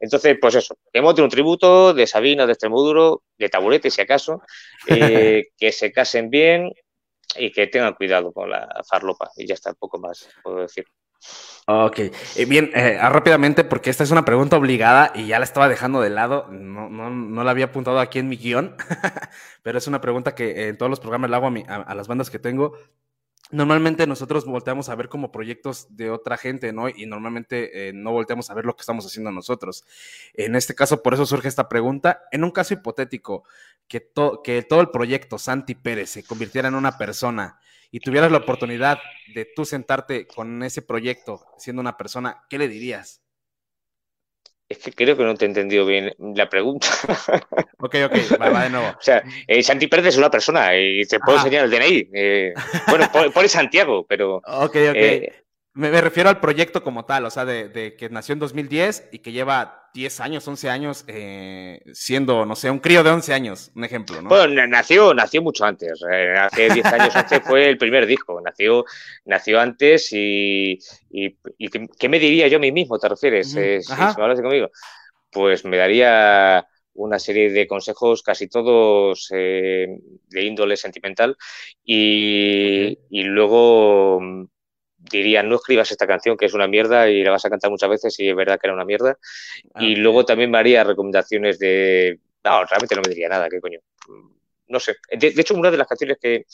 Entonces, 0.00 0.36
pues 0.40 0.56
eso, 0.56 0.76
que 0.92 1.00
monte 1.00 1.22
un 1.22 1.28
tributo 1.28 1.94
de 1.94 2.06
Sabina, 2.06 2.44
de 2.44 2.52
Extremoduro, 2.52 3.22
de 3.38 3.48
Taburete, 3.48 3.90
si 3.90 4.02
acaso, 4.02 4.42
eh, 4.88 5.50
que 5.56 5.70
se 5.70 5.92
casen 5.92 6.28
bien 6.28 6.72
y 7.36 7.52
que 7.52 7.68
tengan 7.68 7.94
cuidado 7.94 8.32
con 8.32 8.50
la 8.50 8.68
farlopa. 8.88 9.30
Y 9.36 9.46
ya 9.46 9.54
está, 9.54 9.72
poco 9.74 9.98
más 9.98 10.28
puedo 10.42 10.62
decir. 10.62 10.84
Ok, 11.68 11.98
eh, 11.98 12.44
bien, 12.46 12.70
ah, 12.74 13.08
rápidamente, 13.08 13.64
porque 13.64 13.90
esta 13.90 14.04
es 14.04 14.10
una 14.10 14.24
pregunta 14.24 14.56
obligada 14.56 15.12
y 15.14 15.28
ya 15.28 15.38
la 15.38 15.44
estaba 15.44 15.68
dejando 15.68 16.00
de 16.00 16.10
lado, 16.10 16.46
no, 16.50 16.88
no, 16.88 17.10
no 17.10 17.44
la 17.44 17.50
había 17.50 17.66
apuntado 17.66 17.98
aquí 17.98 18.18
en 18.18 18.28
mi 18.28 18.36
guion, 18.36 18.76
pero 19.62 19.78
es 19.78 19.86
una 19.86 20.00
pregunta 20.00 20.34
que 20.34 20.68
en 20.68 20.78
todos 20.78 20.90
los 20.90 21.00
programas 21.00 21.30
la 21.30 21.38
hago 21.38 21.50
a 21.68 21.94
las 21.94 22.06
bandas 22.06 22.30
que 22.30 22.38
tengo 22.38 22.74
normalmente 23.50 24.06
nosotros 24.06 24.44
volteamos 24.44 24.88
a 24.88 24.94
ver 24.94 25.08
como 25.08 25.30
proyectos 25.30 25.96
de 25.96 26.10
otra 26.10 26.36
gente, 26.36 26.72
¿no? 26.72 26.88
Y 26.88 27.06
normalmente 27.06 27.88
eh, 27.88 27.92
no 27.92 28.12
volteamos 28.12 28.50
a 28.50 28.54
ver 28.54 28.64
lo 28.64 28.74
que 28.74 28.82
estamos 28.82 29.06
haciendo 29.06 29.30
nosotros. 29.32 29.84
En 30.34 30.56
este 30.56 30.74
caso, 30.74 31.02
por 31.02 31.14
eso 31.14 31.26
surge 31.26 31.48
esta 31.48 31.68
pregunta. 31.68 32.22
En 32.32 32.44
un 32.44 32.50
caso 32.50 32.74
hipotético, 32.74 33.44
que, 33.88 34.10
que 34.42 34.62
todo 34.62 34.80
el 34.80 34.90
proyecto 34.90 35.38
Santi 35.38 35.74
Pérez 35.74 36.10
se 36.10 36.24
convirtiera 36.24 36.68
en 36.68 36.74
una 36.74 36.98
persona 36.98 37.60
y 37.90 38.00
tuvieras 38.00 38.32
la 38.32 38.38
oportunidad 38.38 38.98
de 39.34 39.44
tú 39.44 39.64
sentarte 39.64 40.26
con 40.26 40.62
ese 40.62 40.82
proyecto 40.82 41.46
siendo 41.58 41.80
una 41.80 41.96
persona, 41.96 42.44
¿qué 42.48 42.58
le 42.58 42.68
dirías? 42.68 43.22
Es 44.68 44.78
que 44.78 44.92
creo 44.92 45.16
que 45.16 45.22
no 45.22 45.34
te 45.34 45.44
he 45.44 45.48
entendido 45.48 45.86
bien 45.86 46.12
la 46.18 46.48
pregunta. 46.48 46.88
Ok, 47.78 47.94
ok, 48.06 48.40
va, 48.40 48.64
de 48.64 48.70
nuevo. 48.70 48.88
O 48.88 49.02
sea, 49.02 49.22
eh, 49.46 49.62
Santi 49.62 49.86
Pérez 49.86 50.06
es 50.06 50.16
una 50.16 50.30
persona 50.30 50.74
y 50.74 51.04
te 51.04 51.20
puedo 51.20 51.36
enseñar 51.36 51.66
el 51.66 51.70
DNI. 51.70 52.08
Eh, 52.14 52.54
bueno, 52.88 53.06
pone 53.32 53.48
Santiago, 53.48 54.06
pero. 54.08 54.36
Ok, 54.36 54.64
ok. 54.64 54.94
Eh, 54.94 55.45
me, 55.76 56.00
refiero 56.00 56.30
al 56.30 56.40
proyecto 56.40 56.82
como 56.82 57.04
tal, 57.04 57.26
o 57.26 57.30
sea, 57.30 57.44
de, 57.44 57.94
que 57.98 58.08
nació 58.08 58.32
en 58.32 58.38
2010 58.38 59.10
y 59.12 59.18
que 59.18 59.30
lleva 59.30 59.90
10 59.92 60.20
años, 60.20 60.48
11 60.48 60.70
años 60.70 61.04
eh, 61.06 61.82
siendo, 61.92 62.46
no 62.46 62.56
sé, 62.56 62.70
un 62.70 62.78
crío 62.78 63.04
de 63.04 63.10
11 63.10 63.34
años, 63.34 63.72
un 63.74 63.84
ejemplo, 63.84 64.22
¿no? 64.22 64.30
Bueno, 64.30 64.66
nació, 64.66 65.12
nació 65.12 65.42
mucho 65.42 65.66
antes. 65.66 66.00
Eh, 66.10 66.34
hace 66.38 66.70
10 66.74 66.86
años, 66.86 67.14
11 67.14 67.40
fue 67.40 67.68
el 67.68 67.76
primer 67.76 68.06
disco. 68.06 68.40
Nació, 68.42 68.86
nació 69.26 69.60
antes 69.60 70.08
y, 70.12 70.78
y, 71.10 71.36
¿qué 71.98 72.08
me 72.08 72.18
diría 72.18 72.48
yo 72.48 72.56
a 72.56 72.60
mí 72.60 72.72
mismo, 72.72 72.98
te 72.98 73.10
refieres? 73.10 73.54
Eh, 73.54 73.82
si, 73.82 73.92
me 73.92 74.22
hablas 74.22 74.40
conmigo. 74.40 74.70
Pues 75.30 75.64
me 75.66 75.76
daría 75.76 76.66
una 76.94 77.18
serie 77.18 77.50
de 77.50 77.66
consejos, 77.66 78.22
casi 78.22 78.48
todos 78.48 79.28
de 79.30 79.98
índole 80.32 80.78
sentimental, 80.78 81.36
y, 81.84 82.98
y 83.10 83.22
luego 83.24 84.48
diría, 85.10 85.42
no 85.42 85.56
escribas 85.56 85.90
esta 85.90 86.06
canción 86.06 86.36
que 86.36 86.46
es 86.46 86.54
una 86.54 86.66
mierda 86.66 87.08
y 87.08 87.22
la 87.22 87.30
vas 87.30 87.44
a 87.44 87.50
cantar 87.50 87.70
muchas 87.70 87.90
veces 87.90 88.18
y 88.20 88.28
es 88.28 88.36
verdad 88.36 88.58
que 88.60 88.66
era 88.66 88.74
una 88.74 88.84
mierda. 88.84 89.18
Ah, 89.74 89.82
y 89.82 89.96
luego 89.96 90.24
también 90.24 90.50
me 90.50 90.58
haría 90.58 90.84
recomendaciones 90.84 91.58
de... 91.58 92.18
No, 92.44 92.64
realmente 92.64 92.94
no 92.94 93.02
me 93.02 93.10
diría 93.10 93.28
nada, 93.28 93.48
qué 93.48 93.60
coño. 93.60 93.80
No 94.68 94.80
sé. 94.80 94.96
De, 95.10 95.28
hecho, 95.36 95.54
una 95.54 95.70
de 95.70 95.76
las 95.76 95.86
canciones 95.86 96.18
que, 96.20 96.44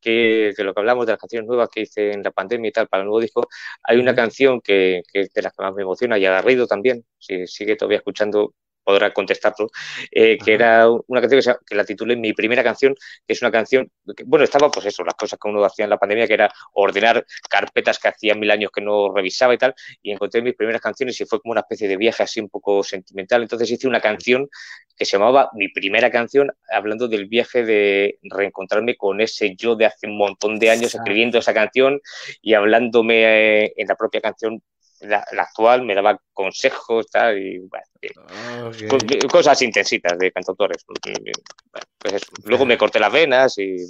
que, 0.00 0.52
lo 0.58 0.74
que 0.74 0.80
hablamos 0.80 1.06
de 1.06 1.12
las 1.12 1.20
canciones 1.20 1.46
nuevas 1.46 1.68
que 1.70 1.82
hice 1.82 2.12
en 2.12 2.22
la 2.22 2.30
pandemia 2.30 2.68
y 2.68 2.72
tal 2.72 2.88
para 2.88 3.02
el 3.02 3.06
nuevo 3.06 3.20
disco, 3.20 3.48
hay 3.82 3.98
una 3.98 4.14
canción 4.14 4.60
que, 4.60 5.02
que 5.10 5.20
es 5.20 5.32
de 5.32 5.42
las 5.42 5.52
que 5.52 5.62
más 5.62 5.74
me 5.74 5.82
emociona 5.82 6.18
y 6.18 6.26
agarrido 6.26 6.66
también, 6.66 7.04
si 7.18 7.46
sigue 7.46 7.76
todavía 7.76 7.98
escuchando 7.98 8.54
podrá 8.82 9.12
contestarlo, 9.12 9.70
eh, 10.10 10.38
que 10.38 10.54
era 10.54 10.88
una 11.06 11.20
canción 11.20 11.56
que, 11.66 11.74
la 11.74 11.84
titulé 11.84 12.16
Mi 12.16 12.32
primera 12.32 12.62
canción, 12.62 12.94
que 13.26 13.32
es 13.32 13.42
una 13.42 13.50
canción, 13.50 13.90
bueno, 14.26 14.44
estaba 14.44 14.70
pues 14.70 14.86
eso, 14.86 15.04
las 15.04 15.14
cosas 15.14 15.38
que 15.40 15.48
uno 15.48 15.64
hacía 15.64 15.84
en 15.84 15.90
la 15.90 15.98
pandemia, 15.98 16.26
que 16.26 16.34
era 16.34 16.52
ordenar 16.72 17.24
carpetas 17.48 17.98
que 17.98 18.08
hacía 18.08 18.34
mil 18.34 18.50
años 18.50 18.70
que 18.74 18.80
no 18.80 19.12
revisaba 19.14 19.54
y 19.54 19.58
tal, 19.58 19.74
y 20.02 20.12
encontré 20.12 20.42
mis 20.42 20.54
primeras 20.54 20.80
canciones 20.80 21.20
y 21.20 21.24
fue 21.24 21.40
como 21.40 21.52
una 21.52 21.60
especie 21.60 21.88
de 21.88 21.96
viaje 21.96 22.22
así 22.22 22.40
un 22.40 22.48
poco 22.48 22.82
sentimental. 22.82 23.42
Entonces 23.42 23.70
hice 23.70 23.86
una 23.88 24.00
canción 24.00 24.48
que 24.96 25.04
se 25.04 25.12
llamaba 25.12 25.50
Mi 25.54 25.68
primera 25.68 26.10
canción, 26.10 26.52
hablando 26.70 27.08
del 27.08 27.26
viaje 27.26 27.64
de 27.64 28.18
reencontrarme 28.22 28.96
con 28.96 29.20
ese 29.20 29.54
yo 29.56 29.76
de 29.76 29.86
hace 29.86 30.06
un 30.06 30.16
montón 30.16 30.58
de 30.58 30.70
años 30.70 30.94
escribiendo 30.94 31.38
esa 31.38 31.54
canción 31.54 32.00
y 32.40 32.54
hablándome 32.54 33.64
eh, 33.64 33.72
en 33.76 33.88
la 33.88 33.96
propia 33.96 34.20
canción 34.20 34.62
la, 35.02 35.24
actual 35.38 35.82
me 35.82 35.94
daba 35.94 36.18
consejos 36.32 37.06
tal, 37.10 37.38
y 37.38 37.60
cosas 39.28 39.62
intensitas 39.62 40.18
de 40.18 40.32
cantautores. 40.32 40.84
Pues 41.98 42.22
Luego 42.44 42.66
me 42.66 42.78
corté 42.78 42.98
las 43.00 43.12
venas 43.12 43.58
y... 43.58 43.76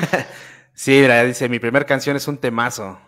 sí, 0.74 0.92
mira, 1.00 1.24
dice, 1.24 1.48
mi 1.48 1.58
primera 1.58 1.86
canción 1.86 2.16
es 2.16 2.28
un 2.28 2.38
temazo. 2.38 2.98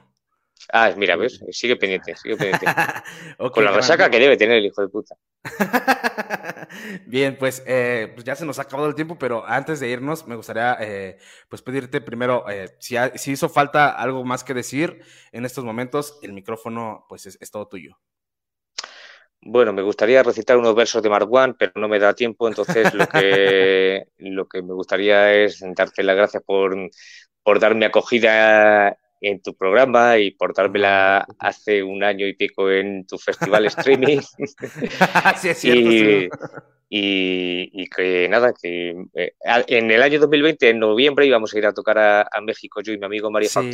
Ah, 0.73 0.93
mira, 0.97 1.17
ves, 1.17 1.41
sigue 1.51 1.77
pendiente, 1.77 2.15
sigue 2.17 2.37
pendiente. 2.37 2.67
Con 3.53 3.65
la 3.65 3.73
resaca 3.73 4.11
que 4.11 4.19
debe 4.19 4.37
tener 4.37 4.59
el 4.59 4.67
hijo 4.67 4.83
de 4.83 4.89
puta. 4.89 5.17
Bien, 7.07 7.37
pues, 7.39 7.63
eh, 7.67 8.13
pues, 8.15 8.25
ya 8.25 8.37
se 8.37 8.45
nos 8.45 8.59
ha 8.59 8.63
acabado 8.63 8.89
el 8.89 8.95
tiempo, 8.95 9.19
pero 9.19 9.47
antes 9.47 9.81
de 9.81 9.89
irnos, 9.89 10.27
me 10.27 10.37
gustaría 10.37 10.77
eh, 10.81 11.19
pues 11.49 11.63
pedirte 11.63 12.01
primero, 12.01 12.49
eh, 12.51 12.77
si, 12.81 12.97
si, 13.15 13.33
hizo 13.33 13.49
falta 13.49 13.91
algo 13.91 14.25
más 14.25 14.45
que 14.45 14.55
decir 14.55 15.01
en 15.33 15.45
estos 15.45 15.65
momentos, 15.65 16.19
el 16.23 16.33
micrófono 16.33 17.07
pues 17.09 17.27
es, 17.27 17.51
todo 17.51 17.67
tuyo. 17.69 17.99
Bueno, 19.41 19.73
me 19.73 19.83
gustaría 19.83 20.23
recitar 20.23 20.59
unos 20.59 20.75
versos 20.75 21.03
de 21.03 21.09
Marwan, 21.09 21.55
pero 21.59 21.73
no 21.77 21.89
me 21.89 21.99
da 21.99 22.13
tiempo, 22.13 22.49
entonces 22.49 22.93
lo 22.93 23.07
que, 23.07 24.05
lo 24.19 24.49
que 24.49 24.63
me 24.63 24.75
gustaría 24.75 25.33
es 25.33 25.65
darte 25.75 26.03
las 26.03 26.17
gracias 26.17 26.43
por, 26.43 26.77
por 27.43 27.61
darme 27.61 27.87
acogida 27.87 28.99
en 29.21 29.43
tu 29.43 29.55
programa 29.55 30.19
y 30.19 30.31
por 30.33 30.55
dármela 30.55 31.27
hace 31.39 31.83
un 31.83 32.03
año 32.05 32.27
y 32.27 32.35
pico 32.35 32.71
en 32.71 33.07
tu 33.07 33.19
festival 33.19 33.67
streaming. 33.67 34.21
sí, 35.37 35.49
es 35.49 35.59
cierto. 35.59 36.37
Y, 36.91 37.87
que 37.91 38.29
nada, 38.31 38.55
que 38.55 38.95
eh, 39.15 39.33
en 39.67 39.91
el 39.91 40.03
año 40.03 40.21
2020, 40.21 40.71
en 40.71 40.79
noviembre, 40.79 41.27
íbamos 41.27 41.53
a 41.53 41.59
ir 41.59 41.67
a 41.67 41.75
tocar 41.75 41.99
a, 41.99 42.41
México 42.41 42.81
yo 42.81 42.95
y 42.95 42.99
mi 42.99 43.05
amigo 43.05 43.31
María 43.31 43.51
sí. 43.51 43.71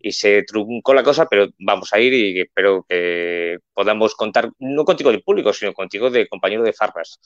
y 0.00 0.12
se 0.12 0.42
truncó 0.44 0.94
la 0.94 1.02
cosa, 1.02 1.26
pero 1.26 1.48
vamos 1.58 1.92
a 1.92 2.00
ir 2.00 2.14
y 2.14 2.40
espero 2.40 2.86
que 2.88 3.58
podamos 3.74 4.14
contar, 4.14 4.50
no 4.58 4.84
contigo 4.86 5.12
de 5.12 5.18
público, 5.18 5.52
sino 5.52 5.74
contigo 5.74 6.08
de 6.08 6.28
compañero 6.28 6.62
de 6.62 6.72
farras. 6.72 7.20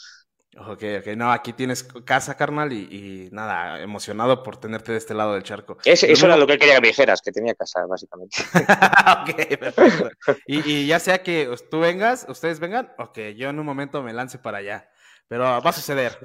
Ok, 0.57 0.85
ok, 1.01 1.07
no, 1.17 1.33
aquí 1.33 1.53
tienes 1.53 1.83
casa, 2.05 2.37
carnal, 2.37 2.73
y, 2.73 3.29
nada, 3.33 3.81
emocionado 3.81 4.43
por 4.43 4.57
tenerte 4.57 4.93
de 4.93 4.99
este 4.99 5.13
lado 5.13 5.35
del 5.35 5.43
charco. 5.43 5.79
eso 5.85 6.27
era 6.27 6.37
lo 6.37 6.47
que 6.47 6.59
quería 6.59 6.77
que 6.77 6.81
me 6.81 6.89
dijeras, 6.89 7.21
que 7.23 7.33
tenía 7.33 7.55
casa, 7.55 7.85
básicamente. 7.87 8.37
ok, 9.23 9.59
perfecto. 9.59 10.11
Y, 10.47 10.71
y, 10.71 10.87
ya 10.87 11.01
sea 11.01 11.23
que 11.23 11.53
tú 11.71 11.81
vengas, 11.81 12.27
ustedes 12.29 12.61
vengan, 12.61 12.93
o 12.99 13.13
que 13.13 13.35
yo 13.35 13.49
en 13.49 13.59
un 13.59 13.67
momento 13.67 14.03
me 14.03 14.13
lance 14.13 14.39
para 14.39 14.59
allá. 14.59 14.89
pero 15.27 15.45
va 15.45 15.71
a 15.71 15.73
suceder. 15.73 16.19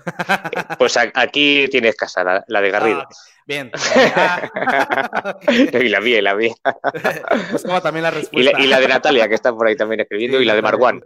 Pues 0.78 0.96
aquí 0.98 1.68
tienes 1.72 1.96
casa, 1.96 2.44
la, 2.46 2.62
de 2.62 2.70
Garrido. 2.70 3.02
Ah, 3.02 3.10
bien. 3.48 3.72
y 5.74 5.90
la 5.90 6.02
mía, 6.02 6.20
y 6.20 6.22
la 6.22 6.36
mía. 6.36 6.54
Pues 7.50 7.64
también 7.64 8.04
la 8.04 8.12
respuesta. 8.12 8.62
Y 8.62 8.68
la, 8.68 8.80
de 8.80 8.88
Natalia, 8.88 9.28
que 9.28 9.36
está 9.36 9.54
por 9.54 9.66
ahí 9.66 9.76
también 9.76 10.02
escribiendo, 10.02 10.40
y 10.40 10.46
la 10.46 10.54
de 10.54 10.62
Marwan. 10.62 11.02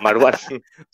Marwan. 0.00 0.34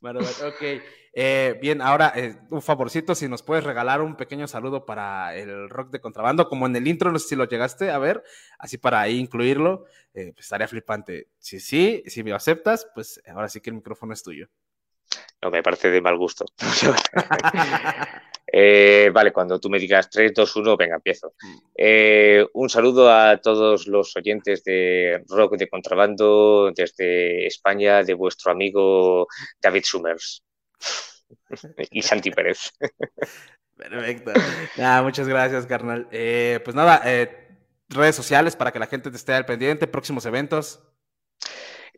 Marwan, 0.01 0.32
ok. 0.47 0.82
Eh, 1.12 1.59
bien, 1.61 1.82
ahora 1.82 2.12
eh, 2.15 2.37
un 2.51 2.62
favorcito, 2.62 3.16
si 3.16 3.28
nos 3.28 3.43
puedes 3.43 3.65
regalar 3.65 4.01
un 4.01 4.16
pequeño 4.16 4.47
saludo 4.47 4.87
para 4.87 5.37
el 5.37 5.69
rock 5.69 5.91
de 5.91 6.01
contrabando, 6.01 6.49
como 6.49 6.66
en 6.66 6.77
el 6.77 6.87
intro, 6.87 7.11
no 7.11 7.19
sé 7.19 7.28
si 7.28 7.37
lo 7.37 7.49
llegaste 7.49 7.91
a 7.91 7.99
ver, 7.99 8.23
así 8.59 8.78
para 8.78 9.01
ahí 9.01 9.19
incluirlo, 9.19 9.87
eh, 10.15 10.32
pues 10.35 10.47
estaría 10.47 10.69
flipante. 10.69 11.27
Si 11.39 11.59
sí, 11.59 12.05
si 12.07 12.23
me 12.23 12.32
aceptas, 12.32 12.89
pues 12.95 13.20
ahora 13.27 13.49
sí 13.49 13.61
que 13.61 13.70
el 13.70 13.77
micrófono 13.77 14.12
es 14.12 14.23
tuyo. 14.23 14.49
No, 15.43 15.51
me 15.51 15.62
parece 15.62 15.91
de 15.91 16.01
mal 16.01 16.16
gusto. 16.16 16.45
vale, 19.12 19.32
cuando 19.32 19.59
tú 19.59 19.70
me 19.70 19.78
digas 19.78 20.11
3, 20.11 20.32
2, 20.35 20.57
1, 20.57 20.77
venga, 20.77 20.97
empiezo. 20.97 21.35
Un 22.53 22.69
saludo 22.69 23.11
a 23.11 23.39
todos 23.39 23.89
los 23.89 24.15
oyentes 24.16 24.62
de 24.62 25.24
Rock 25.28 25.57
de 25.57 25.69
Contrabando 25.69 26.70
desde 26.73 27.47
España, 27.47 28.05
de 28.05 28.15
vuestro 28.15 28.53
amigo 28.53 29.27
David 29.61 29.82
Summers. 29.85 30.45
y 31.90 32.02
Santi 32.02 32.31
Pérez. 32.31 32.73
Perfecto. 33.77 34.32
muchas 35.02 35.27
gracias, 35.27 35.66
carnal. 35.66 36.07
Eh, 36.11 36.61
pues 36.65 36.77
nada, 36.77 37.01
eh, 37.07 37.48
redes 37.89 38.15
sociales 38.15 38.55
para 38.55 38.73
que 38.73 38.78
la 38.78 38.86
gente 38.86 39.11
te 39.11 39.16
esté 39.16 39.32
al 39.32 39.47
pendiente, 39.47 39.86
próximos 39.86 40.27
eventos. 40.27 40.81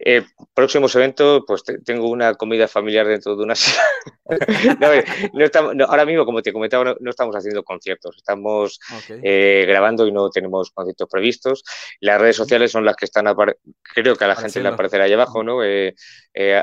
Eh, 0.05 0.25
próximos 0.53 0.93
eventos, 0.97 1.45
pues 1.47 1.63
tengo 1.85 2.11
una 2.11 2.35
comida 2.35 2.67
familiar 2.67 3.07
dentro 3.07 3.37
de 3.37 3.45
una 3.45 3.55
no, 5.75 5.85
ahora 5.85 6.05
mismo, 6.05 6.25
como 6.25 6.43
te 6.43 6.53
comentaba, 6.53 6.97
no, 6.99 7.11
estamos 7.11 7.37
haciendo 7.37 7.63
conciertos, 7.63 8.17
estamos 8.17 8.81
eh, 9.23 9.65
grabando 9.69 10.05
y 10.09 10.13
no 10.13 10.29
tenemos 10.29 10.73
conciertos 10.73 11.09
previstos. 11.09 11.63
Las 12.01 12.21
redes 12.21 12.35
sociales 12.35 12.73
son 12.73 12.85
las 12.85 12.97
que 12.97 13.05
están, 13.05 13.27
creo 13.83 14.17
que 14.17 14.25
a 14.25 14.29
la 14.29 14.35
gente 14.35 14.61
le 14.61 14.71
aparecerá 14.71 15.05
ahí 15.05 15.13
abajo, 15.13 15.45
¿no? 15.45 15.63
Eh, 15.63 15.95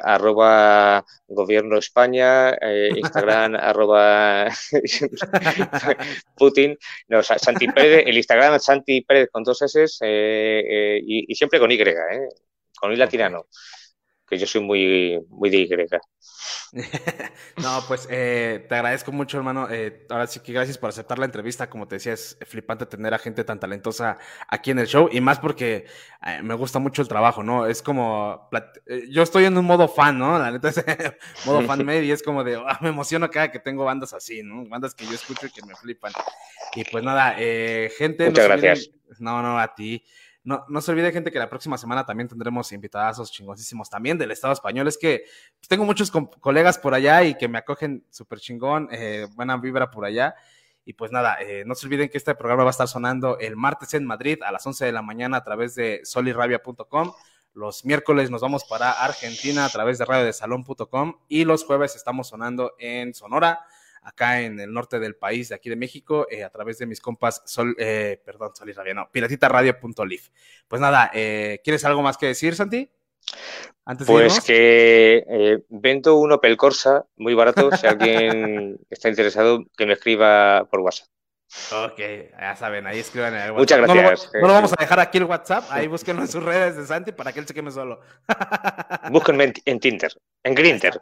arroba 0.03 1.05
gobierno 1.27 1.77
España, 1.77 2.57
Instagram 2.93 3.55
arroba 3.59 4.49
Putin, 6.35 6.77
no, 7.07 7.23
Santi 7.23 7.69
Pérez, 7.69 8.03
el 8.05 8.17
Instagram 8.17 8.59
Santi 8.59 8.99
Pérez 9.01 9.29
con 9.31 9.43
dos 9.43 9.61
S 9.61 9.85
y, 10.01 11.31
y, 11.31 11.35
siempre 11.35 11.59
con 11.59 11.71
Y, 11.71 11.79
¿eh? 11.79 12.27
Con 12.79 12.91
I 12.93 13.07
tirano, 13.07 13.45
que 14.27 14.37
yo 14.37 14.47
soy 14.47 14.61
muy, 14.61 15.19
muy 15.29 15.49
de 15.49 15.57
Y. 15.57 15.69
no, 17.57 17.83
pues 17.87 18.07
eh, 18.11 18.65
te 18.69 18.75
agradezco 18.75 19.11
mucho, 19.11 19.37
hermano. 19.37 19.67
Eh, 19.71 20.05
ahora 20.09 20.27
sí 20.27 20.39
que 20.39 20.53
gracias 20.53 20.77
por 20.77 20.89
aceptar 20.89 21.17
la 21.17 21.25
entrevista. 21.25 21.69
Como 21.69 21.87
te 21.87 21.95
decía, 21.95 22.13
es 22.13 22.37
flipante 22.45 22.85
tener 22.85 23.13
a 23.13 23.17
gente 23.17 23.43
tan 23.43 23.59
talentosa 23.59 24.17
aquí 24.47 24.71
en 24.71 24.79
el 24.79 24.87
show 24.87 25.09
y 25.11 25.19
más 25.19 25.39
porque 25.39 25.85
eh, 26.25 26.41
me 26.43 26.53
gusta 26.53 26.79
mucho 26.79 27.01
el 27.01 27.07
trabajo, 27.07 27.43
¿no? 27.43 27.65
Es 27.65 27.81
como, 27.81 28.49
yo 29.09 29.23
estoy 29.23 29.45
en 29.45 29.57
un 29.57 29.65
modo 29.65 29.87
fan, 29.87 30.17
¿no? 30.19 30.37
La 30.37 30.51
neta 30.51 30.69
es 30.69 30.83
modo 31.45 31.63
fan 31.63 31.83
made 31.85 32.05
y 32.05 32.11
es 32.11 32.21
como 32.21 32.43
de, 32.43 32.55
ah, 32.55 32.77
me 32.81 32.89
emociono 32.89 33.29
cada 33.29 33.51
que 33.51 33.59
tengo 33.59 33.83
bandas 33.85 34.13
así, 34.13 34.43
¿no? 34.43 34.67
Bandas 34.67 34.93
que 34.93 35.05
yo 35.05 35.13
escucho 35.13 35.47
y 35.47 35.51
que 35.51 35.65
me 35.65 35.75
flipan. 35.75 36.13
Y 36.75 36.83
pues 36.85 37.03
nada, 37.03 37.33
gente. 37.97 38.27
Muchas 38.27 38.47
gracias. 38.47 38.91
no, 39.19 39.41
no, 39.41 39.59
a 39.59 39.73
ti. 39.73 40.03
No, 40.67 40.81
se 40.81 40.91
olvide, 40.91 41.11
gente, 41.11 41.31
que 41.31 41.37
la 41.37 41.47
próxima 41.47 41.77
semana 41.77 42.07
también 42.07 42.27
tendremos 42.27 42.71
invitadazos 42.71 43.31
chingosísimos 43.31 43.87
también 43.87 44.17
del 44.17 44.31
Estado 44.31 44.51
español. 44.51 44.87
Es 44.87 44.97
que 44.97 45.25
tengo 45.67 45.85
muchos 45.85 46.11
colegas 46.39 46.79
por 46.79 46.95
allá 46.95 47.23
y 47.23 47.35
que 47.35 47.47
me 47.47 47.59
acogen 47.59 48.03
súper 48.09 48.39
chingón, 48.39 48.89
eh, 48.91 49.27
buena 49.35 49.57
vibra 49.57 49.91
por 49.91 50.05
allá. 50.05 50.33
Y 50.85 50.93
pues 50.93 51.11
nada, 51.11 51.37
eh, 51.39 51.61
no 51.67 51.75
se 51.75 51.85
olviden 51.85 52.09
que 52.09 52.17
este 52.17 52.33
programa 52.33 52.63
va 52.63 52.71
a 52.71 52.71
estar 52.71 52.87
sonando 52.87 53.37
el 53.37 53.55
martes 53.57 53.93
en 53.93 54.07
Madrid 54.07 54.41
a 54.41 54.51
las 54.51 54.65
11 54.65 54.85
de 54.85 54.91
la 54.91 55.03
mañana 55.03 55.37
a 55.37 55.43
través 55.43 55.75
de 55.75 56.01
solirrabia.com. 56.03 57.13
Los 57.53 57.85
miércoles 57.85 58.31
nos 58.31 58.41
vamos 58.41 58.65
para 58.65 58.91
Argentina 58.91 59.65
a 59.65 59.69
través 59.69 59.99
de 59.99 60.05
radiodesalón.com 60.05 61.19
y 61.27 61.45
los 61.45 61.63
jueves 61.63 61.95
estamos 61.95 62.29
sonando 62.29 62.73
en 62.79 63.13
Sonora 63.13 63.59
acá 64.01 64.41
en 64.41 64.59
el 64.59 64.73
norte 64.73 64.99
del 64.99 65.15
país, 65.15 65.49
de 65.49 65.55
aquí 65.55 65.69
de 65.69 65.75
México, 65.75 66.27
eh, 66.29 66.43
a 66.43 66.49
través 66.49 66.77
de 66.77 66.85
mis 66.85 67.01
compas, 67.01 67.41
Sol, 67.45 67.75
eh, 67.79 68.21
perdón, 68.25 68.55
Sol 68.55 68.69
y 68.69 68.73
Radio, 68.73 68.93
no. 68.95 69.09
Pues 69.11 70.81
nada, 70.81 71.11
eh, 71.13 71.61
¿quieres 71.63 71.85
algo 71.85 72.01
más 72.01 72.17
que 72.17 72.27
decir, 72.27 72.55
Santi? 72.55 72.89
Antes 73.85 74.07
pues 74.07 74.41
que 74.41 75.63
vendo 75.69 76.17
un 76.17 76.31
Opel 76.31 76.57
Corsa 76.57 77.05
muy 77.17 77.33
barato, 77.33 77.71
si 77.75 77.87
alguien 77.87 78.79
está 78.89 79.09
interesado, 79.09 79.65
que 79.75 79.85
me 79.85 79.93
escriba 79.93 80.67
por 80.69 80.81
WhatsApp. 80.81 81.07
Ok, 81.71 81.99
ya 82.39 82.55
saben, 82.55 82.85
ahí 82.85 82.99
escriban 82.99 83.33
en 83.33 83.41
el 83.41 83.51
WhatsApp. 83.51 83.79
Muchas 83.79 83.95
gracias. 83.95 84.31
No 84.33 84.47
lo, 84.47 84.53
vamos 84.53 84.73
a 84.73 84.75
dejar 84.79 84.99
aquí 84.99 85.17
el 85.17 85.23
WhatsApp, 85.23 85.65
ahí 85.71 85.87
búsquenlo 85.87 86.21
en 86.21 86.27
sus 86.27 86.43
redes 86.43 86.77
de 86.77 86.85
Santi 86.85 87.11
para 87.11 87.33
que 87.33 87.39
él 87.39 87.47
se 87.47 87.55
queme 87.55 87.71
solo. 87.71 88.01
Búsquenme 89.09 89.53
en, 89.65 89.79
Tinder, 89.79 90.13
en 90.43 90.53
Grinter. 90.53 91.01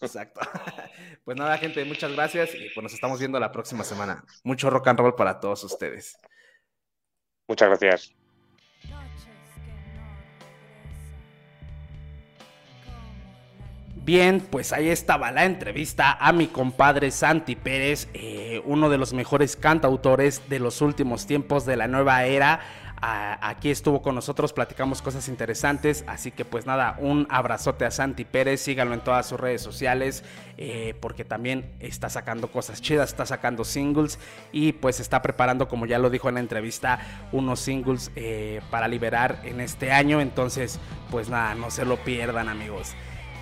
Exacto. 0.00 0.40
Pues 1.24 1.36
nada, 1.36 1.56
gente, 1.58 1.84
muchas 1.84 2.12
gracias 2.12 2.54
y 2.54 2.70
pues 2.74 2.82
nos 2.82 2.94
estamos 2.94 3.18
viendo 3.18 3.38
la 3.38 3.52
próxima 3.52 3.84
semana. 3.84 4.24
Mucho 4.42 4.70
rock 4.70 4.88
and 4.88 4.98
roll 4.98 5.14
para 5.14 5.38
todos 5.38 5.62
ustedes. 5.64 6.18
Muchas 7.46 7.68
gracias. 7.68 8.14
Bien, 14.02 14.40
pues 14.40 14.72
ahí 14.72 14.88
estaba 14.88 15.30
la 15.30 15.44
entrevista 15.44 16.16
a 16.18 16.32
mi 16.32 16.46
compadre 16.46 17.10
Santi 17.10 17.54
Pérez, 17.54 18.08
eh, 18.14 18.62
uno 18.64 18.88
de 18.88 18.96
los 18.96 19.12
mejores 19.12 19.56
cantautores 19.56 20.48
de 20.48 20.58
los 20.58 20.80
últimos 20.80 21.26
tiempos 21.26 21.66
de 21.66 21.76
la 21.76 21.86
nueva 21.86 22.24
era 22.24 22.60
aquí 23.02 23.70
estuvo 23.70 24.02
con 24.02 24.14
nosotros, 24.14 24.52
platicamos 24.52 25.00
cosas 25.00 25.28
interesantes, 25.28 26.04
así 26.06 26.30
que 26.30 26.44
pues 26.44 26.66
nada, 26.66 26.96
un 26.98 27.26
abrazote 27.30 27.84
a 27.84 27.90
Santi 27.90 28.24
Pérez, 28.24 28.60
síganlo 28.60 28.94
en 28.94 29.00
todas 29.00 29.26
sus 29.26 29.40
redes 29.40 29.62
sociales, 29.62 30.22
eh, 30.58 30.94
porque 31.00 31.24
también 31.24 31.70
está 31.80 32.10
sacando 32.10 32.48
cosas 32.48 32.82
chidas, 32.82 33.10
está 33.10 33.24
sacando 33.24 33.64
singles 33.64 34.18
y 34.52 34.72
pues 34.72 35.00
está 35.00 35.22
preparando, 35.22 35.68
como 35.68 35.86
ya 35.86 35.98
lo 35.98 36.10
dijo 36.10 36.28
en 36.28 36.34
la 36.34 36.40
entrevista, 36.40 37.28
unos 37.32 37.60
singles 37.60 38.10
eh, 38.16 38.60
para 38.70 38.86
liberar 38.86 39.40
en 39.44 39.60
este 39.60 39.92
año, 39.92 40.20
entonces 40.20 40.78
pues 41.10 41.30
nada, 41.30 41.54
no 41.54 41.70
se 41.70 41.84
lo 41.84 41.96
pierdan 41.96 42.48
amigos. 42.48 42.92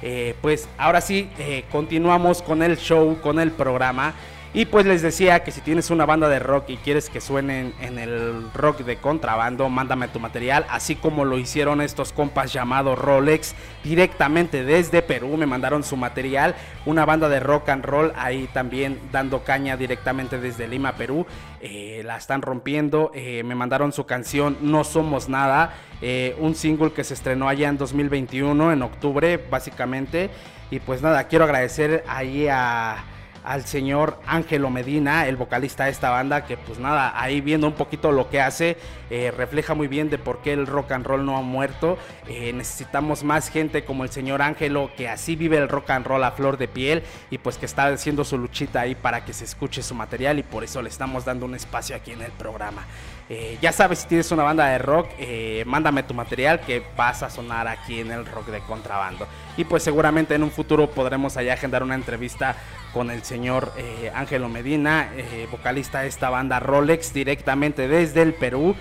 Eh, 0.00 0.36
pues 0.40 0.68
ahora 0.78 1.00
sí, 1.00 1.28
continuamos 1.72 2.40
con 2.42 2.62
el 2.62 2.76
show, 2.76 3.20
con 3.20 3.40
el 3.40 3.50
programa. 3.50 4.14
Y 4.54 4.64
pues 4.64 4.86
les 4.86 5.02
decía 5.02 5.44
que 5.44 5.50
si 5.50 5.60
tienes 5.60 5.90
una 5.90 6.06
banda 6.06 6.26
de 6.30 6.38
rock 6.38 6.70
y 6.70 6.78
quieres 6.78 7.10
que 7.10 7.20
suenen 7.20 7.74
en 7.82 7.98
el 7.98 8.50
rock 8.54 8.78
de 8.78 8.96
contrabando, 8.96 9.68
mándame 9.68 10.08
tu 10.08 10.20
material, 10.20 10.64
así 10.70 10.94
como 10.94 11.26
lo 11.26 11.38
hicieron 11.38 11.82
estos 11.82 12.14
compas 12.14 12.50
llamados 12.50 12.98
Rolex 12.98 13.54
directamente 13.84 14.64
desde 14.64 15.02
Perú, 15.02 15.36
me 15.36 15.44
mandaron 15.44 15.84
su 15.84 15.98
material, 15.98 16.54
una 16.86 17.04
banda 17.04 17.28
de 17.28 17.40
rock 17.40 17.68
and 17.68 17.84
roll 17.84 18.12
ahí 18.16 18.48
también 18.54 18.98
dando 19.12 19.44
caña 19.44 19.76
directamente 19.76 20.40
desde 20.40 20.66
Lima, 20.66 20.92
Perú, 20.92 21.26
eh, 21.60 22.02
la 22.06 22.16
están 22.16 22.40
rompiendo, 22.40 23.10
eh, 23.14 23.42
me 23.44 23.54
mandaron 23.54 23.92
su 23.92 24.06
canción 24.06 24.56
No 24.62 24.82
Somos 24.82 25.28
Nada, 25.28 25.74
eh, 26.00 26.34
un 26.38 26.54
single 26.54 26.92
que 26.92 27.04
se 27.04 27.12
estrenó 27.12 27.50
allá 27.50 27.68
en 27.68 27.76
2021, 27.76 28.72
en 28.72 28.80
octubre 28.80 29.36
básicamente, 29.36 30.30
y 30.70 30.80
pues 30.80 31.02
nada, 31.02 31.24
quiero 31.24 31.44
agradecer 31.44 32.02
ahí 32.08 32.48
a 32.48 33.04
al 33.48 33.64
señor 33.64 34.18
Ángelo 34.26 34.68
Medina, 34.68 35.26
el 35.26 35.36
vocalista 35.36 35.86
de 35.86 35.90
esta 35.90 36.10
banda, 36.10 36.44
que 36.44 36.58
pues 36.58 36.78
nada, 36.78 37.18
ahí 37.18 37.40
viendo 37.40 37.66
un 37.66 37.72
poquito 37.72 38.12
lo 38.12 38.28
que 38.28 38.42
hace, 38.42 38.76
eh, 39.08 39.32
refleja 39.34 39.74
muy 39.74 39.88
bien 39.88 40.10
de 40.10 40.18
por 40.18 40.42
qué 40.42 40.52
el 40.52 40.66
rock 40.66 40.92
and 40.92 41.06
roll 41.06 41.24
no 41.24 41.38
ha 41.38 41.40
muerto. 41.40 41.96
Eh, 42.28 42.52
necesitamos 42.52 43.24
más 43.24 43.48
gente 43.48 43.86
como 43.86 44.04
el 44.04 44.10
señor 44.10 44.42
Ángelo, 44.42 44.90
que 44.98 45.08
así 45.08 45.34
vive 45.34 45.56
el 45.56 45.70
rock 45.70 45.88
and 45.90 46.06
roll 46.06 46.24
a 46.24 46.32
flor 46.32 46.58
de 46.58 46.68
piel 46.68 47.02
y 47.30 47.38
pues 47.38 47.56
que 47.56 47.64
está 47.64 47.86
haciendo 47.86 48.22
su 48.22 48.36
luchita 48.36 48.82
ahí 48.82 48.94
para 48.94 49.24
que 49.24 49.32
se 49.32 49.44
escuche 49.44 49.82
su 49.82 49.94
material 49.94 50.38
y 50.38 50.42
por 50.42 50.62
eso 50.62 50.82
le 50.82 50.90
estamos 50.90 51.24
dando 51.24 51.46
un 51.46 51.54
espacio 51.54 51.96
aquí 51.96 52.12
en 52.12 52.20
el 52.20 52.32
programa. 52.32 52.84
Eh, 53.30 53.58
ya 53.60 53.72
sabes, 53.72 53.98
si 53.98 54.08
tienes 54.08 54.30
una 54.32 54.42
banda 54.42 54.66
de 54.68 54.78
rock, 54.78 55.10
eh, 55.18 55.62
mándame 55.66 56.02
tu 56.02 56.14
material 56.14 56.60
que 56.60 56.82
vas 56.96 57.22
a 57.22 57.28
sonar 57.28 57.68
aquí 57.68 58.00
en 58.00 58.10
el 58.10 58.24
rock 58.24 58.46
de 58.46 58.60
contrabando. 58.60 59.26
Y 59.56 59.64
pues 59.64 59.82
seguramente 59.82 60.34
en 60.34 60.42
un 60.42 60.50
futuro 60.50 60.90
podremos 60.90 61.36
allá 61.36 61.52
agendar 61.52 61.82
una 61.82 61.94
entrevista 61.94 62.56
con 62.94 63.10
el 63.10 63.22
señor 63.22 63.72
eh, 63.76 64.10
Ángelo 64.14 64.48
Medina, 64.48 65.10
vocalista 65.50 66.00
de 66.00 66.08
esta 66.08 66.30
banda 66.30 66.58
Rolex, 66.58 67.12
directamente 67.12 67.86
desde 67.86 68.22
el 68.22 68.32
Perú, 68.32 68.74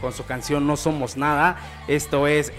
con 0.00 0.12
su 0.12 0.24
canción 0.26 0.66
No 0.66 0.76
Somos 0.76 1.16
Nada. 1.16 1.56
Esto 1.88 2.28
es, 2.28 2.52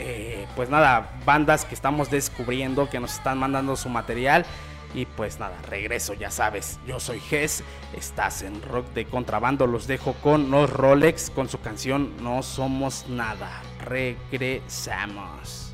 pues 0.56 0.70
nada, 0.70 1.12
bandas 1.26 1.64
que 1.64 1.74
estamos 1.74 2.12
descubriendo, 2.12 2.90
que 2.90 3.00
nos 3.00 3.14
están 3.14 3.38
mandando 3.38 3.76
su 3.78 3.88
material. 3.88 4.45
Y 4.94 5.06
pues 5.06 5.40
nada, 5.40 5.57
regreso, 5.70 6.14
ya 6.14 6.30
sabes. 6.30 6.80
Yo 6.88 6.99
soy 6.99 7.20
Gess, 7.20 7.64
estás 7.98 8.41
en 8.41 8.61
rock 8.61 8.88
de 8.94 9.06
contrabando. 9.06 9.68
Los 9.68 9.88
dejo 9.88 10.14
con 10.22 10.52
los 10.52 10.70
Rolex 10.70 11.30
con 11.30 11.49
su 11.49 11.60
canción 11.60 12.14
No 12.22 12.44
Somos 12.44 13.07
Nada. 13.07 13.61
Regresamos. 13.80 15.74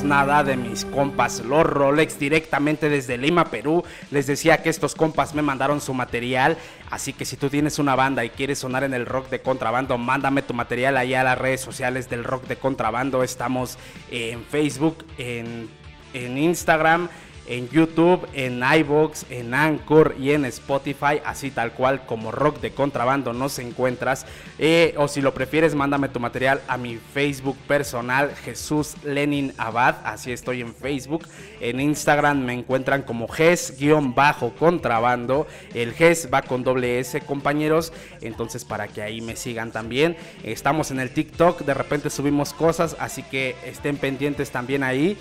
Nada 0.00 0.42
de 0.42 0.56
mis 0.56 0.86
compas 0.86 1.40
Los 1.40 1.64
Rolex 1.64 2.18
directamente 2.18 2.88
desde 2.88 3.18
Lima, 3.18 3.50
Perú. 3.50 3.84
Les 4.10 4.26
decía 4.26 4.62
que 4.62 4.70
estos 4.70 4.94
compas 4.94 5.34
me 5.34 5.42
mandaron 5.42 5.82
su 5.82 5.92
material, 5.92 6.56
así 6.90 7.12
que 7.12 7.26
si 7.26 7.36
tú 7.36 7.50
tienes 7.50 7.78
una 7.78 7.94
banda 7.94 8.24
y 8.24 8.30
quieres 8.30 8.58
sonar 8.58 8.84
en 8.84 8.94
el 8.94 9.04
rock 9.04 9.28
de 9.28 9.42
contrabando, 9.42 9.98
mándame 9.98 10.40
tu 10.40 10.54
material 10.54 10.96
ahí 10.96 11.12
a 11.12 11.22
las 11.22 11.36
redes 11.36 11.60
sociales 11.60 12.08
del 12.08 12.24
rock 12.24 12.46
de 12.46 12.56
contrabando. 12.56 13.22
Estamos 13.22 13.76
en 14.10 14.42
Facebook, 14.44 15.04
en, 15.18 15.68
en 16.14 16.38
Instagram 16.38 17.10
en 17.52 17.68
YouTube, 17.68 18.26
en 18.32 18.62
iBox, 18.62 19.26
en 19.28 19.52
Anchor 19.52 20.16
y 20.18 20.30
en 20.30 20.46
Spotify, 20.46 21.20
así 21.22 21.50
tal 21.50 21.72
cual 21.72 22.06
como 22.06 22.32
Rock 22.32 22.62
de 22.62 22.72
Contrabando 22.72 23.34
nos 23.34 23.58
encuentras. 23.58 24.24
Eh, 24.58 24.94
o 24.96 25.06
si 25.06 25.20
lo 25.20 25.34
prefieres, 25.34 25.74
mándame 25.74 26.08
tu 26.08 26.18
material 26.18 26.62
a 26.66 26.78
mi 26.78 26.96
Facebook 26.96 27.58
personal, 27.68 28.34
Jesús 28.36 28.96
Lenin 29.04 29.52
Abad, 29.58 29.96
así 30.04 30.32
estoy 30.32 30.62
en 30.62 30.74
Facebook. 30.74 31.28
En 31.60 31.78
Instagram 31.78 32.42
me 32.42 32.54
encuentran 32.54 33.02
como 33.02 33.28
GES-contrabando. 33.28 35.46
El 35.74 35.92
GES 35.92 36.30
va 36.32 36.40
con 36.40 36.64
doble 36.64 37.00
S, 37.00 37.20
compañeros. 37.20 37.92
Entonces, 38.22 38.64
para 38.64 38.88
que 38.88 39.02
ahí 39.02 39.20
me 39.20 39.36
sigan 39.36 39.72
también. 39.72 40.16
Estamos 40.42 40.90
en 40.90 41.00
el 41.00 41.10
TikTok, 41.10 41.66
de 41.66 41.74
repente 41.74 42.08
subimos 42.08 42.54
cosas, 42.54 42.96
así 42.98 43.22
que 43.22 43.56
estén 43.66 43.98
pendientes 43.98 44.50
también 44.50 44.82
ahí. 44.82 45.18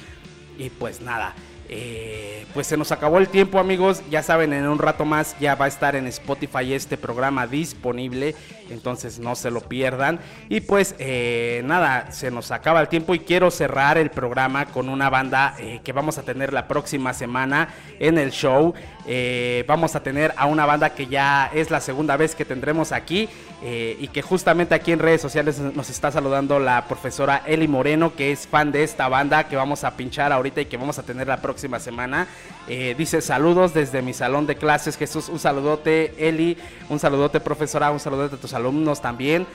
Y 0.58 0.70
pues 0.70 1.02
nada. 1.02 1.36
Eh, 1.74 2.46
pues 2.54 2.68
se 2.68 2.76
nos 2.76 2.92
acabó 2.92 3.18
el 3.18 3.30
tiempo 3.30 3.60
amigos, 3.60 4.04
ya 4.10 4.22
saben 4.24 4.52
en 4.52 4.68
un 4.68 4.78
rato 4.78 5.06
más 5.06 5.38
ya 5.40 5.56
va 5.56 5.66
a 5.66 5.68
estar 5.70 5.96
en 5.96 6.06
Spotify 6.08 6.74
este 6.74 6.98
programa 6.98 7.48
disponible, 7.48 8.36
entonces 8.70 9.20
no 9.20 9.36
se 9.36 9.52
lo 9.52 9.62
pierdan. 9.62 10.20
Y 10.50 10.60
pues 10.60 10.96
eh, 11.00 11.62
nada, 11.64 12.12
se 12.12 12.30
nos 12.30 12.52
acaba 12.52 12.82
el 12.82 12.90
tiempo 12.90 13.16
y 13.16 13.20
quiero 13.20 13.52
cerrar 13.52 13.98
el 13.98 14.12
programa 14.12 14.66
con 14.66 14.90
una 14.90 15.10
banda 15.10 15.56
eh, 15.60 15.80
que 15.82 15.94
vamos 15.94 16.18
a 16.18 16.24
tener 16.24 16.52
la 16.52 16.68
próxima 16.68 17.14
semana 17.14 17.70
en 18.00 18.18
el 18.18 18.32
show. 18.32 18.74
Eh, 19.06 19.64
vamos 19.68 19.96
a 19.96 20.04
tener 20.04 20.34
a 20.38 20.46
una 20.46 20.66
banda 20.66 20.92
que 20.92 21.08
ya 21.08 21.50
es 21.54 21.72
la 21.72 21.82
segunda 21.82 22.18
vez 22.18 22.36
que 22.36 22.46
tendremos 22.46 22.92
aquí 22.92 23.30
eh, 23.64 23.98
y 24.00 24.08
que 24.10 24.22
justamente 24.22 24.76
aquí 24.76 24.92
en 24.92 25.00
redes 25.00 25.22
sociales 25.22 25.60
nos 25.60 25.90
está 25.90 26.12
saludando 26.12 26.60
la 26.60 26.86
profesora 26.88 27.42
Eli 27.46 27.68
Moreno, 27.68 28.16
que 28.16 28.32
es 28.32 28.48
fan 28.48 28.72
de 28.72 28.84
esta 28.84 29.08
banda 29.08 29.48
que 29.48 29.56
vamos 29.56 29.84
a 29.84 29.98
pinchar 29.98 30.32
ahorita 30.32 30.62
y 30.62 30.66
que 30.66 30.78
vamos 30.78 31.00
a 31.00 31.04
tener 31.04 31.28
la 31.28 31.42
próxima 31.42 31.80
semana. 31.80 32.28
Eh, 32.68 32.96
dice 32.98 33.22
saludos 33.22 33.74
desde 33.74 34.02
mi 34.02 34.14
salón 34.14 34.46
de 34.46 34.56
clases, 34.56 34.98
Jesús, 34.98 35.30
un 35.30 35.40
saludote 35.40 36.14
Eli, 36.18 36.58
un 36.90 37.00
saludote 37.00 37.40
profesora, 37.40 37.92
un 37.92 38.00
saludote 38.00 38.36
a 38.36 38.40
tus 38.40 38.54
alumnos 38.54 39.02
también. 39.02 39.48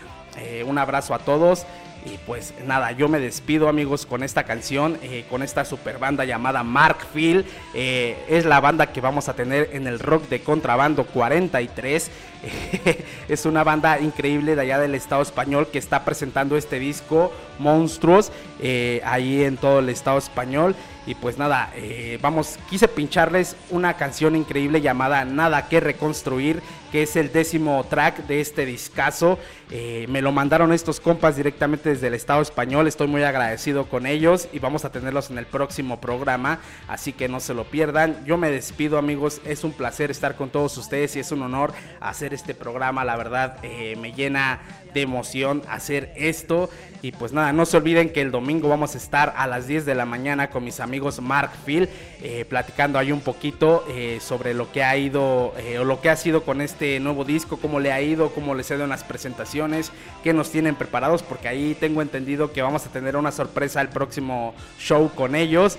Un 0.67 0.77
abrazo 0.77 1.15
a 1.15 1.19
todos. 1.19 1.65
Y 2.07 2.19
pues 2.19 2.55
nada, 2.65 2.93
yo 2.93 3.09
me 3.09 3.19
despido 3.19 3.69
amigos 3.69 4.07
con 4.07 4.23
esta 4.23 4.45
canción, 4.45 4.97
eh, 5.03 5.25
con 5.29 5.43
esta 5.43 5.65
super 5.65 5.99
banda 5.99 6.25
llamada 6.25 6.63
Mark 6.63 6.99
Phil. 7.13 7.45
Eh, 7.75 8.17
es 8.29 8.45
la 8.45 8.61
banda 8.61 8.93
que 8.93 9.01
vamos 9.01 9.29
a 9.29 9.35
tener 9.35 9.71
en 9.73 9.89
el 9.89 9.99
rock 9.99 10.29
de 10.29 10.41
contrabando 10.41 11.05
43. 11.07 12.11
es 13.29 13.47
una 13.47 13.65
banda 13.65 14.01
increíble 14.01 14.55
de 14.55 14.63
allá 14.63 14.79
del 14.79 14.95
estado 14.95 15.23
español 15.23 15.69
que 15.73 15.79
está 15.79 16.05
presentando 16.05 16.57
este 16.57 16.79
disco 16.79 17.33
Monstruos 17.59 18.33
eh, 18.61 19.01
ahí 19.05 19.43
en 19.43 19.57
todo 19.57 19.81
el 19.81 19.89
estado 19.89 20.19
español. 20.19 20.75
Y 21.07 21.15
pues 21.15 21.39
nada, 21.39 21.71
eh, 21.77 22.19
vamos, 22.21 22.59
quise 22.69 22.89
pincharles 22.89 23.55
una 23.71 23.95
canción 23.95 24.35
increíble 24.35 24.81
llamada 24.81 25.25
Nada 25.25 25.69
que 25.69 25.79
reconstruir, 25.79 26.61
que 26.91 27.05
es 27.05 27.15
el 27.15 27.33
décimo 27.33 27.85
track 27.89 28.27
de 28.27 28.41
este 28.41 28.67
discazo. 28.67 29.39
Eh, 29.71 30.07
me 30.09 30.21
lo 30.21 30.33
mandaron 30.33 30.73
estos 30.73 30.99
compas 30.99 31.37
directamente 31.37 31.91
desde 31.91 32.09
el 32.09 32.15
estado 32.15 32.43
español, 32.43 32.89
estoy 32.89 33.07
muy 33.07 33.23
agradecido 33.23 33.89
con 33.89 34.05
ellos 34.05 34.49
y 34.53 34.59
vamos 34.59 34.85
a 34.85 34.91
tenerlos 34.91 35.31
en 35.31 35.39
el 35.39 35.47
próximo 35.47 36.01
programa, 36.01 36.59
así 36.89 37.13
que 37.13 37.29
no 37.29 37.39
se 37.39 37.55
lo 37.55 37.65
pierdan. 37.65 38.25
Yo 38.25 38.37
me 38.37 38.51
despido 38.51 38.99
amigos, 38.99 39.41
es 39.45 39.63
un 39.63 39.73
placer 39.73 40.11
estar 40.11 40.35
con 40.35 40.51
todos 40.51 40.77
ustedes 40.77 41.15
y 41.15 41.21
es 41.21 41.31
un 41.31 41.43
honor 41.43 41.73
hacer 42.01 42.35
este 42.37 42.55
programa, 42.55 43.05
la 43.05 43.17
verdad 43.17 43.59
eh, 43.63 43.97
me 44.01 44.13
llena 44.13 44.61
de 44.95 45.03
emoción 45.03 45.63
hacer 45.69 46.13
esto. 46.17 46.71
Y 47.03 47.13
pues 47.13 47.33
nada, 47.33 47.53
no 47.53 47.67
se 47.67 47.77
olviden 47.77 48.11
que 48.11 48.21
el 48.21 48.31
domingo 48.31 48.69
vamos 48.69 48.95
a 48.95 48.99
estar 48.99 49.35
a 49.37 49.47
las 49.47 49.67
10 49.67 49.85
de 49.85 49.95
la 49.95 50.07
mañana 50.07 50.49
con 50.51 50.65
mis 50.65 50.81
amigos 50.81 51.21
Mark 51.21 51.51
Phil, 51.65 51.89
eh, 52.23 52.45
platicando 52.49 52.99
ahí 52.99 53.13
un 53.13 53.21
poquito 53.21 53.85
eh, 53.89 54.19
sobre 54.21 54.55
lo 54.55 54.73
que 54.73 54.83
ha 54.83 54.97
ido 54.97 55.53
o 55.79 55.85
lo 55.85 56.01
que 56.01 56.09
ha 56.09 56.17
sido 56.17 56.43
con 56.43 56.61
este 56.61 56.99
nuevo 56.99 57.25
disco, 57.25 57.59
cómo 57.59 57.81
le 57.81 57.93
ha 57.93 58.01
ido, 58.01 58.31
cómo 58.31 58.55
les 58.55 58.71
ha 58.71 58.75
ido 58.75 58.85
en 58.85 58.91
las 58.91 59.05
presentaciones, 59.05 59.93
qué 60.25 60.33
nos 60.33 60.51
tienen 60.51 60.75
preparados, 60.75 61.23
porque 61.23 61.49
ahí 61.49 61.77
tengo 61.79 62.03
entendido 62.03 62.53
que 62.53 62.63
vamos 62.63 62.87
a 62.87 62.91
tener 62.91 63.17
una 63.17 63.31
sorpresa 63.31 63.81
el 63.83 63.89
próximo 63.89 64.55
show 64.79 65.11
con 65.15 65.35
ellos. 65.35 65.79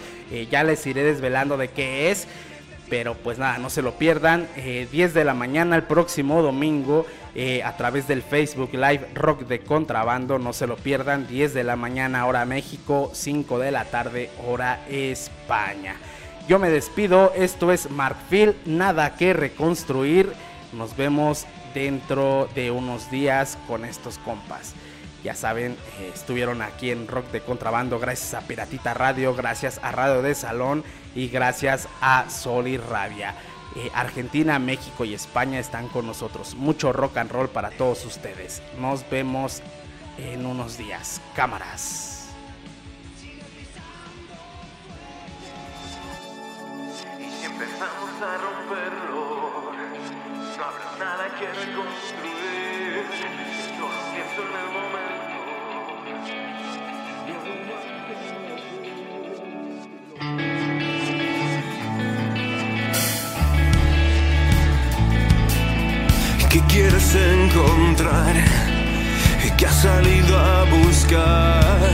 ya 0.51 0.63
les 0.63 0.85
iré 0.85 1.03
desvelando 1.03 1.57
de 1.57 1.69
qué 1.69 2.11
es. 2.11 2.27
Pero 2.89 3.15
pues 3.15 3.37
nada, 3.37 3.57
no 3.57 3.69
se 3.69 3.81
lo 3.81 3.93
pierdan. 3.93 4.47
10 4.55 5.13
de 5.13 5.25
la 5.25 5.33
mañana 5.33 5.75
el 5.75 5.83
próximo 5.83 6.41
domingo 6.41 7.05
eh, 7.35 7.61
a 7.63 7.75
través 7.75 8.07
del 8.07 8.21
Facebook 8.21 8.69
Live 8.73 9.09
Rock 9.13 9.41
de 9.41 9.59
Contrabando. 9.59 10.39
No 10.39 10.53
se 10.53 10.67
lo 10.67 10.77
pierdan. 10.77 11.27
10 11.27 11.53
de 11.53 11.63
la 11.63 11.75
mañana 11.75 12.25
hora 12.25 12.45
México, 12.45 13.11
5 13.13 13.59
de 13.59 13.71
la 13.71 13.85
tarde 13.85 14.29
hora 14.47 14.85
España. 14.89 15.95
Yo 16.47 16.59
me 16.59 16.69
despido. 16.69 17.33
Esto 17.35 17.71
es 17.71 17.91
Markfield. 17.91 18.55
Nada 18.65 19.15
que 19.15 19.33
reconstruir. 19.33 20.31
Nos 20.71 20.95
vemos 20.95 21.45
dentro 21.73 22.47
de 22.55 22.71
unos 22.71 23.11
días 23.11 23.57
con 23.67 23.83
estos 23.83 24.17
compas. 24.19 24.73
Ya 25.27 25.35
saben, 25.35 25.73
eh, 25.99 26.11
estuvieron 26.15 26.61
aquí 26.61 26.89
en 26.89 27.05
Rock 27.05 27.31
de 27.31 27.41
Contrabando 27.41 27.99
gracias 27.99 28.33
a 28.33 28.47
Piratita 28.47 28.93
Radio, 28.93 29.35
gracias 29.35 29.77
a 29.83 29.91
Radio 29.91 30.21
de 30.21 30.33
Salón 30.33 30.85
y 31.15 31.27
gracias 31.27 31.89
a 31.99 32.29
Sol 32.29 32.65
y 32.65 32.77
Rabia. 32.77 33.35
Eh, 33.75 33.91
Argentina, 33.93 34.57
México 34.57 35.03
y 35.03 35.13
España 35.13 35.59
están 35.59 35.89
con 35.89 36.07
nosotros. 36.07 36.55
Mucho 36.55 36.93
rock 36.93 37.17
and 37.17 37.29
roll 37.29 37.49
para 37.49 37.71
todos 37.71 38.05
ustedes. 38.05 38.63
Nos 38.79 39.03
vemos 39.09 39.61
en 40.17 40.45
unos 40.45 40.77
días. 40.77 41.19
Cámaras. 41.35 42.29
Empezamos 47.43 48.21
a 48.21 48.37
romperlo, 48.37 49.73
no 50.57 50.63
habrá 50.63 50.97
nada 50.97 51.27
que 51.37 51.47
reconstruir. 51.47 52.47
Solo 53.77 53.89
pienso 54.13 54.41
en 54.41 54.55
el 54.55 54.71
momento. 54.71 55.16
¿Qué 66.49 66.61
quieres 66.69 67.15
encontrar? 67.15 68.35
¿Qué 69.57 69.65
has 69.65 69.81
salido 69.81 70.37
a 70.37 70.63
buscar? 70.63 71.89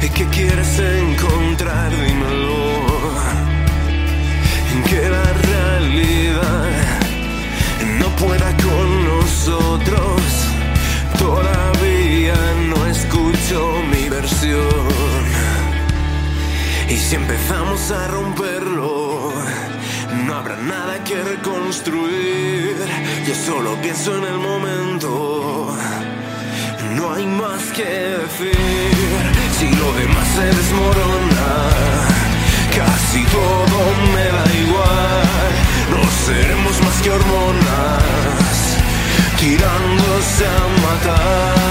¿Qué 0.00 0.24
quieres 0.26 0.78
encontrar? 0.78 1.90
Dímelo. 1.90 2.78
Que 4.88 5.08
la 5.08 5.32
realidad 5.50 6.70
no 8.00 8.08
pueda 8.16 8.56
con 8.56 9.04
nosotros. 9.04 10.20
Todavía 11.18 12.36
no 12.68 12.86
escucho 12.86 13.82
mi 13.90 14.08
versión. 14.08 15.27
Y 16.88 16.96
si 16.96 17.16
empezamos 17.16 17.90
a 17.90 18.08
romperlo 18.08 19.32
no 20.24 20.34
habrá 20.34 20.56
nada 20.56 21.02
que 21.04 21.22
reconstruir. 21.22 22.76
Yo 23.26 23.34
solo 23.34 23.76
pienso 23.82 24.16
en 24.16 24.24
el 24.24 24.38
momento. 24.38 25.76
No 26.96 27.12
hay 27.12 27.26
más 27.26 27.62
que 27.76 27.84
decir. 27.84 28.54
Si 29.58 29.68
lo 29.70 29.92
demás 29.94 30.28
se 30.36 30.44
desmorona, 30.44 31.50
casi 32.76 33.22
todo 33.24 33.78
me 34.14 34.24
da 34.24 34.44
igual. 34.64 35.50
No 35.94 36.02
seremos 36.26 36.80
más 36.82 37.02
que 37.02 37.10
hormonas 37.10 38.76
tirándose 39.38 40.46
a 40.46 40.60
matar. 40.86 41.68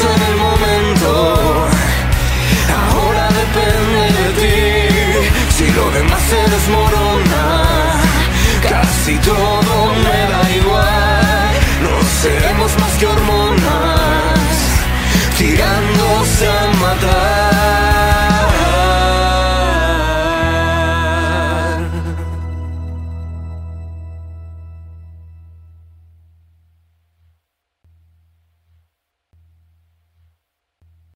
en 0.00 0.22
el 0.30 0.36
momento. 0.36 1.68
Ahora 2.86 3.28
depende 3.42 4.04
de 4.18 4.26
ti. 4.40 5.28
Si 5.56 5.66
lo 5.72 5.90
demás 5.90 6.22
se 6.30 6.40
desmorona, 6.54 7.44
casi 8.68 9.16
todo 9.18 9.74
me 10.06 10.20
da 10.32 10.42
igual. 10.60 11.52
No 11.82 11.94
seremos 12.22 12.70
más 12.80 12.92
que 12.98 13.06
hormonas 13.06 14.54
tirándose 15.38 16.48
a 16.48 16.66
matar. 16.80 17.53